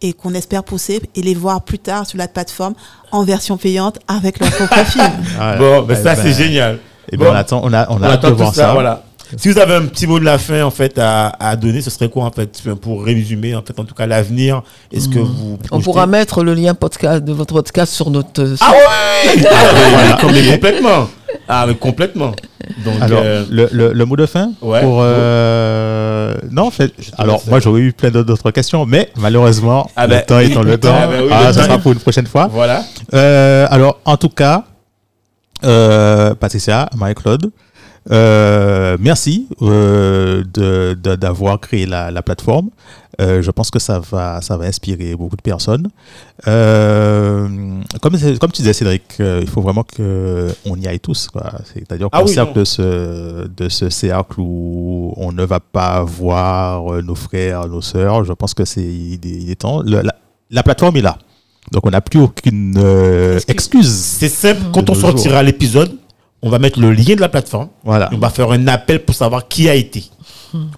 et 0.01 0.13
qu'on 0.13 0.33
espère 0.33 0.63
pousser 0.63 0.99
et 1.15 1.21
les 1.21 1.35
voir 1.35 1.61
plus 1.61 1.77
tard 1.79 2.05
sur 2.07 2.17
la 2.17 2.27
plateforme 2.27 2.73
en 3.11 3.23
version 3.23 3.55
payante 3.57 3.99
avec 4.07 4.39
leur 4.39 4.49
propre 4.51 4.83
film. 4.85 5.11
Voilà. 5.37 5.57
Bon, 5.57 5.81
ben 5.83 5.95
ça, 5.95 6.15
ben, 6.15 6.21
c'est 6.23 6.33
génial. 6.33 6.79
Et 7.11 7.17
ben, 7.17 7.25
Bon. 7.25 7.31
on 7.31 7.35
attend, 7.35 7.61
on 7.63 7.71
a, 7.73 7.87
on 7.89 7.99
de 7.99 8.05
attend 8.05 8.31
voir 8.33 8.53
ça, 8.55 8.63
ça. 8.67 8.73
voilà. 8.73 9.03
Si 9.37 9.49
vous 9.49 9.57
avez 9.57 9.75
un 9.75 9.85
petit 9.85 10.07
mot 10.07 10.19
de 10.19 10.25
la 10.25 10.37
fin 10.37 10.63
en 10.63 10.71
fait 10.71 10.97
à, 10.97 11.29
à 11.39 11.55
donner, 11.55 11.81
ce 11.81 11.89
serait 11.89 12.09
quoi 12.09 12.25
en 12.25 12.31
fait 12.31 12.61
pour 12.81 13.03
résumer 13.03 13.55
en 13.55 13.61
fait 13.61 13.79
en 13.79 13.85
tout 13.85 13.95
cas 13.95 14.05
l'avenir? 14.05 14.61
Est-ce 14.91 15.07
que 15.09 15.19
vous 15.19 15.57
On 15.71 15.79
pourra 15.81 16.05
mettre 16.07 16.43
le 16.43 16.53
lien 16.53 16.73
podcast 16.73 17.23
de 17.23 17.31
votre 17.31 17.53
podcast 17.53 17.93
sur 17.93 18.09
notre. 18.09 18.41
euh, 18.41 18.55
Ah 18.61 18.71
ouais 18.71 19.43
Ah, 19.51 20.17
mais, 20.25 20.33
mais 20.33 20.51
complètement. 20.51 21.07
Ah 21.47 21.65
mais 21.67 21.75
complètement. 21.75 22.31
Donc 22.85 22.93
Alors, 23.01 23.21
euh, 23.23 23.45
le, 23.49 23.69
le, 23.71 23.93
le 23.93 24.05
mot 24.05 24.15
de 24.15 24.25
fin 24.25 24.51
Ouais. 24.61 24.81
pour 24.81 24.99
euh, 25.01 26.35
non 26.51 26.67
en 26.67 26.71
fait 26.71 26.91
alors 27.17 27.41
moi 27.47 27.59
j'aurais 27.59 27.81
eu 27.81 27.93
plein 27.93 28.09
d'autres 28.11 28.51
questions 28.51 28.85
mais 28.85 29.09
malheureusement 29.17 29.89
Ah 29.95 30.07
le 30.07 30.15
ben, 30.15 30.21
temps 30.25 30.39
étant 30.39 30.61
le 30.63 30.77
temps 30.79 30.95
Ah 30.95 31.07
ben 31.07 31.21
oui, 31.23 31.29
ah, 31.31 31.47
le 31.47 31.53
ça 31.53 31.59
temps 31.61 31.65
sera 31.67 31.77
pour 31.79 31.91
une 31.93 31.99
prochaine 31.99 32.27
fois 32.27 32.47
voilà. 32.51 32.83
Euh, 33.13 33.65
alors 33.69 33.99
en 34.05 34.17
tout 34.17 34.29
cas 34.29 34.65
euh, 35.63 36.33
Patricia 36.35 36.89
Marie-Claude 36.95 37.51
euh, 38.09 38.97
merci 38.99 39.47
euh, 39.61 40.43
d'avoir 41.17 41.59
créé 41.59 41.85
la, 41.85 42.09
la 42.11 42.21
plateforme 42.21 42.69
Euh, 43.19 43.41
je 43.43 43.51
pense 43.51 43.69
que 43.69 43.77
ça 43.77 43.99
va 43.99 44.41
ça 44.41 44.55
va 44.57 44.65
inspirer 44.65 45.15
beaucoup 45.15 45.35
de 45.35 45.41
personnes 45.43 45.87
euh, 46.47 47.47
comme, 48.01 48.15
comme 48.39 48.51
tu 48.51 48.61
disais 48.61 48.73
Cédric 48.73 49.03
il 49.19 49.47
faut 49.47 49.61
vraiment 49.61 49.83
que 49.83 50.47
on 50.65 50.75
y 50.77 50.87
aille 50.87 50.99
tous 50.99 51.27
c'est-à-dire 51.73 52.07
Ah 52.11 52.19
qu'on 52.21 52.27
oui, 52.29 52.35
non. 52.35 52.51
de 52.55 52.63
ce, 52.63 53.47
de 53.47 53.69
ce 53.69 53.89
cercle 53.89 54.39
où 54.39 55.13
on 55.17 55.31
ne 55.33 55.43
va 55.43 55.59
pas 55.59 56.03
voir 56.03 57.01
nos 57.03 57.15
frères, 57.15 57.67
nos 57.67 57.81
sœurs. 57.81 58.23
Je 58.23 58.33
pense 58.33 58.53
que 58.53 58.65
c'est 58.65 58.81
il 58.81 59.19
est, 59.23 59.37
il 59.43 59.49
est 59.51 59.55
temps. 59.65 59.81
Le- 59.83 60.01
la, 60.01 60.15
la 60.49 60.63
plateforme 60.63 60.95
est 60.97 61.01
là. 61.09 61.17
Donc 61.71 61.85
on 61.85 61.91
n'a 61.91 62.01
plus 62.01 62.19
aucune 62.19 62.75
euh, 62.77 63.39
excuse. 63.47 63.93
C'est 63.93 64.29
simple. 64.29 64.61
Quand 64.73 64.89
on 64.89 64.95
sortira 64.95 65.43
l'épisode, 65.43 65.91
on 66.41 66.49
va 66.49 66.59
mettre 66.59 66.79
le 66.79 66.91
lien 66.91 67.15
de 67.15 67.21
la 67.21 67.29
plateforme. 67.29 67.69
Voilà. 67.83 68.09
On 68.13 68.17
va 68.17 68.29
faire 68.29 68.51
un 68.51 68.67
appel 68.67 69.03
pour 69.03 69.15
savoir 69.15 69.47
qui 69.47 69.69
a 69.69 69.75
été. 69.75 70.03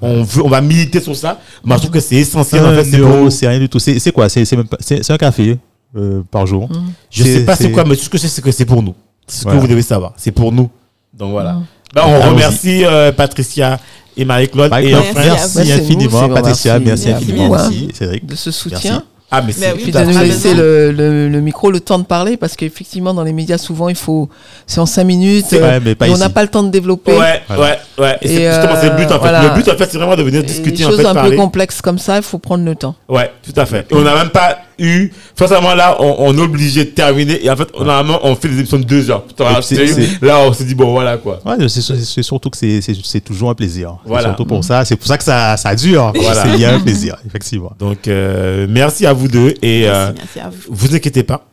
On 0.02 0.22
veut, 0.24 0.44
on 0.44 0.50
va 0.50 0.62
militer 0.62 1.00
sur 1.02 1.16
ça. 1.16 1.40
Moi, 1.64 1.78
je 1.78 1.82
trouve 1.84 1.94
que 1.94 2.00
c'est 2.00 2.16
essentiel. 2.18 2.64
En 2.66 2.74
fait, 2.76 2.84
c'est 2.86 2.98
euro, 3.00 3.24
pour- 3.24 3.32
c'est 3.32 3.48
rien 3.48 3.60
du 3.60 3.68
tout. 3.70 3.80
C'est 3.80 3.98
c'est 4.00 4.12
quoi? 4.12 4.30
C'est 4.30 4.46
c'est 4.46 4.56
même 4.56 4.68
pas- 4.68 4.78
c'est- 4.80 5.02
c'est 5.02 5.14
un 5.14 5.18
café 5.18 5.58
euh, 5.98 6.22
par 6.30 6.46
jour. 6.46 6.70
Je 7.10 7.24
C'est- 7.24 7.34
sais 7.40 7.46
pas 7.46 7.56
c'est 7.56 7.64
c'est- 7.66 7.72
quoi, 7.72 7.84
mais 7.84 7.96
tout 7.96 8.04
ce 8.04 8.10
que 8.10 8.18
je 8.18 8.24
sais, 8.24 8.28
c'est 8.28 8.42
que 8.44 8.52
c'est 8.52 8.66
pour 8.66 8.84
nous. 8.84 8.94
C'est 9.28 9.38
ce 9.40 9.44
Voilà. 9.44 9.58
que 9.58 9.62
vous 9.62 9.68
devez 9.68 9.82
savoir. 9.82 10.14
C'est 10.18 10.32
pour 10.32 10.52
nous. 10.52 10.70
Donc 11.14 11.32
voilà. 11.32 11.58
Ben, 11.94 12.02
on 12.06 12.14
Allons-y. 12.16 12.30
remercie 12.30 12.86
euh, 12.86 13.12
Patricia 13.12 13.80
et 14.18 14.26
Marie-Claude. 14.26 14.72
Et 14.82 14.92
merci, 14.92 15.14
Merci 15.16 15.72
infiniment, 15.72 16.30
Patricia. 16.30 16.80
merci. 16.80 17.08
Merci 17.08 17.08
Merci 17.08 17.24
infiniment 17.24 17.48
beaucoup, 17.50 17.62
aussi, 17.68 17.88
Cédric. 17.94 18.26
de 18.26 18.36
ce 18.36 18.52
soutien. 18.52 19.04
Ah, 19.36 19.42
mais 19.46 19.52
c'est 19.52 19.74
Mais 19.74 19.84
oui, 19.84 19.92
de 19.92 20.00
nous 20.00 20.20
laisser 20.20 20.54
le, 20.54 20.92
le, 20.92 21.28
le 21.28 21.42
micro, 21.42 21.72
le 21.72 21.80
temps 21.80 21.98
de 21.98 22.04
parler, 22.06 22.38
parce 22.38 22.56
qu'effectivement, 22.56 23.14
dans 23.16 23.24
les 23.24 23.34
médias, 23.34 23.58
souvent, 23.58 23.90
il 23.90 23.96
faut. 23.96 24.30
C'est 24.68 24.80
en 24.80 24.86
cinq 24.86 25.06
minutes. 25.06 25.46
C'est 25.50 25.58
vrai, 25.58 25.74
euh, 25.76 25.80
mais 25.84 25.96
pas 25.96 26.08
et 26.08 26.12
on 26.12 26.18
n'a 26.18 26.30
pas 26.30 26.44
le 26.44 26.50
temps 26.50 26.62
de 26.64 26.70
développer. 26.70 27.14
Ouais, 27.18 27.42
Voilà. 27.48 27.64
ouais, 27.64 27.78
ouais. 27.98 28.18
Et, 28.22 28.26
Et, 28.26 28.38
c'est 28.38 28.52
justement, 28.54 28.76
c'est 28.80 28.90
le 28.90 28.96
but, 28.96 29.06
en 29.06 29.10
fait. 29.16 29.18
voilà. 29.18 29.42
Le 29.44 29.50
but, 29.62 29.68
en 29.70 29.76
fait, 29.78 29.90
c'est 29.92 29.98
vraiment 29.98 30.16
de 30.16 30.24
venir 30.24 30.44
discuter, 30.44 30.86
en 30.86 30.90
choses 30.90 31.00
fait, 31.02 31.06
un 31.08 31.14
parler. 31.16 31.32
peu 31.32 31.36
complexes 31.38 31.82
comme 31.82 31.98
ça, 31.98 32.18
il 32.18 32.24
faut 32.24 32.38
prendre 32.38 32.64
le 32.64 32.76
temps. 32.76 32.96
Ouais, 33.10 33.32
tout 33.44 33.60
à 33.60 33.66
fait. 33.66 33.88
Et 33.92 33.96
on 33.96 34.02
n'a 34.02 34.16
même 34.16 34.30
pas 34.30 34.60
eu. 34.80 35.12
Forcément, 35.36 35.74
là, 35.76 35.98
on, 36.00 36.16
on 36.20 36.38
est 36.38 36.42
obligé 36.42 36.86
de 36.86 36.90
terminer. 36.92 37.44
Et 37.46 37.50
en 37.50 37.56
fait, 37.56 37.68
normalement, 37.78 38.20
on 38.24 38.36
fait 38.36 38.48
des 38.50 38.58
émissions 38.60 38.80
de 38.80 38.84
deux 38.84 39.10
heures. 39.12 39.24
Putain, 39.24 39.52
Et 39.52 39.54
puis, 39.56 39.64
c'est- 39.64 39.88
c'est- 39.88 39.94
c'est- 40.06 40.22
Là, 40.26 40.40
on 40.40 40.54
s'est 40.54 40.64
dit, 40.66 40.76
bon, 40.76 40.92
voilà, 40.92 41.18
quoi. 41.18 41.40
Ouais, 41.46 41.68
c'est 41.70 41.82
c'est 41.82 42.24
surtout 42.24 42.50
que 42.50 42.58
c'est- 42.58 42.82
c'est 42.82 42.96
c'est 43.04 43.22
toujours 43.22 43.50
un 43.50 43.56
plaisir. 43.56 43.98
C'est 44.04 44.10
Voilà. 44.10 44.28
Surtout 44.30 44.46
pour 44.46 44.64
ça. 44.64 44.86
C'est 44.86 44.96
pour 44.96 45.08
ça 45.08 45.18
que 45.18 45.24
ça, 45.24 45.58
ça 45.58 45.76
dure. 45.76 46.12
Voilà. 46.22 46.44
C'est- 46.44 46.50
Il 46.54 46.60
y 46.60 46.66
a 46.66 46.74
un 46.76 46.80
plaisir, 46.80 47.18
effectivement. 47.26 47.74
Donc, 47.80 48.08
euh, 48.08 48.68
merci 48.70 49.06
à 49.06 49.14
vous 49.14 49.28
deux. 49.28 49.54
Et 49.62 49.88
euh, 49.88 50.12
Merci, 50.16 50.40
à 50.40 50.50
vous. 50.50 50.58
vous 50.70 50.96
inquiétez 50.96 51.24
pas. 51.24 51.46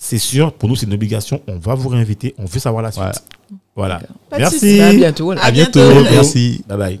C'est 0.00 0.18
sûr, 0.18 0.52
pour 0.52 0.68
nous, 0.68 0.76
c'est 0.76 0.86
une 0.86 0.94
obligation. 0.94 1.40
On 1.48 1.56
va 1.58 1.74
vous 1.74 1.88
réinviter. 1.88 2.34
On 2.38 2.44
veut 2.44 2.60
savoir 2.60 2.82
la 2.82 2.92
suite. 2.92 3.02
Voilà. 3.74 3.98
Voilà. 3.98 4.00
Pas 4.30 4.36
de 4.36 4.42
Merci. 4.42 4.80
À 4.80 4.92
bientôt. 4.92 5.30
À 5.32 5.36
À 5.40 5.50
bientôt. 5.50 5.80
bientôt. 5.80 6.08
Merci. 6.12 6.62
Bye 6.68 6.78
bye. 6.78 7.00